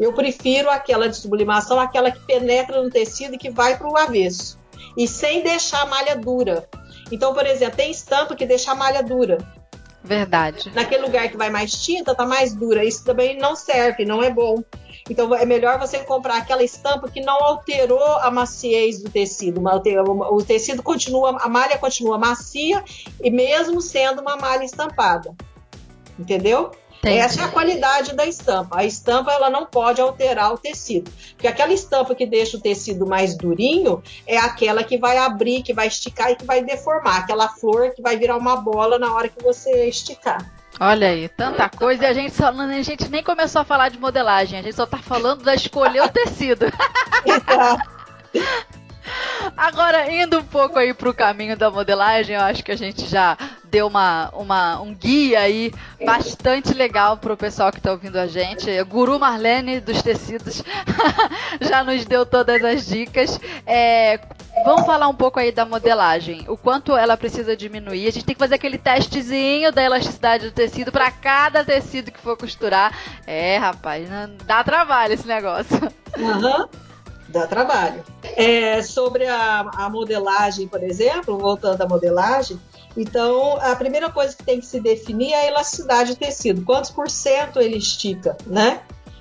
Eu 0.00 0.12
prefiro 0.12 0.70
aquela 0.70 1.08
de 1.08 1.16
sublimação, 1.16 1.78
aquela 1.78 2.10
que 2.10 2.20
penetra 2.20 2.82
no 2.82 2.90
tecido 2.90 3.34
e 3.34 3.38
que 3.38 3.50
vai 3.50 3.78
para 3.78 3.88
o 3.88 3.96
avesso 3.96 4.58
e 4.96 5.06
sem 5.08 5.42
deixar 5.42 5.82
a 5.82 5.86
malha 5.86 6.16
dura. 6.16 6.68
Então, 7.10 7.34
por 7.34 7.46
exemplo, 7.46 7.76
tem 7.76 7.90
estampa 7.90 8.34
que 8.34 8.46
deixa 8.46 8.72
a 8.72 8.74
malha 8.74 9.02
dura. 9.02 9.38
Verdade. 10.04 10.70
Naquele 10.74 11.02
lugar 11.02 11.30
que 11.30 11.36
vai 11.36 11.48
mais 11.48 11.72
tinta, 11.72 12.14
tá 12.14 12.26
mais 12.26 12.54
dura. 12.54 12.84
Isso 12.84 13.02
também 13.02 13.38
não 13.38 13.56
serve, 13.56 14.04
não 14.04 14.22
é 14.22 14.30
bom. 14.30 14.62
Então 15.08 15.34
é 15.34 15.46
melhor 15.46 15.78
você 15.78 15.98
comprar 16.00 16.36
aquela 16.36 16.62
estampa 16.62 17.08
que 17.08 17.20
não 17.20 17.42
alterou 17.42 18.18
a 18.18 18.30
maciez 18.30 19.02
do 19.02 19.10
tecido. 19.10 19.62
O 20.30 20.42
tecido 20.42 20.82
continua, 20.82 21.38
a 21.40 21.48
malha 21.48 21.78
continua 21.78 22.18
macia 22.18 22.84
e 23.22 23.30
mesmo 23.30 23.80
sendo 23.80 24.20
uma 24.20 24.36
malha 24.36 24.64
estampada. 24.64 25.34
Entendeu? 26.18 26.70
Entendi. 27.04 27.18
Essa 27.18 27.42
é 27.42 27.44
a 27.44 27.48
qualidade 27.48 28.14
da 28.14 28.26
estampa. 28.26 28.78
A 28.78 28.84
estampa 28.84 29.30
ela 29.30 29.50
não 29.50 29.66
pode 29.66 30.00
alterar 30.00 30.52
o 30.52 30.58
tecido. 30.58 31.10
Porque 31.32 31.46
aquela 31.46 31.72
estampa 31.72 32.14
que 32.14 32.26
deixa 32.26 32.56
o 32.56 32.60
tecido 32.60 33.06
mais 33.06 33.36
durinho 33.36 34.02
é 34.26 34.38
aquela 34.38 34.82
que 34.82 34.96
vai 34.96 35.18
abrir, 35.18 35.62
que 35.62 35.74
vai 35.74 35.86
esticar 35.86 36.30
e 36.30 36.36
que 36.36 36.44
vai 36.44 36.64
deformar. 36.64 37.18
Aquela 37.18 37.48
flor 37.48 37.90
que 37.90 38.00
vai 38.00 38.16
virar 38.16 38.36
uma 38.36 38.56
bola 38.56 38.98
na 38.98 39.14
hora 39.14 39.28
que 39.28 39.42
você 39.42 39.86
esticar. 39.86 40.50
Olha 40.80 41.08
aí, 41.08 41.28
tanta 41.28 41.68
coisa 41.68 42.02
e 42.02 42.06
a 42.06 42.12
gente, 42.12 42.34
só, 42.34 42.48
a 42.48 42.82
gente 42.82 43.08
nem 43.08 43.22
começou 43.22 43.62
a 43.62 43.64
falar 43.64 43.90
de 43.90 43.98
modelagem, 43.98 44.58
a 44.58 44.62
gente 44.62 44.74
só 44.74 44.84
tá 44.84 44.98
falando 44.98 45.44
da 45.44 45.54
escolher 45.54 46.02
o 46.02 46.08
tecido. 46.08 46.66
Agora, 49.56 50.10
indo 50.10 50.38
um 50.38 50.44
pouco 50.44 50.78
aí 50.78 50.94
pro 50.94 51.14
caminho 51.14 51.56
da 51.56 51.70
modelagem, 51.70 52.36
eu 52.36 52.42
acho 52.42 52.64
que 52.64 52.72
a 52.72 52.76
gente 52.76 53.06
já 53.06 53.36
deu 53.64 53.86
uma, 53.86 54.30
uma, 54.34 54.80
um 54.80 54.94
guia 54.94 55.40
aí 55.40 55.72
bastante 56.04 56.72
legal 56.72 57.16
pro 57.16 57.36
pessoal 57.36 57.72
que 57.72 57.80
tá 57.80 57.90
ouvindo 57.90 58.16
a 58.16 58.26
gente. 58.26 58.82
Guru 58.84 59.18
Marlene 59.18 59.80
dos 59.80 60.00
tecidos 60.02 60.62
já 61.60 61.82
nos 61.82 62.04
deu 62.04 62.24
todas 62.24 62.64
as 62.64 62.86
dicas. 62.86 63.40
É, 63.66 64.20
vamos 64.64 64.86
falar 64.86 65.08
um 65.08 65.14
pouco 65.14 65.40
aí 65.40 65.50
da 65.50 65.64
modelagem. 65.64 66.44
O 66.48 66.56
quanto 66.56 66.96
ela 66.96 67.16
precisa 67.16 67.56
diminuir. 67.56 68.06
A 68.06 68.12
gente 68.12 68.24
tem 68.24 68.34
que 68.34 68.38
fazer 68.38 68.54
aquele 68.54 68.78
testezinho 68.78 69.72
da 69.72 69.82
elasticidade 69.82 70.46
do 70.46 70.52
tecido 70.52 70.92
para 70.92 71.10
cada 71.10 71.64
tecido 71.64 72.12
que 72.12 72.20
for 72.20 72.36
costurar. 72.36 72.96
É, 73.26 73.56
rapaz, 73.56 74.08
dá 74.46 74.62
trabalho 74.62 75.14
esse 75.14 75.26
negócio. 75.26 75.80
Uhum 76.16 76.84
dá 77.34 77.46
trabalho. 77.46 78.02
É, 78.22 78.80
sobre 78.82 79.26
a, 79.26 79.60
a, 79.60 79.90
modelagem, 79.90 80.66
por 80.66 80.82
exemplo, 80.82 81.36
voltando 81.36 81.82
à 81.82 81.86
modelagem, 81.86 82.58
então 82.96 83.58
a 83.60 83.74
primeira 83.76 84.08
coisa 84.10 84.34
que 84.34 84.44
tem 84.44 84.60
que 84.60 84.66
se 84.66 84.80
definir 84.80 85.32
é 85.32 85.42
a 85.42 85.46
elasticidade 85.48 86.14
do 86.14 86.16
tecido, 86.16 86.64
quantos 86.64 86.90
por 86.90 87.10
cento 87.10 87.60
ele 87.60 87.76
estica, 87.76 88.36
né? 88.46 88.80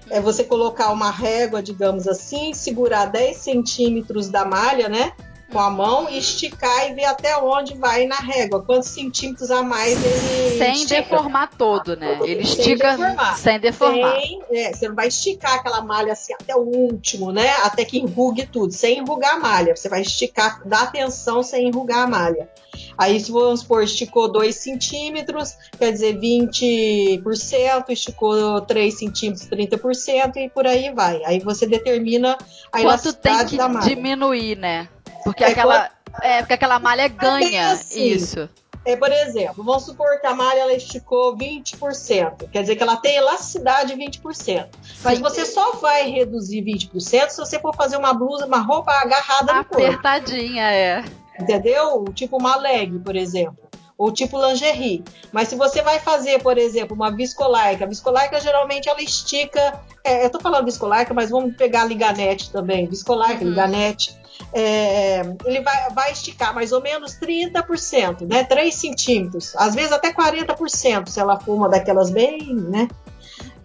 É 0.10 0.22
você 0.22 0.44
colocar 0.44 0.92
uma 0.92 1.10
régua, 1.10 1.62
digamos 1.62 2.08
assim, 2.08 2.54
segurar 2.54 3.06
10 3.06 3.36
centímetros 3.38 4.30
da 4.30 4.46
malha, 4.46 4.88
né? 4.88 5.14
Com 5.54 5.60
a 5.60 5.70
mão 5.70 6.10
e 6.10 6.18
esticar 6.18 6.90
e 6.90 6.96
ver 6.96 7.06
até 7.06 7.38
onde 7.38 7.76
vai 7.78 8.08
na 8.08 8.16
régua, 8.16 8.64
quantos 8.64 8.90
centímetros 8.90 9.52
a 9.52 9.62
mais 9.62 10.04
ele 10.04 10.58
Sem 10.58 10.74
estica. 10.74 11.02
deformar 11.02 11.52
todo, 11.56 11.96
né? 11.96 12.20
Ele 12.24 12.42
estica 12.42 12.98
sem 12.98 13.06
deformar. 13.06 13.38
Sem 13.38 13.60
deformar. 13.60 14.20
Sem, 14.22 14.42
é, 14.52 14.74
você 14.74 14.88
não 14.88 14.96
vai 14.96 15.08
esticar 15.08 15.54
aquela 15.54 15.82
malha 15.82 16.14
assim 16.14 16.34
até 16.34 16.56
o 16.56 16.62
último, 16.62 17.32
né? 17.32 17.48
Até 17.64 17.86
que 17.86 18.00
enrugue 18.00 18.48
tudo, 18.48 18.74
sem 18.74 18.98
enrugar 18.98 19.36
a 19.36 19.40
malha. 19.40 19.76
Você 19.76 19.88
vai 19.88 20.02
esticar, 20.02 20.62
dar 20.68 20.84
atenção 20.84 21.44
sem 21.44 21.68
enrugar 21.68 22.00
a 22.00 22.08
malha. 22.08 22.50
Aí, 22.98 23.20
se 23.20 23.32
vamos 23.32 23.60
supor, 23.62 23.84
esticou 23.84 24.32
2 24.32 24.56
centímetros, 24.56 25.56
quer 25.78 25.92
dizer 25.92 26.18
20%, 26.20 27.90
esticou 27.90 28.62
3 28.62 28.98
centímetros, 28.98 29.48
30% 29.48 30.38
e 30.38 30.50
por 30.50 30.66
aí 30.66 30.92
vai. 30.94 31.24
Aí 31.26 31.40
você 31.40 31.68
determina 31.68 32.34
a 32.34 32.38
Quanto 32.72 32.82
elasticidade 32.82 33.58
da 33.58 33.68
malha. 33.70 33.88
diminuir, 33.88 34.58
né? 34.58 34.88
Porque 35.24 35.44
é, 35.44 35.48
aquela, 35.48 35.90
é, 36.22 36.40
porque 36.40 36.54
aquela 36.54 36.80
malha 36.80 37.08
ganha 37.08 37.72
assim, 37.72 38.04
isso. 38.04 38.50
É, 38.86 38.98
por 38.98 39.12
exemplo, 39.12 39.64
vamos 39.64 39.84
supor 39.84 40.20
que 40.20 40.28
a 40.28 40.34
malha 40.34 40.60
ela 40.60 40.74
esticou 40.74 41.38
20%, 41.38 42.50
quer 42.50 42.62
dizer 42.62 42.76
que 42.76 42.84
ela 42.84 42.98
tem 42.98 43.16
elasticidade 43.16 43.94
20%. 43.94 44.68
Mas 45.04 45.18
Sim. 45.18 45.24
você 45.24 45.46
só 45.46 45.78
vai 45.78 46.10
reduzir 46.10 46.62
20% 46.62 47.30
se 47.30 47.38
você 47.38 47.60
for 47.60 47.74
fazer 47.76 47.96
uma 47.96 48.14
blusa, 48.14 48.46
uma 48.46 48.60
roupa 48.60 48.92
agarrada 48.92 49.54
no 49.54 49.66
corpo. 49.66 49.86
Apertadinha, 49.86 50.70
é. 50.70 51.04
Entendeu? 51.40 52.04
Tipo 52.14 52.38
uma 52.38 52.58
leg, 52.58 53.00
por 53.00 53.16
exemplo 53.16 53.63
ou 53.98 54.12
tipo 54.12 54.40
lingerie. 54.40 55.04
Mas 55.32 55.48
se 55.48 55.56
você 55.56 55.82
vai 55.82 56.00
fazer, 56.00 56.42
por 56.42 56.58
exemplo, 56.58 56.96
uma 56.96 57.12
viscolaica, 57.12 57.86
a 57.86 57.88
viscolaica 57.88 58.40
geralmente 58.40 58.90
ela 58.90 59.02
estica. 59.02 59.82
É, 60.04 60.26
eu 60.26 60.30
tô 60.30 60.40
falando 60.40 60.66
viscolaica, 60.66 61.14
mas 61.14 61.30
vamos 61.30 61.56
pegar 61.56 61.86
liganete 61.86 62.52
também. 62.52 62.88
Viscolaica, 62.88 63.44
uhum. 63.44 63.50
liganete. 63.50 64.18
É, 64.52 65.22
ele 65.46 65.62
vai, 65.62 65.90
vai 65.92 66.12
esticar 66.12 66.54
mais 66.54 66.72
ou 66.72 66.82
menos 66.82 67.14
30%, 67.20 68.28
né? 68.28 68.44
3 68.44 68.74
centímetros, 68.74 69.56
às 69.56 69.76
vezes 69.76 69.92
até 69.92 70.12
40%, 70.12 71.08
se 71.08 71.20
ela 71.20 71.40
for 71.40 71.56
uma 71.56 71.70
daquelas 71.70 72.10
bem, 72.10 72.54
né? 72.54 72.88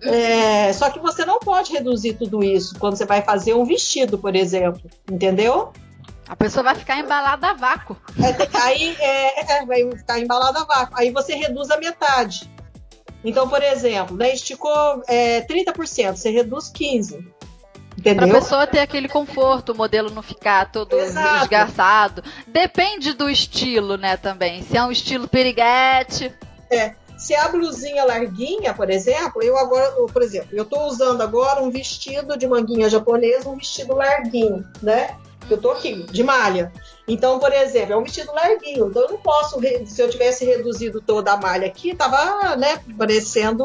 É, 0.03 0.73
só 0.73 0.91
que 0.91 1.01
você 1.01 1.25
não 1.25 1.41
pode 1.41 1.73
reduzir 1.73 2.15
tudo 2.15 2.43
isso 2.45 2.79
quando 2.79 2.97
você 2.97 3.05
vai 3.05 3.23
fazer 3.23 3.55
um 3.55 3.65
vestido, 3.65 4.17
por 4.17 4.37
exemplo, 4.37 4.83
entendeu? 5.11 5.73
A 6.29 6.37
pessoa 6.37 6.63
vai 6.63 6.75
ficar 6.75 6.99
embalada 6.99 7.49
a 7.49 7.55
vácuo. 7.55 7.97
É, 8.19 8.59
aí 8.63 8.97
é, 9.01 9.59
é, 9.59 9.67
vai 9.67 9.91
ficar 9.97 10.21
embalada 10.21 10.61
a 10.61 10.65
vácuo. 10.65 10.95
Aí 10.99 11.11
você 11.11 11.35
reduz 11.35 11.71
a 11.71 11.79
metade. 11.79 12.51
Então, 13.25 13.49
por 13.49 13.63
exemplo, 13.63 14.17
né, 14.17 14.33
esticou 14.33 15.03
é, 15.09 15.41
30%, 15.43 16.17
você 16.17 16.31
reduz 16.31 16.71
15%. 16.71 17.25
Entendeu? 17.99 18.29
Pra 18.29 18.41
pessoa 18.41 18.67
ter 18.67 18.79
aquele 18.79 19.09
conforto, 19.09 19.73
o 19.73 19.77
modelo 19.77 20.09
não 20.11 20.23
ficar 20.23 20.71
todo 20.71 20.97
Exato. 20.97 21.43
esgarçado. 21.43 22.23
Depende 22.47 23.13
do 23.13 23.29
estilo, 23.29 23.97
né, 23.97 24.17
também. 24.17 24.63
Se 24.63 24.77
é 24.77 24.85
um 24.85 24.93
estilo 24.93 25.27
periguete. 25.27 26.33
É. 26.71 26.95
Se 27.17 27.35
é 27.35 27.41
a 27.41 27.49
blusinha 27.49 28.05
larguinha, 28.05 28.73
por 28.73 28.89
exemplo, 28.89 29.43
eu 29.43 29.59
agora, 29.59 29.91
por 30.13 30.23
exemplo, 30.23 30.51
eu 30.53 30.65
tô 30.65 30.87
usando 30.87 31.21
agora 31.21 31.61
um 31.61 31.69
vestido 31.69 32.39
de 32.39 32.47
manguinha 32.47 32.89
japonesa, 32.89 33.49
um 33.49 33.57
vestido 33.57 33.97
larguinho, 33.97 34.65
né? 34.81 35.17
Eu 35.51 35.59
tô 35.59 35.71
aqui, 35.71 36.03
de 36.05 36.23
malha. 36.23 36.73
Então, 37.07 37.39
por 37.39 37.53
exemplo, 37.53 37.95
é 37.95 37.97
um 37.97 38.03
vestido 38.03 38.33
larguinho. 38.33 38.89
Então, 38.89 39.03
eu 39.03 39.09
não 39.11 39.19
posso, 39.19 39.59
se 39.87 40.01
eu 40.01 40.11
tivesse 40.11 40.45
reduzido 40.45 41.01
toda 41.01 41.33
a 41.33 41.37
malha 41.37 41.67
aqui, 41.67 41.95
tava, 41.95 42.55
né, 42.57 42.81
parecendo. 42.97 43.65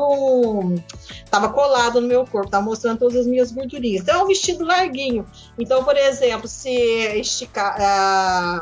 Tava 1.30 1.50
colado 1.50 2.00
no 2.00 2.08
meu 2.08 2.26
corpo, 2.26 2.50
tava 2.50 2.64
mostrando 2.64 3.00
todas 3.00 3.18
as 3.18 3.28
minhas 3.28 3.52
gordurinhas. 3.52 4.02
Então, 4.02 4.22
é 4.22 4.24
um 4.24 4.28
vestido 4.28 4.64
larguinho. 4.64 5.26
Então, 5.58 5.84
por 5.84 5.98
exemplo, 5.98 6.48
se 6.48 6.72
esticar. 7.20 7.76
A, 7.80 8.62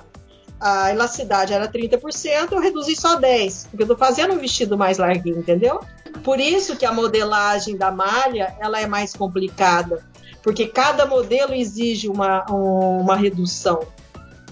a 0.61 0.91
elasticidade 0.91 1.53
era 1.53 1.67
30%, 1.67 2.51
eu 2.51 2.59
reduzi 2.59 2.95
só 2.95 3.19
10%, 3.19 3.69
porque 3.71 3.81
eu 3.81 3.87
tô 3.87 3.97
fazendo 3.97 4.35
um 4.35 4.37
vestido 4.37 4.77
mais 4.77 4.99
larguinho, 4.99 5.39
entendeu? 5.39 5.79
Por 6.23 6.39
isso 6.39 6.75
que 6.75 6.85
a 6.85 6.93
modelagem 6.93 7.75
da 7.75 7.89
malha 7.89 8.55
ela 8.59 8.79
é 8.79 8.85
mais 8.85 9.13
complicada, 9.13 10.05
porque 10.41 10.67
cada 10.67 11.05
modelo 11.05 11.53
exige 11.53 12.07
uma, 12.07 12.45
uma 12.49 13.15
redução. 13.15 13.79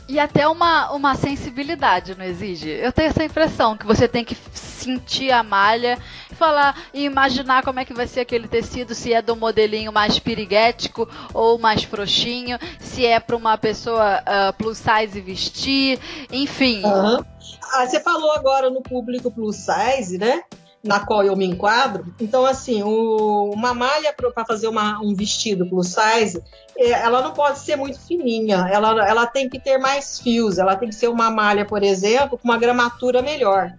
E 0.09 0.19
até 0.19 0.47
uma, 0.47 0.91
uma 0.91 1.13
sensibilidade, 1.13 2.17
não 2.17 2.25
exige? 2.25 2.67
Eu 2.67 2.91
tenho 2.91 3.09
essa 3.09 3.23
impressão 3.23 3.77
que 3.77 3.85
você 3.85 4.07
tem 4.07 4.25
que 4.25 4.35
sentir 4.53 5.29
a 5.29 5.43
malha, 5.43 5.99
falar 6.31 6.75
e 6.91 7.03
imaginar 7.03 7.63
como 7.63 7.79
é 7.79 7.85
que 7.85 7.93
vai 7.93 8.07
ser 8.07 8.21
aquele 8.21 8.47
tecido, 8.47 8.95
se 8.95 9.13
é 9.13 9.21
do 9.21 9.35
modelinho 9.35 9.93
mais 9.93 10.17
piriguético 10.17 11.07
ou 11.31 11.59
mais 11.59 11.83
frouxinho, 11.83 12.57
se 12.79 13.05
é 13.05 13.19
para 13.19 13.35
uma 13.35 13.55
pessoa 13.55 14.19
uh, 14.21 14.53
plus 14.53 14.79
size 14.79 15.21
vestir, 15.21 15.99
enfim. 16.31 16.83
Uhum. 16.83 17.23
Ah, 17.71 17.85
você 17.85 17.99
falou 17.99 18.31
agora 18.31 18.71
no 18.71 18.81
público 18.81 19.29
plus 19.29 19.57
size, 19.57 20.17
né? 20.17 20.41
Na 20.83 20.99
qual 20.99 21.23
eu 21.23 21.35
me 21.35 21.45
enquadro. 21.45 22.05
Então, 22.19 22.45
assim, 22.45 22.81
o, 22.83 23.51
uma 23.53 23.73
malha 23.73 24.13
para 24.13 24.45
fazer 24.45 24.67
uma, 24.67 24.99
um 25.01 25.13
vestido 25.13 25.67
plus 25.67 25.87
size, 25.93 26.41
é, 26.77 26.91
ela 26.91 27.21
não 27.21 27.33
pode 27.33 27.59
ser 27.59 27.75
muito 27.75 27.99
fininha, 27.99 28.67
ela, 28.71 29.07
ela 29.07 29.27
tem 29.27 29.49
que 29.49 29.59
ter 29.59 29.77
mais 29.77 30.19
fios, 30.19 30.57
ela 30.57 30.75
tem 30.75 30.89
que 30.89 30.95
ser 30.95 31.09
uma 31.09 31.29
malha, 31.29 31.65
por 31.65 31.83
exemplo, 31.83 32.37
com 32.37 32.47
uma 32.47 32.57
gramatura 32.57 33.21
melhor. 33.21 33.73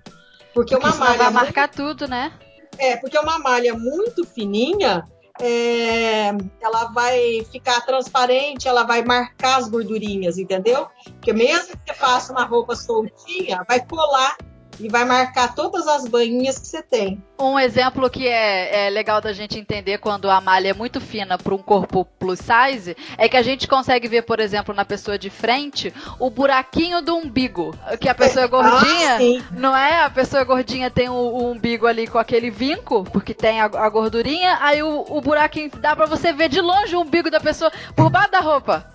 Porque, 0.53 0.75
porque 0.77 0.77
uma 0.77 0.95
malha. 0.97 1.19
vai 1.19 1.31
marcar 1.31 1.69
muito, 1.69 1.77
tudo, 1.77 2.09
né? 2.09 2.33
É, 2.79 2.97
porque 2.97 3.19
uma 3.19 3.39
malha 3.39 3.75
muito 3.75 4.25
fininha. 4.25 5.05
É, 5.43 6.37
ela 6.61 6.85
vai 6.93 7.47
ficar 7.51 7.81
transparente, 7.81 8.69
ela 8.69 8.83
vai 8.83 9.03
marcar 9.03 9.57
as 9.57 9.71
gordurinhas, 9.71 10.37
entendeu? 10.37 10.87
Porque 11.03 11.33
mesmo 11.33 11.79
que 11.79 11.79
você 11.87 11.95
faça 11.95 12.31
uma 12.31 12.45
roupa 12.45 12.77
soltinha, 12.77 13.65
vai 13.67 13.81
colar 13.81 14.37
e 14.81 14.89
vai 14.89 15.05
marcar 15.05 15.55
todas 15.55 15.87
as 15.87 16.09
banhinhas 16.09 16.59
que 16.59 16.67
você 16.67 16.83
tem. 16.83 17.23
Um 17.39 17.59
exemplo 17.59 18.09
que 18.11 18.27
é, 18.27 18.87
é 18.87 18.91
legal 18.91 19.21
da 19.21 19.33
gente 19.33 19.59
entender 19.59 19.99
quando 19.99 20.31
a 20.31 20.41
malha 20.41 20.71
é 20.71 20.75
muito 20.75 21.01
fina 21.01 21.39
para 21.39 21.55
um 21.55 21.59
corpo 21.59 22.05
plus 22.19 22.41
size 22.41 22.97
é 23.17 23.29
que 23.29 23.37
a 23.37 23.43
gente 23.43 23.69
consegue 23.69 24.09
ver, 24.09 24.23
por 24.23 24.41
exemplo, 24.41 24.75
na 24.75 24.85
pessoa 24.85 25.19
de 25.19 25.31
frente, 25.31 25.93
o 26.19 26.31
buraquinho 26.31 27.03
do 27.03 27.17
umbigo. 27.17 27.75
Que 28.01 28.09
a 28.09 28.15
pessoa 28.15 28.45
é 28.45 28.49
gordinha, 28.49 29.17
ah, 29.17 29.45
não 29.53 29.77
é? 29.77 30.03
A 30.03 30.11
pessoa 30.11 30.45
gordinha 30.45 30.91
tem 30.91 31.09
o, 31.09 31.15
o, 31.15 31.51
umbigo 31.51 31.87
ali 31.87 32.07
com 32.07 32.19
aquele 32.19 32.51
vinco, 32.51 33.05
porque 33.05 33.35
tem 33.35 33.61
a, 33.61 33.65
a 33.65 33.89
gordurinha, 33.89 34.59
aí 34.61 34.83
o, 34.83 35.05
o 35.09 35.21
buraquinho 35.21 35.71
dá 35.79 35.95
para 35.95 36.07
você 36.07 36.33
ver 36.33 36.49
de 36.49 36.61
longe 36.61 36.97
o 36.97 37.01
umbigo 37.01 37.31
da 37.31 37.41
pessoa 37.41 37.71
por 37.95 38.11
baixo 38.11 38.31
da 38.31 38.41
roupa. 38.41 38.87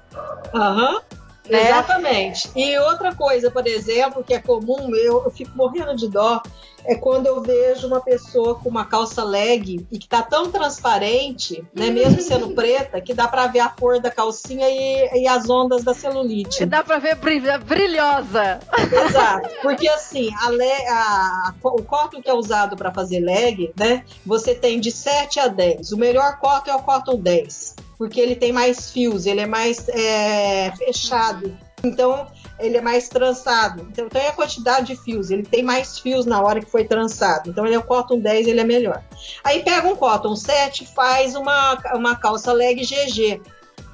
Aham. 0.53 0.93
Uhum. 0.93 1.14
Né? 1.49 1.69
Exatamente. 1.69 2.49
E 2.55 2.77
outra 2.79 3.13
coisa, 3.13 3.51
por 3.51 3.65
exemplo, 3.67 4.23
que 4.23 4.33
é 4.33 4.39
comum, 4.39 4.95
eu, 4.95 5.23
eu, 5.23 5.31
fico 5.31 5.55
morrendo 5.55 5.95
de 5.95 6.07
dó, 6.07 6.41
é 6.83 6.95
quando 6.95 7.27
eu 7.27 7.41
vejo 7.41 7.87
uma 7.87 7.99
pessoa 7.99 8.55
com 8.55 8.69
uma 8.69 8.85
calça 8.85 9.23
leg 9.23 9.85
e 9.91 9.97
que 9.97 10.07
tá 10.07 10.21
tão 10.21 10.51
transparente, 10.51 11.63
né, 11.73 11.89
mesmo 11.89 12.21
sendo 12.21 12.49
preta, 12.49 13.01
que 13.01 13.13
dá 13.13 13.27
para 13.27 13.47
ver 13.47 13.59
a 13.59 13.69
cor 13.69 13.99
da 13.99 14.11
calcinha 14.11 14.67
e, 14.69 15.21
e 15.21 15.27
as 15.27 15.49
ondas 15.49 15.83
da 15.83 15.93
celulite. 15.93 16.63
E 16.63 16.65
dá 16.65 16.83
para 16.83 16.99
ver 16.99 17.15
brilhosa. 17.15 18.59
Exato. 19.07 19.49
Porque 19.61 19.87
assim, 19.87 20.29
a, 20.33 20.49
a, 20.49 21.53
o 21.63 21.83
cotton 21.83 22.21
que 22.21 22.29
é 22.29 22.33
usado 22.33 22.75
para 22.75 22.93
fazer 22.93 23.19
leg, 23.19 23.71
né, 23.77 24.03
você 24.25 24.53
tem 24.55 24.79
de 24.79 24.91
7 24.91 25.39
a 25.39 25.47
10. 25.47 25.91
O 25.91 25.97
melhor 25.97 26.37
cotton 26.39 26.71
é 26.71 26.75
o 26.75 26.83
cotton 26.83 27.17
10 27.17 27.84
porque 27.97 28.19
ele 28.19 28.35
tem 28.35 28.51
mais 28.51 28.91
fios, 28.91 29.25
ele 29.25 29.41
é 29.41 29.45
mais 29.45 29.87
é, 29.89 30.71
fechado. 30.77 31.57
Então, 31.83 32.27
ele 32.59 32.77
é 32.77 32.81
mais 32.81 33.07
trançado. 33.07 33.87
Então, 33.91 34.09
tem 34.09 34.27
a 34.27 34.33
quantidade 34.33 34.87
de 34.87 34.95
fios. 34.95 35.29
Ele 35.29 35.43
tem 35.43 35.61
mais 35.61 35.99
fios 35.99 36.25
na 36.25 36.41
hora 36.41 36.59
que 36.59 36.71
foi 36.71 36.85
trançado. 36.85 37.49
Então, 37.49 37.65
ele 37.65 37.75
é 37.75 37.79
o 37.79 37.83
cotton 37.83 38.19
10, 38.19 38.47
ele 38.47 38.59
é 38.59 38.63
melhor. 38.63 39.03
Aí, 39.43 39.61
pega 39.63 39.87
um 39.87 39.95
cotton 39.95 40.35
7, 40.35 40.87
faz 40.95 41.35
uma, 41.35 41.77
uma 41.93 42.15
calça 42.15 42.51
leg 42.51 42.81
GG. 42.81 43.41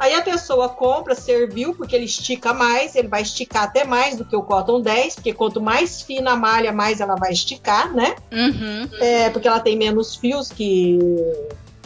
Aí 0.01 0.15
a 0.15 0.23
pessoa 0.23 0.67
compra, 0.67 1.13
serviu, 1.13 1.75
porque 1.75 1.95
ele 1.95 2.05
estica 2.05 2.55
mais, 2.55 2.95
ele 2.95 3.07
vai 3.07 3.21
esticar 3.21 3.65
até 3.65 3.83
mais 3.83 4.17
do 4.17 4.25
que 4.25 4.35
o 4.35 4.41
cotton 4.41 4.81
10, 4.81 5.13
porque 5.13 5.31
quanto 5.31 5.61
mais 5.61 6.01
fina 6.01 6.31
a 6.31 6.35
malha, 6.35 6.71
mais 6.71 6.99
ela 6.99 7.15
vai 7.15 7.31
esticar, 7.31 7.93
né? 7.93 8.15
Uhum. 8.31 8.89
É, 8.99 9.29
porque 9.29 9.47
ela 9.47 9.59
tem 9.59 9.77
menos 9.77 10.15
fios 10.15 10.49
que 10.49 10.97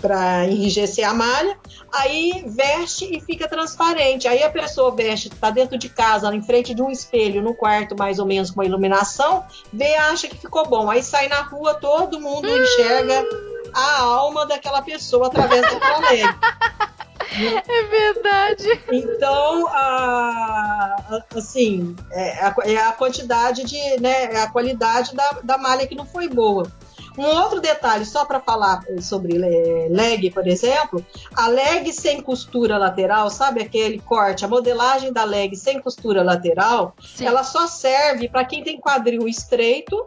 para 0.01 0.45
enrijecer 0.45 1.07
a 1.07 1.13
malha, 1.13 1.57
aí 1.91 2.43
veste 2.47 3.05
e 3.05 3.19
fica 3.21 3.47
transparente. 3.47 4.27
Aí 4.27 4.43
a 4.43 4.49
pessoa 4.49 4.95
veste, 4.95 5.29
está 5.29 5.49
dentro 5.49 5.77
de 5.77 5.89
casa, 5.89 6.33
em 6.33 6.41
frente 6.41 6.73
de 6.73 6.81
um 6.81 6.89
espelho, 6.89 7.41
no 7.41 7.53
quarto 7.53 7.95
mais 7.97 8.19
ou 8.19 8.25
menos 8.25 8.51
com 8.51 8.61
a 8.61 8.65
iluminação, 8.65 9.43
vê, 9.71 9.95
acha 9.95 10.27
que 10.27 10.37
ficou 10.37 10.67
bom. 10.67 10.89
Aí 10.89 11.01
sai 11.01 11.27
na 11.27 11.41
rua, 11.41 11.73
todo 11.75 12.19
mundo 12.19 12.47
enxerga 12.47 13.23
a 13.73 14.01
alma 14.01 14.45
daquela 14.45 14.81
pessoa 14.81 15.27
através 15.27 15.61
daquela 15.61 16.09
lente. 16.09 16.35
É 17.37 17.83
verdade. 17.83 18.81
Então, 18.91 19.67
a, 19.67 21.23
assim, 21.35 21.95
é 22.11 22.45
a, 22.45 22.55
é 22.63 22.77
a, 22.77 22.93
quantidade 22.93 23.65
de, 23.65 23.99
né, 23.99 24.33
é 24.33 24.41
a 24.41 24.49
qualidade 24.49 25.13
da, 25.13 25.39
da 25.43 25.57
malha 25.57 25.85
que 25.85 25.95
não 25.95 26.05
foi 26.05 26.29
boa. 26.29 26.71
Um 27.17 27.25
outro 27.25 27.61
detalhe, 27.61 28.05
só 28.05 28.25
para 28.25 28.39
falar 28.39 28.83
sobre 28.99 29.37
leg, 29.89 30.31
por 30.31 30.47
exemplo, 30.47 31.05
a 31.35 31.47
leg 31.47 31.91
sem 31.93 32.21
costura 32.21 32.77
lateral, 32.77 33.29
sabe 33.29 33.61
aquele 33.61 33.99
corte, 33.99 34.43
a 34.43 34.47
modelagem 34.47 35.13
da 35.13 35.23
leg 35.23 35.55
sem 35.55 35.81
costura 35.81 36.23
lateral, 36.23 36.93
Sim. 37.01 37.25
ela 37.25 37.43
só 37.43 37.67
serve 37.67 38.27
para 38.27 38.43
quem 38.43 38.63
tem 38.63 38.79
quadril 38.79 39.27
estreito 39.27 40.05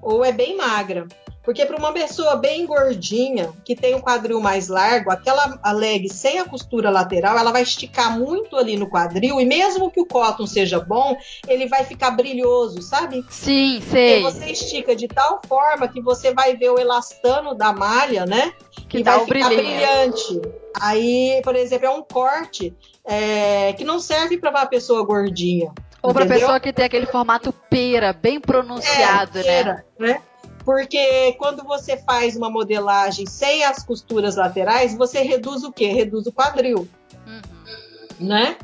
ou 0.00 0.24
é 0.24 0.32
bem 0.32 0.56
magra. 0.56 1.06
Porque 1.48 1.64
para 1.64 1.78
uma 1.78 1.94
pessoa 1.94 2.36
bem 2.36 2.66
gordinha, 2.66 3.54
que 3.64 3.74
tem 3.74 3.94
um 3.94 4.02
quadril 4.02 4.38
mais 4.38 4.68
largo, 4.68 5.10
aquela 5.10 5.58
leg 5.72 6.06
sem 6.12 6.38
a 6.38 6.44
costura 6.44 6.90
lateral, 6.90 7.38
ela 7.38 7.50
vai 7.50 7.62
esticar 7.62 8.18
muito 8.18 8.54
ali 8.54 8.76
no 8.76 8.86
quadril 8.86 9.40
e 9.40 9.46
mesmo 9.46 9.90
que 9.90 9.98
o 9.98 10.04
cotton 10.04 10.46
seja 10.46 10.78
bom, 10.78 11.16
ele 11.48 11.66
vai 11.66 11.84
ficar 11.84 12.10
brilhoso, 12.10 12.82
sabe? 12.82 13.24
Sim, 13.30 13.80
sei. 13.80 14.20
Porque 14.20 14.36
você 14.36 14.50
estica 14.52 14.94
de 14.94 15.08
tal 15.08 15.40
forma 15.48 15.88
que 15.88 16.02
você 16.02 16.34
vai 16.34 16.54
ver 16.54 16.68
o 16.68 16.78
elastano 16.78 17.54
da 17.54 17.72
malha, 17.72 18.26
né? 18.26 18.52
Que, 18.86 19.02
vai 19.02 19.24
ficar 19.24 19.48
brilhante. 19.48 20.42
Aí, 20.78 21.40
por 21.42 21.56
exemplo, 21.56 21.86
é 21.86 21.90
um 21.90 22.02
corte 22.02 22.76
é, 23.06 23.72
que 23.72 23.84
não 23.84 23.98
serve 23.98 24.36
para 24.36 24.50
uma 24.50 24.66
pessoa 24.66 25.02
gordinha. 25.02 25.72
Ou 26.02 26.12
para 26.12 26.26
pessoa 26.26 26.60
que 26.60 26.74
tem 26.74 26.84
aquele 26.84 27.06
formato 27.06 27.54
pera, 27.70 28.12
bem 28.12 28.38
pronunciado, 28.38 29.38
é, 29.38 29.42
pera, 29.42 29.84
né? 29.98 30.08
né? 30.08 30.22
Porque 30.68 31.32
quando 31.38 31.64
você 31.64 31.96
faz 31.96 32.36
uma 32.36 32.50
modelagem 32.50 33.24
sem 33.24 33.64
as 33.64 33.82
costuras 33.82 34.36
laterais, 34.36 34.94
você 34.94 35.22
reduz 35.22 35.64
o 35.64 35.72
quê? 35.72 35.86
Reduz 35.86 36.26
o 36.26 36.32
quadril. 36.32 36.86
Uhum. 37.26 38.26
Né? 38.28 38.54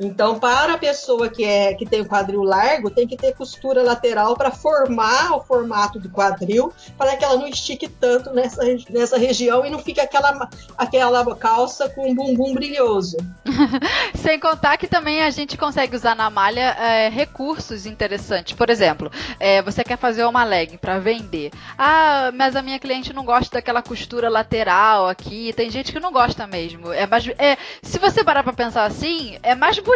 Então, 0.00 0.38
para 0.38 0.72
a 0.72 0.78
pessoa 0.78 1.28
que, 1.28 1.44
é, 1.44 1.74
que 1.74 1.84
tem 1.84 2.00
o 2.00 2.06
quadril 2.06 2.42
largo, 2.42 2.88
tem 2.88 3.06
que 3.06 3.18
ter 3.18 3.34
costura 3.34 3.82
lateral 3.82 4.34
para 4.34 4.50
formar 4.50 5.36
o 5.36 5.42
formato 5.42 6.00
do 6.00 6.08
quadril, 6.08 6.72
para 6.96 7.16
que 7.18 7.24
ela 7.24 7.36
não 7.36 7.46
estique 7.46 7.86
tanto 7.86 8.32
nessa, 8.32 8.62
nessa 8.88 9.18
região 9.18 9.64
e 9.64 9.68
não 9.68 9.78
fique 9.78 10.00
aquela, 10.00 10.48
aquela 10.78 11.36
calça 11.36 11.86
com 11.90 12.10
um 12.10 12.14
bumbum 12.14 12.54
brilhoso. 12.54 13.18
Sem 14.16 14.40
contar 14.40 14.78
que 14.78 14.86
também 14.86 15.22
a 15.22 15.28
gente 15.28 15.58
consegue 15.58 15.94
usar 15.94 16.16
na 16.16 16.30
malha 16.30 16.74
é, 16.78 17.10
recursos 17.10 17.84
interessantes. 17.84 18.54
Por 18.54 18.70
exemplo, 18.70 19.10
é, 19.38 19.60
você 19.60 19.84
quer 19.84 19.98
fazer 19.98 20.24
uma 20.24 20.44
leg 20.44 20.78
para 20.78 20.98
vender. 20.98 21.50
Ah, 21.76 22.30
mas 22.34 22.56
a 22.56 22.62
minha 22.62 22.78
cliente 22.78 23.12
não 23.12 23.24
gosta 23.24 23.56
daquela 23.56 23.82
costura 23.82 24.30
lateral 24.30 25.08
aqui. 25.08 25.52
Tem 25.52 25.68
gente 25.68 25.92
que 25.92 26.00
não 26.00 26.10
gosta 26.10 26.46
mesmo. 26.46 26.90
É 26.90 27.06
mais, 27.06 27.28
é, 27.36 27.58
se 27.82 27.98
você 27.98 28.24
parar 28.24 28.42
para 28.42 28.54
pensar 28.54 28.84
assim, 28.84 29.36
é 29.42 29.54
mais 29.54 29.78
bonito 29.78 29.89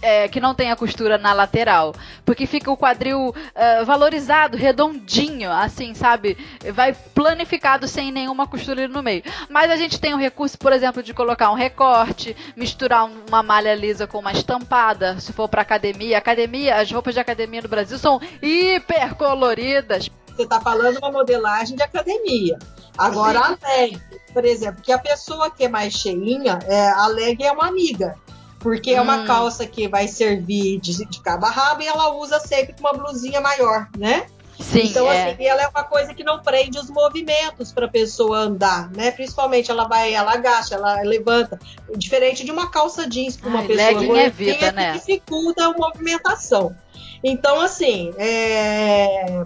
é, 0.00 0.28
que 0.28 0.40
não 0.40 0.54
tenha 0.54 0.76
costura 0.76 1.16
na 1.16 1.32
lateral. 1.32 1.94
Porque 2.24 2.46
fica 2.46 2.70
o 2.70 2.76
quadril 2.76 3.28
uh, 3.28 3.84
valorizado, 3.84 4.56
redondinho, 4.56 5.50
assim, 5.50 5.94
sabe? 5.94 6.36
Vai 6.72 6.92
planificado 7.14 7.86
sem 7.86 8.10
nenhuma 8.10 8.46
costura 8.46 8.88
no 8.88 9.02
meio. 9.02 9.22
Mas 9.48 9.70
a 9.70 9.76
gente 9.76 10.00
tem 10.00 10.14
o 10.14 10.18
recurso, 10.18 10.58
por 10.58 10.72
exemplo, 10.72 11.02
de 11.02 11.14
colocar 11.14 11.50
um 11.50 11.54
recorte, 11.54 12.36
misturar 12.56 13.08
uma 13.28 13.42
malha 13.42 13.74
lisa 13.74 14.06
com 14.06 14.18
uma 14.18 14.32
estampada, 14.32 15.18
se 15.20 15.32
for 15.32 15.48
para 15.48 15.62
academia. 15.62 16.18
Academia, 16.18 16.76
as 16.76 16.90
roupas 16.90 17.14
de 17.14 17.20
academia 17.20 17.62
no 17.62 17.68
Brasil 17.68 17.98
são 17.98 18.20
hiper 18.42 19.14
coloridas. 19.14 20.10
Você 20.34 20.42
está 20.42 20.60
falando 20.60 20.96
uma 20.98 21.12
modelagem 21.12 21.76
de 21.76 21.82
academia. 21.82 22.58
Agora, 22.96 23.38
a 23.38 23.68
leg, 23.68 24.00
por 24.32 24.44
exemplo, 24.44 24.82
que 24.82 24.92
a 24.92 24.98
pessoa 24.98 25.50
que 25.50 25.64
é 25.64 25.68
mais 25.68 25.92
cheinha, 25.92 26.58
é, 26.66 26.88
a 26.90 27.06
leg 27.06 27.42
é 27.42 27.52
uma 27.52 27.66
amiga. 27.66 28.16
Porque 28.62 28.94
hum. 28.94 28.98
é 28.98 29.00
uma 29.00 29.22
hum. 29.22 29.26
calça 29.26 29.66
que 29.66 29.88
vai 29.88 30.08
servir 30.08 30.80
de, 30.80 31.04
de 31.04 31.20
cabo 31.20 31.46
a 31.46 31.50
rabo 31.50 31.82
e 31.82 31.86
ela 31.86 32.14
usa 32.14 32.38
sempre 32.40 32.74
com 32.74 32.80
uma 32.80 32.92
blusinha 32.92 33.40
maior, 33.40 33.88
né? 33.98 34.26
Sim, 34.60 34.86
então, 34.86 35.10
é. 35.10 35.32
assim, 35.32 35.44
ela 35.44 35.62
é 35.62 35.68
uma 35.68 35.82
coisa 35.82 36.14
que 36.14 36.22
não 36.22 36.40
prende 36.40 36.78
os 36.78 36.88
movimentos 36.88 37.72
para 37.72 37.86
a 37.86 37.88
pessoa 37.88 38.38
andar, 38.38 38.90
né? 38.92 39.10
Principalmente 39.10 39.70
ela 39.70 39.88
vai, 39.88 40.14
ela 40.14 40.34
agacha, 40.34 40.76
ela 40.76 41.02
levanta. 41.02 41.58
Diferente 41.96 42.44
de 42.44 42.50
uma 42.50 42.70
calça 42.70 43.08
jeans 43.08 43.36
para 43.36 43.48
uma 43.48 43.60
Ai, 43.60 43.66
pessoa 43.66 44.20
é 44.20 44.30
vida, 44.30 44.72
né? 44.72 44.92
dificulta 44.92 45.66
a 45.66 45.72
movimentação. 45.72 46.74
Então, 47.24 47.60
assim, 47.60 48.12
é... 48.16 49.44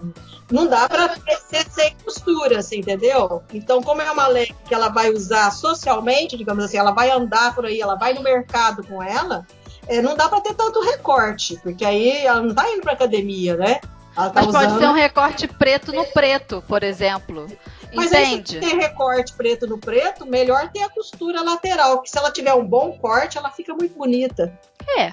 não 0.51 0.67
dá 0.67 0.87
para 0.87 1.15
ser 1.49 1.69
sem 1.69 1.95
costura, 2.03 2.59
assim, 2.59 2.79
entendeu? 2.79 3.43
Então, 3.53 3.81
como 3.81 4.01
é 4.01 4.11
uma 4.11 4.27
leg 4.27 4.55
que 4.67 4.73
ela 4.73 4.89
vai 4.89 5.09
usar 5.09 5.51
socialmente, 5.51 6.37
digamos 6.37 6.63
assim, 6.63 6.77
ela 6.77 6.91
vai 6.91 7.11
andar 7.11 7.53
por 7.53 7.65
aí, 7.65 7.81
ela 7.81 7.95
vai 7.95 8.13
no 8.13 8.21
mercado 8.21 8.83
com 8.85 9.03
ela, 9.03 9.45
é, 9.87 10.01
não 10.01 10.15
dá 10.15 10.29
para 10.29 10.41
ter 10.41 10.53
tanto 10.53 10.81
recorte, 10.81 11.59
porque 11.61 11.83
aí 11.83 12.25
ela 12.25 12.41
não 12.41 12.49
está 12.49 12.69
indo 12.69 12.81
para 12.81 12.93
academia, 12.93 13.55
né? 13.55 13.79
Tá 14.15 14.31
Mas 14.33 14.47
usando... 14.47 14.63
pode 14.63 14.79
ser 14.79 14.87
um 14.87 14.93
recorte 14.93 15.47
preto 15.47 15.93
no 15.93 16.03
preto, 16.05 16.63
por 16.67 16.81
exemplo. 16.81 17.45
Mas 17.93 18.07
Entende? 18.07 18.57
Aí, 18.57 18.63
se 18.63 18.69
tem 18.69 18.79
recorte 18.79 19.33
preto 19.33 19.67
no 19.67 19.77
preto, 19.77 20.25
melhor 20.25 20.69
ter 20.71 20.81
a 20.81 20.89
costura 20.89 21.43
lateral, 21.43 22.01
que 22.01 22.09
se 22.09 22.17
ela 22.17 22.31
tiver 22.31 22.53
um 22.53 22.65
bom 22.65 22.97
corte, 22.97 23.37
ela 23.37 23.51
fica 23.51 23.75
muito 23.75 23.95
bonita. 23.95 24.51
É. 24.97 25.11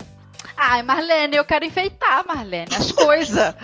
Ai, 0.57 0.83
Marlene, 0.83 1.37
eu 1.37 1.45
quero 1.45 1.65
enfeitar, 1.65 2.25
Marlene, 2.27 2.75
as 2.77 2.93
coisas. 2.93 3.55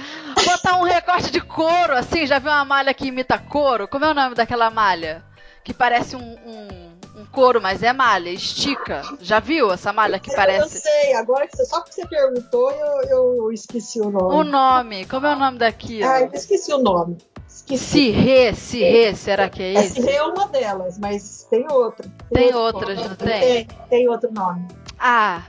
Botar 0.44 0.76
um 0.76 0.82
recorte 0.82 1.30
de 1.30 1.40
couro, 1.40 1.94
assim, 1.94 2.26
já 2.26 2.38
viu 2.38 2.50
uma 2.50 2.64
malha 2.64 2.94
que 2.94 3.06
imita 3.06 3.38
couro? 3.38 3.88
Como 3.88 4.04
é 4.04 4.10
o 4.10 4.14
nome 4.14 4.34
daquela 4.34 4.70
malha? 4.70 5.24
Que 5.62 5.74
parece 5.74 6.16
um, 6.16 6.20
um 6.46 6.90
um 7.20 7.26
couro, 7.26 7.60
mas 7.60 7.82
é 7.82 7.92
malha, 7.92 8.30
estica. 8.30 9.02
Já 9.20 9.40
viu 9.40 9.70
essa 9.70 9.92
malha 9.92 10.18
que 10.18 10.34
parece? 10.34 10.76
Eu 10.76 10.80
sei, 10.80 11.12
agora 11.14 11.46
que 11.46 11.56
você, 11.56 11.64
só 11.66 11.82
que 11.82 11.94
você 11.94 12.06
perguntou, 12.06 12.70
eu, 12.70 13.02
eu 13.02 13.52
esqueci 13.52 14.00
o 14.00 14.10
nome. 14.10 14.34
O 14.34 14.44
nome, 14.44 15.04
como 15.06 15.26
é 15.26 15.34
o 15.34 15.38
nome 15.38 15.58
daqui? 15.58 16.02
Ah, 16.02 16.22
eu 16.22 16.30
esqueci 16.32 16.72
o 16.72 16.78
nome. 16.78 17.18
Cirré, 17.46 18.52
Cirré, 18.52 19.14
será 19.14 19.48
que 19.48 19.62
é 19.62 19.84
isso? 19.84 19.94
Cirré 19.94 20.16
é 20.16 20.22
uma 20.22 20.48
delas, 20.48 20.98
mas 20.98 21.46
tem 21.50 21.66
outra. 21.70 22.08
Tem, 22.32 22.48
tem 22.48 22.54
outras, 22.54 22.96
nome. 22.96 23.08
não 23.08 23.16
tem? 23.16 23.40
Tem, 23.40 23.68
tem 23.88 24.08
outro 24.08 24.32
nome. 24.32 24.66
Ah, 24.98 25.42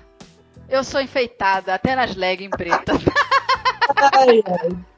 eu 0.71 0.83
sou 0.83 1.01
enfeitada, 1.01 1.73
até 1.75 1.95
nas 1.95 2.15
leggings 2.15 2.55
pretas. 2.55 3.01
ai, 4.17 4.41
ai. 4.47 4.90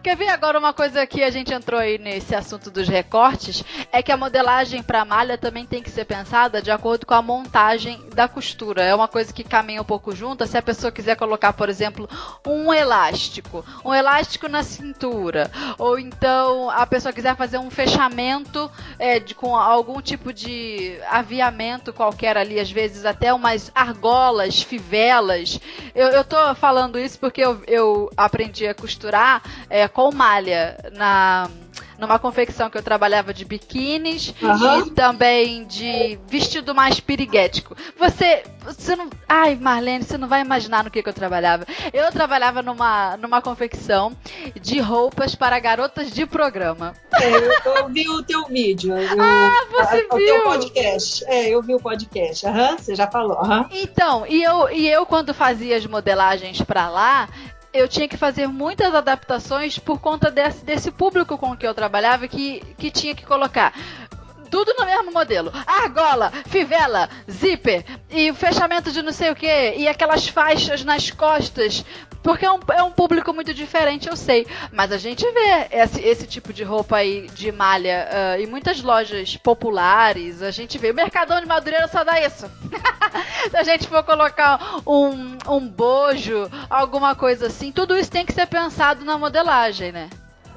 Quer 0.00 0.16
ver 0.16 0.28
agora 0.28 0.58
uma 0.58 0.72
coisa 0.72 1.06
que 1.06 1.22
a 1.22 1.30
gente 1.30 1.52
entrou 1.52 1.78
aí 1.78 1.98
nesse 1.98 2.34
assunto 2.34 2.70
dos 2.70 2.88
recortes? 2.88 3.62
É 3.90 4.02
que 4.02 4.10
a 4.10 4.16
modelagem 4.16 4.82
para 4.82 5.04
malha 5.04 5.36
também 5.36 5.66
tem 5.66 5.82
que 5.82 5.90
ser 5.90 6.04
pensada 6.04 6.62
de 6.62 6.70
acordo 6.70 7.04
com 7.04 7.14
a 7.14 7.20
montagem 7.20 8.00
da 8.14 8.26
costura. 8.26 8.82
É 8.82 8.94
uma 8.94 9.08
coisa 9.08 9.32
que 9.32 9.44
caminha 9.44 9.82
um 9.82 9.84
pouco 9.84 10.14
junto. 10.14 10.46
Se 10.46 10.56
a 10.56 10.62
pessoa 10.62 10.90
quiser 10.90 11.16
colocar, 11.16 11.52
por 11.52 11.68
exemplo, 11.68 12.08
um 12.46 12.72
elástico, 12.72 13.64
um 13.84 13.92
elástico 13.92 14.48
na 14.48 14.62
cintura, 14.62 15.50
ou 15.78 15.98
então 15.98 16.70
a 16.70 16.86
pessoa 16.86 17.12
quiser 17.12 17.36
fazer 17.36 17.58
um 17.58 17.70
fechamento 17.70 18.70
é, 18.98 19.18
de, 19.20 19.34
com 19.34 19.54
algum 19.56 20.00
tipo 20.00 20.32
de 20.32 20.98
aviamento 21.10 21.92
qualquer 21.92 22.36
ali, 22.36 22.58
às 22.58 22.70
vezes 22.70 23.04
até 23.04 23.32
umas 23.34 23.70
argolas, 23.74 24.62
fivelas. 24.62 25.60
Eu, 25.94 26.08
eu 26.08 26.24
tô 26.24 26.54
falando 26.54 26.98
isso 26.98 27.18
porque 27.18 27.42
eu, 27.42 27.62
eu 27.66 28.10
aprendi 28.16 28.66
a 28.66 28.74
costurar. 28.74 29.42
É, 29.68 29.81
é, 29.82 29.88
com 29.88 30.12
malha 30.12 30.76
na 30.92 31.48
numa 32.02 32.18
confecção 32.18 32.68
que 32.68 32.76
eu 32.76 32.82
trabalhava 32.82 33.32
de 33.32 33.44
biquínis 33.44 34.34
uhum. 34.42 34.86
e 34.86 34.90
também 34.90 35.64
de 35.64 36.18
vestido 36.26 36.74
mais 36.74 36.98
piriguético. 36.98 37.76
Você, 37.96 38.42
você 38.64 38.96
não, 38.96 39.08
ai 39.28 39.54
Marlene, 39.54 40.02
você 40.02 40.18
não 40.18 40.26
vai 40.26 40.40
imaginar 40.40 40.82
no 40.82 40.90
que, 40.90 41.00
que 41.00 41.08
eu 41.08 41.12
trabalhava. 41.12 41.64
Eu 41.92 42.10
trabalhava 42.10 42.60
numa, 42.60 43.16
numa 43.18 43.40
confecção 43.40 44.12
de 44.60 44.80
roupas 44.80 45.36
para 45.36 45.56
garotas 45.60 46.10
de 46.10 46.26
programa. 46.26 46.92
É, 47.20 47.30
eu, 47.30 47.74
eu 47.76 47.88
vi 47.88 48.08
o 48.08 48.20
teu 48.24 48.46
vídeo. 48.46 48.96
Eu, 48.96 49.22
ah, 49.22 49.66
você 49.70 50.08
a, 50.10 50.16
viu? 50.16 50.34
O 50.34 50.40
teu 50.40 50.42
podcast. 50.42 51.24
É, 51.26 51.50
eu 51.50 51.62
vi 51.62 51.74
o 51.76 51.80
podcast. 51.80 52.46
Uhum, 52.46 52.78
você 52.78 52.96
já 52.96 53.06
falou. 53.06 53.40
Uhum. 53.42 53.66
Então, 53.70 54.26
e 54.26 54.42
eu, 54.42 54.68
e 54.70 54.88
eu 54.88 55.06
quando 55.06 55.32
fazia 55.32 55.76
as 55.76 55.86
modelagens 55.86 56.60
para 56.62 56.88
lá, 56.88 57.28
eu 57.72 57.88
tinha 57.88 58.08
que 58.08 58.16
fazer 58.16 58.46
muitas 58.46 58.94
adaptações 58.94 59.78
por 59.78 60.00
conta 60.00 60.30
desse, 60.30 60.64
desse 60.64 60.90
público 60.90 61.38
com 61.38 61.56
que 61.56 61.66
eu 61.66 61.74
trabalhava 61.74 62.28
que, 62.28 62.60
que 62.76 62.90
tinha 62.90 63.14
que 63.14 63.24
colocar 63.24 63.72
tudo 64.50 64.74
no 64.78 64.84
mesmo 64.84 65.12
modelo. 65.12 65.50
Argola, 65.66 66.30
fivela, 66.46 67.08
zíper 67.30 67.84
e 68.10 68.34
fechamento 68.34 68.92
de 68.92 69.00
não 69.00 69.10
sei 69.10 69.30
o 69.30 69.34
que 69.34 69.74
e 69.76 69.88
aquelas 69.88 70.28
faixas 70.28 70.84
nas 70.84 71.10
costas. 71.10 71.82
Porque 72.22 72.44
é 72.44 72.52
um, 72.52 72.60
é 72.72 72.82
um 72.82 72.90
público 72.90 73.32
muito 73.32 73.52
diferente, 73.52 74.08
eu 74.08 74.16
sei. 74.16 74.46
Mas 74.72 74.92
a 74.92 74.98
gente 74.98 75.24
vê 75.32 75.68
esse, 75.70 76.00
esse 76.00 76.26
tipo 76.26 76.52
de 76.52 76.62
roupa 76.62 76.96
aí 76.96 77.28
de 77.34 77.50
malha 77.50 78.08
uh, 78.10 78.40
em 78.40 78.46
muitas 78.46 78.80
lojas 78.80 79.36
populares. 79.36 80.42
A 80.42 80.50
gente 80.50 80.78
vê. 80.78 80.90
O 80.90 80.94
Mercadão 80.94 81.40
de 81.40 81.46
Madureira 81.46 81.88
só 81.88 82.04
dá 82.04 82.20
isso. 82.20 82.50
Se 83.50 83.56
a 83.56 83.62
gente 83.62 83.88
for 83.88 84.02
colocar 84.04 84.80
um, 84.86 85.36
um 85.48 85.68
bojo, 85.68 86.50
alguma 86.70 87.14
coisa 87.14 87.46
assim, 87.46 87.72
tudo 87.72 87.96
isso 87.96 88.10
tem 88.10 88.24
que 88.24 88.32
ser 88.32 88.46
pensado 88.46 89.04
na 89.04 89.18
modelagem, 89.18 89.90
né? 89.90 90.08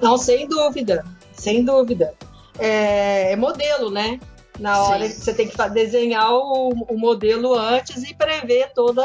Não, 0.02 0.18
sem 0.18 0.48
dúvida. 0.48 1.04
Sem 1.34 1.64
dúvida 1.66 2.14
é, 2.60 3.32
é 3.32 3.36
modelo, 3.36 3.90
né? 3.90 4.20
Na 4.60 4.84
hora 4.84 5.08
Sim. 5.08 5.14
que 5.14 5.22
você 5.22 5.34
tem 5.34 5.48
que 5.48 5.70
desenhar 5.70 6.32
o, 6.32 6.70
o, 6.70 6.98
modelo 6.98 7.58
antes 7.58 8.04
e 8.04 8.14
prever 8.14 8.72
toda. 8.74 9.04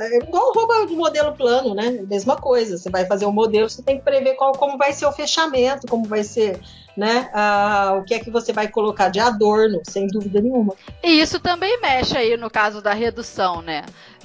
É 0.00 0.18
igual 0.18 0.52
roupa 0.52 0.86
de 0.86 0.94
modelo 0.94 1.32
plano, 1.34 1.74
né? 1.74 1.90
Mesma 2.08 2.36
coisa. 2.36 2.78
Você 2.78 2.88
vai 2.88 3.04
fazer 3.04 3.26
o 3.26 3.28
um 3.28 3.32
modelo, 3.32 3.68
você 3.68 3.82
tem 3.82 3.98
que 3.98 4.04
prever 4.04 4.34
qual, 4.34 4.52
como 4.52 4.78
vai 4.78 4.92
ser 4.92 5.06
o 5.06 5.12
fechamento, 5.12 5.86
como 5.86 6.06
vai 6.06 6.24
ser, 6.24 6.58
né? 6.96 7.28
Ah, 7.34 7.98
o 8.00 8.04
que 8.04 8.14
é 8.14 8.18
que 8.18 8.30
você 8.30 8.52
vai 8.52 8.68
colocar 8.68 9.08
de 9.08 9.20
adorno, 9.20 9.82
sem 9.84 10.06
dúvida 10.06 10.40
nenhuma. 10.40 10.74
E 11.02 11.20
isso 11.20 11.38
também 11.38 11.80
mexe 11.80 12.16
aí 12.16 12.36
no 12.36 12.50
caso 12.50 12.80
da 12.80 12.94
redução, 12.94 13.60
né? 13.60 13.84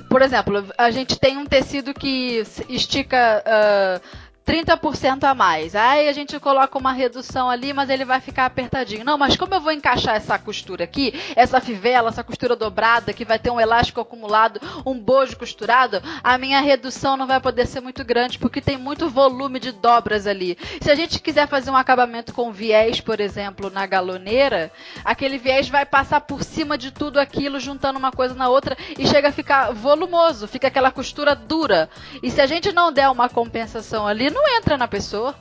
Por 0.09 0.21
exemplo, 0.21 0.65
a 0.77 0.91
gente 0.91 1.19
tem 1.19 1.37
um 1.37 1.45
tecido 1.45 1.93
que 1.93 2.43
estica. 2.69 3.43
Uh, 3.45 4.22
30% 4.45 5.23
a 5.23 5.33
mais. 5.33 5.75
Aí 5.75 6.07
a 6.07 6.13
gente 6.13 6.39
coloca 6.39 6.77
uma 6.77 6.91
redução 6.91 7.49
ali, 7.49 7.71
mas 7.73 7.89
ele 7.89 8.03
vai 8.03 8.19
ficar 8.19 8.45
apertadinho. 8.45 9.05
Não, 9.05 9.17
mas 9.17 9.37
como 9.37 9.53
eu 9.53 9.61
vou 9.61 9.71
encaixar 9.71 10.15
essa 10.15 10.37
costura 10.37 10.83
aqui, 10.83 11.13
essa 11.35 11.61
fivela, 11.61 12.09
essa 12.09 12.23
costura 12.23 12.55
dobrada, 12.55 13.13
que 13.13 13.23
vai 13.23 13.39
ter 13.39 13.49
um 13.49 13.59
elástico 13.59 14.01
acumulado, 14.01 14.59
um 14.85 14.99
bojo 14.99 15.37
costurado, 15.37 16.01
a 16.23 16.37
minha 16.37 16.59
redução 16.59 17.15
não 17.15 17.25
vai 17.25 17.39
poder 17.39 17.65
ser 17.67 17.79
muito 17.79 18.03
grande, 18.03 18.37
porque 18.37 18.59
tem 18.59 18.77
muito 18.77 19.09
volume 19.09 19.59
de 19.59 19.71
dobras 19.71 20.27
ali. 20.27 20.57
Se 20.81 20.91
a 20.91 20.95
gente 20.95 21.19
quiser 21.19 21.47
fazer 21.47 21.71
um 21.71 21.77
acabamento 21.77 22.33
com 22.33 22.51
viés, 22.51 22.99
por 22.99 23.19
exemplo, 23.19 23.69
na 23.69 23.85
galoneira, 23.85 24.71
aquele 25.05 25.37
viés 25.37 25.69
vai 25.69 25.85
passar 25.85 26.21
por 26.21 26.43
cima 26.43 26.77
de 26.77 26.91
tudo 26.91 27.19
aquilo, 27.19 27.59
juntando 27.59 27.97
uma 27.97 28.11
coisa 28.11 28.33
na 28.35 28.49
outra, 28.49 28.77
e 28.97 29.07
chega 29.07 29.29
a 29.29 29.31
ficar 29.31 29.71
volumoso, 29.71 30.47
fica 30.47 30.67
aquela 30.67 30.91
costura 30.91 31.33
dura. 31.33 31.89
E 32.21 32.29
se 32.29 32.41
a 32.41 32.45
gente 32.45 32.73
não 32.73 32.91
der 32.91 33.09
uma 33.09 33.29
compensação 33.29 34.05
ali, 34.05 34.32
não 34.33 34.57
entra 34.57 34.77
na 34.77 34.87
pessoa. 34.87 35.35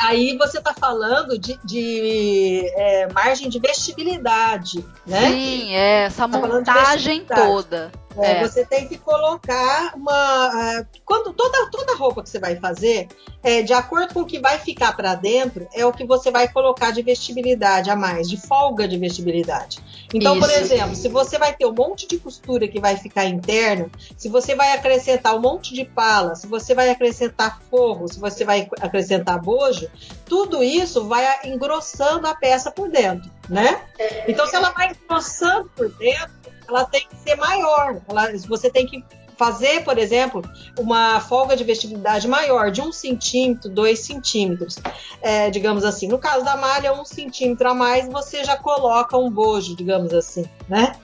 Aí 0.00 0.36
você 0.36 0.58
está 0.58 0.74
falando 0.74 1.38
de, 1.38 1.58
de 1.64 2.62
é, 2.76 3.12
margem 3.12 3.48
de 3.48 3.58
vestibilidade, 3.60 4.84
né? 5.06 5.28
Sim, 5.28 5.74
é, 5.74 6.04
essa 6.04 6.28
tá 6.28 6.38
montagem 6.38 7.24
toda. 7.24 7.92
É, 8.18 8.32
é. 8.32 8.48
Você 8.48 8.64
tem 8.64 8.86
que 8.86 8.98
colocar 8.98 9.94
uma. 9.94 10.84
Quando 11.04 11.32
toda, 11.32 11.70
toda 11.70 11.96
roupa 11.96 12.22
que 12.22 12.28
você 12.28 12.38
vai 12.38 12.56
fazer, 12.56 13.08
é, 13.42 13.62
de 13.62 13.72
acordo 13.72 14.14
com 14.14 14.20
o 14.20 14.26
que 14.26 14.38
vai 14.38 14.58
ficar 14.58 14.94
para 14.96 15.14
dentro, 15.14 15.66
é 15.72 15.84
o 15.84 15.92
que 15.92 16.04
você 16.04 16.30
vai 16.30 16.48
colocar 16.48 16.90
de 16.90 17.02
vestibilidade 17.02 17.90
a 17.90 17.96
mais, 17.96 18.28
de 18.28 18.36
folga 18.36 18.86
de 18.86 18.96
vestibilidade. 18.96 19.78
Então, 20.12 20.36
Isso. 20.36 20.46
por 20.46 20.54
exemplo, 20.54 20.94
se 20.94 21.08
você 21.08 21.38
vai 21.38 21.52
ter 21.52 21.66
um 21.66 21.74
monte 21.74 22.06
de 22.06 22.18
costura 22.18 22.68
que 22.68 22.80
vai 22.80 22.96
ficar 22.96 23.24
interno, 23.26 23.90
se 24.16 24.28
você 24.28 24.54
vai 24.54 24.72
acrescentar 24.72 25.34
um 25.34 25.40
monte 25.40 25.74
de 25.74 25.84
pala, 25.84 26.34
se 26.36 26.46
você 26.46 26.74
vai 26.74 26.90
acrescentar 26.90 27.60
forro, 27.70 28.06
se 28.06 28.20
você 28.20 28.44
vai 28.44 28.68
acrescentar 28.80 29.40
bojo, 29.40 29.88
tudo 30.24 30.62
isso 30.62 31.06
vai 31.06 31.26
engrossando 31.44 32.26
a 32.26 32.34
peça 32.34 32.70
por 32.70 32.88
dentro, 32.88 33.28
né? 33.48 33.80
Então, 34.28 34.46
se 34.46 34.54
ela 34.54 34.70
vai 34.70 34.90
engrossando 34.90 35.68
por 35.76 35.88
dentro, 35.90 36.44
ela 36.68 36.84
tem 36.84 37.06
que 37.08 37.16
ser 37.16 37.36
maior. 37.36 38.00
Ela, 38.08 38.32
você 38.46 38.70
tem 38.70 38.86
que 38.86 39.04
fazer, 39.36 39.82
por 39.84 39.98
exemplo, 39.98 40.42
uma 40.78 41.20
folga 41.20 41.56
de 41.56 41.64
vestibilidade 41.64 42.26
maior, 42.28 42.70
de 42.70 42.80
um 42.80 42.92
centímetro, 42.92 43.68
dois 43.68 44.00
centímetros, 44.00 44.76
é, 45.20 45.50
digamos 45.50 45.84
assim. 45.84 46.08
No 46.08 46.18
caso 46.18 46.44
da 46.44 46.56
malha, 46.56 46.92
um 46.92 47.04
centímetro 47.04 47.68
a 47.68 47.74
mais, 47.74 48.08
você 48.08 48.44
já 48.44 48.56
coloca 48.56 49.16
um 49.16 49.30
bojo, 49.30 49.74
digamos 49.74 50.12
assim, 50.12 50.44
né? 50.68 50.96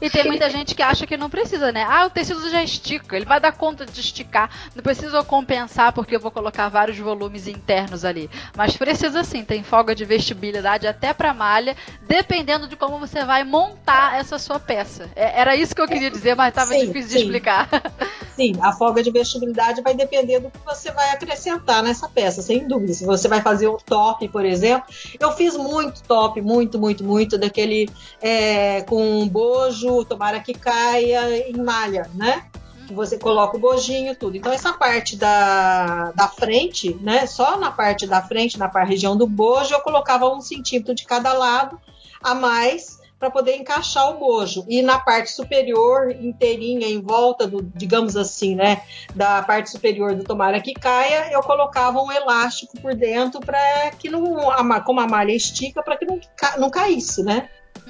E 0.00 0.08
tem 0.08 0.24
muita 0.24 0.48
gente 0.50 0.74
que 0.74 0.82
acha 0.82 1.06
que 1.06 1.16
não 1.16 1.28
precisa, 1.28 1.72
né? 1.72 1.84
Ah, 1.88 2.06
o 2.06 2.10
tecido 2.10 2.48
já 2.50 2.62
estica, 2.62 3.16
ele 3.16 3.24
vai 3.24 3.40
dar 3.40 3.52
conta 3.52 3.84
de 3.84 4.00
esticar. 4.00 4.50
Não 4.74 4.82
precisa 4.82 5.22
compensar 5.24 5.92
porque 5.92 6.16
eu 6.16 6.20
vou 6.20 6.30
colocar 6.30 6.68
vários 6.68 6.98
volumes 6.98 7.46
internos 7.46 8.04
ali. 8.04 8.30
Mas 8.56 8.76
precisa 8.76 9.24
sim, 9.24 9.44
tem 9.44 9.62
folga 9.62 9.94
de 9.94 10.04
vestibilidade 10.04 10.86
até 10.86 11.12
para 11.12 11.34
malha, 11.34 11.76
dependendo 12.02 12.68
de 12.68 12.76
como 12.76 12.98
você 12.98 13.24
vai 13.24 13.44
montar 13.44 14.18
essa 14.18 14.38
sua 14.38 14.60
peça. 14.60 15.08
É, 15.16 15.40
era 15.40 15.56
isso 15.56 15.74
que 15.74 15.80
eu 15.80 15.88
queria 15.88 16.10
dizer, 16.10 16.36
mas 16.36 16.48
estava 16.48 16.74
difícil 16.74 17.10
sim. 17.10 17.16
de 17.16 17.22
explicar. 17.22 17.68
Sim, 18.38 18.52
a 18.60 18.72
folga 18.72 19.02
de 19.02 19.10
vestibilidade 19.10 19.82
vai 19.82 19.94
depender 19.94 20.38
do 20.38 20.48
que 20.48 20.60
você 20.64 20.92
vai 20.92 21.10
acrescentar 21.10 21.82
nessa 21.82 22.08
peça, 22.08 22.40
sem 22.40 22.68
dúvida. 22.68 22.92
Se 22.92 23.04
você 23.04 23.26
vai 23.26 23.42
fazer 23.42 23.66
um 23.66 23.78
top, 23.78 24.28
por 24.28 24.44
exemplo, 24.44 24.86
eu 25.18 25.32
fiz 25.32 25.56
muito 25.56 26.04
top, 26.04 26.40
muito, 26.40 26.78
muito, 26.78 27.02
muito 27.02 27.36
daquele 27.36 27.90
é, 28.22 28.82
com 28.82 29.26
bojo, 29.26 30.04
tomara 30.04 30.38
que 30.38 30.54
caia 30.54 31.50
em 31.50 31.56
malha, 31.56 32.08
né? 32.14 32.44
que 32.86 32.94
você 32.94 33.18
coloca 33.18 33.56
o 33.56 33.60
bojinho, 33.60 34.14
tudo. 34.14 34.36
Então, 34.36 34.52
essa 34.52 34.72
parte 34.72 35.16
da, 35.16 36.12
da 36.12 36.28
frente, 36.28 36.94
né? 37.02 37.26
Só 37.26 37.58
na 37.58 37.72
parte 37.72 38.06
da 38.06 38.22
frente, 38.22 38.56
na 38.56 38.68
região 38.84 39.16
do 39.16 39.26
bojo, 39.26 39.74
eu 39.74 39.80
colocava 39.80 40.32
um 40.32 40.40
centímetro 40.40 40.94
de 40.94 41.04
cada 41.04 41.32
lado 41.32 41.78
a 42.22 42.36
mais 42.36 42.97
para 43.18 43.30
poder 43.30 43.56
encaixar 43.56 44.10
o 44.10 44.18
bojo. 44.18 44.64
E 44.68 44.80
na 44.80 44.98
parte 44.98 45.32
superior, 45.32 46.10
inteirinha, 46.10 46.86
em 46.86 47.00
volta 47.00 47.46
do, 47.46 47.62
digamos 47.74 48.16
assim, 48.16 48.54
né, 48.54 48.82
da 49.14 49.42
parte 49.42 49.70
superior 49.70 50.14
do 50.14 50.22
tomara 50.22 50.60
que 50.60 50.72
caia, 50.72 51.32
eu 51.32 51.40
colocava 51.42 52.00
um 52.00 52.12
elástico 52.12 52.80
por 52.80 52.94
dentro 52.94 53.40
para 53.40 53.90
que 53.98 54.08
não, 54.08 54.22
como 54.84 55.00
a 55.00 55.06
malha 55.06 55.32
estica, 55.32 55.82
para 55.82 55.96
que 55.96 56.06
não, 56.06 56.20
não 56.58 56.70
caísse, 56.70 57.22
né? 57.22 57.48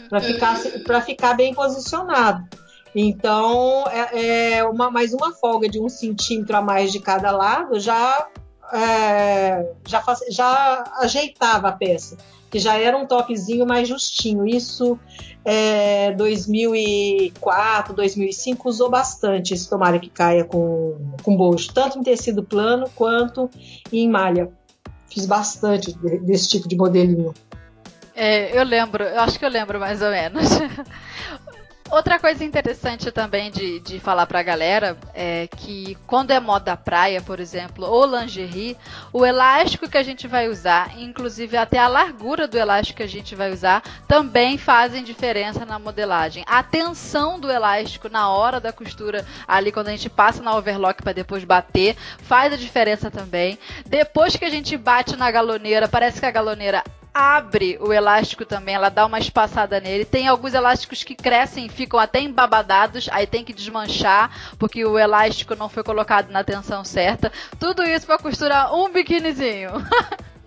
Para 0.09 0.20
ficar, 0.20 0.59
para 0.87 1.01
ficar 1.03 1.35
bem 1.35 1.53
posicionado. 1.53 2.49
Então, 2.95 3.85
é, 3.89 4.57
é, 4.57 4.64
uma, 4.64 4.91
mais 4.91 5.12
uma 5.12 5.33
folga 5.35 5.68
de 5.68 5.79
um 5.79 5.89
centímetro 5.89 6.57
a 6.57 6.62
mais 6.62 6.91
de 6.91 7.01
cada 7.01 7.31
lado 7.31 7.79
já, 7.79 8.29
é, 8.72 9.72
já, 9.87 10.03
já 10.31 10.85
ajeitava 11.01 11.68
a 11.68 11.72
peça 11.72 12.16
que 12.51 12.59
já 12.59 12.76
era 12.78 12.96
um 12.96 13.07
topzinho 13.07 13.66
mais 13.66 13.88
justinho. 13.88 14.46
Isso 14.46 14.99
é, 15.44 16.12
2004, 16.12 17.94
2005 17.94 18.68
usou 18.68 18.90
bastante 18.90 19.55
esse 19.55 19.68
tomara 19.68 19.99
que 19.99 20.09
caia 20.09 20.44
com, 20.44 21.14
com 21.22 21.36
bojo, 21.36 21.72
tanto 21.72 21.99
em 21.99 22.03
tecido 22.03 22.42
plano 22.42 22.88
quanto 22.94 23.51
em 23.92 24.09
malha. 24.09 24.51
Fiz 25.11 25.24
bastante 25.26 25.96
desse 26.20 26.49
tipo 26.49 26.68
de 26.68 26.76
modelinho. 26.76 27.32
É, 28.14 28.59
eu 28.59 28.64
lembro, 28.64 29.05
eu 29.05 29.20
acho 29.20 29.38
que 29.38 29.44
eu 29.44 29.49
lembro 29.49 29.78
mais 29.78 30.03
ou 30.03 30.11
menos. 30.11 30.44
Outra 31.91 32.18
coisa 32.18 32.45
interessante 32.45 33.11
também 33.11 33.51
de, 33.51 33.80
de 33.80 33.99
falar 33.99 34.26
pra 34.26 34.43
galera 34.43 34.95
é 35.14 35.49
que 35.49 35.97
quando 36.07 36.30
é 36.30 36.39
moda 36.39 36.76
praia, 36.76 37.22
por 37.22 37.41
exemplo, 37.41 37.86
ou 37.86 38.05
lingerie, 38.05 38.76
o 39.11 39.24
elástico 39.24 39.89
que 39.89 39.97
a 39.97 40.03
gente 40.03 40.28
vai 40.28 40.49
usar, 40.49 40.99
inclusive 40.99 41.57
até 41.57 41.78
a 41.78 41.89
largura 41.89 42.47
do 42.47 42.59
elástico 42.59 42.99
que 42.99 43.03
a 43.03 43.09
gente 43.09 43.34
vai 43.34 43.51
usar, 43.51 43.82
também 44.07 44.59
fazem 44.59 45.03
diferença 45.03 45.64
na 45.64 45.78
modelagem. 45.78 46.45
A 46.47 46.62
tensão 46.62 47.41
do 47.41 47.51
elástico 47.51 48.11
na 48.11 48.28
hora 48.28 48.61
da 48.61 48.70
costura, 48.70 49.24
ali 49.47 49.72
quando 49.72 49.89
a 49.89 49.93
gente 49.93 50.11
passa 50.11 50.43
na 50.43 50.55
overlock 50.55 51.03
para 51.03 51.12
depois 51.12 51.43
bater, 51.43 51.97
faz 52.18 52.53
a 52.53 52.57
diferença 52.57 53.11
também. 53.11 53.59
Depois 53.86 54.36
que 54.36 54.45
a 54.45 54.51
gente 54.51 54.76
bate 54.76 55.16
na 55.16 55.30
galoneira, 55.30 55.89
parece 55.89 56.20
que 56.20 56.26
a 56.26 56.30
galoneira 56.30 56.84
abre 57.19 57.77
o 57.81 57.93
elástico 57.93 58.45
também, 58.45 58.77
ela 58.77 58.89
dá 58.89 59.05
uma 59.05 59.19
espaçada 59.19 59.81
nele. 59.81 60.05
Tem 60.05 60.29
alguns 60.29 60.55
elásticos 60.55 61.03
que 61.03 61.16
crescem 61.16 61.69
ficam 61.69 61.99
até 61.99 62.21
embabadados, 62.21 63.09
aí 63.11 63.27
tem 63.27 63.45
que 63.45 63.53
desmanchar, 63.53 64.31
porque 64.57 64.85
o 64.85 64.97
elástico 64.97 65.57
não 65.57 65.69
foi 65.69 65.83
colocado 65.83 66.31
na 66.31 66.45
tensão 66.45 66.85
certa. 66.85 67.33
Tudo 67.59 67.83
isso 67.83 68.07
para 68.07 68.19
costurar 68.19 68.73
um 68.73 68.89
biquinizinho. 68.93 69.73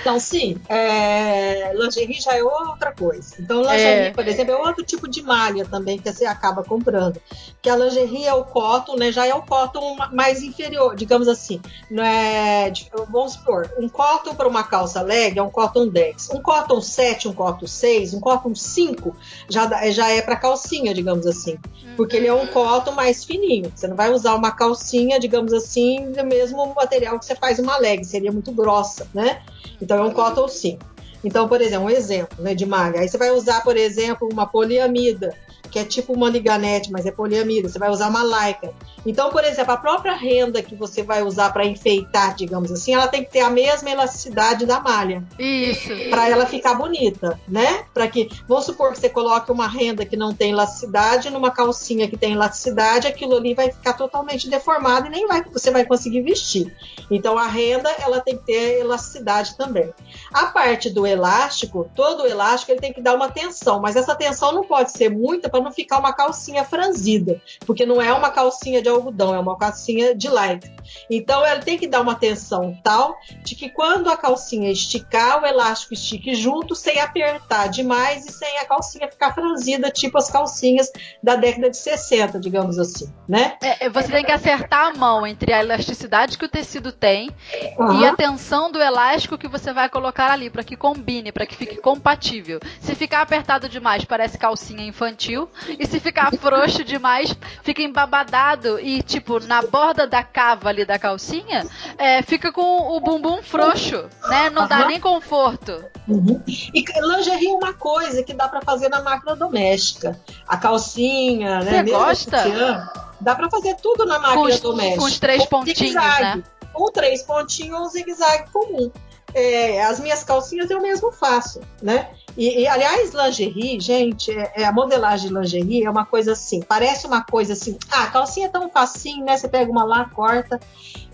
Então, 0.00 0.18
sim, 0.18 0.56
é, 0.68 1.72
lingerie 1.74 2.20
já 2.20 2.36
é 2.36 2.42
outra 2.42 2.92
coisa. 2.92 3.34
Então, 3.38 3.60
lingerie, 3.60 4.08
é. 4.08 4.10
por 4.10 4.26
exemplo, 4.26 4.54
é 4.54 4.56
outro 4.56 4.84
tipo 4.84 5.06
de 5.06 5.22
malha 5.22 5.66
também 5.66 5.98
que 5.98 6.10
você 6.10 6.24
acaba 6.24 6.64
comprando. 6.64 7.20
Que 7.60 7.68
a 7.68 7.76
lingerie 7.76 8.24
é 8.24 8.32
o 8.32 8.44
cotton, 8.44 8.96
né? 8.96 9.12
Já 9.12 9.26
é 9.26 9.34
o 9.34 9.42
cotton 9.42 9.96
mais 10.12 10.42
inferior, 10.42 10.96
digamos 10.96 11.28
assim. 11.28 11.60
Não 11.90 12.02
é, 12.02 12.72
vamos 13.10 13.34
supor, 13.34 13.70
um 13.78 13.88
cotton 13.88 14.34
para 14.34 14.48
uma 14.48 14.64
calça 14.64 15.02
leg 15.02 15.38
é 15.38 15.42
um 15.42 15.50
cotton 15.50 15.88
10. 15.88 16.30
Um 16.30 16.40
cotton 16.40 16.80
7, 16.80 17.28
um 17.28 17.32
cotton 17.34 17.66
6, 17.66 18.14
um 18.14 18.20
cotton 18.20 18.54
5 18.54 19.16
já, 19.48 19.90
já 19.90 20.08
é 20.08 20.22
para 20.22 20.36
calcinha, 20.36 20.94
digamos 20.94 21.26
assim. 21.26 21.58
Porque 21.96 22.16
ele 22.16 22.26
é 22.26 22.34
um 22.34 22.46
cotton 22.46 22.92
mais 22.92 23.24
fininho. 23.24 23.70
Você 23.74 23.86
não 23.86 23.96
vai 23.96 24.10
usar 24.12 24.34
uma 24.34 24.50
calcinha, 24.50 25.20
digamos 25.20 25.52
assim, 25.52 26.12
do 26.12 26.24
mesmo 26.24 26.74
material 26.74 27.18
que 27.18 27.26
você 27.26 27.34
faz 27.34 27.58
uma 27.58 27.76
leg, 27.76 28.04
seria 28.04 28.32
muito 28.32 28.52
grossa, 28.52 29.06
né? 29.12 29.42
Então 29.80 29.89
é 29.98 30.02
um 30.02 30.12
cotton 30.12 30.48
sim. 30.48 30.78
Então, 31.22 31.48
por 31.48 31.60
exemplo, 31.60 31.86
um 31.86 31.90
exemplo 31.90 32.42
né, 32.42 32.54
de 32.54 32.64
malha. 32.64 33.00
Aí 33.00 33.08
você 33.08 33.18
vai 33.18 33.30
usar, 33.30 33.62
por 33.62 33.76
exemplo, 33.76 34.28
uma 34.32 34.46
poliamida 34.46 35.34
que 35.70 35.78
é 35.78 35.84
tipo 35.84 36.12
uma 36.12 36.28
liganete, 36.28 36.90
mas 36.90 37.06
é 37.06 37.10
poliamida, 37.10 37.68
você 37.68 37.78
vai 37.78 37.90
usar 37.90 38.08
uma 38.08 38.24
lycra. 38.24 38.72
Então, 39.06 39.30
por 39.30 39.44
exemplo, 39.44 39.72
a 39.72 39.76
própria 39.76 40.14
renda 40.14 40.62
que 40.62 40.74
você 40.74 41.02
vai 41.02 41.22
usar 41.22 41.52
para 41.52 41.64
enfeitar, 41.64 42.34
digamos 42.34 42.70
assim, 42.70 42.92
ela 42.92 43.08
tem 43.08 43.24
que 43.24 43.30
ter 43.30 43.40
a 43.40 43.50
mesma 43.50 43.90
elasticidade 43.90 44.66
da 44.66 44.80
malha. 44.80 45.24
Isso. 45.38 45.88
Para 46.10 46.28
ela 46.28 46.44
ficar 46.44 46.74
bonita, 46.74 47.40
né? 47.48 47.84
Para 47.94 48.08
que, 48.08 48.28
vamos 48.46 48.64
supor 48.64 48.92
que 48.92 48.98
você 48.98 49.08
coloque 49.08 49.50
uma 49.50 49.66
renda 49.66 50.04
que 50.04 50.16
não 50.16 50.34
tem 50.34 50.50
elasticidade 50.50 51.30
numa 51.30 51.50
calcinha 51.50 52.08
que 52.08 52.16
tem 52.16 52.32
elasticidade, 52.32 53.06
aquilo 53.06 53.36
ali 53.36 53.54
vai 53.54 53.70
ficar 53.70 53.94
totalmente 53.94 54.50
deformado 54.50 55.06
e 55.06 55.10
nem 55.10 55.26
vai, 55.26 55.42
você 55.44 55.70
vai 55.70 55.84
conseguir 55.84 56.22
vestir. 56.22 56.74
Então, 57.10 57.38
a 57.38 57.46
renda, 57.46 57.90
ela 58.00 58.20
tem 58.20 58.36
que 58.36 58.44
ter 58.44 58.80
elasticidade 58.80 59.56
também. 59.56 59.92
A 60.32 60.46
parte 60.46 60.90
do 60.90 61.06
elástico, 61.06 61.90
todo 61.94 62.22
o 62.22 62.26
elástico, 62.26 62.72
ele 62.72 62.80
tem 62.80 62.92
que 62.92 63.00
dar 63.00 63.14
uma 63.14 63.30
tensão, 63.30 63.80
mas 63.80 63.96
essa 63.96 64.14
tensão 64.14 64.52
não 64.52 64.64
pode 64.64 64.92
ser 64.92 65.08
muita 65.08 65.48
para 65.48 65.59
não 65.62 65.72
ficar 65.72 65.98
uma 65.98 66.12
calcinha 66.12 66.64
franzida, 66.64 67.40
porque 67.66 67.86
não 67.86 68.00
é 68.00 68.12
uma 68.12 68.30
calcinha 68.30 68.82
de 68.82 68.88
algodão, 68.88 69.34
é 69.34 69.38
uma 69.38 69.56
calcinha 69.56 70.14
de 70.14 70.28
light. 70.28 70.70
Então 71.10 71.44
ela 71.44 71.60
tem 71.60 71.78
que 71.78 71.86
dar 71.86 72.00
uma 72.00 72.14
tensão 72.14 72.78
tal 72.82 73.18
de 73.44 73.54
que 73.54 73.68
quando 73.68 74.10
a 74.10 74.16
calcinha 74.16 74.70
esticar, 74.70 75.42
o 75.42 75.46
elástico 75.46 75.94
estique 75.94 76.34
junto, 76.34 76.74
sem 76.74 77.00
apertar 77.00 77.68
demais 77.68 78.26
e 78.26 78.32
sem 78.32 78.58
a 78.58 78.64
calcinha 78.64 79.10
ficar 79.10 79.34
franzida, 79.34 79.90
tipo 79.90 80.18
as 80.18 80.30
calcinhas 80.30 80.90
da 81.22 81.36
década 81.36 81.70
de 81.70 81.76
60, 81.76 82.38
digamos 82.40 82.78
assim, 82.78 83.12
né? 83.28 83.56
É, 83.62 83.88
você 83.88 84.08
tem 84.08 84.24
que 84.24 84.32
acertar 84.32 84.86
a 84.86 84.94
mão 84.94 85.26
entre 85.26 85.52
a 85.52 85.60
elasticidade 85.60 86.38
que 86.38 86.44
o 86.44 86.48
tecido 86.48 86.92
tem 86.92 87.30
uhum. 87.78 88.00
e 88.00 88.06
a 88.06 88.14
tensão 88.14 88.70
do 88.70 88.80
elástico 88.80 89.38
que 89.38 89.48
você 89.48 89.72
vai 89.72 89.88
colocar 89.88 90.30
ali 90.30 90.50
para 90.50 90.64
que 90.64 90.76
combine, 90.76 91.32
para 91.32 91.46
que 91.46 91.56
fique 91.56 91.76
compatível. 91.76 92.60
Se 92.80 92.94
ficar 92.94 93.22
apertado 93.22 93.68
demais, 93.68 94.04
parece 94.04 94.38
calcinha 94.38 94.84
infantil. 94.84 95.49
E 95.78 95.86
se 95.86 96.00
ficar 96.00 96.32
frouxo 96.36 96.82
demais, 96.84 97.34
fica 97.62 97.82
embabadado 97.82 98.78
e, 98.78 99.02
tipo, 99.02 99.38
na 99.40 99.62
borda 99.62 100.06
da 100.06 100.22
cava 100.22 100.68
ali 100.68 100.84
da 100.84 100.98
calcinha, 100.98 101.66
é, 101.98 102.22
fica 102.22 102.52
com 102.52 102.96
o 102.96 103.00
bumbum 103.00 103.42
frouxo, 103.42 104.08
né? 104.28 104.50
Não 104.50 104.66
dá 104.66 104.86
nem 104.86 105.00
conforto. 105.00 105.84
Uhum. 106.08 106.42
E 106.46 106.84
lingerie 107.02 107.48
é 107.48 107.52
uma 107.52 107.72
coisa 107.74 108.22
que 108.22 108.32
dá 108.32 108.48
para 108.48 108.62
fazer 108.62 108.88
na 108.88 109.02
máquina 109.02 109.36
doméstica. 109.36 110.18
A 110.46 110.56
calcinha, 110.56 111.60
né? 111.60 111.84
Você 111.84 111.90
gosta? 111.90 112.90
dá 113.20 113.34
para 113.34 113.50
fazer 113.50 113.76
tudo 113.76 114.06
na 114.06 114.18
máquina 114.18 114.58
com 114.58 114.62
doméstica. 114.62 115.00
Com 115.00 115.06
os 115.06 115.18
três 115.18 115.44
pontinhos, 115.46 115.94
né? 115.94 116.42
Com 116.72 116.90
três 116.90 117.22
pontinhos 117.22 117.78
ou 117.78 117.86
um 117.86 117.88
zigue-zague 117.88 118.50
comum. 118.50 118.90
É, 119.32 119.82
as 119.84 120.00
minhas 120.00 120.24
calcinhas 120.24 120.70
eu 120.70 120.80
mesmo 120.80 121.12
faço, 121.12 121.60
né? 121.80 122.10
E, 122.36 122.62
e, 122.62 122.66
aliás, 122.66 123.12
lingerie, 123.12 123.80
gente, 123.80 124.30
é, 124.30 124.52
é, 124.56 124.64
a 124.64 124.72
modelagem 124.72 125.28
de 125.28 125.34
lingerie 125.34 125.84
é 125.84 125.90
uma 125.90 126.04
coisa 126.04 126.32
assim, 126.32 126.60
parece 126.60 127.06
uma 127.06 127.22
coisa 127.22 127.52
assim, 127.52 127.78
ah, 127.90 128.06
calcinha 128.06 128.46
é 128.46 128.48
tão 128.48 128.70
facinho, 128.70 129.24
né? 129.24 129.36
Você 129.36 129.48
pega 129.48 129.70
uma 129.70 129.84
lá, 129.84 130.08
corta. 130.08 130.60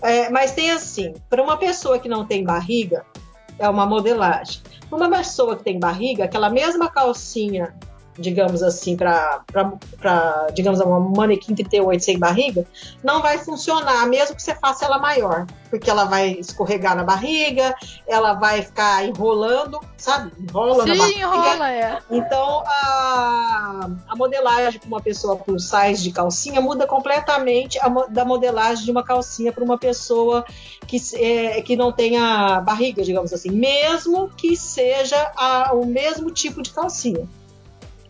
É, 0.01 0.29
mas 0.29 0.51
tem 0.51 0.71
assim, 0.71 1.13
para 1.29 1.43
uma 1.43 1.57
pessoa 1.57 1.99
que 1.99 2.09
não 2.09 2.25
tem 2.25 2.43
barriga, 2.43 3.05
é 3.59 3.67
uma 3.69 3.85
modelagem. 3.85 4.61
Uma 4.91 5.09
pessoa 5.09 5.55
que 5.55 5.63
tem 5.63 5.79
barriga, 5.79 6.25
aquela 6.25 6.49
mesma 6.49 6.89
calcinha 6.89 7.75
digamos 8.17 8.63
assim, 8.63 8.95
para, 8.95 9.43
digamos, 10.53 10.79
uma 10.79 10.99
manequim 10.99 11.53
38 11.53 12.03
sem 12.03 12.19
barriga, 12.19 12.65
não 13.03 13.21
vai 13.21 13.37
funcionar, 13.37 14.07
mesmo 14.07 14.35
que 14.35 14.41
você 14.41 14.55
faça 14.55 14.85
ela 14.85 14.97
maior, 14.97 15.45
porque 15.69 15.89
ela 15.89 16.05
vai 16.05 16.31
escorregar 16.31 16.95
na 16.95 17.03
barriga, 17.03 17.75
ela 18.07 18.33
vai 18.33 18.61
ficar 18.61 19.05
enrolando, 19.05 19.79
sabe? 19.97 20.31
Enrola 20.39 20.83
Sim, 20.83 20.89
na 20.89 20.95
barriga. 20.95 21.19
enrola, 21.19 21.71
é. 21.71 21.99
Então, 22.09 22.63
a, 22.65 23.89
a 24.07 24.15
modelagem 24.15 24.79
para 24.79 24.87
uma 24.87 25.01
pessoa 25.01 25.35
plus 25.35 25.69
size 25.69 26.01
de 26.01 26.11
calcinha 26.11 26.61
muda 26.61 26.87
completamente 26.87 27.79
a, 27.79 27.89
da 28.09 28.25
modelagem 28.25 28.85
de 28.85 28.91
uma 28.91 29.03
calcinha 29.03 29.51
para 29.51 29.63
uma 29.63 29.77
pessoa 29.77 30.45
que, 30.87 30.97
é, 31.15 31.61
que 31.61 31.75
não 31.75 31.91
tenha 31.91 32.61
barriga, 32.61 33.03
digamos 33.03 33.31
assim, 33.33 33.51
mesmo 33.51 34.29
que 34.29 34.55
seja 34.55 35.31
a, 35.35 35.73
o 35.73 35.85
mesmo 35.85 36.31
tipo 36.31 36.61
de 36.61 36.71
calcinha 36.71 37.27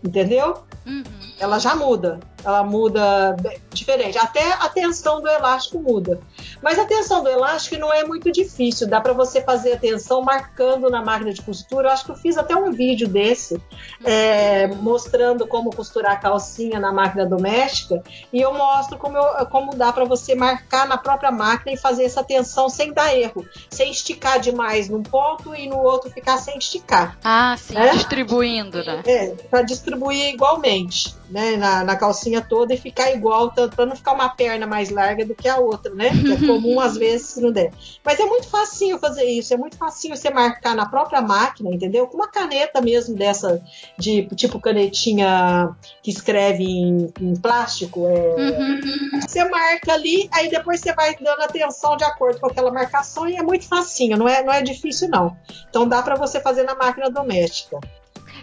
entendeu? 0.04 0.64
Uhum. 0.86 1.04
Ela 1.40 1.60
já 1.60 1.76
muda. 1.76 2.20
Ela 2.44 2.64
muda 2.64 3.36
diferente. 3.72 4.18
Até 4.18 4.54
a 4.54 4.70
tensão 4.70 5.22
do 5.22 5.28
elástico 5.28 5.80
muda. 5.80 6.20
Mas 6.62 6.80
a 6.80 6.86
tensão 6.86 7.24
do 7.24 7.30
elástico 7.30 7.78
não 7.78 7.94
é 7.94 8.04
muito 8.04 8.32
difícil. 8.32 8.88
Dá 8.88 9.00
para 9.02 9.14
você 9.14 9.42
fazer 9.42 9.74
a 9.74 9.78
tensão 9.78 10.22
marcando 10.22 10.90
na 10.90 11.04
máquina 11.04 11.32
de 11.34 11.42
costura. 11.42 11.88
Eu 11.88 11.94
acho 11.94 12.06
que 12.06 12.12
eu 12.12 12.16
fiz 12.16 12.38
até 12.38 12.56
um 12.56 12.72
vídeo 12.72 13.08
desse 13.08 13.62
é, 14.04 14.68
mostrando 14.68 15.48
como 15.48 15.76
costurar 15.76 16.14
a 16.14 16.18
calcinha 16.18 16.80
na 16.80 16.92
máquina 16.92 17.26
doméstica. 17.26 18.02
E 18.32 18.42
eu 18.42 18.54
mostro 18.54 18.98
como, 18.98 19.18
eu, 19.18 19.46
como 19.48 19.76
dá 19.76 19.92
para 19.92 20.06
você 20.06 20.36
marcar 20.36 20.88
na 20.88 20.98
própria 20.98 21.32
máquina 21.32 21.74
e 21.74 21.78
fazer 21.78 22.04
essa 22.04 22.24
tensão 22.24 22.70
sem 22.70 22.94
dar 22.94 23.16
erro. 23.16 23.46
Sem 23.70 23.92
esticar 23.92 24.40
demais 24.40 24.90
num 24.90 25.04
ponto 25.04 25.56
e 25.56 25.68
no 25.68 25.78
outro 25.78 26.10
ficar 26.10 26.38
sem 26.38 26.58
esticar. 26.58 27.18
Ah, 27.24 27.56
sim. 27.58 27.78
É? 27.78 27.92
Distribuindo, 27.92 28.84
né? 28.84 29.04
É, 29.06 29.28
para 29.50 29.62
distribuir 29.62 30.34
igualmente 30.34 31.16
né, 31.30 31.58
na, 31.58 31.84
na, 31.84 31.96
calcinha 31.96 32.42
toda 32.42 32.74
e 32.74 32.78
ficar 32.78 33.12
igual, 33.12 33.52
para 33.52 33.86
não 33.86 33.96
ficar 33.96 34.14
uma 34.14 34.30
perna 34.30 34.66
mais 34.66 34.90
larga 34.90 35.26
do 35.26 35.36
que 35.36 35.48
a 35.48 35.58
outra, 35.58 35.94
né? 35.94 36.10
É 36.44 36.48
comum 36.48 36.80
às 36.80 36.98
vezes 36.98 37.28
se 37.28 37.42
não 37.42 37.52
der. 37.52 37.72
Mas 38.04 38.20
é 38.20 38.26
muito 38.26 38.48
facinho 38.48 38.98
fazer 39.00 39.26
isso, 39.26 39.54
é 39.54 39.58
muito 39.58 39.78
facinho 39.78 40.16
você 40.16 40.30
marcar 40.30 40.76
na 40.76 40.88
própria 40.88 41.22
máquina, 41.22 41.74
entendeu? 41.74 42.08
Com 42.08 42.18
uma 42.18 42.28
caneta 42.28 42.82
mesmo 42.82 43.16
dessa, 43.16 43.62
de 43.98 44.28
tipo 44.36 44.60
canetinha 44.60 45.76
que 46.02 46.12
escreve 46.12 46.64
em, 46.64 47.14
em 47.22 47.36
plástico. 47.36 48.08
É, 48.08 48.36
uhum. 48.36 49.22
Você 49.22 49.44
marca 49.46 49.94
ali, 49.94 50.30
aí 50.32 50.50
depois 50.50 50.80
você 50.80 50.94
vai 50.94 51.16
dando 51.16 51.42
atenção 51.42 51.98
de 51.98 52.04
acordo 52.04 52.40
com 52.40 52.48
aquela 52.48 52.72
marcação 52.72 53.28
e 53.28 53.36
é 53.36 53.44
muito 53.44 53.68
facinho, 53.68 54.18
não 54.18 54.28
é, 54.28 54.44
não 54.44 54.54
é 54.54 54.62
difícil 54.62 55.10
não. 55.10 55.36
Então 55.70 55.88
dá 55.88 56.02
para 56.02 56.16
você 56.16 56.40
fazer 56.40 56.64
na 56.64 56.76
máquina 56.76 57.10
doméstica. 57.10 57.80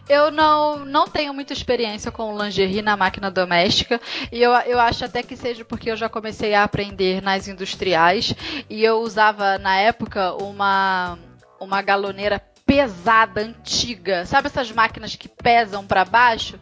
Eu 0.09 0.31
não, 0.31 0.85
não 0.85 1.09
tenho 1.09 1.33
muita 1.33 1.53
experiência 1.53 2.13
com 2.13 2.37
lingerie 2.37 2.83
na 2.83 2.97
máquina 2.97 3.31
doméstica 3.31 4.01
e 4.31 4.43
eu, 4.43 4.53
eu 4.53 4.79
acho 4.79 5.05
até 5.05 5.23
que 5.23 5.37
seja 5.37 5.65
porque 5.65 5.91
eu 5.91 5.97
já 5.97 6.09
comecei 6.09 6.55
a 6.55 6.63
aprender 6.63 7.23
nas 7.23 7.49
industriais 7.49 8.35
e 8.69 8.85
eu 8.85 9.01
usava 9.01 9.59
na 9.59 9.77
época 9.77 10.35
uma, 10.35 11.19
uma 11.59 11.81
galoneira 11.81 12.39
pesada, 12.67 13.41
antiga. 13.41 14.27
Sabe 14.27 14.49
essas 14.49 14.71
máquinas 14.71 15.17
que 15.17 15.29
pesam 15.29 15.87
para 15.87 16.05
baixo? 16.05 16.59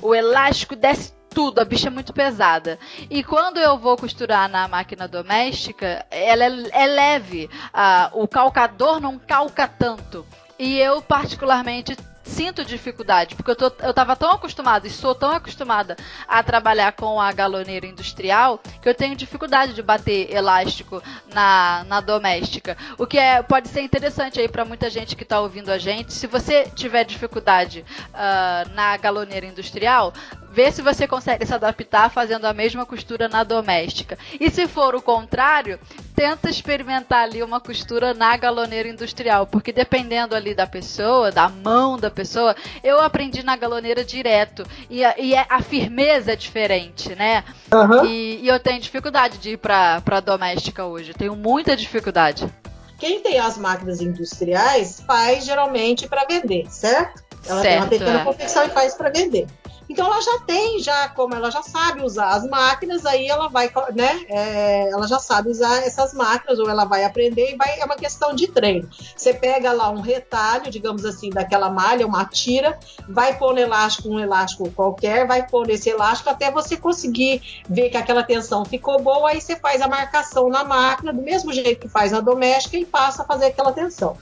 O 0.00 0.14
elástico 0.14 0.74
desce 0.74 1.12
tudo, 1.28 1.60
a 1.60 1.64
bicha 1.66 1.88
é 1.88 1.90
muito 1.90 2.14
pesada. 2.14 2.78
E 3.10 3.22
quando 3.22 3.58
eu 3.58 3.76
vou 3.76 3.96
costurar 3.96 4.48
na 4.48 4.66
máquina 4.68 5.06
doméstica, 5.06 6.06
ela 6.10 6.44
é, 6.44 6.68
é 6.72 6.86
leve. 6.86 7.50
Ah, 7.74 8.10
o 8.14 8.26
calcador 8.26 9.00
não 9.00 9.18
calca 9.18 9.68
tanto. 9.68 10.26
E 10.58 10.78
eu, 10.78 11.02
particularmente, 11.02 11.94
sinto 12.26 12.64
dificuldade, 12.64 13.34
porque 13.36 13.50
eu, 13.52 13.56
tô, 13.56 13.72
eu 13.80 13.94
tava 13.94 14.16
tão 14.16 14.32
acostumada 14.32 14.86
e 14.86 14.90
sou 14.90 15.14
tão 15.14 15.30
acostumada 15.30 15.96
a 16.26 16.42
trabalhar 16.42 16.92
com 16.92 17.20
a 17.20 17.32
galoneira 17.32 17.86
industrial 17.86 18.60
que 18.82 18.88
eu 18.88 18.94
tenho 18.94 19.14
dificuldade 19.14 19.72
de 19.72 19.82
bater 19.82 20.30
elástico 20.34 21.02
na, 21.32 21.84
na 21.86 22.00
doméstica. 22.00 22.76
O 22.98 23.06
que 23.06 23.18
é, 23.18 23.42
pode 23.42 23.68
ser 23.68 23.82
interessante 23.82 24.40
aí 24.40 24.48
para 24.48 24.64
muita 24.64 24.90
gente 24.90 25.14
que 25.14 25.22
está 25.22 25.40
ouvindo 25.40 25.70
a 25.70 25.78
gente. 25.78 26.12
Se 26.12 26.26
você 26.26 26.68
tiver 26.74 27.04
dificuldade 27.04 27.84
uh, 28.10 28.74
na 28.74 28.96
galoneira 28.96 29.46
industrial, 29.46 30.12
vê 30.56 30.72
se 30.72 30.80
você 30.80 31.06
consegue 31.06 31.44
se 31.44 31.52
adaptar 31.52 32.10
fazendo 32.10 32.46
a 32.46 32.54
mesma 32.54 32.86
costura 32.86 33.28
na 33.28 33.44
doméstica. 33.44 34.16
E 34.40 34.50
se 34.50 34.66
for 34.66 34.94
o 34.94 35.02
contrário, 35.02 35.78
tenta 36.14 36.48
experimentar 36.48 37.24
ali 37.24 37.42
uma 37.42 37.60
costura 37.60 38.14
na 38.14 38.34
galoneira 38.38 38.88
industrial, 38.88 39.46
porque 39.46 39.70
dependendo 39.70 40.34
ali 40.34 40.54
da 40.54 40.66
pessoa, 40.66 41.30
da 41.30 41.46
mão 41.50 41.98
da 41.98 42.10
pessoa, 42.10 42.56
eu 42.82 43.02
aprendi 43.02 43.42
na 43.42 43.54
galoneira 43.54 44.02
direto 44.02 44.66
e 44.88 45.04
a, 45.04 45.14
e 45.18 45.34
a 45.36 45.60
firmeza 45.60 46.32
é 46.32 46.36
diferente, 46.36 47.14
né? 47.14 47.44
Uhum. 47.70 48.06
E, 48.06 48.40
e, 48.42 48.48
eu 48.48 48.58
tenho 48.58 48.80
dificuldade 48.80 49.36
de 49.36 49.50
ir 49.50 49.58
para 49.58 50.00
para 50.00 50.20
doméstica 50.20 50.86
hoje, 50.86 51.12
tenho 51.12 51.36
muita 51.36 51.76
dificuldade. 51.76 52.50
Quem 52.98 53.20
tem 53.20 53.38
as 53.38 53.58
máquinas 53.58 54.00
industriais 54.00 55.02
faz 55.06 55.44
geralmente 55.44 56.08
para 56.08 56.24
vender, 56.24 56.66
certo? 56.70 57.22
Ela 57.46 57.60
certo, 57.60 57.66
tem 57.66 57.78
uma 57.78 57.88
pequena 57.88 58.20
é. 58.20 58.24
confecção 58.24 58.64
e 58.64 58.70
faz 58.70 58.94
para 58.94 59.10
vender. 59.10 59.46
Então 59.88 60.06
ela 60.06 60.20
já 60.20 60.38
tem, 60.40 60.80
já 60.80 61.08
como 61.10 61.34
ela 61.34 61.50
já 61.50 61.62
sabe 61.62 62.02
usar 62.02 62.30
as 62.30 62.46
máquinas, 62.48 63.06
aí 63.06 63.26
ela 63.26 63.48
vai, 63.48 63.70
né? 63.94 64.24
É, 64.28 64.90
ela 64.90 65.06
já 65.06 65.18
sabe 65.18 65.50
usar 65.50 65.86
essas 65.86 66.12
máquinas, 66.12 66.58
ou 66.58 66.68
ela 66.68 66.84
vai 66.84 67.04
aprender 67.04 67.52
e 67.52 67.56
vai, 67.56 67.78
é 67.78 67.84
uma 67.84 67.96
questão 67.96 68.34
de 68.34 68.48
treino. 68.48 68.88
Você 69.16 69.32
pega 69.32 69.72
lá 69.72 69.90
um 69.90 70.00
retalho, 70.00 70.70
digamos 70.70 71.04
assim, 71.04 71.30
daquela 71.30 71.70
malha, 71.70 72.06
uma 72.06 72.24
tira, 72.24 72.78
vai 73.08 73.38
pôr 73.38 73.54
no 73.54 73.60
elástico, 73.60 74.08
um 74.08 74.18
elástico 74.18 74.70
qualquer, 74.72 75.26
vai 75.26 75.46
pôr 75.46 75.66
nesse 75.66 75.90
elástico 75.90 76.30
até 76.30 76.50
você 76.50 76.76
conseguir 76.76 77.42
ver 77.68 77.90
que 77.90 77.96
aquela 77.96 78.22
tensão 78.22 78.64
ficou 78.64 79.00
boa, 79.00 79.30
aí 79.30 79.40
você 79.40 79.56
faz 79.56 79.80
a 79.80 79.88
marcação 79.88 80.48
na 80.48 80.64
máquina, 80.64 81.12
do 81.12 81.22
mesmo 81.22 81.52
jeito 81.52 81.80
que 81.80 81.88
faz 81.88 82.12
na 82.12 82.20
doméstica, 82.20 82.76
e 82.76 82.84
passa 82.84 83.22
a 83.22 83.26
fazer 83.26 83.46
aquela 83.46 83.72
tensão. 83.72 84.16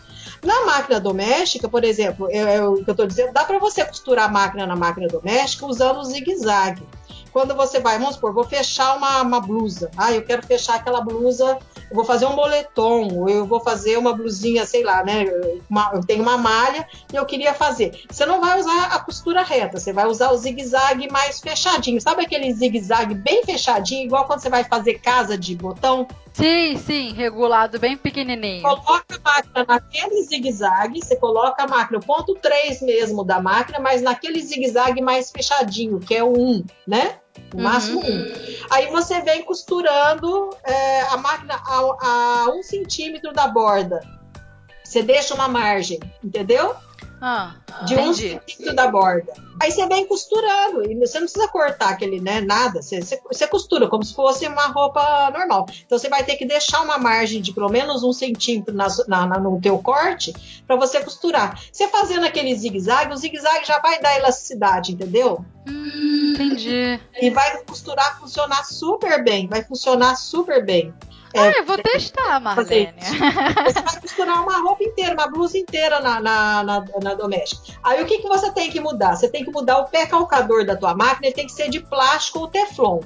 Na 0.44 0.66
máquina 0.66 1.00
doméstica, 1.00 1.68
por 1.68 1.82
exemplo, 1.84 2.28
é, 2.30 2.56
é 2.56 2.64
o 2.64 2.76
que 2.76 2.90
eu 2.90 2.92
estou 2.92 3.06
dizendo, 3.06 3.32
dá 3.32 3.44
para 3.44 3.58
você 3.58 3.84
costurar 3.84 4.26
a 4.26 4.32
máquina 4.32 4.66
na 4.66 4.76
máquina 4.76 5.08
doméstica 5.08 5.66
usando 5.66 5.98
o 5.98 6.04
zigue-zague 6.04 6.82
quando 7.34 7.52
você 7.52 7.80
vai, 7.80 7.98
vamos 7.98 8.14
supor, 8.14 8.32
vou 8.32 8.44
fechar 8.44 8.96
uma, 8.96 9.20
uma 9.20 9.40
blusa. 9.40 9.90
Ah, 9.96 10.12
eu 10.12 10.22
quero 10.24 10.46
fechar 10.46 10.76
aquela 10.76 11.00
blusa, 11.00 11.58
eu 11.90 11.96
vou 11.96 12.04
fazer 12.04 12.26
um 12.26 12.36
moletom, 12.36 13.08
ou 13.12 13.28
eu 13.28 13.44
vou 13.44 13.58
fazer 13.58 13.98
uma 13.98 14.14
blusinha, 14.14 14.64
sei 14.64 14.84
lá, 14.84 15.02
né? 15.02 15.24
Uma, 15.68 15.90
eu 15.94 16.00
tenho 16.00 16.22
uma 16.22 16.38
malha 16.38 16.86
e 17.12 17.16
eu 17.16 17.26
queria 17.26 17.52
fazer. 17.52 18.04
Você 18.08 18.24
não 18.24 18.40
vai 18.40 18.60
usar 18.60 18.84
a 18.84 19.00
costura 19.00 19.42
reta, 19.42 19.80
você 19.80 19.92
vai 19.92 20.06
usar 20.06 20.30
o 20.30 20.36
zigue-zague 20.36 21.10
mais 21.10 21.40
fechadinho. 21.40 22.00
Sabe 22.00 22.22
aquele 22.22 22.54
zigue-zague 22.54 23.16
bem 23.16 23.44
fechadinho, 23.44 24.04
igual 24.04 24.26
quando 24.26 24.38
você 24.38 24.48
vai 24.48 24.62
fazer 24.62 25.00
casa 25.00 25.36
de 25.36 25.56
botão? 25.56 26.06
Sim, 26.34 26.76
sim, 26.76 27.12
regulado 27.12 27.78
bem 27.78 27.96
pequenininho. 27.96 28.62
Coloca 28.62 29.04
a 29.14 29.18
máquina 29.22 29.64
naquele 29.66 30.22
zigue-zague, 30.24 31.00
você 31.00 31.14
coloca 31.14 31.62
a 31.62 31.68
máquina, 31.68 32.00
o 32.00 32.04
ponto 32.04 32.34
3 32.34 32.82
mesmo 32.82 33.24
da 33.24 33.40
máquina, 33.40 33.78
mas 33.78 34.02
naquele 34.02 34.42
zigue-zague 34.42 35.00
mais 35.00 35.30
fechadinho, 35.30 36.00
que 36.00 36.12
é 36.12 36.24
o 36.24 36.36
1, 36.36 36.64
né? 36.88 37.18
O 37.54 37.62
máximo 37.62 38.00
uhum. 38.00 38.06
um. 38.06 38.32
Aí 38.68 38.90
você 38.90 39.20
vem 39.20 39.44
costurando 39.44 40.50
é, 40.64 41.02
a 41.02 41.16
máquina 41.16 41.54
a, 41.54 41.78
a 41.78 42.48
um 42.50 42.64
centímetro 42.64 43.32
da 43.32 43.46
borda. 43.46 44.00
Você 44.82 45.04
deixa 45.04 45.34
uma 45.34 45.46
margem, 45.46 46.00
entendeu? 46.22 46.74
Ah, 47.20 47.54
de 47.86 47.96
um 47.96 48.12
centímetro 48.12 48.74
da 48.74 48.90
borda. 48.90 49.32
Aí 49.60 49.70
você 49.70 49.86
vem 49.86 50.06
costurando, 50.06 50.90
e 50.90 50.94
você 50.96 51.18
não 51.18 51.26
precisa 51.26 51.48
cortar 51.48 51.90
aquele, 51.90 52.20
né? 52.20 52.40
Nada. 52.40 52.82
Você, 52.82 53.00
você, 53.00 53.20
você, 53.24 53.46
costura 53.46 53.88
como 53.88 54.04
se 54.04 54.14
fosse 54.14 54.46
uma 54.46 54.66
roupa 54.66 55.30
normal. 55.30 55.66
Então 55.86 55.98
você 55.98 56.08
vai 56.08 56.24
ter 56.24 56.36
que 56.36 56.44
deixar 56.44 56.82
uma 56.82 56.98
margem 56.98 57.40
de 57.40 57.52
pelo 57.52 57.68
menos 57.68 58.02
um 58.02 58.12
centímetro 58.12 58.74
na, 58.74 58.88
na, 59.06 59.26
na 59.26 59.38
no 59.38 59.60
teu 59.60 59.78
corte 59.78 60.34
para 60.66 60.76
você 60.76 61.00
costurar. 61.02 61.58
Você 61.72 61.88
fazendo 61.88 62.26
aquele 62.26 62.54
zigue-zague, 62.54 63.12
o 63.12 63.16
zigue-zague 63.16 63.66
já 63.66 63.78
vai 63.78 64.00
dar 64.00 64.16
elasticidade, 64.16 64.92
entendeu? 64.92 65.44
Hum, 65.66 66.32
entendi. 66.34 67.00
E 67.20 67.30
vai 67.30 67.62
costurar, 67.64 68.18
funcionar 68.18 68.64
super 68.64 69.22
bem. 69.22 69.46
Vai 69.48 69.62
funcionar 69.62 70.16
super 70.16 70.64
bem. 70.64 70.92
É, 71.34 71.40
ah, 71.40 71.52
eu 71.58 71.66
vou 71.66 71.76
testar, 71.78 72.38
Marlene. 72.38 72.94
Você 73.00 73.82
vai 73.82 74.00
costurar 74.00 74.40
uma 74.40 74.60
roupa 74.60 74.84
inteira, 74.84 75.14
uma 75.14 75.26
blusa 75.26 75.58
inteira 75.58 75.98
na, 75.98 76.20
na, 76.20 76.62
na, 76.62 76.84
na, 77.02 77.14
doméstica. 77.14 77.76
Aí 77.82 78.00
o 78.00 78.06
que, 78.06 78.18
que 78.18 78.28
você 78.28 78.52
tem 78.52 78.70
que 78.70 78.78
mudar? 78.78 79.16
Você 79.16 79.28
tem 79.28 79.44
que 79.44 79.50
mudar 79.50 79.78
o 79.78 79.88
pé 79.88 80.06
calcador 80.06 80.64
da 80.64 80.76
tua 80.76 80.94
máquina, 80.94 81.26
ele 81.26 81.34
tem 81.34 81.46
que 81.46 81.52
ser 81.52 81.68
de 81.68 81.80
plástico 81.80 82.38
ou 82.38 82.46
teflon. 82.48 83.00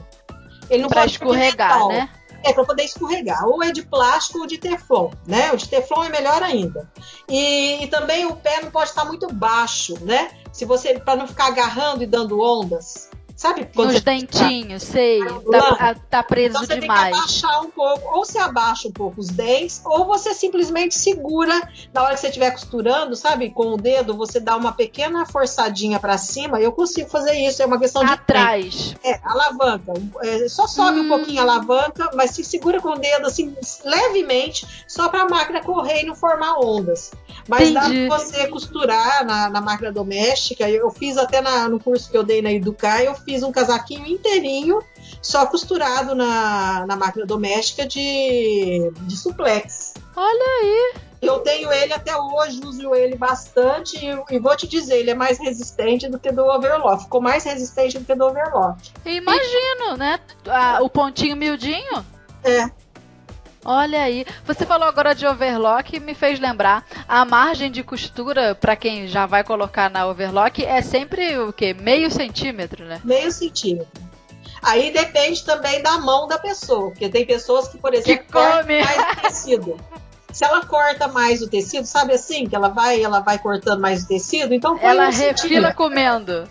Ele 0.69 0.83
não 0.83 0.91
pra 0.91 1.01
pode 1.01 1.13
escorregar, 1.13 1.89
né? 1.89 2.11
É, 2.45 2.53
para 2.53 2.65
poder 2.67 2.85
escorregar. 2.85 3.47
Ou 3.47 3.63
é 3.63 3.73
de 3.73 3.83
plástico 3.83 4.41
ou 4.41 4.47
de 4.47 4.59
teflon, 4.59 5.11
né? 5.27 5.51
O 5.53 5.57
de 5.57 5.67
teflon 5.67 6.05
é 6.05 6.11
melhor 6.11 6.43
ainda. 6.43 6.87
E, 7.31 7.83
e 7.83 7.87
também 7.87 8.27
o 8.27 8.37
pé 8.37 8.61
não 8.61 8.71
pode 8.71 8.91
estar 8.91 9.07
muito 9.07 9.33
baixo, 9.33 9.97
né? 10.05 10.31
Se 10.53 10.67
você, 10.67 11.01
para 11.01 11.17
não 11.17 11.27
ficar 11.27 11.47
agarrando 11.47 12.03
e 12.03 12.07
dando 12.07 12.39
ondas. 12.39 13.08
Sabe? 13.39 13.69
Nos 13.73 14.01
dentinhos, 14.01 14.83
tá, 14.83 14.91
sei. 14.91 15.21
Tá, 15.25 15.95
tá, 16.11 16.23
preso 16.25 16.57
então 16.57 16.67
você 16.67 16.81
demais. 16.81 17.03
Tem 17.03 17.13
que 17.13 17.19
abaixar 17.19 17.63
um 17.63 17.71
pouco, 17.71 18.17
ou 18.17 18.25
você 18.25 18.37
abaixa 18.37 18.89
um 18.89 18.91
pouco 18.91 19.21
os 19.21 19.29
dentes, 19.29 19.81
ou 19.85 20.07
você 20.07 20.35
simplesmente 20.35 20.99
segura 20.99 21.55
na 21.95 22.03
hora 22.03 22.15
que 22.15 22.21
você 22.21 22.27
estiver 22.27 22.51
costurando, 22.51 23.15
sabe? 23.15 23.51
Com 23.51 23.75
o 23.75 23.77
dedo, 23.77 24.17
você 24.17 24.41
dá 24.41 24.57
uma 24.57 24.73
pequena 24.73 25.25
forçadinha 25.25 26.01
para 26.01 26.19
cima. 26.19 26.61
Eu 26.61 26.73
consigo 26.73 27.09
fazer 27.09 27.35
isso, 27.35 27.63
é 27.63 27.67
uma 27.67 27.79
questão 27.79 28.05
de. 28.05 28.11
Atrás. 28.11 28.97
É, 29.05 29.21
alavanca. 29.23 29.93
É, 30.21 30.49
só 30.49 30.67
sobe 30.67 30.99
hum. 30.99 31.05
um 31.05 31.09
pouquinho 31.09 31.39
a 31.39 31.43
alavanca, 31.45 32.11
mas 32.15 32.33
se 32.33 32.43
segura 32.43 32.81
com 32.81 32.89
o 32.89 32.99
dedo 32.99 33.29
assim, 33.29 33.57
levemente, 33.85 34.67
só 34.89 35.09
para 35.09 35.23
a 35.23 35.29
máquina 35.29 35.63
correr 35.63 36.03
e 36.03 36.07
não 36.07 36.17
formar 36.17 36.59
ondas. 36.59 37.13
Mas 37.47 37.71
Entendi. 37.71 38.09
dá 38.09 38.17
pra 38.17 38.19
você 38.19 38.49
costurar 38.49 39.25
na, 39.25 39.49
na 39.49 39.61
máquina 39.61 39.93
doméstica. 39.93 40.69
Eu 40.69 40.91
fiz 40.91 41.17
até 41.17 41.41
na, 41.41 41.69
no 41.69 41.79
curso 41.79 42.11
que 42.11 42.19
eu 42.19 42.25
dei 42.25 42.43
na 42.43 42.53
Educar, 42.53 43.01
eu 43.01 43.15
fiz 43.15 43.28
um 43.43 43.53
casaquinho 43.53 44.07
inteirinho, 44.07 44.83
só 45.23 45.47
costurado 45.47 46.15
na, 46.15 46.87
na 46.87 46.97
máquina 46.97 47.27
doméstica 47.27 47.87
de, 47.87 48.91
de 49.03 49.17
suplex. 49.17 49.95
Olha 50.17 50.45
aí! 50.63 50.95
Eu 51.21 51.41
tenho 51.41 51.73
ele 51.73 51.93
até 51.93 52.17
hoje, 52.17 52.61
uso 52.65 52.95
ele 52.95 53.17
bastante 53.17 53.97
e, 53.97 54.37
e, 54.37 54.39
vou 54.39 54.57
te 54.57 54.69
dizer, 54.69 54.99
ele 54.99 55.11
é 55.11 55.15
mais 55.15 55.39
resistente 55.39 56.09
do 56.09 56.19
que 56.19 56.31
do 56.31 56.45
overlock. 56.45 57.03
Ficou 57.03 57.21
mais 57.21 57.45
resistente 57.45 57.99
do 57.99 58.05
que 58.05 58.15
do 58.15 58.25
overlock. 58.25 58.81
Imagino, 59.05 59.95
e... 59.95 59.99
né? 59.99 60.21
Ah, 60.47 60.79
o 60.81 60.89
pontinho 60.89 61.37
miudinho. 61.37 62.07
É. 62.45 62.71
Olha 63.65 64.03
aí, 64.03 64.25
você 64.45 64.65
falou 64.65 64.87
agora 64.87 65.15
de 65.15 65.27
overlock 65.27 65.97
e 65.97 66.01
me 66.01 66.15
fez 66.15 66.39
lembrar. 66.39 66.85
A 67.07 67.25
margem 67.25 67.71
de 67.71 67.83
costura, 67.83 68.55
para 68.55 68.77
quem 68.77 69.09
já 69.09 69.27
vai 69.27 69.43
colocar 69.43 69.91
na 69.91 70.07
overlock, 70.07 70.65
é 70.65 70.81
sempre 70.81 71.39
o 71.39 71.53
quê? 71.53 71.75
Meio 71.75 72.11
centímetro, 72.11 72.85
né? 72.85 73.01
Meio 73.05 73.31
centímetro. 73.33 74.09
Aí 74.63 74.93
depende 74.93 75.45
também 75.45 75.83
da 75.83 75.99
mão 75.99 76.27
da 76.27 76.39
pessoa, 76.39 76.91
porque 76.91 77.09
tem 77.09 77.25
pessoas 77.25 77.69
que, 77.69 77.79
por 77.79 77.95
exemplo, 77.95 78.25
que 78.25 78.33
come. 78.33 78.83
mais 78.83 78.99
o 78.99 79.21
tecido. 79.23 79.81
Se 80.33 80.45
ela 80.45 80.65
corta 80.65 81.09
mais 81.09 81.43
o 81.43 81.49
tecido, 81.49 81.87
sabe 81.87 82.13
assim, 82.13 82.47
que 82.47 82.55
ela 82.55 82.69
vai, 82.69 83.03
ela 83.03 83.21
vai 83.21 83.39
cortando 83.39 83.81
mais 83.81 84.05
o 84.05 84.09
tecido, 84.09 84.53
então 84.53 84.79
ela 84.81 85.09
um 85.09 85.13
refila 85.13 85.73
comendo. 85.73 86.49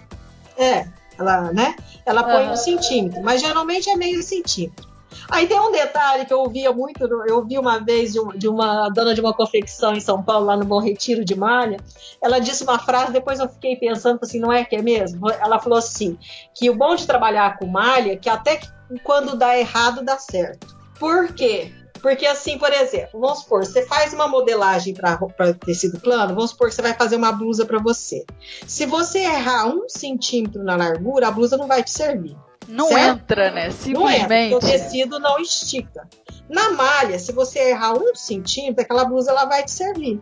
É, 0.58 0.88
ela, 1.18 1.54
né? 1.54 1.76
Ela 2.06 2.24
põe 2.24 2.46
uhum. 2.46 2.54
um 2.54 2.56
centímetro, 2.56 3.22
mas 3.22 3.42
geralmente 3.42 3.90
é 3.90 3.96
meio 3.96 4.24
centímetro. 4.24 4.87
Aí 5.30 5.48
tem 5.48 5.60
um 5.60 5.72
detalhe 5.72 6.26
que 6.26 6.34
eu 6.34 6.40
ouvia 6.40 6.72
muito, 6.72 7.04
eu 7.04 7.38
ouvi 7.38 7.58
uma 7.58 7.80
vez 7.80 8.14
de, 8.14 8.20
de, 8.38 8.48
uma 8.48 8.90
dona 8.90 9.14
de 9.14 9.22
uma 9.22 9.34
confecção 9.34 9.94
em 9.94 10.00
São 10.00 10.24
Paulo, 10.24 10.46
lá 10.46 10.56
no 10.56 10.66
Bom 10.66 10.80
Retiro 10.80 11.24
de 11.26 11.36
Malha, 11.36 11.78
ela 12.22 12.40
disse 12.40 12.64
uma 12.64 12.80
frase, 12.80 13.12
depois 13.12 13.40
eu 13.40 13.50
fiquei 13.50 13.76
pensando 13.76 14.20
assim, 14.22 14.40
não 14.40 14.52
é 14.52 14.64
que 14.64 14.76
é 14.76 14.82
mesmo? 14.82 15.30
Ela 15.30 15.60
falou 15.60 15.78
assim, 15.78 16.18
que 16.54 16.70
o 16.70 16.76
bom 16.76 16.96
de 16.96 17.06
trabalhar 17.06 17.58
com 17.58 17.68
malha, 17.68 18.18
que 18.18 18.30
até 18.30 18.60
quando 19.04 19.36
dá 19.36 19.58
errado, 19.58 20.04
dá 20.04 20.18
certo. 20.18 20.76
Por 21.00 21.34
quê? 21.34 21.72
Porque 22.02 22.26
assim, 22.26 22.58
por 22.58 22.72
exemplo, 22.72 23.20
vamos 23.20 23.40
supor, 23.40 23.66
você 23.66 23.86
faz 23.86 24.14
uma 24.14 24.28
modelagem 24.28 24.94
para 24.94 25.54
tecido 25.54 26.00
plano, 26.00 26.36
vamos 26.36 26.52
supor 26.52 26.70
que 26.70 26.76
você 26.76 26.82
vai 26.82 26.94
fazer 26.94 27.16
uma 27.16 27.32
blusa 27.32 27.66
para 27.66 27.80
você. 27.80 28.26
Se 28.66 28.86
você 28.86 29.20
errar 29.20 29.68
um 29.68 29.90
centímetro 29.90 30.64
na 30.64 30.76
largura, 30.76 31.28
a 31.28 31.32
blusa 31.32 31.58
não 31.58 31.68
vai 31.68 31.84
te 31.84 31.92
servir. 31.92 32.36
Não 32.68 32.90
certo? 32.90 33.20
entra, 33.20 33.52
né? 33.52 33.72
Simplesmente. 33.72 34.52
Não 34.52 34.58
entra, 34.58 34.58
o 34.58 34.60
tecido 34.60 35.20
não 35.20 35.40
estica. 35.40 36.08
Na 36.50 36.72
malha, 36.72 37.18
se 37.20 37.32
você 37.32 37.60
errar 37.70 37.94
um 37.94 38.16
centímetro, 38.16 38.82
aquela 38.82 39.06
blusa 39.06 39.32
ela 39.32 39.46
vai 39.46 39.64
te 39.64 39.72
servir. 39.72 40.22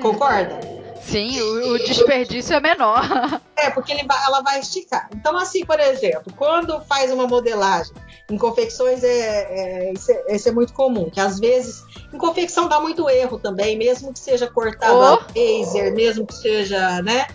Concorda? 0.00 0.60
Sim, 1.02 1.40
o, 1.40 1.74
o 1.74 1.78
desperdício 1.78 2.54
é 2.54 2.60
menor. 2.60 3.02
É, 3.56 3.70
porque 3.70 3.92
ele 3.92 4.06
ela 4.26 4.42
vai 4.42 4.60
esticar. 4.60 5.08
Então, 5.14 5.38
assim, 5.38 5.64
por 5.64 5.80
exemplo, 5.80 6.30
quando 6.36 6.78
faz 6.82 7.10
uma 7.10 7.26
modelagem 7.26 7.94
em 8.30 8.36
confecções, 8.36 9.02
é, 9.02 9.08
é, 9.08 9.92
isso, 9.94 10.12
é, 10.12 10.36
isso 10.36 10.48
é 10.50 10.52
muito 10.52 10.74
comum, 10.74 11.08
que 11.08 11.18
às 11.18 11.40
vezes 11.40 11.82
em 12.12 12.18
confecção 12.18 12.68
dá 12.68 12.78
muito 12.78 13.08
erro 13.08 13.38
também, 13.38 13.78
mesmo 13.78 14.12
que 14.12 14.18
seja 14.18 14.46
cortado 14.48 14.98
oh. 14.98 15.02
a 15.02 15.26
laser, 15.34 15.94
mesmo 15.94 16.26
que 16.26 16.34
seja, 16.34 17.00
né? 17.00 17.26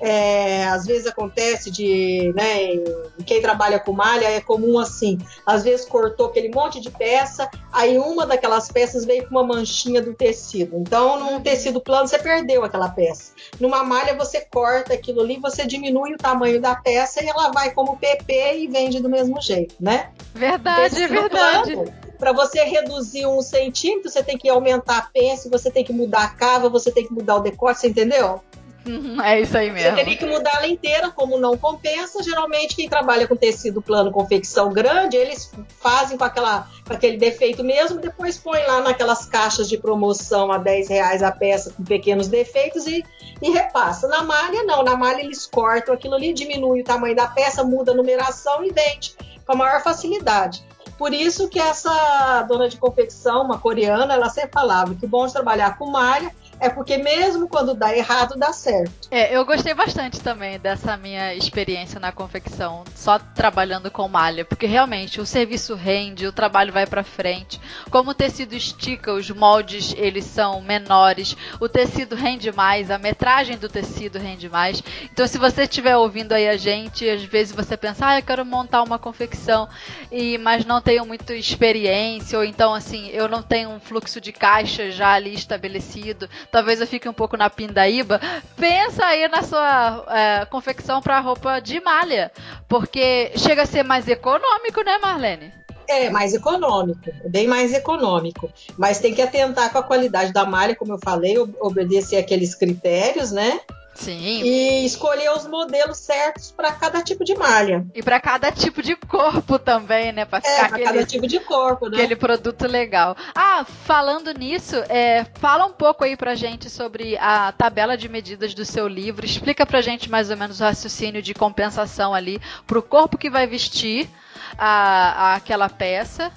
É, 0.00 0.66
às 0.68 0.86
vezes 0.86 1.06
acontece 1.06 1.70
de, 1.70 2.32
né, 2.34 2.82
quem 3.26 3.40
trabalha 3.40 3.78
com 3.80 3.92
malha 3.92 4.26
é 4.26 4.40
comum 4.40 4.78
assim, 4.78 5.18
às 5.44 5.64
vezes 5.64 5.86
cortou 5.86 6.26
aquele 6.26 6.50
monte 6.50 6.80
de 6.80 6.90
peça, 6.90 7.50
aí 7.72 7.98
uma 7.98 8.26
daquelas 8.26 8.70
peças 8.70 9.04
veio 9.04 9.24
com 9.28 9.30
uma 9.30 9.42
manchinha 9.42 10.00
do 10.00 10.14
tecido. 10.14 10.76
Então, 10.76 11.18
num 11.18 11.40
tecido 11.40 11.80
plano 11.80 12.06
você 12.06 12.18
perdeu 12.18 12.64
aquela 12.64 12.88
peça. 12.88 13.32
Numa 13.58 13.82
malha 13.82 14.14
você 14.14 14.40
corta 14.40 14.94
aquilo 14.94 15.20
ali, 15.20 15.38
você 15.38 15.66
diminui 15.66 16.14
o 16.14 16.18
tamanho 16.18 16.60
da 16.60 16.76
peça 16.76 17.22
e 17.22 17.28
ela 17.28 17.50
vai 17.50 17.72
como 17.72 17.96
PP 17.96 18.58
e 18.58 18.68
vende 18.68 19.00
do 19.00 19.08
mesmo 19.08 19.40
jeito, 19.40 19.74
né? 19.80 20.10
Verdade, 20.34 21.02
é 21.02 21.08
verdade. 21.08 21.76
para 22.18 22.32
você 22.32 22.64
reduzir 22.64 23.26
um 23.26 23.40
centímetro, 23.40 24.10
você 24.10 24.22
tem 24.22 24.36
que 24.36 24.48
aumentar 24.48 24.98
a 24.98 25.02
pence, 25.02 25.48
você 25.48 25.70
tem 25.70 25.84
que 25.84 25.92
mudar 25.92 26.24
a 26.24 26.28
cava, 26.28 26.68
você 26.68 26.90
tem 26.90 27.06
que 27.06 27.12
mudar 27.12 27.36
o 27.36 27.40
decote, 27.40 27.80
você 27.80 27.88
entendeu? 27.88 28.42
É 29.24 29.40
isso 29.40 29.56
aí 29.56 29.70
mesmo. 29.70 29.90
Você 29.90 29.96
teria 29.96 30.16
que 30.16 30.26
mudar 30.26 30.56
ela 30.56 30.66
inteira, 30.66 31.10
como 31.10 31.38
não 31.38 31.56
compensa. 31.56 32.22
Geralmente, 32.22 32.74
quem 32.74 32.88
trabalha 32.88 33.26
com 33.26 33.36
tecido 33.36 33.82
plano, 33.82 34.10
confecção 34.10 34.72
grande, 34.72 35.16
eles 35.16 35.52
fazem 35.80 36.16
com, 36.16 36.24
aquela, 36.24 36.68
com 36.86 36.92
aquele 36.92 37.16
defeito 37.16 37.62
mesmo, 37.62 38.00
depois 38.00 38.38
põe 38.38 38.62
lá 38.64 38.80
naquelas 38.80 39.26
caixas 39.26 39.68
de 39.68 39.78
promoção 39.78 40.50
a 40.50 40.58
10 40.58 40.88
reais 40.88 41.22
a 41.22 41.30
peça 41.30 41.72
com 41.72 41.84
pequenos 41.84 42.28
defeitos 42.28 42.86
e, 42.86 43.04
e 43.42 43.50
repassa. 43.50 44.08
Na 44.08 44.22
malha, 44.22 44.62
não. 44.64 44.82
Na 44.82 44.96
malha, 44.96 45.20
eles 45.20 45.46
cortam 45.46 45.94
aquilo 45.94 46.14
ali, 46.14 46.32
diminui 46.32 46.80
o 46.80 46.84
tamanho 46.84 47.16
da 47.16 47.26
peça, 47.26 47.64
muda 47.64 47.92
a 47.92 47.94
numeração 47.94 48.64
e 48.64 48.70
vende 48.70 49.14
com 49.44 49.52
a 49.52 49.56
maior 49.56 49.82
facilidade. 49.82 50.62
Por 50.98 51.14
isso 51.14 51.48
que 51.48 51.60
essa 51.60 52.42
dona 52.42 52.68
de 52.68 52.76
confecção, 52.76 53.42
uma 53.42 53.58
coreana, 53.58 54.14
ela 54.14 54.28
sempre 54.28 54.50
falava 54.52 54.96
que 54.96 55.06
bom 55.06 55.26
de 55.26 55.32
trabalhar 55.32 55.78
com 55.78 55.86
malha 55.86 56.34
é 56.60 56.68
porque 56.68 56.96
mesmo 56.96 57.48
quando 57.48 57.74
dá 57.74 57.96
errado, 57.96 58.36
dá 58.36 58.52
certo. 58.52 59.08
É, 59.10 59.34
eu 59.34 59.44
gostei 59.44 59.74
bastante 59.74 60.20
também 60.20 60.58
dessa 60.58 60.96
minha 60.96 61.34
experiência 61.34 62.00
na 62.00 62.12
confecção, 62.12 62.84
só 62.94 63.18
trabalhando 63.18 63.90
com 63.90 64.08
malha, 64.08 64.44
porque 64.44 64.66
realmente 64.66 65.20
o 65.20 65.26
serviço 65.26 65.74
rende, 65.74 66.26
o 66.26 66.32
trabalho 66.32 66.72
vai 66.72 66.86
para 66.86 67.04
frente. 67.04 67.60
Como 67.90 68.10
o 68.10 68.14
tecido 68.14 68.54
estica, 68.54 69.12
os 69.12 69.30
moldes 69.30 69.94
eles 69.96 70.24
são 70.24 70.60
menores, 70.60 71.36
o 71.60 71.68
tecido 71.68 72.14
rende 72.14 72.50
mais, 72.52 72.90
a 72.90 72.98
metragem 72.98 73.56
do 73.56 73.68
tecido 73.68 74.18
rende 74.18 74.48
mais. 74.48 74.82
Então, 75.04 75.26
se 75.26 75.38
você 75.38 75.62
estiver 75.62 75.96
ouvindo 75.96 76.32
aí 76.32 76.48
a 76.48 76.56
gente, 76.56 77.08
às 77.08 77.22
vezes 77.22 77.54
você 77.54 77.76
pensa, 77.76 78.06
ah, 78.06 78.18
eu 78.18 78.22
quero 78.22 78.44
montar 78.44 78.82
uma 78.82 78.98
confecção, 78.98 79.68
e 80.10 80.38
mas 80.38 80.64
não 80.64 80.80
tenho 80.80 81.06
muita 81.06 81.34
experiência, 81.34 82.38
ou 82.38 82.44
então 82.44 82.74
assim, 82.74 83.08
eu 83.08 83.28
não 83.28 83.42
tenho 83.42 83.70
um 83.70 83.80
fluxo 83.80 84.20
de 84.20 84.32
caixa 84.32 84.90
já 84.90 85.12
ali 85.12 85.34
estabelecido 85.34 86.28
talvez 86.50 86.80
eu 86.80 86.86
fique 86.86 87.08
um 87.08 87.12
pouco 87.12 87.36
na 87.36 87.50
pindaíba, 87.50 88.20
pensa 88.56 89.04
aí 89.04 89.28
na 89.28 89.42
sua 89.42 90.04
é, 90.08 90.44
confecção 90.46 91.00
para 91.00 91.20
roupa 91.20 91.60
de 91.60 91.80
malha, 91.80 92.30
porque 92.68 93.32
chega 93.36 93.62
a 93.62 93.66
ser 93.66 93.82
mais 93.82 94.08
econômico, 94.08 94.82
né, 94.82 94.98
Marlene? 94.98 95.52
É 95.86 96.10
mais 96.10 96.34
econômico, 96.34 97.10
bem 97.24 97.46
mais 97.46 97.72
econômico. 97.72 98.50
Mas 98.76 98.98
tem 98.98 99.14
que 99.14 99.22
atentar 99.22 99.72
com 99.72 99.78
a 99.78 99.82
qualidade 99.82 100.34
da 100.34 100.44
malha, 100.44 100.76
como 100.76 100.92
eu 100.92 100.98
falei, 101.02 101.38
obedecer 101.38 102.16
aqueles 102.16 102.54
critérios, 102.54 103.32
né? 103.32 103.58
Sim. 103.98 104.42
E 104.42 104.86
escolher 104.86 105.32
os 105.32 105.46
modelos 105.48 105.98
certos 105.98 106.52
para 106.52 106.70
cada 106.72 107.02
tipo 107.02 107.24
de 107.24 107.34
malha. 107.34 107.84
E 107.92 108.00
para 108.00 108.20
cada 108.20 108.52
tipo 108.52 108.80
de 108.80 108.94
corpo 108.94 109.58
também, 109.58 110.12
né? 110.12 110.24
Para 110.24 110.40
é, 110.46 110.60
aquele, 110.60 110.84
cada 110.84 111.04
tipo 111.04 111.26
de 111.26 111.40
corpo, 111.40 111.88
né? 111.88 111.96
Aquele 111.96 112.14
produto 112.14 112.68
legal. 112.68 113.16
Ah, 113.34 113.64
falando 113.64 114.32
nisso, 114.32 114.76
é, 114.88 115.26
fala 115.40 115.66
um 115.66 115.72
pouco 115.72 116.04
aí 116.04 116.16
pra 116.16 116.36
gente 116.36 116.70
sobre 116.70 117.18
a 117.18 117.50
tabela 117.50 117.96
de 117.96 118.08
medidas 118.08 118.54
do 118.54 118.64
seu 118.64 118.86
livro. 118.86 119.26
Explica 119.26 119.66
pra 119.66 119.80
gente 119.80 120.08
mais 120.08 120.30
ou 120.30 120.36
menos 120.36 120.60
o 120.60 120.64
raciocínio 120.64 121.20
de 121.20 121.34
compensação 121.34 122.14
ali 122.14 122.40
pro 122.68 122.82
corpo 122.82 123.18
que 123.18 123.28
vai 123.28 123.48
vestir 123.48 124.08
a, 124.56 125.32
a 125.32 125.34
aquela 125.34 125.68
peça 125.68 126.32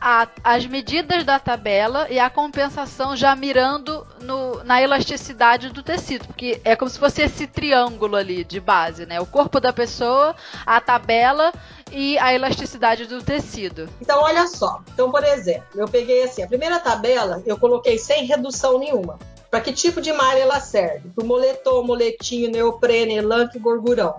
a, 0.00 0.28
as 0.44 0.66
medidas 0.66 1.24
da 1.24 1.38
tabela 1.38 2.06
e 2.10 2.18
a 2.18 2.28
compensação 2.28 3.16
já 3.16 3.34
mirando 3.34 4.06
no, 4.20 4.62
na 4.64 4.80
elasticidade 4.80 5.70
do 5.70 5.82
tecido, 5.82 6.26
porque 6.26 6.60
é 6.64 6.76
como 6.76 6.90
se 6.90 6.98
fosse 6.98 7.22
esse 7.22 7.46
triângulo 7.46 8.16
ali 8.16 8.44
de 8.44 8.60
base, 8.60 9.06
né? 9.06 9.20
O 9.20 9.26
corpo 9.26 9.58
da 9.58 9.72
pessoa, 9.72 10.34
a 10.64 10.80
tabela 10.80 11.52
e 11.90 12.18
a 12.18 12.34
elasticidade 12.34 13.06
do 13.06 13.22
tecido. 13.22 13.88
Então, 14.00 14.22
olha 14.22 14.46
só. 14.46 14.82
Então, 14.92 15.10
por 15.10 15.24
exemplo, 15.24 15.66
eu 15.74 15.88
peguei 15.88 16.22
assim, 16.24 16.42
a 16.42 16.48
primeira 16.48 16.78
tabela 16.78 17.42
eu 17.46 17.58
coloquei 17.58 17.98
sem 17.98 18.24
redução 18.24 18.78
nenhuma. 18.78 19.18
Para 19.50 19.60
que 19.60 19.72
tipo 19.72 20.00
de 20.00 20.12
malha 20.12 20.40
ela 20.40 20.60
serve? 20.60 21.08
Para 21.10 21.24
moletom, 21.24 21.82
moletinho, 21.84 22.50
neoprene, 22.50 23.16
elan 23.16 23.48
e 23.54 23.58
gorgurão. 23.58 24.16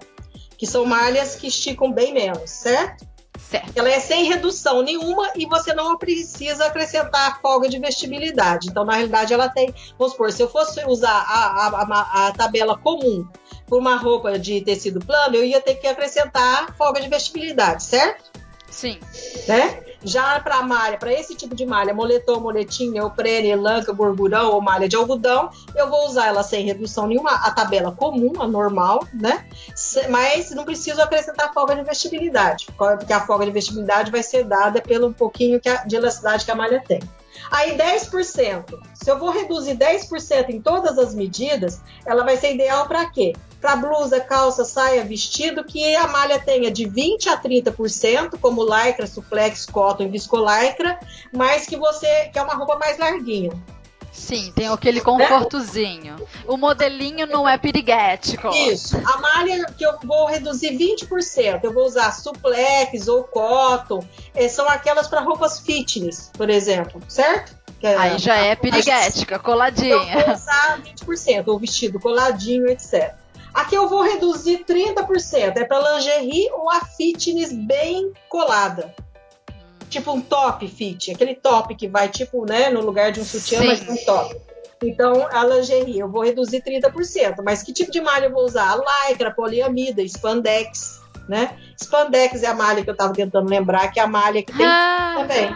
Que 0.57 0.65
são 0.65 0.86
malhas 0.86 1.36
que 1.36 1.47
esticam 1.47 1.91
bem 1.91 2.13
menos, 2.13 2.49
certo? 2.49 3.05
Certo. 3.49 3.71
Ela 3.77 3.89
é 3.89 3.99
sem 3.99 4.25
redução 4.25 4.81
nenhuma 4.81 5.31
e 5.33 5.45
você 5.45 5.73
não 5.73 5.97
precisa 5.97 6.65
acrescentar 6.65 7.31
a 7.31 7.35
folga 7.35 7.69
de 7.69 7.79
vestibilidade. 7.79 8.67
Então, 8.69 8.83
na 8.83 8.93
realidade, 8.95 9.33
ela 9.33 9.47
tem. 9.47 9.73
Vamos 9.97 10.11
supor, 10.11 10.33
se 10.33 10.43
eu 10.43 10.49
fosse 10.49 10.83
usar 10.85 11.09
a, 11.09 11.67
a, 11.67 11.67
a, 11.67 12.27
a 12.27 12.33
tabela 12.33 12.77
comum 12.77 13.25
por 13.65 13.79
uma 13.79 13.95
roupa 13.95 14.37
de 14.37 14.59
tecido 14.59 14.99
plano, 14.99 15.35
eu 15.35 15.45
ia 15.45 15.61
ter 15.61 15.75
que 15.75 15.87
acrescentar 15.87 16.75
folga 16.75 16.99
de 16.99 17.07
vestibilidade, 17.07 17.83
certo? 17.83 18.31
Sim. 18.69 18.99
Né? 19.47 19.81
Já 20.08 20.39
para 20.39 20.62
malha, 20.62 20.97
para 20.97 21.12
esse 21.12 21.36
tipo 21.36 21.53
de 21.53 21.66
malha, 21.66 21.93
moletom, 21.93 22.39
moletim, 22.39 22.91
neoprene, 22.91 23.49
elanca, 23.49 23.91
gorgurão 23.91 24.51
ou 24.51 24.62
malha 24.62 24.88
de 24.88 24.95
algodão, 24.95 25.49
eu 25.76 25.89
vou 25.89 26.08
usar 26.08 26.28
ela 26.28 26.43
sem 26.43 26.66
redução 26.66 27.08
nenhuma, 27.08 27.32
a 27.32 27.51
tabela 27.51 27.91
comum, 27.91 28.32
a 28.41 28.47
normal, 28.47 29.05
né? 29.14 29.45
Mas 30.10 30.51
não 30.51 30.64
preciso 30.64 31.01
acrescentar 31.01 31.53
folga 31.53 31.76
de 31.76 31.84
vestibilidade, 31.84 32.68
porque 32.78 33.12
a 33.12 33.20
folga 33.20 33.45
de 33.45 33.51
vestibilidade 33.51 34.10
vai 34.10 34.24
ser 34.24 34.45
dada 34.45 34.82
pelo 34.82 35.14
pouquinho 35.14 35.60
de 35.86 35.95
elasticidade 35.95 36.45
que 36.45 36.51
a 36.51 36.55
malha 36.55 36.82
tem. 36.88 36.99
Aí 37.51 37.78
10%. 37.78 38.80
Se 38.93 39.12
eu 39.12 39.20
vou 39.20 39.30
reduzir 39.30 39.76
10% 39.76 40.49
em 40.49 40.62
todas 40.62 40.97
as 40.97 41.14
medidas, 41.14 41.82
ela 42.05 42.24
vai 42.24 42.38
ser 42.38 42.53
ideal 42.53 42.88
para 42.88 43.10
quê? 43.10 43.34
Para 43.60 43.76
blusa, 43.76 44.20
calça, 44.20 44.64
saia, 44.64 45.03
vestido, 45.03 45.64
que 45.64 45.95
a 45.95 46.08
malha 46.08 46.39
tenha 46.39 46.70
de 46.70 46.88
20 46.88 47.30
a 47.30 47.41
30%, 47.41 48.38
como 48.39 48.64
lycra, 48.64 49.08
suplex, 49.08 49.66
cotton 49.66 50.03
e 50.03 50.10
viscolaicra, 50.10 50.99
mas 51.34 51.66
que 51.66 51.76
você 51.76 52.30
que 52.32 52.38
é 52.38 52.41
uma 52.41 52.53
roupa 52.53 52.78
mais 52.78 52.97
larguinha. 52.97 53.51
Sim, 54.18 54.51
tem 54.55 54.68
aquele 54.68 54.99
confortozinho. 54.99 56.16
O 56.47 56.58
modelinho 56.58 57.28
não 57.28 57.47
é 57.47 57.55
piriguético. 57.55 58.49
Isso. 58.49 58.97
A 59.05 59.18
malha 59.20 59.66
que 59.78 59.86
eu 59.86 59.95
vou 60.03 60.26
reduzir 60.26 60.72
20%. 60.72 61.60
Eu 61.64 61.72
vou 61.72 61.86
usar 61.86 62.12
suplex 62.12 63.08
ou 63.08 63.24
cotton. 63.24 64.03
É, 64.34 64.49
são 64.49 64.68
aquelas 64.68 65.08
para 65.08 65.22
roupas 65.22 65.60
fitness, 65.60 66.32
por 66.34 66.49
exemplo, 66.49 66.99
certo? 67.08 67.55
É, 67.82 67.95
Aí 67.95 68.18
já 68.18 68.38
é 68.38 68.55
piriguética, 68.55 69.38
coladinha. 69.38 69.93
Eu 69.93 70.26
vou 70.26 70.34
usar 70.34 70.82
20%, 70.82 71.43
ou 71.45 71.60
vestido 71.60 71.99
coladinho, 71.99 72.68
etc. 72.68 73.14
Aqui 73.58 73.76
eu 73.76 73.89
vou 73.89 74.01
reduzir 74.01 74.64
30%. 74.64 75.58
É 75.58 75.66
para 75.66 75.95
lingerie 75.95 76.49
ou 76.51 76.70
a 76.70 76.82
fitness 76.86 77.51
bem 77.51 78.14
colada 78.30 78.93
tipo 79.89 80.12
um 80.12 80.22
top 80.22 80.68
fit, 80.68 81.12
aquele 81.12 81.36
top 81.36 81.74
que 81.76 81.88
vai 81.88 82.10
tipo, 82.10 82.45
né, 82.45 82.70
no 82.70 82.82
lugar 82.82 83.12
de 83.12 83.20
um 83.20 83.24
sutiã, 83.24 83.60
Sim. 83.62 83.68
mas 83.68 83.88
um 83.88 83.95
top. 84.05 84.36
Então, 84.84 85.28
a 85.32 85.43
lingerie, 85.43 85.99
eu 85.99 86.10
vou 86.10 86.24
reduzir 86.24 86.62
30%. 86.62 87.41
Mas 87.43 87.64
que 87.64 87.74
tipo 87.74 87.91
de 87.91 87.99
malha 87.99 88.26
eu 88.26 88.32
vou 88.32 88.45
usar? 88.45 88.74
A 88.74 89.10
lycra, 89.10 89.34
poliamida, 89.34 90.03
spandex, 90.03 91.01
né? 91.28 91.58
Spandex 91.82 92.43
é 92.43 92.47
a 92.47 92.53
malha 92.53 92.84
que 92.84 92.89
eu 92.89 92.93
estava 92.93 93.14
tentando 93.14 93.49
lembrar, 93.49 93.91
que 93.91 93.99
é 93.99 94.03
a 94.03 94.08
malha 94.08 94.43
que 94.43 94.55
tem 94.55 94.66
ah. 94.66 95.16
também. 95.18 95.55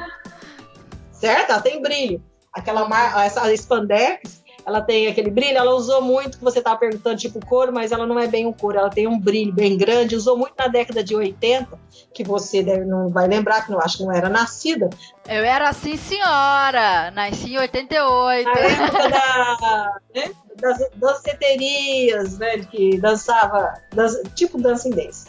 Certo? 1.12 1.52
Ela 1.52 1.62
tem 1.62 1.82
brilho. 1.82 2.24
Aquela 2.52 2.88
essa 3.24 3.54
spandex, 3.54 4.41
ela 4.66 4.82
tem 4.82 5.08
aquele 5.08 5.30
brilho, 5.30 5.58
ela 5.58 5.74
usou 5.74 6.02
muito, 6.02 6.38
que 6.38 6.44
você 6.44 6.60
estava 6.60 6.80
perguntando, 6.80 7.18
tipo 7.18 7.44
couro, 7.46 7.74
mas 7.74 7.92
ela 7.92 8.06
não 8.06 8.20
é 8.20 8.28
bem 8.28 8.46
um 8.46 8.54
couro, 8.54 8.78
ela 8.78 8.90
tem 8.90 9.08
um 9.08 9.20
brilho 9.20 9.54
bem 9.54 9.78
grande, 9.78 10.16
usou 10.16 10.38
muito 10.38 10.54
na 10.58 10.68
década 10.68 11.04
de 11.04 11.16
80, 11.16 11.80
que 12.14 12.24
você 12.24 12.62
deve, 12.62 12.86
não 12.86 13.10
vai 13.10 13.28
lembrar, 13.28 13.66
que 13.66 13.72
eu 13.72 13.80
acho 13.80 13.98
que 13.98 14.04
não 14.04 14.12
era 14.12 14.30
nascida. 14.30 14.90
Eu 15.28 15.44
era 15.44 15.70
assim, 15.70 15.98
senhora, 15.98 17.12
nasci 17.12 17.54
em 17.54 17.58
88. 17.58 18.50
Na 18.50 18.60
época 18.60 19.10
da, 19.10 20.00
né, 20.14 20.32
das 20.56 20.90
danceterias, 20.96 22.38
né, 22.38 22.60
que 22.60 23.00
dançava, 23.00 23.74
dança, 23.94 24.22
tipo 24.36 24.62
dança 24.62 24.90
dance. 24.90 25.28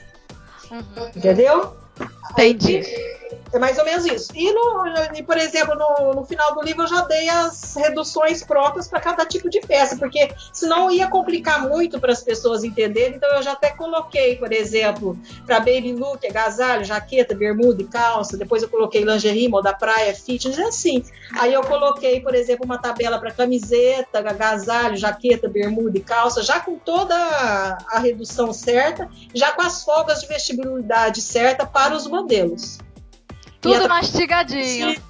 Uhum. 0.70 1.09
Entendeu? 1.14 1.76
Entendi. 2.33 2.78
Aí, 2.78 3.22
é 3.53 3.59
mais 3.59 3.78
ou 3.78 3.85
menos 3.85 4.05
isso. 4.07 4.33
E, 4.35 4.53
no, 4.53 4.85
e 5.14 5.22
por 5.22 5.37
exemplo, 5.37 5.74
no, 5.74 6.14
no, 6.14 6.24
final 6.24 6.55
do 6.55 6.62
livro 6.62 6.83
eu 6.83 6.87
já 6.87 7.03
dei 7.03 7.28
as 7.28 7.74
reduções 7.74 8.43
próprias 8.43 8.89
para 8.89 9.01
cada 9.01 9.26
tipo 9.26 9.49
de 9.49 9.61
peça, 9.61 9.97
porque 9.97 10.30
senão 10.53 10.91
ia 10.91 11.09
complicar 11.09 11.68
muito 11.68 12.01
para 12.01 12.12
as 12.12 12.22
pessoas 12.22 12.64
entenderem. 12.64 13.16
Então 13.16 13.30
eu 13.35 13.43
já 13.43 13.53
até 13.53 13.70
coloquei, 13.70 14.37
por 14.37 14.53
exemplo, 14.53 15.18
para 15.47 15.59
baby 15.59 15.93
look, 15.93 16.26
agasalho, 16.26 16.85
jaqueta, 16.85 17.35
bermuda 17.35 17.83
e 17.83 17.87
calça. 17.87 18.37
Depois 18.37 18.62
eu 18.62 18.68
coloquei 18.68 19.05
lingerie, 19.05 19.49
moda 19.49 19.72
praia, 19.72 20.14
fitness, 20.14 20.59
é 20.59 20.64
assim. 20.64 21.05
Aí 21.39 21.53
eu 21.53 21.62
coloquei, 21.62 22.20
por 22.20 22.35
exemplo, 22.35 22.64
uma 22.64 22.78
tabela 22.78 23.18
para 23.18 23.30
camiseta, 23.30 24.18
agasalho, 24.18 24.97
jaqueta, 24.97 25.49
bermuda 25.49 25.99
e 25.99 26.01
calça, 26.01 26.43
já 26.43 26.61
com 26.61 26.76
toda 26.76 27.14
a 27.14 27.99
redução 27.99 28.53
certa, 28.53 29.09
já 29.35 29.53
com 29.53 29.62
as 29.62 29.85
folgas 29.85 30.20
de 30.20 30.28
vestibilidade 30.28 31.20
certa 31.20 31.66
para 31.66 31.95
os 31.95 32.07
modelos. 32.07 32.78
Tudo 33.62 33.88
mastigadinho. 33.88 35.00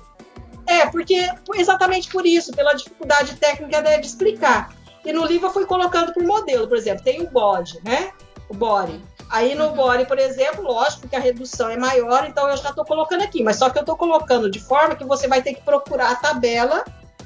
É, 0.66 0.86
porque 0.86 1.28
exatamente 1.54 2.08
por 2.08 2.24
isso, 2.24 2.52
pela 2.52 2.74
dificuldade 2.74 3.34
técnica 3.34 3.82
de 3.82 4.06
explicar. 4.06 4.72
E 5.04 5.12
no 5.12 5.24
livro 5.24 5.48
eu 5.48 5.52
fui 5.52 5.66
colocando 5.66 6.12
por 6.12 6.22
modelo, 6.22 6.68
por 6.68 6.76
exemplo, 6.76 7.02
tem 7.02 7.20
o 7.20 7.28
body, 7.28 7.80
né? 7.82 8.12
O 8.48 8.54
body. 8.54 9.02
Aí 9.30 9.54
no 9.54 9.68
uhum. 9.68 9.74
body, 9.74 10.04
por 10.04 10.18
exemplo, 10.18 10.62
lógico 10.62 11.08
que 11.08 11.16
a 11.16 11.18
redução 11.18 11.70
é 11.70 11.76
maior, 11.76 12.26
então 12.28 12.48
eu 12.48 12.56
já 12.56 12.68
estou 12.68 12.84
colocando 12.84 13.22
aqui. 13.22 13.42
Mas 13.42 13.56
só 13.56 13.70
que 13.70 13.78
eu 13.78 13.82
estou 13.82 13.96
colocando 13.96 14.50
de 14.50 14.60
forma 14.60 14.94
que 14.94 15.04
você 15.04 15.26
vai 15.26 15.42
ter 15.42 15.54
que 15.54 15.62
procurar 15.62 16.12
a 16.12 16.16
tabela 16.16 16.84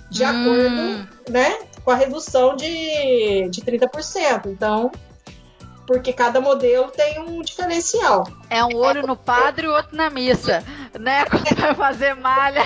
de 0.08 0.24
hum. 0.24 0.28
acordo, 0.28 1.08
né? 1.28 1.58
Com 1.84 1.90
a 1.90 1.96
redução 1.96 2.54
de, 2.54 3.48
de 3.50 3.60
30%. 3.60 4.46
Então, 4.46 4.92
porque 5.86 6.12
cada 6.12 6.40
modelo 6.40 6.90
tem 6.90 7.20
um 7.20 7.42
diferencial. 7.42 8.26
É 8.48 8.64
um 8.64 8.76
olho 8.76 9.06
no 9.06 9.16
padre 9.16 9.66
e 9.66 9.68
outro 9.68 9.96
na 9.96 10.10
missa, 10.10 10.64
né? 10.98 11.24
Quando 11.30 11.60
vai 11.60 11.74
fazer 11.74 12.14
malha. 12.14 12.62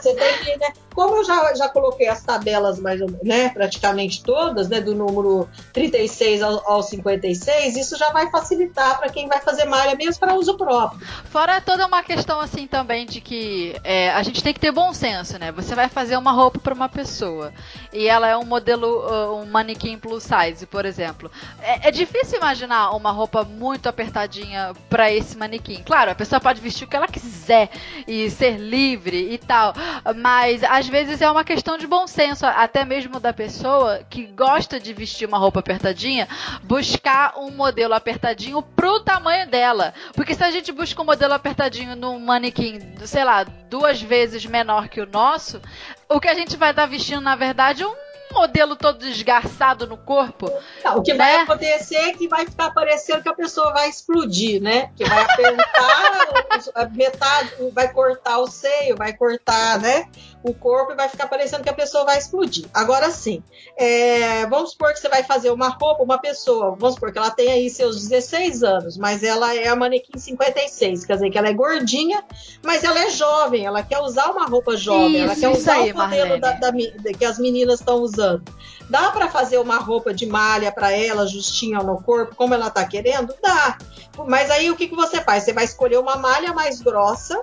Você 0.00 0.14
tem 0.14 0.38
que, 0.38 0.56
né? 0.58 0.72
Como 0.94 1.16
eu 1.16 1.24
já, 1.24 1.54
já 1.54 1.68
coloquei 1.68 2.06
as 2.06 2.22
tabelas, 2.22 2.78
mais 2.78 3.00
né, 3.22 3.48
praticamente 3.48 4.22
todas, 4.22 4.68
né, 4.68 4.80
do 4.80 4.94
número 4.94 5.48
36 5.72 6.40
ao, 6.40 6.70
ao 6.70 6.82
56, 6.84 7.76
isso 7.76 7.96
já 7.98 8.12
vai 8.12 8.30
facilitar 8.30 8.96
para 8.98 9.08
quem 9.08 9.26
vai 9.26 9.40
fazer 9.40 9.64
malha 9.64 9.96
mesmo 9.96 10.20
para 10.20 10.34
uso 10.34 10.56
próprio. 10.56 11.04
Fora 11.24 11.60
toda 11.60 11.84
uma 11.86 12.02
questão 12.04 12.38
assim 12.38 12.68
também 12.68 13.06
de 13.06 13.20
que 13.20 13.74
é, 13.82 14.12
a 14.12 14.22
gente 14.22 14.40
tem 14.40 14.54
que 14.54 14.60
ter 14.60 14.70
bom 14.70 14.92
senso, 14.94 15.36
né? 15.36 15.50
Você 15.50 15.74
vai 15.74 15.88
fazer 15.88 16.16
uma 16.16 16.30
roupa 16.30 16.60
para 16.60 16.74
uma 16.74 16.88
pessoa 16.88 17.52
e 17.92 18.06
ela 18.06 18.28
é 18.28 18.36
um 18.36 18.44
modelo, 18.44 18.86
uh, 18.86 19.40
um 19.40 19.46
manequim 19.46 19.98
plus 19.98 20.22
size, 20.22 20.64
por 20.64 20.86
exemplo. 20.86 21.28
É, 21.60 21.88
é 21.88 21.90
difícil 21.90 22.38
imaginar 22.38 22.92
uma 22.92 23.10
roupa 23.10 23.42
muito 23.42 23.88
apertadinha 23.88 24.72
para 24.94 25.10
esse 25.10 25.36
manequim. 25.36 25.82
Claro, 25.84 26.12
a 26.12 26.14
pessoa 26.14 26.40
pode 26.40 26.60
vestir 26.60 26.84
o 26.84 26.86
que 26.86 26.94
ela 26.94 27.08
quiser 27.08 27.68
e 28.06 28.30
ser 28.30 28.58
livre 28.58 29.32
e 29.34 29.38
tal, 29.38 29.74
mas 30.14 30.62
às 30.62 30.86
vezes 30.86 31.20
é 31.20 31.28
uma 31.28 31.42
questão 31.42 31.76
de 31.76 31.84
bom 31.84 32.06
senso, 32.06 32.46
até 32.46 32.84
mesmo 32.84 33.18
da 33.18 33.32
pessoa 33.32 34.06
que 34.08 34.24
gosta 34.26 34.78
de 34.78 34.92
vestir 34.92 35.26
uma 35.26 35.36
roupa 35.36 35.58
apertadinha, 35.58 36.28
buscar 36.62 37.36
um 37.36 37.50
modelo 37.50 37.92
apertadinho 37.92 38.62
pro 38.62 39.00
tamanho 39.00 39.48
dela. 39.48 39.92
Porque 40.14 40.32
se 40.32 40.44
a 40.44 40.52
gente 40.52 40.70
busca 40.70 41.02
um 41.02 41.04
modelo 41.04 41.34
apertadinho 41.34 41.96
num 41.96 42.20
manequim, 42.20 42.78
sei 43.04 43.24
lá, 43.24 43.42
duas 43.68 44.00
vezes 44.00 44.46
menor 44.46 44.86
que 44.86 45.00
o 45.00 45.06
nosso, 45.06 45.60
o 46.08 46.20
que 46.20 46.28
a 46.28 46.34
gente 46.34 46.56
vai 46.56 46.70
estar 46.70 46.82
tá 46.82 46.88
vestindo, 46.88 47.20
na 47.20 47.34
verdade, 47.34 47.82
é 47.82 47.86
um 47.88 48.13
modelo 48.34 48.76
todo 48.76 48.98
desgarçado 48.98 49.86
no 49.86 49.96
corpo. 49.96 50.50
Não, 50.84 50.98
o 50.98 51.02
que 51.02 51.12
né? 51.12 51.18
vai 51.18 51.36
acontecer 51.36 51.96
é 51.96 52.12
que 52.12 52.28
vai 52.28 52.44
ficar 52.44 52.70
parecendo 52.72 53.22
que 53.22 53.28
a 53.28 53.34
pessoa 53.34 53.72
vai 53.72 53.88
explodir, 53.88 54.60
né? 54.60 54.90
Que 54.96 55.04
vai 55.04 55.22
apertar 55.22 56.90
metade, 56.92 57.50
vai 57.72 57.92
cortar 57.92 58.38
o 58.38 58.46
seio, 58.46 58.96
vai 58.96 59.12
cortar, 59.12 59.78
né? 59.80 60.08
O 60.44 60.52
corpo 60.52 60.92
e 60.92 60.94
vai 60.94 61.08
ficar 61.08 61.26
parecendo 61.26 61.62
que 61.62 61.70
a 61.70 61.74
pessoa 61.74 62.04
vai 62.04 62.18
explodir. 62.18 62.66
Agora 62.72 63.10
sim, 63.10 63.42
é, 63.78 64.46
vamos 64.46 64.72
supor 64.72 64.92
que 64.92 65.00
você 65.00 65.08
vai 65.08 65.22
fazer 65.22 65.50
uma 65.50 65.68
roupa, 65.68 66.02
uma 66.02 66.18
pessoa, 66.18 66.76
vamos 66.78 66.94
supor 66.94 67.10
que 67.10 67.18
ela 67.18 67.30
tem 67.30 67.50
aí 67.50 67.70
seus 67.70 68.06
16 68.06 68.62
anos, 68.62 68.98
mas 68.98 69.22
ela 69.22 69.54
é 69.54 69.68
a 69.68 69.74
manequim 69.74 70.18
56, 70.18 71.06
quer 71.06 71.14
dizer 71.14 71.30
que 71.30 71.38
ela 71.38 71.48
é 71.48 71.54
gordinha, 71.54 72.22
mas 72.62 72.84
ela 72.84 73.00
é 73.00 73.10
jovem, 73.10 73.64
ela 73.64 73.82
quer 73.82 74.00
usar 74.00 74.30
uma 74.30 74.46
roupa 74.46 74.76
jovem, 74.76 75.16
isso, 75.16 75.24
ela 75.24 75.36
quer 75.36 75.48
usar 75.48 75.74
aí, 75.76 75.92
o 75.92 75.96
modelo 75.96 76.38
da, 76.38 76.52
da, 76.52 76.72
que 77.18 77.24
as 77.24 77.38
meninas 77.38 77.80
estão 77.80 77.96
usando. 77.96 78.42
Dá 78.90 79.10
para 79.10 79.30
fazer 79.30 79.58
uma 79.58 79.78
roupa 79.78 80.12
de 80.12 80.26
malha 80.26 80.70
para 80.70 80.92
ela, 80.92 81.26
justinha 81.26 81.78
no 81.78 82.02
corpo, 82.02 82.36
como 82.36 82.52
ela 82.52 82.68
tá 82.68 82.84
querendo? 82.86 83.34
Dá. 83.42 83.78
Mas 84.26 84.50
aí 84.50 84.70
o 84.70 84.76
que, 84.76 84.88
que 84.88 84.94
você 84.94 85.22
faz? 85.22 85.44
Você 85.44 85.52
vai 85.52 85.64
escolher 85.64 85.98
uma 85.98 86.16
malha 86.16 86.52
mais 86.52 86.82
grossa, 86.82 87.42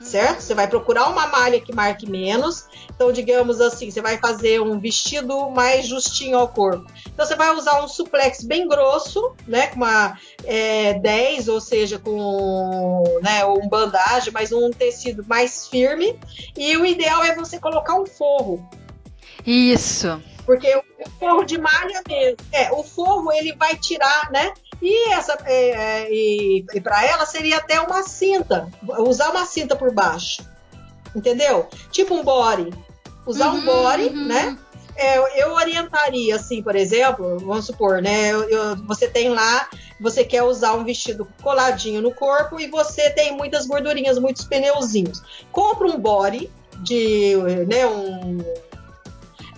certo? 0.00 0.40
Você 0.40 0.54
vai 0.54 0.68
procurar 0.68 1.08
uma 1.08 1.26
malha 1.26 1.60
que 1.60 1.74
marque 1.74 2.08
menos. 2.08 2.66
Então, 2.94 3.12
digamos 3.12 3.60
assim, 3.60 3.90
você 3.90 4.00
vai 4.00 4.18
fazer 4.18 4.60
um 4.60 4.78
vestido 4.78 5.50
mais 5.50 5.86
justinho 5.86 6.38
ao 6.38 6.48
corpo. 6.48 6.86
Então, 7.06 7.26
você 7.26 7.36
vai 7.36 7.54
usar 7.54 7.82
um 7.82 7.88
suplex 7.88 8.42
bem 8.42 8.68
grosso, 8.68 9.34
né? 9.46 9.68
Com 9.68 9.76
uma 9.76 10.18
é, 10.44 10.94
10, 10.94 11.48
ou 11.48 11.60
seja, 11.60 11.98
com 11.98 13.02
né, 13.22 13.44
um 13.44 13.68
bandagem, 13.68 14.32
mas 14.32 14.52
um 14.52 14.70
tecido 14.70 15.24
mais 15.26 15.68
firme. 15.68 16.18
E 16.56 16.76
o 16.76 16.84
ideal 16.84 17.24
é 17.24 17.34
você 17.34 17.58
colocar 17.58 17.94
um 17.94 18.06
forro 18.06 18.68
isso. 19.46 20.20
Porque 20.44 20.74
o 20.76 21.10
forro 21.18 21.44
de 21.44 21.58
malha 21.58 22.02
mesmo. 22.08 22.36
É, 22.52 22.72
o 22.72 22.82
forro 22.82 23.32
ele 23.32 23.54
vai 23.54 23.76
tirar, 23.76 24.30
né? 24.32 24.52
E 24.80 25.10
essa 25.10 25.38
é, 25.44 25.70
é, 25.70 26.12
e, 26.12 26.64
e 26.74 26.80
para 26.80 27.04
ela 27.04 27.26
seria 27.26 27.58
até 27.58 27.80
uma 27.80 28.02
cinta, 28.02 28.68
usar 28.98 29.30
uma 29.30 29.44
cinta 29.46 29.74
por 29.74 29.92
baixo, 29.92 30.44
entendeu? 31.14 31.68
Tipo 31.90 32.14
um 32.14 32.22
body, 32.22 32.72
usar 33.26 33.48
uhum, 33.48 33.58
um 33.58 33.64
body, 33.64 34.06
uhum. 34.06 34.26
né? 34.26 34.58
É, 34.98 35.42
eu 35.42 35.52
orientaria 35.52 36.36
assim, 36.36 36.62
por 36.62 36.74
exemplo, 36.74 37.38
vamos 37.38 37.66
supor, 37.66 38.00
né? 38.00 38.32
Eu, 38.32 38.48
eu, 38.48 38.76
você 38.86 39.06
tem 39.06 39.28
lá, 39.28 39.68
você 40.00 40.24
quer 40.24 40.42
usar 40.42 40.72
um 40.74 40.84
vestido 40.84 41.28
coladinho 41.42 42.00
no 42.00 42.12
corpo 42.12 42.58
e 42.58 42.66
você 42.66 43.10
tem 43.10 43.36
muitas 43.36 43.66
gordurinhas, 43.66 44.18
muitos 44.18 44.44
pneuzinhos. 44.44 45.22
Compra 45.52 45.86
um 45.86 45.98
body 45.98 46.50
de, 46.82 47.36
né? 47.68 47.86
Um 47.86 48.38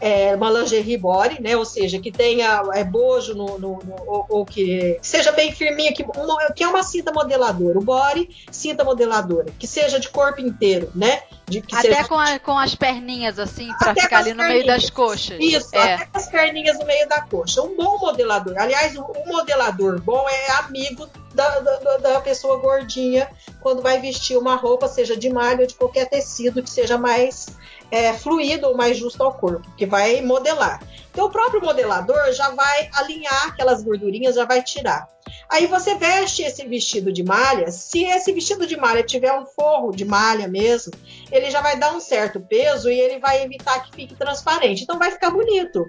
é, 0.01 0.34
uma 0.34 0.51
lingerie 0.51 0.96
body, 0.96 1.42
né? 1.42 1.57
Ou 1.57 1.64
seja, 1.64 1.99
que 1.99 2.11
tenha 2.11 2.62
é, 2.74 2.84
bojo 2.84 3.34
no, 3.34 3.59
no, 3.59 3.78
no 3.78 3.94
ou, 4.07 4.26
ou, 4.28 4.44
que 4.44 4.99
seja 5.03 5.32
bem 5.32 5.53
firminha, 5.53 5.92
que, 5.92 6.03
uma, 6.03 6.53
que 6.53 6.62
é 6.62 6.68
uma 6.68 6.82
cinta 6.82 7.12
modeladora. 7.12 7.78
O 7.78 7.82
body, 7.82 8.28
cinta 8.51 8.84
modeladora, 8.84 9.46
que 9.59 9.66
seja 9.66 9.99
de 9.99 10.09
corpo 10.09 10.40
inteiro, 10.40 10.90
né? 10.94 11.22
De, 11.46 11.62
até 11.72 11.94
seja... 11.94 12.09
com, 12.09 12.18
a, 12.18 12.38
com 12.38 12.59
as 12.59 12.74
perninhas, 12.74 13.38
assim, 13.38 13.68
para 13.78 13.94
ficar 13.94 14.18
ali 14.18 14.34
no 14.34 14.44
meio 14.44 14.66
das 14.66 14.90
coxas. 14.90 15.38
Isso, 15.40 15.74
é. 15.74 15.94
até 15.94 16.07
com 16.07 16.18
as 16.18 16.28
perninhas 16.28 16.78
no 16.78 16.86
meio 16.86 17.09
da 17.09 17.22
coxa. 17.22 17.62
Um 17.62 17.74
bom 17.76 17.99
modelador. 17.99 18.55
Aliás, 18.59 18.96
um 18.96 19.26
modelador 19.26 20.01
bom 20.01 20.26
é 20.28 20.51
amigo 20.59 21.09
da, 21.34 21.61
da, 21.61 21.96
da, 21.99 22.20
pessoa 22.20 22.59
gordinha 22.59 23.30
quando 23.61 23.80
vai 23.80 24.01
vestir 24.01 24.36
uma 24.36 24.57
roupa, 24.57 24.88
seja 24.88 25.16
de 25.16 25.30
malha 25.30 25.61
ou 25.61 25.66
de 25.66 25.74
qualquer 25.74 26.09
tecido 26.09 26.62
que 26.62 26.70
seja 26.70 26.99
mais 26.99 27.46
é, 27.91 28.12
fluido 28.12 28.68
ou 28.68 28.76
mais 28.76 28.97
justo 28.97 29.22
ao 29.22 29.32
corpo, 29.32 29.70
que 29.76 29.86
vai 29.86 30.20
modelar. 30.20 30.82
Então 31.11 31.26
o 31.26 31.30
próprio 31.30 31.61
modelador 31.61 32.32
já 32.32 32.51
vai 32.51 32.89
alinhar 32.95 33.49
aquelas 33.49 33.82
gordurinhas, 33.82 34.36
já 34.36 34.45
vai 34.45 34.62
tirar. 34.62 35.09
Aí 35.51 35.66
você 35.66 35.95
veste 35.95 36.43
esse 36.43 36.66
vestido 36.66 37.12
de 37.12 37.24
malha. 37.24 37.70
Se 37.70 38.05
esse 38.05 38.32
vestido 38.32 38.66
de 38.66 38.76
malha 38.76 39.03
tiver 39.03 39.32
um 39.32 39.47
forro 39.47 39.91
de 39.91 40.05
malha 40.05 40.47
mesmo, 40.47 40.93
ele 41.32 41.51
já 41.51 41.61
vai 41.61 41.78
dar 41.78 41.95
um 41.95 42.01
certo 42.01 42.39
peso 42.41 42.91
e 42.91 43.01
ele 43.01 43.18
vai 43.18 43.43
evitar 43.43 43.82
que 43.82 43.95
fique 43.95 44.14
transparente. 44.14 44.82
Então 44.84 44.99
vai 44.99 45.11
ficar 45.11 45.30
bonito. 45.30 45.89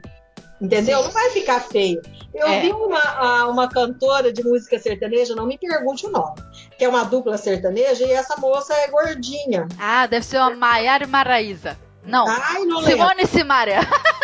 Entendeu? 0.62 1.04
Não 1.04 1.12
vai 1.12 1.30
ficar 1.30 1.62
feio. 1.62 2.02
Eu 2.34 2.47
é. 2.47 2.62
vi 2.62 2.72
uma, 2.72 3.45
uma 3.47 3.70
cantora 3.70 4.32
de 4.32 4.43
música 4.43 4.78
sertaneja, 4.78 5.36
não 5.36 5.45
me 5.45 5.58
pergunte 5.58 6.06
o 6.06 6.12
nome, 6.12 6.41
que 6.78 6.84
é 6.84 6.89
uma 6.89 7.04
dupla 7.04 7.38
sertaneja 7.38 8.06
e 8.06 8.12
essa 8.12 8.36
moça 8.38 8.74
é 8.74 8.88
gordinha. 8.88 9.68
Ah, 9.80 10.06
deve 10.06 10.26
ser 10.26 10.38
uma 10.38 10.56
Maiara 10.56 11.08
Maraísa. 11.08 11.78
Não. 12.10 12.28
Ai, 12.28 12.66
não 12.66 12.82
Simone 12.82 13.16
lembro. 13.16 13.28
Simaria. 13.28 13.80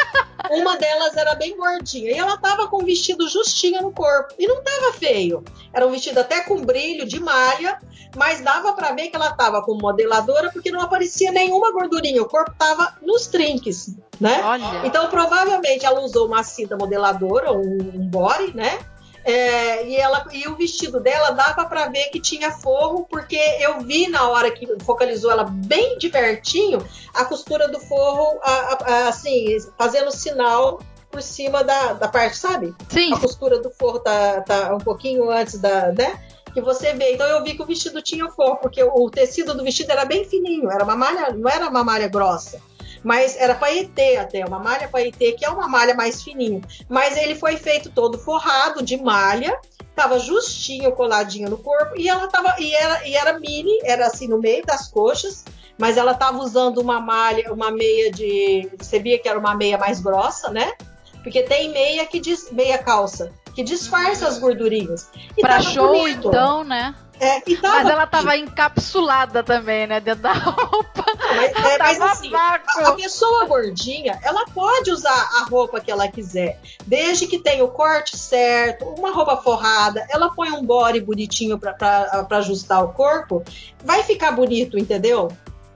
Uma 0.49 0.77
delas 0.77 1.15
era 1.17 1.33
bem 1.35 1.57
gordinha 1.57 2.11
e 2.11 2.17
ela 2.17 2.37
tava 2.37 2.67
com 2.67 2.81
um 2.81 2.85
vestido 2.85 3.27
justinho 3.27 3.81
no 3.81 3.91
corpo 3.91 4.33
e 4.37 4.47
não 4.47 4.63
tava 4.63 4.93
feio. 4.93 5.43
Era 5.73 5.87
um 5.87 5.91
vestido 5.91 6.19
até 6.19 6.41
com 6.41 6.63
brilho 6.63 7.05
de 7.05 7.19
malha, 7.19 7.79
mas 8.15 8.41
dava 8.41 8.73
para 8.73 8.93
ver 8.93 9.07
que 9.07 9.15
ela 9.15 9.33
tava 9.33 9.61
com 9.63 9.75
modeladora 9.75 10.51
porque 10.51 10.71
não 10.71 10.81
aparecia 10.81 11.31
nenhuma 11.31 11.71
gordurinha. 11.71 12.21
O 12.21 12.29
corpo 12.29 12.53
tava 12.57 12.95
nos 13.01 13.27
trinques, 13.27 13.95
né? 14.19 14.41
Olha. 14.43 14.85
Então 14.85 15.09
provavelmente 15.09 15.85
ela 15.85 16.01
usou 16.01 16.27
uma 16.27 16.43
cinta 16.43 16.77
modeladora, 16.77 17.51
um, 17.51 17.91
um 17.95 18.07
body, 18.07 18.55
né? 18.55 18.79
É, 19.25 19.87
e, 19.87 19.95
ela, 19.95 20.23
e 20.31 20.47
o 20.47 20.55
vestido 20.55 20.99
dela 20.99 21.31
dava 21.31 21.65
para 21.65 21.89
ver 21.89 22.11
que 22.11 22.19
tinha 22.19 22.51
forro, 22.51 23.07
porque 23.09 23.39
eu 23.59 23.79
vi 23.81 24.07
na 24.07 24.29
hora 24.29 24.51
que 24.51 24.67
focalizou 24.83 25.31
ela 25.31 25.45
bem 25.45 25.97
de 25.97 26.09
pertinho, 26.09 26.85
a 27.11 27.25
costura 27.25 27.67
do 27.67 27.79
forro, 27.79 28.39
a, 28.43 28.51
a, 28.51 29.07
assim, 29.07 29.57
fazendo 29.75 30.11
sinal 30.11 30.79
por 31.09 31.23
cima 31.23 31.63
da, 31.63 31.93
da 31.93 32.07
parte, 32.07 32.37
sabe? 32.37 32.75
Sim. 32.87 33.11
A 33.13 33.19
costura 33.19 33.59
do 33.59 33.71
forro 33.71 33.99
tá, 33.99 34.41
tá 34.41 34.75
um 34.75 34.79
pouquinho 34.79 35.31
antes 35.31 35.59
da, 35.59 35.91
né? 35.91 36.21
Que 36.53 36.61
você 36.61 36.93
vê. 36.93 37.13
Então 37.13 37.25
eu 37.25 37.43
vi 37.43 37.55
que 37.55 37.63
o 37.63 37.65
vestido 37.65 38.03
tinha 38.03 38.29
forro, 38.29 38.57
porque 38.57 38.83
o, 38.83 38.93
o 38.93 39.09
tecido 39.09 39.55
do 39.55 39.63
vestido 39.63 39.91
era 39.91 40.05
bem 40.05 40.23
fininho, 40.23 40.69
era 40.71 40.83
uma 40.83 40.95
malha, 40.95 41.31
não 41.33 41.49
era 41.49 41.67
uma 41.67 41.83
malha 41.83 42.07
grossa 42.07 42.61
mas 43.05 43.37
era 43.37 43.53
paetê 43.53 44.17
até, 44.17 44.43
uma 44.43 44.57
malha 44.57 44.87
paetê, 44.87 45.33
que 45.33 45.45
é 45.45 45.49
uma 45.49 45.67
malha 45.67 45.93
mais 45.93 46.23
fininha. 46.23 46.59
Mas 46.89 47.15
ele 47.15 47.35
foi 47.35 47.55
feito 47.55 47.91
todo 47.91 48.17
forrado 48.17 48.81
de 48.81 48.97
malha, 48.97 49.55
tava 49.95 50.17
justinho, 50.17 50.91
coladinho 50.91 51.47
no 51.47 51.59
corpo, 51.59 51.93
e 51.95 52.09
ela 52.09 52.27
tava, 52.27 52.55
e 52.57 52.73
era, 52.73 53.07
e 53.07 53.15
era 53.15 53.39
mini, 53.39 53.77
era 53.83 54.07
assim 54.07 54.27
no 54.27 54.39
meio 54.39 54.65
das 54.65 54.87
coxas, 54.87 55.45
mas 55.77 55.97
ela 55.97 56.15
tava 56.15 56.39
usando 56.39 56.79
uma 56.79 56.99
malha, 56.99 57.53
uma 57.53 57.69
meia 57.69 58.11
de. 58.11 58.67
Você 58.79 58.97
via 58.97 59.19
que 59.19 59.29
era 59.29 59.37
uma 59.37 59.53
meia 59.53 59.77
mais 59.77 59.99
grossa, 59.99 60.49
né? 60.49 60.73
Porque 61.21 61.43
tem 61.43 61.71
meia 61.71 62.07
que 62.07 62.19
diz, 62.19 62.51
meia 62.51 62.79
calça, 62.79 63.31
que 63.53 63.63
disfarça 63.63 64.27
as 64.27 64.39
gordurinhas. 64.39 65.11
E 65.37 65.41
pra 65.41 65.61
show, 65.61 65.89
bonito. 65.89 66.27
então, 66.27 66.63
né? 66.63 66.95
É, 67.19 67.41
mas 67.61 67.87
ela 67.87 68.05
tava 68.05 68.35
encapsulada 68.35 69.41
também, 69.43 69.87
né? 69.87 69.99
Dentro 69.99 70.23
da 70.23 70.33
roupa. 70.33 71.05
Mas, 71.35 71.51
é, 71.65 71.77
mas 71.77 72.01
assim, 72.01 72.33
a, 72.33 72.61
a, 72.87 72.91
pessoa 72.93 73.45
gordinha, 73.45 74.19
ela 74.23 74.45
pode 74.53 74.91
usar 74.91 75.29
a 75.39 75.45
roupa 75.49 75.79
que 75.79 75.91
ela 75.91 76.07
quiser. 76.07 76.59
Desde 76.85 77.27
que 77.27 77.39
tenha 77.39 77.63
o 77.63 77.69
corte 77.69 78.17
certo, 78.17 78.85
uma 78.85 79.11
roupa 79.11 79.37
forrada, 79.37 80.05
ela 80.09 80.29
põe 80.29 80.51
um 80.51 80.63
body 80.63 81.01
bonitinho 81.01 81.57
para 81.57 82.27
ajustar 82.31 82.83
o 82.83 82.89
corpo, 82.89 83.43
vai 83.83 84.03
ficar 84.03 84.31
bonito, 84.31 84.77
entendeu? 84.77 85.29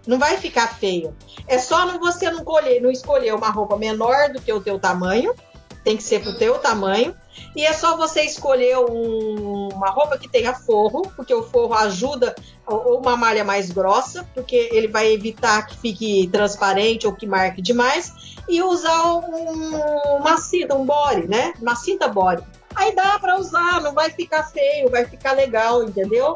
Não 0.06 0.18
vai 0.18 0.38
ficar 0.38 0.68
feio. 0.68 1.16
É 1.48 1.58
só 1.58 1.86
não, 1.86 2.00
você 2.00 2.30
não, 2.32 2.44
colher, 2.44 2.82
não 2.82 2.90
escolher 2.90 3.34
uma 3.34 3.50
roupa 3.50 3.78
menor 3.78 4.30
do 4.30 4.42
que 4.42 4.52
o 4.52 4.62
teu 4.62 4.80
tamanho, 4.80 5.34
tem 5.90 5.98
que 5.98 6.04
ser 6.04 6.22
pro 6.22 6.38
teu 6.38 6.60
tamanho 6.60 7.16
e 7.56 7.66
é 7.66 7.74
só 7.74 7.98
você 7.98 8.22
escolher 8.22 8.78
um, 8.78 9.70
uma 9.74 9.90
roupa 9.90 10.20
que 10.20 10.30
tenha 10.30 10.54
forro, 10.54 11.02
porque 11.16 11.34
o 11.34 11.42
forro 11.42 11.74
ajuda, 11.74 12.36
ou 12.68 13.00
uma 13.00 13.18
malha 13.18 13.44
mais 13.44 13.72
grossa, 13.72 14.24
porque 14.36 14.70
ele 14.72 14.88
vai 14.88 15.12
evitar 15.12 15.66
que 15.66 15.76
fique 15.78 16.30
transparente 16.32 17.08
ou 17.08 17.14
que 17.14 17.26
marque 17.26 17.60
demais, 17.60 18.38
e 18.48 18.62
usar 18.62 19.04
um, 19.16 20.18
uma 20.18 20.38
cinta, 20.38 20.76
um 20.76 20.86
body, 20.86 21.28
né? 21.28 21.54
Uma 21.60 21.76
cinta 21.76 22.08
body. 22.08 22.44
Aí 22.76 22.94
dá 22.94 23.18
para 23.18 23.40
usar, 23.40 23.82
não 23.82 23.96
vai 23.96 24.12
ficar 24.12 24.44
feio, 24.44 24.92
vai 24.92 25.06
ficar 25.06 25.32
legal, 25.32 25.84
entendeu? 25.84 26.36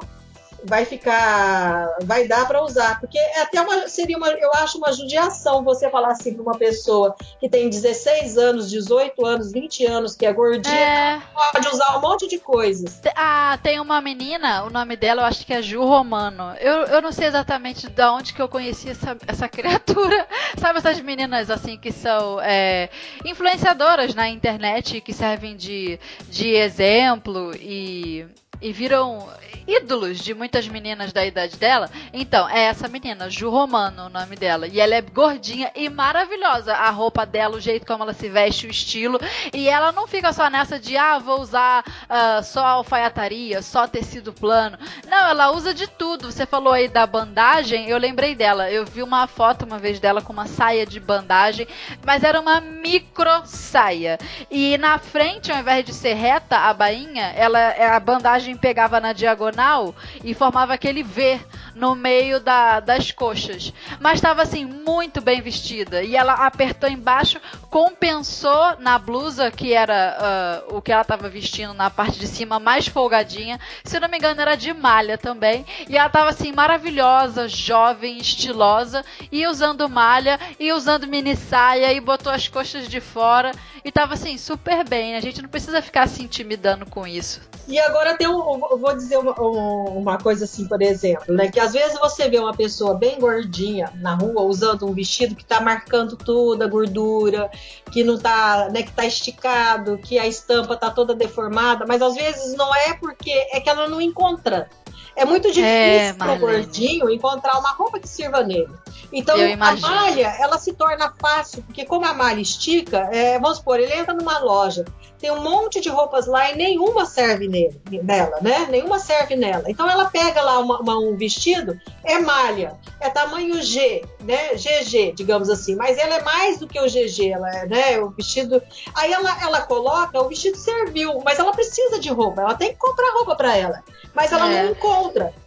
Vai 0.66 0.86
ficar, 0.86 1.88
vai 2.04 2.28
dar 2.28 2.48
para 2.48 2.64
usar, 2.64 3.00
porque 3.00 3.18
é 3.18 3.42
até 3.42 3.62
uma 3.62 3.88
seria 3.88 4.18
uma, 4.18 4.30
eu 4.30 4.52
acho 4.54 4.78
uma 4.78 4.92
judiação 4.92 5.64
você 5.64 5.90
falar 5.90 6.10
assim 6.10 6.34
para 6.34 6.44
uma 6.44 6.58
pessoa 6.58 7.16
que 7.40 7.50
tem 7.50 7.70
16 7.70 8.38
anos, 8.38 8.70
18 8.70 9.26
anos, 9.26 9.52
20 9.52 9.86
anos, 9.86 10.16
que 10.16 10.26
é 10.26 10.34
gordinha, 10.34 10.74
é... 10.76 11.22
pode 11.52 11.68
usar 11.68 11.98
um 11.98 12.02
monte 12.02 12.28
de 12.28 12.40
coisas. 12.40 13.02
Ah, 13.16 13.58
tem 13.62 13.80
uma 13.80 14.02
menina, 14.02 14.64
o 14.64 14.70
nome 14.70 14.96
dela 14.96 15.24
eu 15.24 15.26
acho 15.26 15.46
que 15.46 15.54
é 15.54 15.62
Ju 15.62 15.84
Romano. 15.84 16.54
Eu, 16.60 16.84
eu 16.86 17.02
não 17.02 17.12
sei 17.12 17.28
exatamente 17.28 17.90
de 17.90 18.04
onde 18.04 18.34
que 18.34 18.42
eu 18.42 18.48
conheci 18.48 18.90
essa, 18.90 19.18
essa 19.28 19.48
criatura. 19.50 20.28
Sabe 20.58 20.80
essas 20.80 21.00
meninas 21.02 21.50
assim 21.50 21.78
que 21.78 21.92
são 21.92 22.40
é, 22.42 22.90
influenciadoras 23.26 24.14
na 24.14 24.30
internet 24.30 25.02
que 25.02 25.14
servem 25.14 25.56
de, 25.56 26.00
de 26.30 26.50
exemplo 26.50 27.54
e 27.56 28.26
e 28.64 28.72
viram 28.72 29.30
ídolos 29.68 30.20
de 30.20 30.34
muitas 30.34 30.68
meninas 30.68 31.12
da 31.12 31.26
idade 31.26 31.58
dela. 31.58 31.90
Então, 32.12 32.50
é 32.50 32.64
essa 32.64 32.88
menina, 32.88 33.30
Ju 33.30 33.50
Romano, 33.50 34.06
o 34.06 34.10
nome 34.10 34.36
dela. 34.36 34.68
E 34.68 34.80
ela 34.80 34.96
é 34.96 35.02
gordinha 35.02 35.72
e 35.76 35.90
maravilhosa. 35.90 36.74
A 36.74 36.90
roupa 36.90 37.26
dela, 37.26 37.58
o 37.58 37.62
jeito 37.62 37.86
como 37.86 38.04
ela 38.04 38.14
se 38.14 38.30
veste, 38.30 38.68
o 38.68 38.70
estilo. 38.70 39.20
E 39.54 39.68
ela 39.68 39.92
não 39.92 40.08
fica 40.08 40.34
só 40.34 40.50
nessa 40.50 40.80
de, 40.80 40.98
ah, 40.98 41.20
vou 41.20 41.42
usar 41.42 41.84
uh, 41.84 42.44
só 42.44 42.66
alfaiataria, 42.66 43.62
só 43.62 43.88
tecido 43.88 44.34
plano. 44.34 44.78
Não, 45.08 45.28
ela 45.28 45.52
usa 45.52 45.74
de 45.74 45.88
tudo. 45.88 46.32
Você 46.32 46.46
falou 46.46 46.74
aí 46.74 46.88
da 46.88 47.06
bandagem, 47.06 47.90
eu 47.90 47.98
lembrei 47.98 48.36
dela. 48.36 48.70
Eu 48.70 48.86
vi 48.86 49.02
uma 49.02 49.28
foto 49.28 49.66
uma 49.66 49.80
vez 49.80 50.00
dela 50.00 50.22
com 50.22 50.34
uma 50.34 50.48
saia 50.48 50.86
de 50.86 51.00
bandagem, 51.00 51.68
mas 52.06 52.24
era 52.24 52.40
uma 52.40 52.60
micro 52.60 53.44
saia. 53.46 54.18
E 54.50 54.78
na 54.78 54.98
frente, 54.98 55.52
ao 55.52 55.60
invés 55.60 55.86
de 55.86 55.94
ser 55.94 56.14
reta, 56.14 56.58
a 56.58 56.74
bainha, 56.74 57.34
ela, 57.36 57.60
a 57.96 58.00
bandagem 58.00 58.53
pegava 58.58 59.00
na 59.00 59.14
diagonal 59.14 59.96
e 60.24 60.34
formava 60.34 60.74
aquele 60.74 61.04
V 61.04 61.40
no 61.76 61.96
meio 61.96 62.40
da, 62.40 62.80
das 62.80 63.12
coxas. 63.12 63.74
Mas 64.00 64.16
estava 64.16 64.42
assim, 64.42 64.66
muito 64.66 65.22
bem 65.22 65.42
vestida. 65.42 66.04
E 66.04 66.16
ela 66.16 66.34
apertou 66.34 66.90
embaixo, 66.90 67.40
compensou 67.70 68.78
na 68.80 68.98
blusa, 69.00 69.50
que 69.52 69.74
era 69.74 70.64
uh, 70.70 70.78
o 70.78 70.82
que 70.82 70.92
ela 70.92 71.02
estava 71.02 71.30
vestindo 71.30 71.74
na 71.74 71.90
parte 71.90 72.20
de 72.20 72.28
cima, 72.28 72.60
mais 72.60 72.88
folgadinha. 72.88 73.60
Se 73.84 74.00
não 74.00 74.08
me 74.08 74.18
engano, 74.18 74.42
era 74.42 74.56
de 74.56 74.74
malha 74.74 75.18
também. 75.18 75.66
E 75.90 75.98
ela 75.98 76.08
estava 76.08 76.30
assim, 76.30 76.52
maravilhosa, 76.52 77.48
jovem, 77.48 78.18
estilosa, 78.18 79.04
e 79.32 79.48
usando 79.48 79.90
malha, 79.90 80.40
e 80.60 80.72
usando 80.72 81.08
mini 81.08 81.36
saia, 81.36 81.92
e 81.92 82.00
botou 82.00 82.32
as 82.32 82.48
coxas 82.48 82.88
de 82.88 83.02
fora. 83.02 83.52
E 83.84 83.92
tava 83.92 84.14
assim, 84.14 84.38
super 84.38 84.88
bem. 84.88 85.16
A 85.16 85.20
gente 85.20 85.42
não 85.42 85.50
precisa 85.50 85.82
ficar 85.82 86.08
se 86.08 86.24
intimidando 86.24 86.86
com 86.86 87.06
isso. 87.06 87.42
E 87.68 87.80
agora 87.80 88.16
tem 88.18 88.28
um. 88.28 88.38
Vou 88.78 88.96
dizer 88.96 89.18
uma, 89.18 89.34
uma 89.34 90.18
coisa 90.18 90.46
assim, 90.46 90.68
por 90.68 90.82
exemplo, 90.82 91.34
né? 91.34 91.50
Que 91.50 91.60
às 91.60 91.74
vezes 91.74 91.98
você 92.00 92.30
vê 92.30 92.40
uma 92.40 92.54
pessoa 92.54 92.94
bem 92.94 93.20
gordinha 93.20 93.92
na 93.96 94.16
rua 94.16 94.42
usando 94.44 94.86
um 94.86 94.94
vestido 94.94 95.36
que 95.36 95.46
tá 95.46 95.62
marcando 95.62 96.16
toda 96.16 96.66
a 96.66 96.68
gordura, 96.68 97.50
que 97.92 98.04
não 98.04 98.18
tá, 98.18 98.70
né, 98.72 98.84
que 98.84 98.92
tá 98.92 99.06
esticado, 99.06 99.98
que 99.98 100.20
a 100.20 100.28
estampa 100.28 100.76
tá 100.76 100.90
toda 100.90 101.16
deformada, 101.16 101.86
mas 101.88 102.02
às 102.02 102.16
vezes 102.16 102.56
não 102.56 102.74
é 102.76 102.94
porque 102.94 103.32
é 103.52 103.60
que 103.60 103.70
ela 103.70 103.88
não 103.88 104.02
encontra. 104.02 104.70
É 105.16 105.26
muito 105.26 105.48
difícil 105.50 105.66
é, 105.66 106.14
para 106.14 106.34
o 106.34 106.40
gordinho 106.40 107.10
encontrar 107.10 107.60
uma 107.60 107.72
roupa 107.72 108.00
que 108.00 108.08
sirva 108.08 108.44
nele. 108.44 108.70
Então, 109.12 109.36
a 109.60 109.76
malha, 109.76 110.36
ela 110.40 110.58
se 110.58 110.74
torna 110.74 111.14
fácil, 111.20 111.62
porque 111.64 111.86
como 111.86 112.04
a 112.06 112.14
malha 112.14 112.42
estica, 112.42 113.10
é, 113.12 113.38
vamos 113.40 113.58
supor, 113.58 113.80
ele 113.80 113.94
entra 113.94 114.14
numa 114.14 114.40
loja, 114.40 114.84
tem 115.20 115.32
um 115.32 115.42
monte 115.42 115.80
de 115.80 115.88
roupas 115.88 116.26
lá 116.26 116.52
e 116.52 116.56
nenhuma 116.58 117.06
serve 117.06 117.48
nele, 117.48 117.80
nela, 118.04 118.40
né? 118.42 118.68
Nenhuma 118.70 118.98
serve 119.00 119.36
nela. 119.36 119.64
Então, 119.68 119.90
ela 119.90 120.06
pega 120.06 120.42
lá 120.42 120.60
uma, 120.60 120.80
uma, 120.80 120.98
um 120.98 121.16
vestido, 121.16 121.80
é 122.04 122.20
malha, 122.20 122.76
é 123.00 123.10
tamanho 123.10 123.62
G, 123.62 124.04
né? 124.22 124.56
GG, 124.56 125.14
digamos 125.16 125.50
assim. 125.50 125.76
Mas 125.76 125.98
ela 125.98 126.16
é 126.16 126.24
mais 126.24 126.60
do 126.60 126.68
que 126.68 126.80
o 126.80 126.88
GG, 126.88 127.30
ela 127.30 127.50
é, 127.56 127.68
né? 127.68 128.00
O 128.00 128.10
vestido... 128.10 128.62
Aí 128.96 129.14
ela, 129.14 129.44
ela 129.44 129.62
coloca, 129.62 130.20
o 130.20 130.28
vestido 130.28 130.58
serviu, 130.58 131.22
mas 131.24 131.38
ela 131.38 131.52
precisa 131.52 132.00
de 132.00 132.10
roupa, 132.10 132.42
ela 132.42 132.56
tem 132.56 132.70
que 132.70 132.80
comprar 132.80 133.14
roupa 133.14 133.36
para 133.36 133.56
ela. 133.56 133.84
Mas 134.14 134.32
ela 134.32 134.52
é. 134.52 134.64
não 134.64 134.72
encontra. 134.72 135.03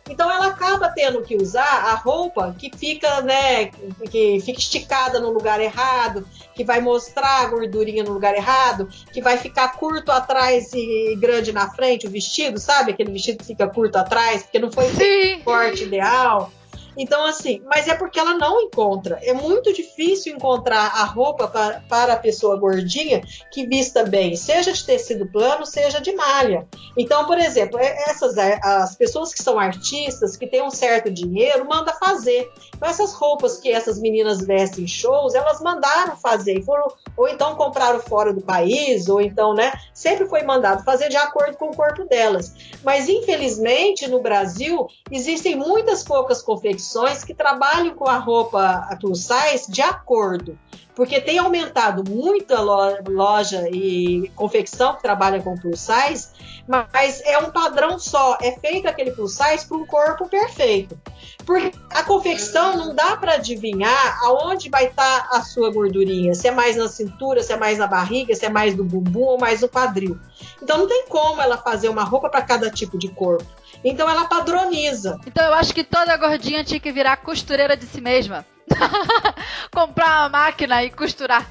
Então 0.09 0.31
ela 0.31 0.49
acaba 0.49 0.89
tendo 0.89 1.23
que 1.23 1.37
usar 1.37 1.91
a 1.91 1.95
roupa 1.95 2.55
que 2.59 2.71
fica, 2.77 3.21
né, 3.23 3.67
que 4.11 4.41
fica 4.41 4.59
esticada 4.59 5.19
no 5.19 5.31
lugar 5.31 5.61
errado, 5.61 6.27
que 6.55 6.65
vai 6.65 6.81
mostrar 6.81 7.43
a 7.43 7.47
gordurinha 7.47 8.05
no 8.05 8.13
lugar 8.13 8.35
errado, 8.35 8.89
que 9.13 9.21
vai 9.21 9.37
ficar 9.37 9.77
curto 9.77 10.13
atrás 10.13 10.73
e 10.73 11.17
grande 11.19 11.53
na 11.53 11.71
frente 11.71 12.07
o 12.07 12.11
vestido, 12.11 12.59
sabe? 12.59 12.93
Aquele 12.93 13.13
vestido 13.13 13.39
que 13.39 13.47
fica 13.47 13.67
curto 13.67 13.97
atrás, 13.97 14.43
porque 14.43 14.59
não 14.59 14.71
foi 14.71 14.87
o 14.87 15.45
corte 15.45 15.85
ideal. 15.85 16.51
Então, 16.97 17.27
assim, 17.27 17.63
mas 17.67 17.87
é 17.87 17.95
porque 17.95 18.19
ela 18.19 18.35
não 18.35 18.61
encontra. 18.63 19.19
É 19.23 19.35
muito 19.35 19.73
difícil 19.73 20.35
encontrar 20.35 20.87
a 20.87 21.05
roupa 21.05 21.47
para, 21.47 21.81
para 21.89 22.13
a 22.15 22.17
pessoa 22.17 22.57
gordinha 22.57 23.23
que 23.53 23.67
vista 23.67 24.05
bem, 24.05 24.35
seja 24.35 24.73
de 24.73 24.85
tecido 24.85 25.27
plano, 25.27 25.67
seja 25.67 26.01
de 26.01 26.13
malha. 26.13 26.67
Então, 26.97 27.27
por 27.27 27.39
exemplo, 27.39 27.79
é, 27.79 28.11
essas 28.11 28.39
é, 28.39 28.59
as 28.63 28.97
pessoas 28.97 29.35
que 29.35 29.43
são 29.43 29.59
artistas, 29.59 30.37
que 30.37 30.47
têm 30.47 30.63
um 30.63 30.71
certo 30.71 31.11
dinheiro, 31.11 31.69
manda 31.69 31.93
fazer. 31.93 32.51
Então, 32.75 32.89
essas 32.89 33.13
roupas 33.13 33.59
que 33.59 33.71
essas 33.71 33.99
meninas 33.99 34.41
vestem 34.41 34.85
em 34.85 34.89
shows, 34.89 35.35
elas 35.35 35.61
mandaram 35.61 36.17
fazer, 36.17 36.63
foram, 36.63 36.87
ou 37.17 37.29
então 37.29 37.55
compraram 37.57 38.01
fora 38.01 38.33
do 38.33 38.41
país, 38.41 39.09
ou 39.09 39.21
então, 39.21 39.53
né, 39.55 39.73
sempre 39.93 40.27
foi 40.27 40.43
mandado 40.43 40.85
fazer 40.85 41.09
de 41.09 41.17
acordo 41.17 41.57
com 41.57 41.67
o 41.67 41.77
corpo 41.77 42.05
delas. 42.05 42.55
Mas, 42.83 43.09
infelizmente, 43.09 44.09
no 44.09 44.21
Brasil, 44.21 44.87
existem 45.11 45.57
muitas 45.57 46.03
poucas 46.03 46.41
confecções 46.41 46.86
que 47.25 47.35
trabalham 47.35 47.95
com 47.95 48.09
a 48.09 48.19
roupa 48.19 48.89
plus 49.01 49.27
size 49.27 49.71
de 49.71 49.83
acordo 49.83 50.59
porque 50.97 51.21
tem 51.21 51.39
aumentado 51.39 52.03
muito 52.11 52.55
a 52.55 52.61
loja 53.07 53.69
e 53.69 54.33
confecção 54.35 54.95
que 54.95 55.03
trabalha 55.03 55.43
com 55.43 55.55
plus 55.55 55.79
size, 55.79 56.29
mas 56.67 57.21
é 57.21 57.37
um 57.37 57.51
padrão 57.51 57.99
só, 57.99 58.39
é 58.41 58.53
feito 58.53 58.89
aquele 58.89 59.11
plus 59.11 59.37
size 59.37 59.67
para 59.69 59.77
um 59.77 59.85
corpo 59.85 60.27
perfeito. 60.27 60.99
Porque 61.45 61.71
a 61.91 62.03
confecção 62.03 62.79
não 62.79 62.95
dá 62.95 63.15
para 63.15 63.35
adivinhar 63.35 64.19
aonde 64.25 64.71
vai 64.71 64.87
estar 64.87 65.29
tá 65.29 65.37
a 65.37 65.43
sua 65.43 65.71
gordurinha, 65.71 66.35
se 66.35 66.49
é 66.49 66.51
mais 66.51 66.77
na 66.77 66.89
cintura, 66.89 67.43
se 67.43 67.53
é 67.53 67.59
mais 67.59 67.77
na 67.77 67.87
barriga, 67.87 68.35
se 68.35 68.47
é 68.47 68.49
mais 68.49 68.75
no 68.75 68.83
bumbum 68.83 69.25
ou 69.25 69.39
mais 69.39 69.61
no 69.61 69.69
quadril. 69.69 70.19
Então 70.63 70.79
não 70.79 70.89
tem 70.89 71.05
como 71.09 71.43
ela 71.43 71.59
fazer 71.59 71.91
uma 71.91 72.05
roupa 72.05 72.31
para 72.31 72.41
cada 72.41 72.71
tipo 72.71 72.99
de 72.99 73.09
corpo. 73.09 73.47
Então 73.85 74.09
ela 74.09 74.27
padroniza. 74.27 75.19
Então 75.27 75.45
eu 75.45 75.55
acho 75.55 75.75
que 75.75 75.85
toda 75.85 76.17
gordinha 76.17 76.65
tinha 76.65 76.81
que 76.81 76.93
virar 76.93 77.17
costureira 77.19 77.77
de 77.77 77.87
si 77.87 78.01
mesma. 78.01 78.45
Comprar 79.73 80.23
uma 80.23 80.29
máquina 80.29 80.83
e 80.85 80.91
costurar. 80.91 81.49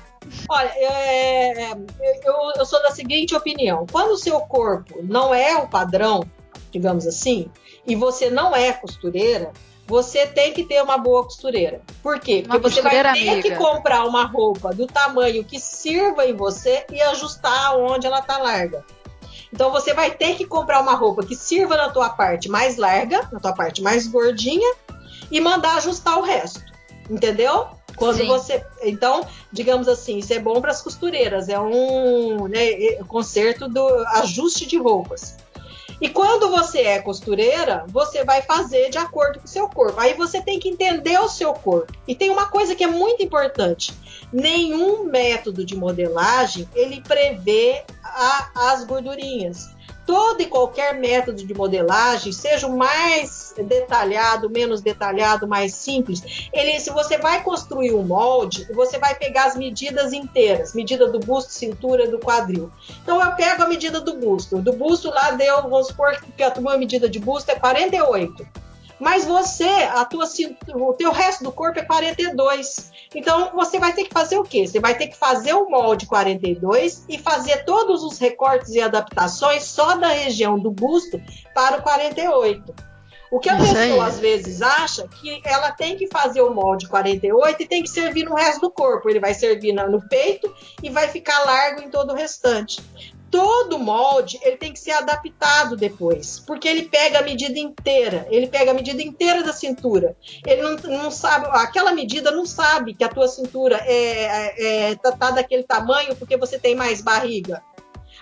Olha, 0.50 0.72
é, 0.76 1.72
eu, 2.24 2.34
eu 2.58 2.66
sou 2.66 2.82
da 2.82 2.92
seguinte 2.92 3.36
opinião: 3.36 3.86
quando 3.92 4.12
o 4.12 4.18
seu 4.18 4.40
corpo 4.42 5.00
não 5.04 5.34
é 5.34 5.56
o 5.56 5.68
padrão, 5.68 6.24
digamos 6.72 7.06
assim, 7.06 7.50
e 7.86 7.96
você 7.96 8.30
não 8.30 8.56
é 8.56 8.74
costureira, 8.74 9.52
você 9.88 10.26
tem 10.26 10.52
que 10.52 10.64
ter 10.64 10.82
uma 10.82 10.98
boa 10.98 11.24
costureira. 11.24 11.82
Por 12.02 12.20
quê? 12.20 12.44
Porque 12.46 12.60
você 12.60 12.82
vai 12.82 12.92
ter 12.92 13.08
amiga. 13.08 13.42
que 13.42 13.56
comprar 13.56 14.04
uma 14.06 14.26
roupa 14.26 14.74
do 14.74 14.88
tamanho 14.88 15.44
que 15.44 15.60
sirva 15.60 16.26
em 16.26 16.34
você 16.34 16.86
e 16.92 17.02
ajustar 17.02 17.78
onde 17.78 18.08
ela 18.08 18.22
tá 18.22 18.38
larga. 18.38 18.84
Então 19.54 19.72
você 19.72 19.94
vai 19.94 20.12
ter 20.12 20.36
que 20.36 20.46
comprar 20.46 20.82
uma 20.82 20.96
roupa 20.96 21.26
que 21.26 21.36
sirva 21.36 21.78
na 21.78 21.90
tua 21.90 22.10
parte 22.10 22.50
mais 22.50 22.78
larga, 22.78 23.28
na 23.32 23.40
tua 23.40 23.54
parte 23.54 23.82
mais 23.82 24.08
gordinha 24.08 24.76
e 25.32 25.40
mandar 25.40 25.78
ajustar 25.78 26.18
o 26.18 26.22
resto 26.22 26.76
entendeu? 27.10 27.68
Quando 27.96 28.18
Sim. 28.18 28.28
você. 28.28 28.66
Então, 28.84 29.26
digamos 29.52 29.88
assim, 29.88 30.18
isso 30.18 30.34
é 30.34 30.40
bom 30.40 30.60
para 30.60 30.72
as 30.72 30.82
costureiras, 30.82 31.48
é 31.48 31.60
um 31.60 32.48
né, 32.48 32.72
é, 32.72 33.04
conserto 33.08 33.70
do 33.70 33.88
ajuste 34.18 34.66
de 34.66 34.78
roupas. 34.78 35.38
E 36.02 36.10
quando 36.10 36.52
você 36.52 36.82
é 36.82 37.02
costureira, 37.02 37.86
você 37.88 38.26
vai 38.26 38.42
fazer 38.42 38.90
de 38.90 38.98
acordo 38.98 39.40
com 39.40 39.46
o 39.46 39.50
seu 39.50 39.70
corpo. 39.70 39.98
Aí 39.98 40.14
você 40.14 40.42
tem 40.42 40.60
que 40.60 40.68
entender 40.68 41.18
o 41.20 41.30
seu 41.30 41.54
corpo. 41.54 41.94
E 42.06 42.14
tem 42.14 42.30
uma 42.30 42.48
coisa 42.48 42.76
que 42.76 42.84
é 42.84 42.88
muito 42.88 43.24
importante: 43.24 43.94
nenhum 44.32 45.06
método 45.06 45.66
de 45.66 45.76
modelagem 45.76 46.68
ele 46.76 47.02
prevê 47.02 47.84
a, 48.04 48.72
as 48.72 48.84
gordurinhas 48.84 49.76
todo 50.06 50.42
e 50.42 50.46
qualquer 50.46 50.94
método 50.94 51.44
de 51.44 51.54
modelagem, 51.54 52.32
seja 52.32 52.68
o 52.68 52.78
mais 52.78 53.54
detalhado, 53.58 54.50
menos 54.50 54.82
detalhado, 54.82 55.48
mais 55.48 55.74
simples, 55.74 56.50
ele, 56.54 56.80
se 56.80 56.92
você 56.92 57.18
vai 57.18 57.44
construir 57.44 57.94
um 57.94 58.04
molde, 58.04 58.68
você 58.74 59.00
vai 59.00 59.16
pegar 59.16 59.46
as 59.46 59.56
medidas 59.56 60.14
inteiras, 60.14 60.74
medida 60.74 61.08
do 61.08 61.20
busto, 61.20 61.52
cintura, 61.52 62.08
do 62.08 62.20
quadril. 62.20 62.72
Então 63.02 63.22
eu 63.22 63.36
pego 63.36 63.64
a 63.64 63.68
medida 63.68 64.00
do 64.00 64.16
busto. 64.16 64.62
Do 64.62 64.74
busto 64.74 65.10
lá 65.10 65.32
deu, 65.32 65.64
vamos 65.64 65.88
supor 65.88 66.16
que 66.38 66.44
a 66.44 66.52
tua 66.52 66.78
medida 66.78 67.10
de 67.10 67.20
busto 67.20 67.52
é 67.52 67.56
48. 67.56 68.46
Mas 69.00 69.26
você, 69.26 69.64
a 69.64 70.06
tua, 70.06 70.26
o 70.76 70.94
teu 70.94 71.12
resto 71.12 71.44
do 71.44 71.52
corpo 71.52 71.80
é 71.80 71.84
42. 71.84 72.92
Então 73.14 73.52
você 73.54 73.80
vai 73.80 73.94
ter 73.94 74.06
que 74.06 74.14
fazer 74.14 74.38
o 74.38 74.44
quê? 74.44 74.66
Você 74.66 74.80
vai 74.80 74.96
ter 74.98 75.08
que 75.08 75.18
fazer 75.18 75.54
o 75.54 75.70
molde 75.70 76.06
42 76.06 77.06
e 77.10 77.18
fazer 77.18 77.66
todos 77.66 78.04
os 78.04 78.18
recortes 78.18 78.70
e 78.74 78.82
adaptações 78.82 79.64
só 79.64 79.96
da 79.96 80.08
região 80.08 80.58
do 80.58 80.72
busto 80.72 81.22
para 81.54 81.78
o 81.78 81.82
48. 81.82 82.74
O 83.32 83.40
que 83.40 83.50
a 83.50 83.58
Isso 83.58 83.74
pessoa 83.74 84.06
aí. 84.06 84.10
às 84.10 84.20
vezes 84.20 84.62
acha 84.62 85.08
que 85.08 85.42
ela 85.44 85.72
tem 85.72 85.98
que 85.98 86.08
fazer 86.08 86.42
o 86.42 86.54
molde 86.54 86.88
48 86.88 87.62
e 87.64 87.68
tem 87.68 87.84
que 87.84 87.90
servir 87.90 88.24
no 88.24 88.36
resto 88.36 88.62
do 88.62 88.72
corpo. 88.72 89.10
Ele 89.10 89.20
vai 89.20 89.34
servir 89.34 89.74
no 89.74 90.02
peito 90.08 90.54
e 90.82 90.90
vai 90.90 91.08
ficar 91.10 91.44
largo 91.44 91.82
em 91.82 91.90
todo 91.90 92.12
o 92.12 92.16
restante 92.16 92.82
todo 93.32 93.80
molde 93.80 94.40
ele 94.42 94.58
tem 94.58 94.72
que 94.72 94.80
ser 94.80 94.92
adaptado 94.92 95.76
depois, 95.76 96.40
porque 96.40 96.68
ele 96.68 96.84
pega 96.84 97.20
a 97.20 97.22
medida 97.22 97.58
inteira, 97.60 98.28
ele 98.30 98.48
pega 98.48 98.72
a 98.72 98.74
medida 98.74 99.02
inteira 99.02 99.44
da 99.44 99.54
cintura. 99.54 100.16
Ele 100.46 100.62
não, 100.62 100.76
não 100.76 101.12
sabe, 101.12 101.48
aquela 101.52 101.92
medida 101.92 102.32
não 102.32 102.46
sabe 102.46 102.94
que 102.94 103.04
a 103.04 103.10
tua 103.10 103.28
cintura 103.28 103.78
é, 103.86 103.94
é, 103.98 104.92
é 104.92 104.96
tá, 104.96 105.12
tá 105.12 105.32
daquele 105.32 105.64
tamanho 105.64 106.16
porque 106.16 106.38
você 106.38 106.58
tem 106.58 106.76
mais 106.76 107.02
barriga 107.02 107.62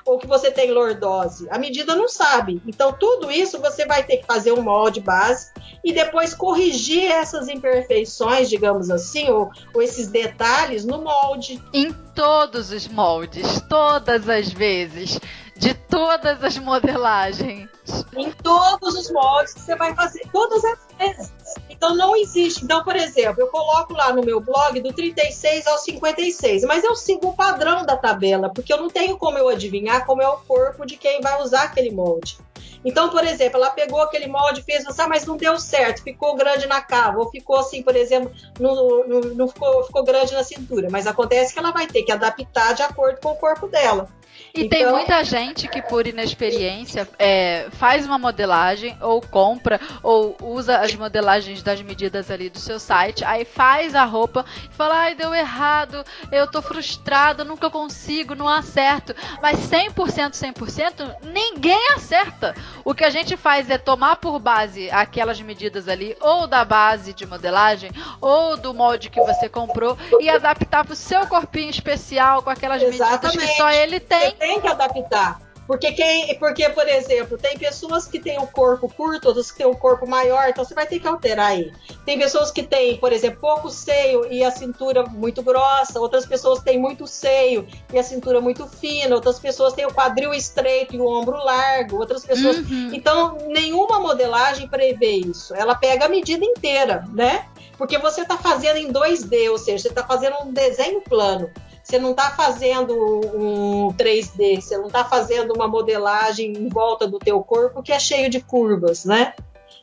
ou 0.05 0.17
que 0.17 0.27
você 0.27 0.51
tem 0.51 0.71
lordose. 0.71 1.47
A 1.49 1.57
medida 1.57 1.95
não 1.95 2.07
sabe. 2.07 2.61
Então, 2.67 2.91
tudo 2.93 3.31
isso 3.31 3.59
você 3.59 3.85
vai 3.85 4.03
ter 4.03 4.17
que 4.17 4.25
fazer 4.25 4.51
um 4.51 4.61
molde 4.61 4.99
base 4.99 5.51
e 5.83 5.91
depois 5.93 6.33
corrigir 6.33 7.11
essas 7.11 7.47
imperfeições, 7.47 8.49
digamos 8.49 8.89
assim, 8.89 9.29
ou, 9.29 9.51
ou 9.73 9.81
esses 9.81 10.07
detalhes 10.07 10.85
no 10.85 11.01
molde. 11.01 11.61
Em 11.73 11.91
todos 12.15 12.71
os 12.71 12.87
moldes, 12.87 13.61
todas 13.67 14.29
as 14.29 14.51
vezes 14.51 15.19
de 15.55 15.73
todas 15.73 16.43
as 16.43 16.57
modelagens. 16.57 17.69
Em 18.15 18.31
todos 18.31 18.95
os 18.95 19.11
moldes 19.11 19.53
que 19.53 19.61
você 19.61 19.75
vai 19.75 19.93
fazer, 19.93 20.27
todas 20.31 20.63
as 20.63 20.79
vezes. 20.97 21.33
Então 21.69 21.95
não 21.95 22.15
existe. 22.15 22.63
Então, 22.63 22.83
por 22.83 22.95
exemplo, 22.95 23.41
eu 23.41 23.47
coloco 23.47 23.93
lá 23.93 24.11
no 24.13 24.23
meu 24.23 24.39
blog 24.39 24.79
do 24.81 24.91
36 24.91 25.67
ao 25.67 25.77
56, 25.77 26.63
mas 26.63 26.83
eu 26.83 26.95
sigo 26.95 27.29
o 27.29 27.35
padrão 27.35 27.85
da 27.85 27.95
tabela, 27.95 28.49
porque 28.49 28.73
eu 28.73 28.77
não 28.77 28.89
tenho 28.89 29.17
como 29.17 29.37
eu 29.37 29.47
adivinhar 29.47 30.05
como 30.05 30.21
é 30.21 30.27
o 30.27 30.37
corpo 30.37 30.85
de 30.85 30.97
quem 30.97 31.21
vai 31.21 31.41
usar 31.41 31.63
aquele 31.63 31.91
molde. 31.91 32.37
Então, 32.83 33.09
por 33.09 33.23
exemplo, 33.23 33.57
ela 33.57 33.71
pegou 33.71 34.01
aquele 34.01 34.27
molde 34.27 34.61
e 34.61 34.63
fez, 34.63 34.85
ah, 34.99 35.07
mas 35.07 35.25
não 35.25 35.37
deu 35.37 35.57
certo, 35.59 36.03
ficou 36.03 36.35
grande 36.35 36.67
na 36.67 36.81
cava, 36.81 37.19
ou 37.19 37.29
ficou 37.29 37.57
assim, 37.57 37.81
por 37.81 37.95
exemplo, 37.95 38.31
não, 38.59 39.07
não, 39.07 39.21
não 39.21 39.47
ficou, 39.47 39.83
ficou 39.85 40.03
grande 40.03 40.33
na 40.33 40.43
cintura. 40.43 40.87
Mas 40.91 41.07
acontece 41.07 41.53
que 41.53 41.59
ela 41.59 41.71
vai 41.71 41.87
ter 41.87 42.03
que 42.03 42.11
adaptar 42.11 42.73
de 42.73 42.81
acordo 42.83 43.19
com 43.21 43.31
o 43.31 43.35
corpo 43.35 43.67
dela. 43.67 44.09
E 44.55 44.65
então... 44.65 44.77
tem 44.77 44.87
muita 44.87 45.23
gente 45.23 45.67
que, 45.67 45.81
por 45.81 46.05
inexperiência, 46.05 47.07
é, 47.17 47.67
faz 47.71 48.05
uma 48.05 48.19
modelagem, 48.19 48.95
ou 49.01 49.19
compra, 49.19 49.79
ou 50.01 50.37
usa 50.41 50.77
as 50.77 50.93
modelagens 50.95 51.63
das 51.63 51.81
medidas 51.81 52.29
ali 52.29 52.49
do 52.49 52.59
seu 52.59 52.79
site, 52.79 53.23
aí 53.25 53.45
faz 53.45 53.95
a 53.95 54.03
roupa 54.03 54.45
e 54.71 54.75
fala: 54.75 54.95
ai, 54.95 55.15
deu 55.15 55.33
errado, 55.33 56.03
eu 56.31 56.45
tô 56.45 56.61
frustrado, 56.61 57.43
nunca 57.43 57.69
consigo, 57.69 58.35
não 58.35 58.47
acerto. 58.47 59.15
Mas 59.41 59.59
100%, 59.59 60.31
100%, 60.31 61.15
ninguém 61.23 61.91
acerta. 61.95 62.53
O 62.83 62.93
que 62.93 63.03
a 63.03 63.09
gente 63.09 63.37
faz 63.37 63.69
é 63.69 63.77
tomar 63.77 64.17
por 64.17 64.39
base 64.39 64.89
aquelas 64.91 65.39
medidas 65.41 65.87
ali, 65.87 66.15
ou 66.19 66.47
da 66.47 66.65
base 66.65 67.13
de 67.13 67.25
modelagem, 67.25 67.91
ou 68.19 68.57
do 68.57 68.73
molde 68.73 69.09
que 69.09 69.21
você 69.21 69.47
comprou, 69.47 69.97
e 70.19 70.29
adaptar 70.29 70.85
pro 70.85 70.95
seu 70.95 71.25
corpinho 71.27 71.69
especial, 71.69 72.41
com 72.41 72.49
aquelas 72.49 72.81
Exatamente. 72.81 73.37
medidas 73.37 73.51
que 73.51 73.57
só 73.57 73.69
ele 73.71 73.99
tem 73.99 74.31
tem 74.31 74.59
que 74.59 74.67
adaptar. 74.67 75.39
Porque 75.65 75.91
quem, 75.93 76.37
porque 76.37 76.67
por 76.69 76.87
exemplo, 76.87 77.37
tem 77.37 77.57
pessoas 77.57 78.05
que 78.05 78.19
têm 78.19 78.37
o 78.39 78.47
corpo 78.47 78.89
curto, 78.89 79.27
outras 79.29 79.51
que 79.51 79.57
têm 79.57 79.65
o 79.65 79.75
corpo 79.75 80.07
maior, 80.07 80.49
então 80.49 80.63
você 80.63 80.73
vai 80.73 80.85
ter 80.85 80.99
que 80.99 81.07
alterar 81.07 81.51
aí. 81.51 81.71
Tem 82.05 82.17
pessoas 82.17 82.51
que 82.51 82.63
têm, 82.63 82.97
por 82.97 83.13
exemplo, 83.13 83.39
pouco 83.39 83.69
seio 83.69 84.31
e 84.31 84.43
a 84.43 84.51
cintura 84.51 85.03
muito 85.03 85.41
grossa, 85.41 85.99
outras 85.99 86.25
pessoas 86.25 86.61
têm 86.61 86.77
muito 86.77 87.07
seio 87.07 87.67
e 87.91 87.97
a 87.97 88.03
cintura 88.03 88.41
muito 88.41 88.67
fina, 88.67 89.15
outras 89.15 89.39
pessoas 89.39 89.73
têm 89.73 89.85
o 89.85 89.93
quadril 89.93 90.33
estreito 90.33 90.95
e 90.95 90.99
o 90.99 91.07
ombro 91.07 91.37
largo, 91.37 91.97
outras 91.97 92.25
pessoas. 92.25 92.57
Uhum. 92.57 92.89
Então, 92.93 93.37
nenhuma 93.47 93.99
modelagem 93.99 94.67
prevê 94.67 95.15
isso. 95.17 95.55
Ela 95.55 95.75
pega 95.75 96.05
a 96.05 96.09
medida 96.09 96.43
inteira, 96.43 97.05
né? 97.13 97.47
Porque 97.77 97.97
você 97.97 98.21
está 98.21 98.37
fazendo 98.37 98.77
em 98.77 98.91
2D, 98.91 99.49
ou 99.49 99.57
seja, 99.57 99.83
você 99.83 99.87
está 99.89 100.03
fazendo 100.03 100.35
um 100.43 100.51
desenho 100.51 101.01
plano. 101.01 101.49
Você 101.83 101.99
não 101.99 102.11
está 102.11 102.31
fazendo 102.31 102.93
um 103.35 103.89
3D, 103.93 104.61
você 104.61 104.77
não 104.77 104.87
está 104.87 105.03
fazendo 105.03 105.53
uma 105.53 105.67
modelagem 105.67 106.53
em 106.53 106.69
volta 106.69 107.05
do 107.05 107.19
teu 107.19 107.43
corpo 107.43 107.83
que 107.83 107.91
é 107.91 107.99
cheio 107.99 108.29
de 108.29 108.39
curvas, 108.39 109.03
né? 109.03 109.33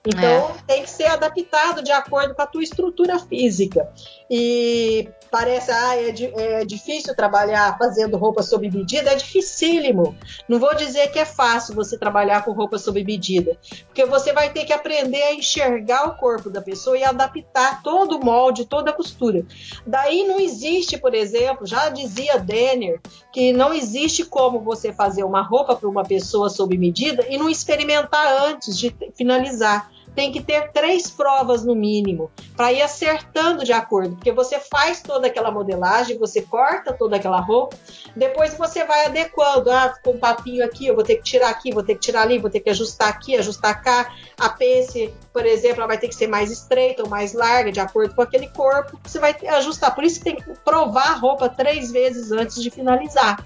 Então 0.07 0.51
é. 0.51 0.55
tem 0.67 0.83
que 0.83 0.91
ser 0.91 1.07
adaptado 1.07 1.83
de 1.83 1.93
acordo 1.93 2.35
com 2.35 2.41
a 2.41 2.47
tua 2.47 2.63
estrutura 2.63 3.19
física. 3.19 3.93
E 4.31 5.09
parece, 5.31 5.71
ah, 5.71 5.97
é, 5.97 6.61
é 6.61 6.65
difícil 6.65 7.15
trabalhar 7.15 7.77
fazendo 7.79 8.17
roupa 8.17 8.43
sob 8.43 8.69
medida, 8.71 9.11
é 9.11 9.15
dificílimo. 9.15 10.17
Não 10.49 10.59
vou 10.59 10.75
dizer 10.75 11.11
que 11.11 11.19
é 11.19 11.25
fácil 11.25 11.75
você 11.75 11.97
trabalhar 11.97 12.45
com 12.45 12.53
roupa 12.53 12.79
sob 12.79 13.03
medida, 13.05 13.57
porque 13.87 14.05
você 14.05 14.33
vai 14.33 14.51
ter 14.51 14.65
que 14.65 14.73
aprender 14.73 15.23
a 15.23 15.35
enxergar 15.35 16.09
o 16.09 16.17
corpo 16.17 16.51
da 16.51 16.61
pessoa 16.61 16.99
e 16.99 17.05
adaptar 17.05 17.83
todo 17.83 18.17
o 18.17 18.25
molde, 18.25 18.67
toda 18.67 18.91
a 18.91 18.95
costura. 18.95 19.45
Daí 19.87 20.27
não 20.27 20.41
existe, 20.41 20.99
por 20.99 21.15
exemplo, 21.15 21.67
já 21.67 21.89
dizia 21.89 22.39
Denner, 22.39 23.01
que 23.33 23.53
não 23.53 23.73
existe 23.73 24.25
como 24.25 24.61
você 24.61 24.93
fazer 24.93 25.25
uma 25.25 25.43
roupa 25.43 25.77
para 25.77 25.89
uma 25.89 26.05
pessoa 26.05 26.49
sob 26.49 26.77
medida 26.77 27.27
e 27.29 27.39
não 27.39 27.49
experimentar 27.49 28.43
antes 28.49 28.77
de 28.77 28.95
finalizar 29.15 29.91
tem 30.21 30.31
que 30.31 30.43
ter 30.43 30.71
três 30.71 31.09
provas 31.09 31.65
no 31.65 31.75
mínimo 31.75 32.31
para 32.55 32.71
ir 32.71 32.83
acertando 32.83 33.65
de 33.65 33.73
acordo, 33.73 34.17
porque 34.17 34.31
você 34.31 34.61
faz 34.61 35.01
toda 35.01 35.29
aquela 35.29 35.51
modelagem, 35.51 36.19
você 36.19 36.43
corta 36.43 36.93
toda 36.93 37.17
aquela 37.17 37.41
roupa, 37.41 37.75
depois 38.15 38.53
você 38.53 38.85
vai 38.85 39.07
adequando. 39.07 39.71
Ah, 39.71 39.95
ficou 39.95 40.13
um 40.13 40.19
papinho 40.19 40.63
aqui, 40.63 40.87
eu 40.87 40.95
vou 40.95 41.03
ter 41.03 41.17
que 41.17 41.23
tirar 41.23 41.49
aqui, 41.49 41.73
vou 41.73 41.83
ter 41.83 41.95
que 41.95 42.01
tirar 42.01 42.21
ali, 42.21 42.39
vou 42.39 42.51
ter 42.51 42.61
que 42.61 42.69
ajustar 42.69 43.09
aqui, 43.09 43.35
ajustar 43.35 43.83
cá. 43.83 44.13
A 44.39 44.51
pence, 44.51 45.11
por 45.33 45.47
exemplo, 45.47 45.79
ela 45.79 45.87
vai 45.87 45.97
ter 45.97 46.09
que 46.09 46.15
ser 46.15 46.27
mais 46.27 46.51
estreita 46.51 47.03
ou 47.03 47.09
mais 47.09 47.33
larga, 47.33 47.73
de 47.73 47.81
acordo 47.81 48.15
com 48.15 48.21
aquele 48.21 48.49
corpo. 48.49 49.01
Você 49.03 49.19
vai 49.19 49.35
ajustar. 49.57 49.95
Por 49.95 50.05
isso 50.05 50.19
que 50.19 50.25
tem 50.25 50.37
que 50.37 50.43
provar 50.63 51.13
a 51.13 51.15
roupa 51.15 51.49
três 51.49 51.91
vezes 51.91 52.31
antes 52.31 52.63
de 52.63 52.69
finalizar. 52.69 53.43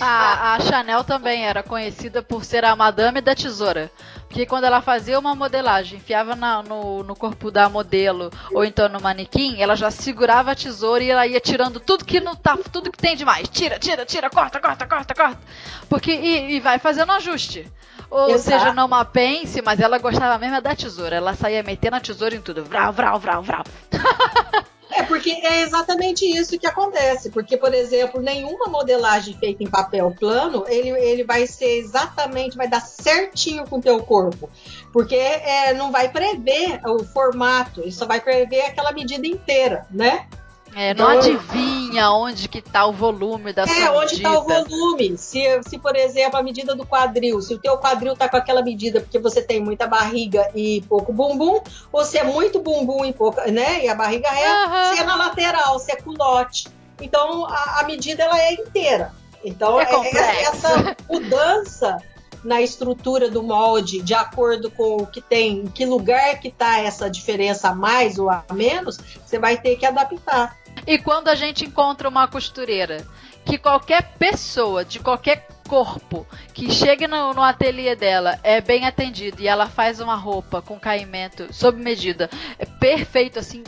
A, 0.00 0.54
a 0.54 0.60
Chanel 0.60 1.04
também 1.04 1.46
era 1.46 1.62
conhecida 1.62 2.22
por 2.22 2.44
ser 2.44 2.64
a 2.64 2.74
madame 2.74 3.20
da 3.20 3.34
tesoura. 3.34 3.90
Porque 4.28 4.46
quando 4.46 4.64
ela 4.64 4.82
fazia 4.82 5.18
uma 5.18 5.34
modelagem, 5.34 5.98
enfiava 5.98 6.34
na, 6.34 6.62
no, 6.62 7.04
no 7.04 7.14
corpo 7.14 7.50
da 7.52 7.68
modelo 7.68 8.30
ou 8.52 8.64
então 8.64 8.88
no 8.88 9.00
manequim, 9.00 9.62
ela 9.62 9.76
já 9.76 9.92
segurava 9.92 10.50
a 10.50 10.54
tesoura 10.56 11.04
e 11.04 11.10
ela 11.10 11.26
ia 11.26 11.40
tirando 11.40 11.78
tudo 11.78 12.04
que 12.04 12.18
não 12.20 12.34
tá, 12.34 12.58
tudo 12.72 12.90
que 12.90 12.98
tem 12.98 13.14
demais. 13.14 13.48
Tira, 13.48 13.78
tira, 13.78 14.04
tira, 14.04 14.28
corta, 14.28 14.58
corta, 14.60 14.86
corta, 14.86 15.14
corta. 15.14 15.40
Porque 15.88 16.12
e, 16.12 16.56
e 16.56 16.60
vai 16.60 16.80
fazendo 16.80 17.12
ajuste. 17.12 17.70
Ou 18.10 18.30
Exato. 18.30 18.58
seja, 18.58 18.74
não 18.74 18.86
uma 18.86 19.04
pence, 19.04 19.62
mas 19.62 19.80
ela 19.80 19.98
gostava 19.98 20.38
mesmo 20.38 20.60
da 20.60 20.74
tesoura. 20.74 21.16
Ela 21.16 21.34
saía 21.34 21.62
metendo 21.62 21.96
a 21.96 22.00
tesoura 22.00 22.34
em 22.34 22.40
tudo. 22.40 22.64
Vral, 22.64 22.92
vral, 22.92 23.18
vral, 23.20 23.42
vral. 23.42 23.64
É 24.96 25.02
porque 25.02 25.30
é 25.30 25.62
exatamente 25.62 26.24
isso 26.24 26.58
que 26.58 26.66
acontece. 26.66 27.30
Porque, 27.30 27.56
por 27.56 27.74
exemplo, 27.74 28.20
nenhuma 28.20 28.66
modelagem 28.66 29.36
feita 29.36 29.62
em 29.62 29.66
papel 29.66 30.14
plano, 30.18 30.64
ele, 30.68 30.90
ele 30.90 31.24
vai 31.24 31.46
ser 31.46 31.78
exatamente, 31.78 32.56
vai 32.56 32.68
dar 32.68 32.80
certinho 32.80 33.66
com 33.66 33.78
o 33.78 33.82
teu 33.82 34.02
corpo. 34.02 34.48
Porque 34.92 35.16
é, 35.16 35.74
não 35.74 35.90
vai 35.90 36.08
prever 36.08 36.80
o 36.86 37.04
formato, 37.04 37.80
ele 37.80 37.92
só 37.92 38.06
vai 38.06 38.20
prever 38.20 38.62
aquela 38.62 38.92
medida 38.92 39.26
inteira, 39.26 39.86
né? 39.90 40.28
É, 40.74 40.92
não 40.92 41.14
então, 41.14 41.36
adivinha 41.36 42.10
onde 42.10 42.48
que 42.48 42.60
tá 42.60 42.84
o 42.84 42.92
volume 42.92 43.52
da 43.52 43.62
é, 43.62 43.66
sua 43.66 43.74
medida. 43.74 43.94
É, 43.94 43.98
onde 43.98 44.14
está 44.14 44.38
o 44.38 44.42
volume. 44.42 45.16
Se, 45.18 45.62
se, 45.62 45.78
por 45.78 45.94
exemplo, 45.94 46.38
a 46.38 46.42
medida 46.42 46.74
do 46.74 46.84
quadril, 46.84 47.40
se 47.40 47.54
o 47.54 47.58
teu 47.58 47.78
quadril 47.78 48.16
tá 48.16 48.28
com 48.28 48.36
aquela 48.36 48.62
medida 48.62 49.00
porque 49.00 49.18
você 49.18 49.40
tem 49.40 49.60
muita 49.60 49.86
barriga 49.86 50.50
e 50.54 50.82
pouco 50.88 51.12
bumbum, 51.12 51.60
ou 51.92 52.04
se 52.04 52.18
é 52.18 52.24
muito 52.24 52.58
bumbum 52.58 53.04
e 53.04 53.12
pouca, 53.12 53.46
né? 53.50 53.84
E 53.84 53.88
a 53.88 53.94
barriga 53.94 54.28
é, 54.28 54.64
uhum. 54.64 54.94
se 54.94 55.00
é 55.00 55.04
na 55.04 55.14
lateral, 55.14 55.78
se 55.78 55.92
é 55.92 55.96
culote. 55.96 56.68
Então, 57.00 57.44
a, 57.46 57.80
a 57.80 57.84
medida 57.84 58.24
ela 58.24 58.40
é 58.40 58.54
inteira. 58.54 59.12
Então, 59.44 59.80
é 59.80 59.84
é, 59.84 60.18
é 60.18 60.42
essa 60.44 60.96
mudança 61.08 61.98
na 62.44 62.60
estrutura 62.60 63.30
do 63.30 63.42
molde, 63.42 64.02
de 64.02 64.12
acordo 64.12 64.70
com 64.70 64.98
o 64.98 65.06
que 65.06 65.20
tem, 65.20 65.60
em 65.60 65.66
que 65.66 65.86
lugar 65.86 66.38
que 66.40 66.48
está 66.48 66.78
essa 66.78 67.08
diferença 67.08 67.70
a 67.70 67.74
mais 67.74 68.18
ou 68.18 68.28
a 68.28 68.44
menos, 68.52 68.98
você 69.24 69.38
vai 69.38 69.56
ter 69.56 69.76
que 69.76 69.86
adaptar. 69.86 70.56
E 70.86 70.98
quando 70.98 71.28
a 71.28 71.34
gente 71.34 71.64
encontra 71.64 72.08
uma 72.08 72.28
costureira 72.28 73.06
que 73.44 73.58
qualquer 73.58 74.14
pessoa 74.18 74.84
de 74.84 74.98
qualquer 75.00 75.46
corpo 75.68 76.26
que 76.52 76.70
chegue 76.70 77.06
no, 77.06 77.32
no 77.32 77.42
ateliê 77.42 77.96
dela 77.96 78.38
é 78.42 78.60
bem 78.60 78.86
atendido 78.86 79.40
e 79.40 79.48
ela 79.48 79.66
faz 79.66 80.00
uma 80.00 80.14
roupa 80.14 80.60
com 80.62 80.78
caimento 80.78 81.52
sob 81.52 81.80
medida, 81.80 82.28
é 82.58 82.66
perfeito 82.66 83.38
assim, 83.38 83.62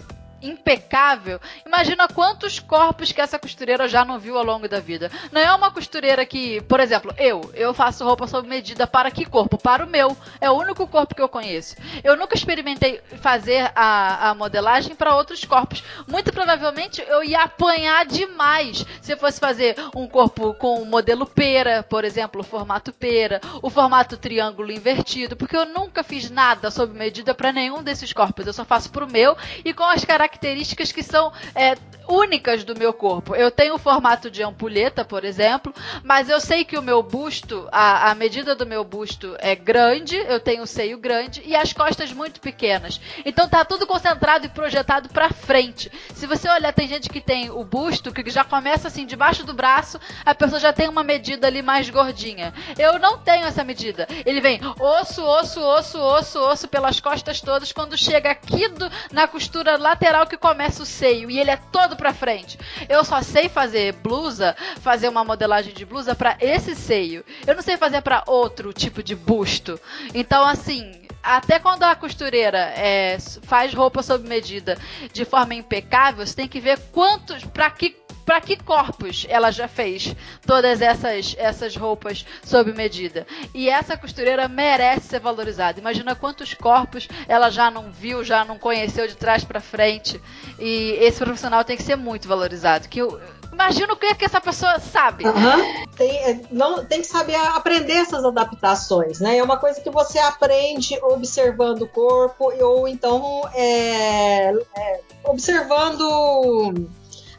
impecável, 0.48 1.40
imagina 1.64 2.08
quantos 2.08 2.58
corpos 2.58 3.12
que 3.12 3.20
essa 3.20 3.38
costureira 3.38 3.88
já 3.88 4.04
não 4.04 4.18
viu 4.18 4.38
ao 4.38 4.44
longo 4.44 4.68
da 4.68 4.80
vida. 4.80 5.10
Não 5.32 5.40
é 5.40 5.52
uma 5.54 5.70
costureira 5.70 6.24
que, 6.24 6.60
por 6.62 6.80
exemplo, 6.80 7.14
eu, 7.18 7.50
eu 7.54 7.74
faço 7.74 8.04
roupa 8.04 8.26
sob 8.26 8.48
medida 8.48 8.86
para 8.86 9.10
que 9.10 9.24
corpo? 9.24 9.58
Para 9.58 9.84
o 9.84 9.88
meu. 9.88 10.16
É 10.40 10.50
o 10.50 10.54
único 10.54 10.86
corpo 10.86 11.14
que 11.14 11.22
eu 11.22 11.28
conheço. 11.28 11.76
Eu 12.04 12.16
nunca 12.16 12.34
experimentei 12.34 13.00
fazer 13.20 13.70
a, 13.74 14.30
a 14.30 14.34
modelagem 14.34 14.94
para 14.94 15.16
outros 15.16 15.44
corpos. 15.44 15.82
Muito 16.06 16.32
provavelmente 16.32 17.02
eu 17.06 17.22
ia 17.24 17.42
apanhar 17.42 18.06
demais 18.06 18.84
se 19.00 19.12
eu 19.12 19.18
fosse 19.18 19.40
fazer 19.40 19.76
um 19.94 20.06
corpo 20.06 20.54
com 20.54 20.80
o 20.80 20.86
modelo 20.86 21.26
pera, 21.26 21.82
por 21.82 22.04
exemplo, 22.04 22.40
o 22.40 22.44
formato 22.44 22.92
pera, 22.92 23.40
o 23.62 23.70
formato 23.70 24.16
triângulo 24.16 24.70
invertido, 24.70 25.36
porque 25.36 25.56
eu 25.56 25.66
nunca 25.66 26.02
fiz 26.02 26.30
nada 26.30 26.70
sob 26.70 26.96
medida 26.96 27.34
para 27.34 27.52
nenhum 27.52 27.82
desses 27.82 28.12
corpos. 28.12 28.46
Eu 28.46 28.52
só 28.52 28.64
faço 28.64 28.90
para 28.90 29.04
o 29.04 29.10
meu 29.10 29.36
e 29.64 29.72
com 29.72 29.84
as 29.84 30.04
características 30.04 30.35
características 30.36 30.92
que 30.92 31.02
são 31.02 31.32
é, 31.54 31.74
únicas 32.08 32.64
do 32.64 32.76
meu 32.76 32.92
corpo. 32.92 33.34
Eu 33.34 33.50
tenho 33.50 33.74
o 33.74 33.78
formato 33.78 34.30
de 34.30 34.42
ampulheta, 34.42 35.04
por 35.04 35.24
exemplo, 35.24 35.74
mas 36.02 36.28
eu 36.28 36.40
sei 36.40 36.64
que 36.64 36.78
o 36.78 36.82
meu 36.82 37.02
busto, 37.02 37.68
a, 37.70 38.10
a 38.10 38.14
medida 38.14 38.54
do 38.54 38.66
meu 38.66 38.84
busto 38.84 39.36
é 39.38 39.54
grande, 39.54 40.16
eu 40.16 40.40
tenho 40.40 40.62
o 40.62 40.66
seio 40.66 40.98
grande 40.98 41.42
e 41.44 41.54
as 41.54 41.72
costas 41.72 42.12
muito 42.12 42.40
pequenas. 42.40 43.00
Então 43.24 43.48
tá 43.48 43.64
tudo 43.64 43.86
concentrado 43.86 44.46
e 44.46 44.50
projetado 44.50 45.08
para 45.08 45.30
frente. 45.30 45.90
Se 46.14 46.26
você 46.26 46.48
olhar, 46.48 46.72
tem 46.72 46.88
gente 46.88 47.08
que 47.08 47.20
tem 47.20 47.50
o 47.50 47.64
busto 47.64 48.12
que 48.12 48.28
já 48.30 48.44
começa 48.44 48.88
assim 48.88 49.06
debaixo 49.06 49.44
do 49.44 49.54
braço, 49.54 50.00
a 50.24 50.34
pessoa 50.34 50.60
já 50.60 50.72
tem 50.72 50.88
uma 50.88 51.02
medida 51.02 51.46
ali 51.46 51.62
mais 51.62 51.88
gordinha. 51.90 52.52
Eu 52.78 52.98
não 52.98 53.18
tenho 53.18 53.46
essa 53.46 53.64
medida. 53.64 54.06
Ele 54.24 54.40
vem 54.40 54.60
osso, 54.78 55.22
osso, 55.22 55.60
osso, 55.60 55.98
osso, 55.98 56.38
osso 56.38 56.68
pelas 56.68 57.00
costas 57.00 57.40
todas 57.40 57.72
quando 57.72 57.96
chega 57.96 58.30
aqui 58.30 58.68
do, 58.68 58.90
na 59.12 59.26
costura 59.26 59.76
lateral 59.76 60.26
que 60.26 60.36
começa 60.36 60.82
o 60.82 60.86
seio 60.86 61.30
e 61.30 61.38
ele 61.38 61.50
é 61.50 61.56
todo 61.56 61.95
para 61.96 62.14
frente. 62.14 62.58
Eu 62.88 63.04
só 63.04 63.22
sei 63.22 63.48
fazer 63.48 63.92
blusa, 63.94 64.54
fazer 64.80 65.08
uma 65.08 65.24
modelagem 65.24 65.74
de 65.74 65.84
blusa 65.84 66.14
para 66.14 66.36
esse 66.40 66.74
seio. 66.74 67.24
Eu 67.46 67.54
não 67.54 67.62
sei 67.62 67.76
fazer 67.76 68.02
para 68.02 68.22
outro 68.26 68.72
tipo 68.72 69.02
de 69.02 69.14
busto. 69.14 69.80
Então, 70.14 70.44
assim, 70.46 71.06
até 71.22 71.58
quando 71.58 71.82
a 71.82 71.94
costureira 71.96 72.58
é, 72.76 73.18
faz 73.42 73.74
roupa 73.74 74.02
sob 74.02 74.28
medida 74.28 74.78
de 75.12 75.24
forma 75.24 75.54
impecável, 75.54 76.24
você 76.24 76.34
tem 76.34 76.48
que 76.48 76.60
ver 76.60 76.78
quantos, 76.92 77.44
para 77.44 77.68
que 77.70 77.96
para 78.26 78.40
que 78.40 78.56
corpos 78.56 79.24
ela 79.28 79.52
já 79.52 79.68
fez 79.68 80.14
todas 80.44 80.82
essas, 80.82 81.36
essas 81.38 81.76
roupas 81.76 82.26
sob 82.44 82.72
medida. 82.72 83.24
E 83.54 83.70
essa 83.70 83.96
costureira 83.96 84.48
merece 84.48 85.06
ser 85.06 85.20
valorizada. 85.20 85.78
Imagina 85.78 86.16
quantos 86.16 86.52
corpos 86.52 87.08
ela 87.28 87.48
já 87.50 87.70
não 87.70 87.92
viu, 87.92 88.24
já 88.24 88.44
não 88.44 88.58
conheceu 88.58 89.06
de 89.06 89.16
trás 89.16 89.44
para 89.44 89.60
frente. 89.60 90.20
E 90.58 90.98
esse 91.00 91.18
profissional 91.18 91.64
tem 91.64 91.76
que 91.76 91.84
ser 91.84 91.96
muito 91.96 92.26
valorizado. 92.26 92.88
Que 92.88 93.00
eu, 93.00 93.20
imagino 93.52 93.94
o 93.94 93.96
que, 93.96 94.06
é 94.06 94.14
que 94.14 94.24
essa 94.24 94.40
pessoa 94.40 94.80
sabe. 94.80 95.24
Uhum. 95.24 95.86
Tem, 95.96 96.10
é, 96.10 96.40
não, 96.50 96.84
tem 96.84 97.00
que 97.00 97.06
saber 97.06 97.36
aprender 97.36 97.94
essas 97.94 98.24
adaptações, 98.24 99.20
né? 99.20 99.38
É 99.38 99.42
uma 99.42 99.56
coisa 99.56 99.80
que 99.80 99.90
você 99.90 100.18
aprende 100.18 100.98
observando 101.02 101.82
o 101.82 101.88
corpo 101.88 102.52
ou 102.60 102.88
então 102.88 103.48
é, 103.54 104.52
é, 104.76 105.00
observando 105.24 106.88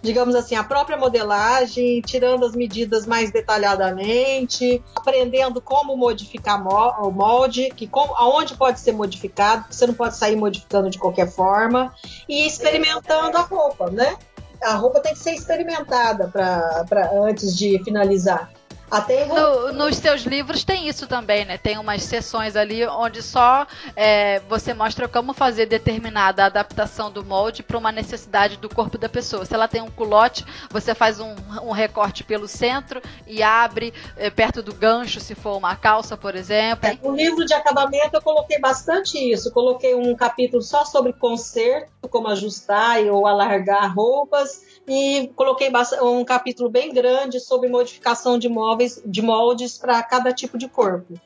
digamos 0.07 0.35
assim, 0.35 0.55
a 0.55 0.63
própria 0.63 0.97
modelagem, 0.97 1.99
tirando 2.01 2.45
as 2.45 2.55
medidas 2.55 3.05
mais 3.05 3.29
detalhadamente, 3.29 4.81
aprendendo 4.95 5.59
como 5.61 5.97
modificar 5.97 6.65
o 7.03 7.11
molde, 7.11 7.69
que 7.75 7.85
como, 7.85 8.15
aonde 8.15 8.55
pode 8.55 8.79
ser 8.79 8.93
modificado, 8.93 9.65
você 9.69 9.85
não 9.85 9.93
pode 9.93 10.15
sair 10.15 10.37
modificando 10.37 10.89
de 10.89 10.97
qualquer 10.97 11.29
forma, 11.29 11.93
e 12.27 12.47
experimentando 12.47 13.37
a 13.37 13.41
roupa, 13.41 13.91
né? 13.91 14.17
A 14.63 14.75
roupa 14.75 15.01
tem 15.01 15.11
que 15.11 15.19
ser 15.19 15.33
experimentada 15.33 16.29
para 16.29 17.11
antes 17.13 17.55
de 17.55 17.83
finalizar. 17.83 18.49
Até 18.89 19.25
no, 19.25 19.73
nos 19.73 19.97
seus 19.97 20.21
livros 20.21 20.63
tem 20.63 20.87
isso 20.87 21.07
também, 21.07 21.43
né? 21.43 21.57
Tem 21.57 21.77
umas 21.77 22.03
sessões 22.03 22.55
ali 22.55 22.85
onde 22.87 23.21
só 23.21 23.67
é, 23.95 24.39
você 24.47 24.73
mostra 24.73 25.09
como 25.09 25.33
fazer 25.33 25.65
determinada 25.65 26.45
adaptação 26.45 27.11
do 27.11 27.23
molde 27.23 27.63
para 27.63 27.77
uma 27.77 27.91
necessidade 27.91 28.55
do 28.57 28.69
corpo 28.69 28.97
da 28.97 29.09
pessoa. 29.09 29.45
Se 29.45 29.53
ela 29.53 29.67
tem 29.67 29.81
um 29.81 29.91
culote, 29.91 30.45
você 30.69 30.95
faz 30.95 31.19
um, 31.19 31.35
um 31.61 31.71
recorte 31.71 32.23
pelo 32.23 32.47
centro 32.47 33.01
e 33.25 33.43
abre 33.43 33.93
é, 34.15 34.29
perto 34.29 34.63
do 34.63 34.73
gancho, 34.73 35.19
se 35.19 35.35
for 35.35 35.57
uma 35.57 35.75
calça, 35.75 36.15
por 36.15 36.33
exemplo. 36.33 36.87
É, 36.87 36.97
no 37.03 37.13
livro 37.13 37.45
de 37.45 37.53
acabamento 37.53 38.15
eu 38.15 38.21
coloquei 38.21 38.59
bastante 38.59 39.17
isso. 39.17 39.51
Coloquei 39.51 39.95
um 39.95 40.15
capítulo 40.15 40.61
só 40.61 40.85
sobre 40.85 41.11
conserto, 41.11 42.07
como 42.09 42.29
ajustar 42.29 42.99
ou 43.01 43.27
alargar 43.27 43.93
roupas 43.93 44.66
e 44.87 45.29
coloquei 45.35 45.69
um 46.01 46.23
capítulo 46.23 46.69
bem 46.69 46.93
grande 46.93 47.39
sobre 47.39 47.67
modificação 47.67 48.39
de 48.39 48.47
móveis, 48.47 49.01
de 49.05 49.21
moldes 49.21 49.77
para 49.77 50.01
cada 50.01 50.31
tipo 50.31 50.57
de 50.57 50.69
corpo. 50.69 51.19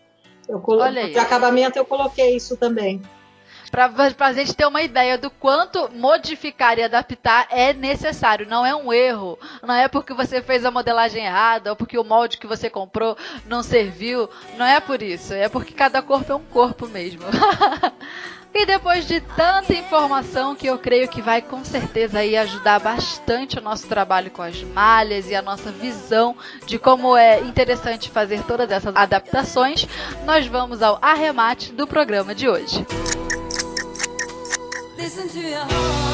Eu 0.49 0.59
colo... 0.59 0.89
De 0.89 1.19
acabamento 1.19 1.77
eu 1.77 1.85
coloquei 1.85 2.35
isso 2.35 2.57
também. 2.57 3.01
Pra, 3.69 3.88
pra 3.89 4.33
gente 4.33 4.53
ter 4.53 4.65
uma 4.65 4.81
ideia 4.81 5.17
do 5.17 5.29
quanto 5.29 5.89
modificar 5.93 6.77
e 6.77 6.83
adaptar 6.83 7.47
é 7.49 7.71
necessário. 7.71 8.45
Não 8.45 8.65
é 8.65 8.75
um 8.75 8.91
erro. 8.91 9.39
Não 9.61 9.73
é 9.73 9.88
porque 9.88 10.13
você 10.13 10.41
fez 10.41 10.65
a 10.65 10.71
modelagem 10.71 11.23
errada 11.23 11.69
ou 11.69 11.75
porque 11.75 11.97
o 11.97 12.03
molde 12.03 12.38
que 12.38 12.47
você 12.47 12.69
comprou 12.69 13.15
não 13.45 13.63
serviu. 13.63 14.29
Não 14.57 14.65
é 14.65 14.81
por 14.81 15.01
isso. 15.01 15.33
É 15.33 15.47
porque 15.47 15.73
cada 15.73 16.01
corpo 16.01 16.33
é 16.33 16.35
um 16.35 16.43
corpo 16.43 16.85
mesmo. 16.88 17.21
E 18.53 18.65
depois 18.65 19.07
de 19.07 19.22
tanta 19.22 19.73
informação 19.73 20.56
que 20.56 20.68
eu 20.68 20.78
creio 20.78 21.07
que 21.07 21.22
vai 21.22 21.41
com 21.41 21.64
certeza 21.64 22.19
aí 22.19 22.36
ajudar 22.36 22.80
bastante 22.80 23.57
o 23.57 23.61
nosso 23.61 23.88
trabalho 23.88 24.30
com 24.30 24.41
as 24.41 24.61
malhas 24.61 25.30
e 25.30 25.36
a 25.36 25.41
nossa 25.41 25.72
visão 25.72 26.36
de 26.65 26.78
como 26.78 27.15
é 27.15 27.40
interessante 27.40 28.10
fazer 28.10 28.44
todas 28.44 28.69
essas 28.69 28.95
adaptações, 28.95 29.88
nós 30.26 30.45
vamos 30.48 30.82
ao 30.82 30.99
arremate 31.02 31.72
do 31.72 31.88
programa 31.88 32.36
de 32.36 32.49
hoje. 32.49 32.86
Listen 35.02 36.10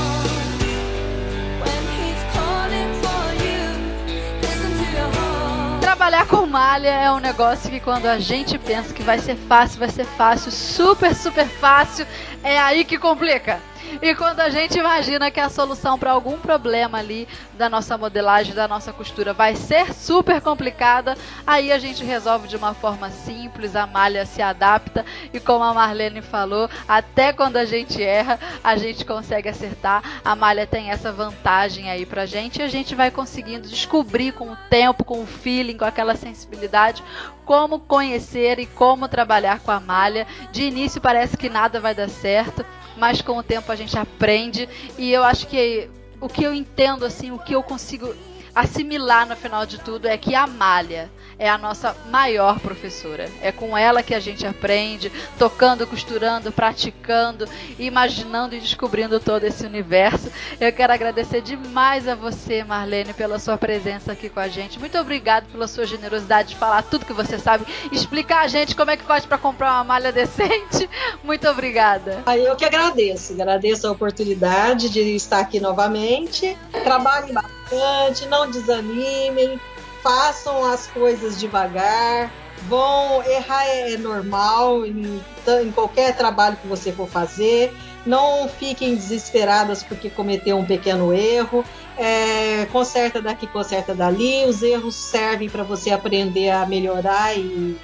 Trabalhar 5.97 6.27
com 6.27 6.45
malha 6.45 6.89
é 6.89 7.11
um 7.11 7.17
negócio 7.17 7.71
que 7.71 7.79
quando 7.79 8.05
a 8.05 8.19
gente 8.19 8.55
pensa 8.59 8.93
que 8.93 9.01
vai 9.01 9.17
ser 9.17 9.35
fácil, 9.35 9.79
vai 9.79 9.89
ser 9.89 10.05
fácil, 10.05 10.51
super, 10.51 11.15
super 11.15 11.47
fácil, 11.47 12.05
é 12.43 12.59
aí 12.59 12.85
que 12.85 12.99
complica. 12.99 13.59
E 14.01 14.14
quando 14.15 14.39
a 14.39 14.49
gente 14.49 14.77
imagina 14.77 15.31
que 15.31 15.39
a 15.39 15.49
solução 15.49 15.97
para 15.97 16.11
algum 16.11 16.38
problema 16.38 16.99
ali 16.99 17.27
da 17.53 17.69
nossa 17.69 17.97
modelagem, 17.97 18.53
da 18.53 18.68
nossa 18.68 18.93
costura 18.93 19.34
vai 19.34 19.55
ser 19.55 19.93
super 19.93 20.41
complicada, 20.41 21.18
aí 21.45 21.72
a 21.72 21.80
gente 21.80 22.03
resolve 22.03 22.47
de 22.47 22.55
uma 22.55 22.73
forma 22.73 23.09
simples, 23.09 23.76
a 23.76 23.88
malha 23.88 24.26
se 24.26 24.41
adapta 24.41 25.05
e 25.34 25.39
como 25.39 25.64
a 25.64 25.73
Marlene 25.73 26.22
falou, 26.22 26.69
até 26.88 27.34
quando 27.34 27.57
a 27.57 27.65
gente 27.65 28.01
erra, 28.01 28.39
a 28.64 28.76
gente 28.77 29.03
consegue 29.05 29.49
acertar. 29.49 30.03
A 30.23 30.35
malha 30.35 30.68
tem 30.68 30.91
essa 30.91 31.11
vantagem 31.11 31.89
aí 31.89 32.05
pra 32.05 32.26
gente 32.26 32.59
e 32.59 32.64
a 32.64 32.68
gente 32.68 32.93
vai 32.93 33.09
conseguindo 33.09 33.68
descobrir 33.68 34.31
com 34.34 34.51
o 34.51 34.57
tempo, 34.69 35.03
com 35.03 35.22
o 35.22 35.26
feeling, 35.26 35.77
com 35.77 35.85
aquela 35.85 36.15
sensibilidade, 36.15 37.03
como 37.45 37.80
conhecer 37.80 38.59
e 38.59 38.65
como 38.65 39.07
trabalhar 39.07 39.59
com 39.59 39.72
a 39.72 39.80
malha. 39.80 40.27
De 40.51 40.64
início 40.64 41.01
parece 41.01 41.38
que 41.38 41.49
nada 41.49 41.80
vai 41.80 41.95
dar 41.95 42.09
certo, 42.09 42.65
mas 42.97 43.21
com 43.21 43.37
o 43.37 43.43
tempo 43.43 43.71
a 43.71 43.75
gente 43.75 43.97
aprende. 43.97 44.67
E 44.97 45.11
eu 45.11 45.23
acho 45.23 45.47
que 45.47 45.89
o 46.19 46.27
que 46.27 46.43
eu 46.43 46.53
entendo 46.53 47.05
assim, 47.05 47.31
o 47.31 47.39
que 47.39 47.53
eu 47.53 47.63
consigo 47.63 48.13
assimilar 48.53 49.27
no 49.27 49.35
final 49.35 49.65
de 49.65 49.77
tudo 49.79 50.07
é 50.07 50.17
que 50.17 50.33
a 50.33 50.47
malha 50.47 51.11
é 51.39 51.49
a 51.49 51.57
nossa 51.57 51.95
maior 52.09 52.59
professora. 52.59 53.30
É 53.41 53.51
com 53.51 53.77
ela 53.77 54.01
que 54.01 54.14
a 54.14 54.19
gente 54.19 54.45
aprende, 54.45 55.11
tocando, 55.38 55.85
costurando, 55.85 56.51
praticando, 56.51 57.47
imaginando 57.77 58.55
e 58.55 58.59
descobrindo 58.59 59.19
todo 59.19 59.43
esse 59.43 59.65
universo. 59.65 60.31
Eu 60.59 60.72
quero 60.73 60.93
agradecer 60.93 61.41
demais 61.41 62.07
a 62.07 62.15
você, 62.15 62.64
Marlene, 62.64 63.14
pela 63.14 63.39
sua 63.39 63.57
presença 63.57 64.11
aqui 64.11 64.30
com 64.30 64.39
a 64.39 64.47
gente. 64.47 64.80
Muito 64.80 64.97
obrigado 64.97 65.45
pela 65.51 65.68
sua 65.68 65.85
generosidade 65.85 66.49
de 66.49 66.55
falar 66.55 66.81
tudo 66.84 67.05
que 67.05 67.14
você 67.14 67.38
sabe, 67.38 67.65
explicar 67.91 68.43
a 68.43 68.47
gente 68.47 68.76
como 68.76 68.91
é 68.91 68.97
que 68.97 69.03
faz 69.03 69.26
para 69.26 69.38
comprar 69.38 69.73
uma 69.73 69.84
malha 69.84 70.11
decente. 70.11 70.89
Muito 71.23 71.47
obrigada. 71.47 72.23
Eu 72.38 72.55
que 72.55 72.65
agradeço, 72.65 73.34
agradeço 73.34 73.88
a 73.88 73.91
oportunidade 73.91 74.89
de 74.89 75.15
estar 75.15 75.39
aqui 75.39 75.59
novamente. 75.59 76.57
Trabalhe 76.84 77.34
bastante, 77.34 78.26
não 78.27 78.49
desanimem, 78.49 79.59
façam 80.01 80.65
as 80.65 80.87
coisas 80.87 81.39
devagar. 81.39 82.31
Vão 82.67 83.23
errar 83.23 83.65
é, 83.65 83.93
é 83.93 83.97
normal 83.97 84.85
em, 84.85 85.21
em 85.63 85.71
qualquer 85.71 86.15
trabalho 86.17 86.57
que 86.57 86.67
você 86.67 86.91
for 86.91 87.07
fazer. 87.07 87.75
Não 88.05 88.47
fiquem 88.47 88.95
desesperadas 88.95 89.83
porque 89.83 90.09
cometeu 90.09 90.57
um 90.57 90.65
pequeno 90.65 91.13
erro. 91.13 91.63
É, 91.97 92.65
conserta 92.71 93.21
daqui, 93.21 93.45
conserta 93.47 93.93
dali. 93.93 94.45
Os 94.45 94.63
erros 94.63 94.95
servem 94.95 95.49
para 95.49 95.63
você 95.63 95.91
aprender 95.91 96.49
a 96.49 96.65
melhorar 96.65 97.37
e, 97.37 97.77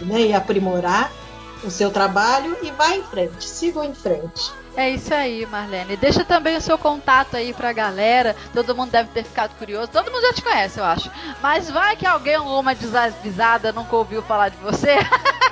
né, 0.00 0.20
e 0.22 0.32
aprimorar 0.34 1.10
o 1.64 1.70
seu 1.70 1.90
trabalho 1.90 2.56
e 2.62 2.70
vá 2.72 2.96
em 2.96 3.02
frente, 3.02 3.44
sigam 3.44 3.84
em 3.84 3.94
frente. 3.94 4.61
É 4.76 4.90
isso 4.90 5.12
aí, 5.12 5.44
Marlene. 5.46 5.96
Deixa 5.96 6.24
também 6.24 6.56
o 6.56 6.60
seu 6.60 6.78
contato 6.78 7.36
aí 7.36 7.52
pra 7.52 7.72
galera. 7.72 8.34
Todo 8.54 8.74
mundo 8.74 8.90
deve 8.90 9.10
ter 9.10 9.24
ficado 9.24 9.54
curioso. 9.56 9.92
Todo 9.92 10.10
mundo 10.10 10.22
já 10.22 10.32
te 10.32 10.42
conhece, 10.42 10.78
eu 10.78 10.84
acho. 10.84 11.10
Mas 11.42 11.70
vai 11.70 11.96
que 11.96 12.06
alguém 12.06 12.38
ou 12.38 12.58
uma 12.58 12.74
desavisada 12.74 13.72
nunca 13.72 13.94
ouviu 13.94 14.22
falar 14.22 14.48
de 14.48 14.56
você. 14.56 14.96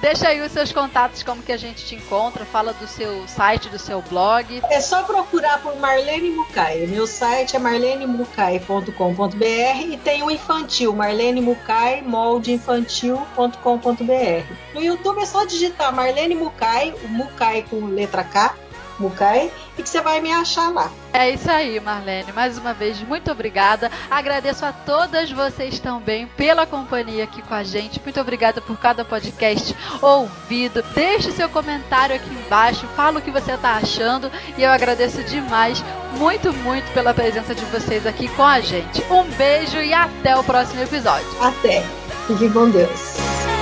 Deixa 0.00 0.28
aí 0.28 0.40
os 0.40 0.52
seus 0.52 0.72
contatos, 0.72 1.24
como 1.24 1.42
que 1.42 1.50
a 1.50 1.56
gente 1.56 1.84
te 1.84 1.96
encontra, 1.96 2.44
fala 2.44 2.72
do 2.72 2.86
seu 2.86 3.26
site, 3.26 3.68
do 3.68 3.80
seu 3.80 4.00
blog. 4.02 4.62
É 4.70 4.80
só 4.80 5.02
procurar 5.02 5.60
por 5.60 5.74
Marlene 5.76 6.30
Mucay. 6.30 6.86
Meu 6.86 7.04
site 7.04 7.56
é 7.56 7.58
marlenemucay.com.br 7.58 9.80
e 9.90 9.96
tem 9.96 10.22
o 10.22 10.30
infantil, 10.30 10.94
Marlene 10.94 11.40
Mucay, 11.40 12.02
moldeinfantil.com.br. 12.02 14.52
No 14.72 14.80
YouTube 14.80 15.20
é 15.20 15.26
só 15.26 15.44
digitar 15.44 15.92
Marlene 15.92 16.36
Mucay, 16.36 16.94
o 17.02 17.08
Mucay 17.08 17.64
com 17.68 17.86
letra 17.86 18.22
K, 18.32 18.54
Mukai, 18.98 19.50
e 19.76 19.82
que 19.82 19.88
você 19.88 20.00
vai 20.00 20.20
me 20.20 20.32
achar 20.32 20.72
lá. 20.72 20.90
É 21.12 21.30
isso 21.30 21.50
aí, 21.50 21.78
Marlene. 21.78 22.32
Mais 22.32 22.58
uma 22.58 22.74
vez, 22.74 23.00
muito 23.00 23.30
obrigada. 23.30 23.90
Agradeço 24.10 24.64
a 24.64 24.72
todas 24.72 25.30
vocês 25.30 25.78
também 25.78 26.26
pela 26.36 26.66
companhia 26.66 27.24
aqui 27.24 27.40
com 27.42 27.54
a 27.54 27.62
gente. 27.62 28.00
Muito 28.02 28.20
obrigada 28.20 28.60
por 28.60 28.76
cada 28.76 29.04
podcast 29.04 29.74
ouvido. 30.02 30.82
Deixe 30.94 31.30
seu 31.30 31.48
comentário 31.48 32.16
aqui 32.16 32.28
embaixo, 32.28 32.86
fala 32.96 33.20
o 33.20 33.22
que 33.22 33.30
você 33.30 33.52
está 33.52 33.76
achando 33.76 34.30
e 34.56 34.62
eu 34.62 34.70
agradeço 34.70 35.22
demais, 35.22 35.82
muito, 36.16 36.52
muito 36.52 36.92
pela 36.92 37.14
presença 37.14 37.54
de 37.54 37.64
vocês 37.66 38.06
aqui 38.06 38.28
com 38.28 38.44
a 38.44 38.60
gente. 38.60 39.02
Um 39.10 39.24
beijo 39.36 39.78
e 39.78 39.92
até 39.94 40.36
o 40.36 40.44
próximo 40.44 40.82
episódio. 40.82 41.26
Até. 41.40 41.84
Fique 42.26 42.50
com 42.50 42.68
Deus. 42.68 43.57